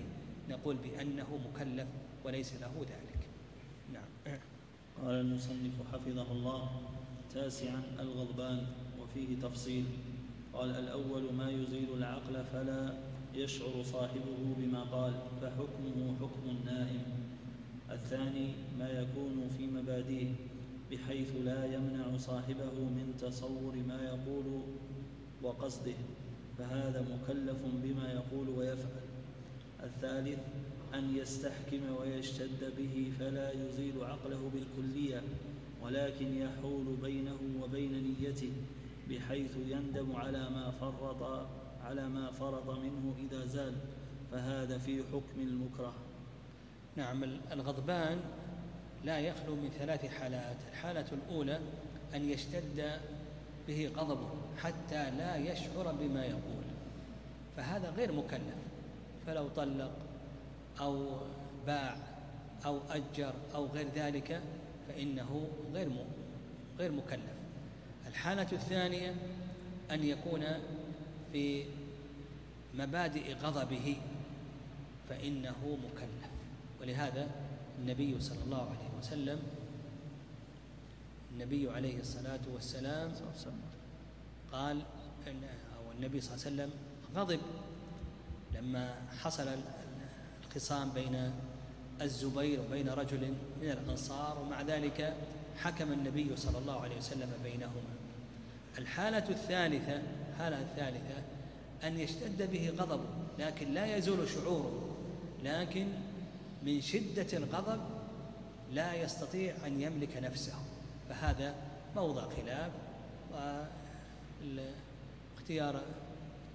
نقول 0.50 0.76
بأنه 0.76 1.40
مكلف 1.50 1.88
وليس 2.26 2.54
له 2.54 2.72
ذلك. 2.80 3.17
قال 5.06 5.16
المصنف 5.16 5.74
حفظه 5.94 6.32
الله 6.32 6.70
تاسعا 7.34 7.82
الغضبان 8.00 8.68
وفيه 9.02 9.40
تفصيل. 9.40 9.86
قال 10.54 10.70
الأول 10.70 11.34
ما 11.34 11.50
يزيل 11.50 11.88
العقل 11.98 12.44
فلا 12.54 12.94
يشعر 13.36 13.84
صاحبه 13.84 14.56
بما 14.58 14.84
قال 14.84 15.14
فحكمه 15.42 16.16
حكم 16.22 16.50
النائم. 16.50 17.04
الثاني 17.92 18.48
ما 18.80 18.90
يكون 18.90 19.50
في 19.58 19.68
مبادئه 19.68 20.28
بحيث 20.92 21.36
لا 21.46 21.66
يمنع 21.66 22.18
صاحبه 22.18 22.74
من 22.80 23.14
تصور 23.22 23.76
ما 23.88 24.02
يقول 24.04 24.62
وقصده 25.44 25.96
فهذا 26.58 27.02
مكلف 27.02 27.58
بما 27.84 28.12
يقول 28.14 28.50
ويفعل. 28.50 29.08
الثالث 29.84 30.40
أن 30.98 31.18
يستحكم 31.18 31.96
ويشتد 32.00 32.74
به 32.78 33.12
فلا 33.20 33.52
يزيل 33.52 34.04
عقله 34.04 34.52
بالكلية 34.54 35.22
ولكن 35.82 36.38
يحول 36.38 36.96
بينه 37.02 37.38
وبين 37.62 38.04
نيته 38.04 38.52
بحيث 39.10 39.52
يندم 39.68 40.16
على 40.16 40.50
ما 40.50 40.72
فرط 40.72 41.48
على 41.84 42.10
ما 42.10 42.32
فرط 42.32 42.70
منه 42.70 43.16
إذا 43.20 43.46
زال 43.46 43.74
فهذا 44.32 44.78
في 44.78 45.04
حكم 45.04 45.42
المكره. 45.42 45.94
نعم 46.96 47.24
الغضبان 47.52 48.20
لا 49.06 49.20
يخلو 49.20 49.56
من 49.56 49.70
ثلاث 49.70 50.06
حالات. 50.06 50.58
الحالة 50.72 51.06
الأولى 51.12 51.60
أن 52.16 52.30
يشتد 52.30 53.00
به 53.68 53.92
غضبه 53.96 54.30
حتى 54.58 55.12
لا 55.12 55.36
يشعر 55.36 55.96
بما 56.00 56.26
يقول 56.26 56.64
فهذا 57.58 57.90
غير 57.90 58.12
مكلف. 58.12 58.58
فلو 59.28 59.48
طلق 59.48 60.07
أو 60.80 61.20
باع 61.68 61.98
أو 62.66 62.80
أجر 62.90 63.34
أو 63.56 63.66
غير 63.66 63.88
ذلك 63.96 64.42
فإنه 64.88 65.48
غير 65.74 65.90
غير 66.80 66.92
مكلف. 66.92 67.38
الحالة 68.08 68.52
الثانية 68.52 69.16
أن 69.92 70.04
يكون 70.04 70.46
في 71.32 71.66
مبادئ 72.74 73.34
غضبه 73.34 73.98
فإنه 75.10 75.78
مكلف. 75.92 76.32
ولهذا 76.82 77.28
النبي 77.80 78.22
صلى 78.22 78.44
الله 78.44 78.62
عليه 78.62 78.98
وسلم 79.00 79.40
النبي 81.32 81.70
عليه 81.72 82.00
الصلاة 82.00 82.40
والسلام 82.54 83.12
قال 84.52 84.82
أو 85.78 85.92
النبي 85.92 86.22
صلى 86.22 86.36
الله 86.36 86.46
عليه 86.46 86.56
وسلم 86.56 86.72
غضب 87.16 87.40
لما 88.56 88.96
حصل 89.20 89.48
الخصام 90.58 90.90
بين 90.90 91.32
الزبير 92.02 92.62
وبين 92.62 92.90
رجل 92.90 93.34
من 93.62 93.72
الأنصار 93.72 94.40
ومع 94.40 94.62
ذلك 94.62 95.14
حكم 95.58 95.92
النبي 95.92 96.36
صلى 96.36 96.58
الله 96.58 96.82
عليه 96.82 96.98
وسلم 96.98 97.30
بينهما. 97.44 97.94
الحالة 98.78 99.30
الثالثة 99.30 100.02
الحالة 100.32 100.62
الثالثة 100.62 101.24
أن 101.84 102.00
يشتد 102.00 102.52
به 102.52 102.70
غضبه 102.70 103.10
لكن 103.40 103.74
لا 103.74 103.98
يزول 103.98 104.30
شعوره 104.30 104.96
لكن 105.44 105.88
من 106.64 106.82
شدة 106.82 107.38
الغضب 107.38 107.82
لا 108.74 108.94
يستطيع 108.94 109.56
أن 109.66 109.82
يملك 109.82 110.18
نفسه. 110.18 110.56
فهذا 111.10 111.56
موضع 111.96 112.24
خلاف 112.30 112.72
واختيار 115.38 115.82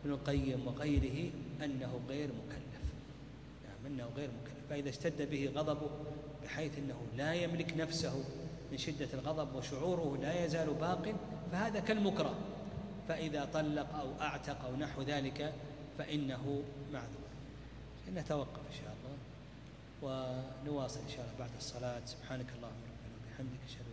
ابن 0.05 0.13
القيم 0.13 0.67
وغيره 0.67 1.31
أنه 1.65 2.01
غير 2.09 2.29
مكلف. 2.29 2.62
نعم 3.83 3.93
أنه 3.93 4.09
غير 4.17 4.31
مكلف 4.43 4.71
فإذا 4.71 4.89
اشتد 4.89 5.31
به 5.31 5.53
غضبه 5.55 5.91
بحيث 6.45 6.79
أنه 6.79 7.07
لا 7.17 7.35
يملك 7.35 7.77
نفسه 7.77 8.25
من 8.73 8.79
شدة 8.79 9.09
الغضب 9.15 9.55
وشعوره 9.55 10.19
لا 10.23 10.45
يزال 10.45 10.75
باق 10.75 11.15
فهذا 11.53 11.81
كالمكره. 11.81 12.35
فإذا 13.09 13.45
طلق 13.45 13.97
أو 13.97 14.21
أعتق 14.21 14.65
أو 14.65 14.77
نحو 14.77 15.03
ذلك 15.03 15.53
فإنه 15.99 16.63
معذور. 16.93 17.29
نتوقف 18.15 18.61
إن 18.71 18.75
شاء 18.75 18.95
الله 18.97 19.17
ونواصل 20.03 21.01
إن 21.01 21.09
شاء 21.09 21.21
الله 21.21 21.39
بعد 21.39 21.51
الصلاة. 21.59 22.01
سبحانك 22.07 22.47
اللهم 22.57 22.83
وبحمدك 23.27 23.61
أشهد 23.69 23.92